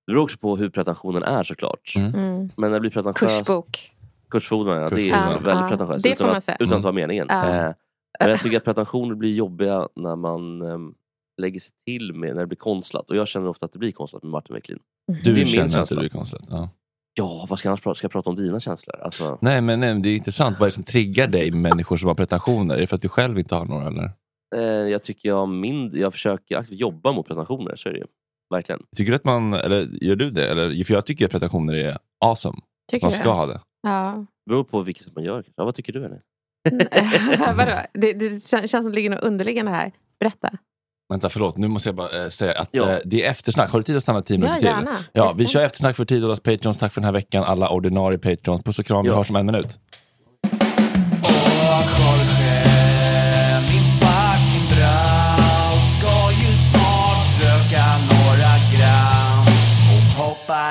Det 0.06 0.12
beror 0.12 0.22
också 0.22 0.38
på 0.38 0.56
hur 0.56 0.70
pretensionen 0.70 1.22
är 1.22 1.44
såklart. 1.44 1.92
Mm. 1.96 2.14
Mm. 2.14 2.50
Men 2.56 2.70
när 2.70 2.76
det 2.76 2.80
blir 2.80 2.90
pretentiöst... 2.90 3.38
Kursbok. 3.38 3.90
Kursfordran, 4.30 4.82
ja. 4.82 4.90
Det 4.90 4.94
är 4.96 5.10
Kursfordran. 5.10 5.42
väldigt 5.44 5.62
Ja, 5.62 5.68
pretentiöst. 5.68 6.02
det 6.02 6.08
får 6.08 6.14
utan, 6.16 6.26
man 6.26 6.36
att, 6.36 6.44
säga. 6.44 6.56
utan 6.60 6.78
att 6.78 6.84
vara 6.84 6.92
meningen. 6.94 7.26
Ja. 7.28 7.48
Eh, 7.48 7.72
men 8.20 8.28
jag 8.30 8.40
tycker 8.40 8.56
att 8.56 8.64
pretensioner 8.70 9.14
blir 9.14 9.34
jobbiga 9.34 9.88
när 9.96 10.16
man 10.16 10.62
ehm, 10.62 10.94
lägger 11.42 11.60
sig 11.60 11.72
till 11.86 12.12
med, 12.14 12.34
när 12.34 12.40
det 12.40 12.46
blir 12.46 12.56
konstlat. 12.56 13.10
Och 13.10 13.16
jag 13.16 13.28
känner 13.28 13.48
ofta 13.48 13.66
att 13.66 13.72
det 13.72 13.78
blir 13.78 13.92
konstlat 13.92 14.22
med 14.22 14.32
Martin 14.32 14.54
Wiklin. 14.54 14.78
Är 15.12 15.32
Du 15.34 15.46
känner 15.46 15.78
att 15.78 15.88
det 15.88 15.96
blir 15.96 16.08
konstigt? 16.08 16.40
Ja. 16.50 16.68
Ja, 17.14 17.46
vad 17.48 17.58
ska 17.58 17.66
jag 17.68 17.70
annars 17.70 17.80
prata? 17.82 17.94
Ska 17.94 18.04
jag 18.04 18.12
prata 18.12 18.30
om 18.30 18.36
dina 18.36 18.60
känslor? 18.60 19.00
Alltså, 19.00 19.38
Nej, 19.40 19.60
men 19.60 19.80
nej, 19.80 20.00
det 20.00 20.08
är 20.08 20.16
intressant. 20.16 20.58
Vad 20.58 20.66
är 20.66 20.70
det 20.70 20.74
som 20.74 20.82
triggar 20.82 21.26
dig 21.26 21.50
med 21.50 21.60
människor 21.60 21.96
som 21.96 22.08
har 22.08 22.14
pretensioner? 22.14 22.74
Är 22.76 22.80
det 22.80 22.86
för 22.86 22.96
att 22.96 23.02
du 23.02 23.08
själv 23.08 23.38
inte 23.38 23.54
har 23.54 23.64
några? 23.64 23.86
Eller? 23.86 24.10
Eh, 24.56 24.62
jag 24.62 25.02
tycker 25.02 25.28
jag, 25.28 25.48
min, 25.48 25.90
jag 25.94 26.12
försöker 26.12 26.56
aktivt 26.56 26.78
jobba 26.80 27.12
mot 27.12 27.26
pretensioner, 27.26 27.76
så 27.76 27.88
är 27.88 27.92
det 27.92 27.98
ju. 27.98 28.06
Verkligen. 28.54 28.82
Tycker 28.96 29.12
du 29.12 29.16
att 29.16 29.24
man, 29.24 29.54
eller 29.54 29.88
gör 30.04 30.16
du 30.16 30.30
det? 30.30 30.48
Eller, 30.48 30.84
för 30.84 30.94
jag 30.94 31.06
tycker 31.06 31.24
att 31.24 31.30
pretensioner 31.30 31.74
är 31.74 31.98
awesome. 32.24 32.58
Tycker 32.90 33.06
Man 33.06 33.12
ska 33.12 33.22
det? 33.24 33.30
ha 33.30 33.46
det. 33.46 33.60
Ja. 33.82 34.26
Det 34.46 34.50
beror 34.50 34.64
på 34.64 34.82
vilket 34.82 35.04
sätt 35.04 35.14
man 35.14 35.24
gör. 35.24 35.44
Ja, 35.56 35.64
vad 35.64 35.74
tycker 35.74 35.92
du? 35.92 36.04
Eller? 36.04 36.20
Vadå? 37.56 37.72
Det, 37.94 38.12
det 38.12 38.28
kän- 38.28 38.66
känns 38.66 38.70
som 38.70 38.84
det 38.84 38.94
ligger 38.94 39.10
något 39.10 39.20
underliggande 39.20 39.70
här. 39.72 39.92
Berätta. 40.20 40.50
Vänta, 41.08 41.28
förlåt. 41.28 41.56
Nu 41.56 41.68
måste 41.68 41.88
jag 41.88 41.96
bara 41.96 42.22
eh, 42.24 42.28
säga 42.30 42.52
att 42.60 42.68
Ja. 42.72 42.90
eh, 42.92 42.98
det 43.04 43.24
är 43.24 43.30
eftersnack. 43.30 43.70
Har 43.70 43.78
du 43.78 43.84
tid 43.84 43.96
att 43.96 44.02
stanna 44.02 44.22
tio 44.22 44.34
Ja, 44.34 44.38
minuter 44.38 44.56
till? 44.58 44.66
gärna. 44.66 44.96
Ja, 45.12 45.32
vi 45.32 45.46
kör 45.46 45.62
eftersnack 45.62 45.96
för 45.96 46.04
10 46.04 46.20
dollars 46.20 46.40
Patreons. 46.40 46.78
Tack 46.78 46.92
för 46.92 47.00
den 47.00 47.06
här 47.06 47.12
veckan 47.12 47.44
alla 47.44 47.70
ordinarie 47.70 48.18
Patreons. 48.18 48.62
Puss 48.62 48.78
och 48.78 48.86
kram, 48.86 49.02
vi 49.02 49.08
Ja. 49.10 49.16
hörs 49.16 49.30
om 49.30 49.36
en 49.36 49.46
minut. 49.46 49.78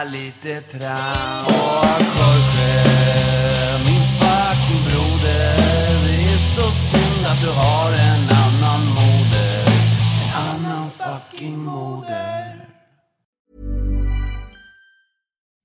Och 0.06 0.12
lite 0.12 0.62
tram 0.62 1.46
Åh 1.48 1.98
Jorge, 2.20 2.84
min 3.86 4.04
fucking 4.20 4.84
broder 4.86 5.58
Det 6.06 6.24
är 6.24 6.38
så 6.38 6.72
synd 6.72 7.26
att 7.26 7.42
du 7.42 7.50
har 7.50 7.92
en 7.92 8.30
annan 8.30 8.88
moder 8.88 9.66
En 10.24 10.66
annan 10.66 10.90
fucking 10.92 11.58
moder 11.58 12.56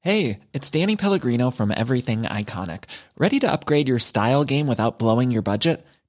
Hey, 0.00 0.40
it's 0.52 0.70
Danny 0.70 0.96
Pellegrino 0.96 1.50
from 1.50 1.70
Everything 1.70 2.24
Iconic. 2.24 2.84
Ready 3.16 3.40
to 3.40 3.50
upgrade 3.50 3.88
your 3.88 3.98
style 3.98 4.44
game 4.44 4.66
without 4.66 4.98
blowing 4.98 5.30
your 5.32 5.40
budget? 5.40 5.82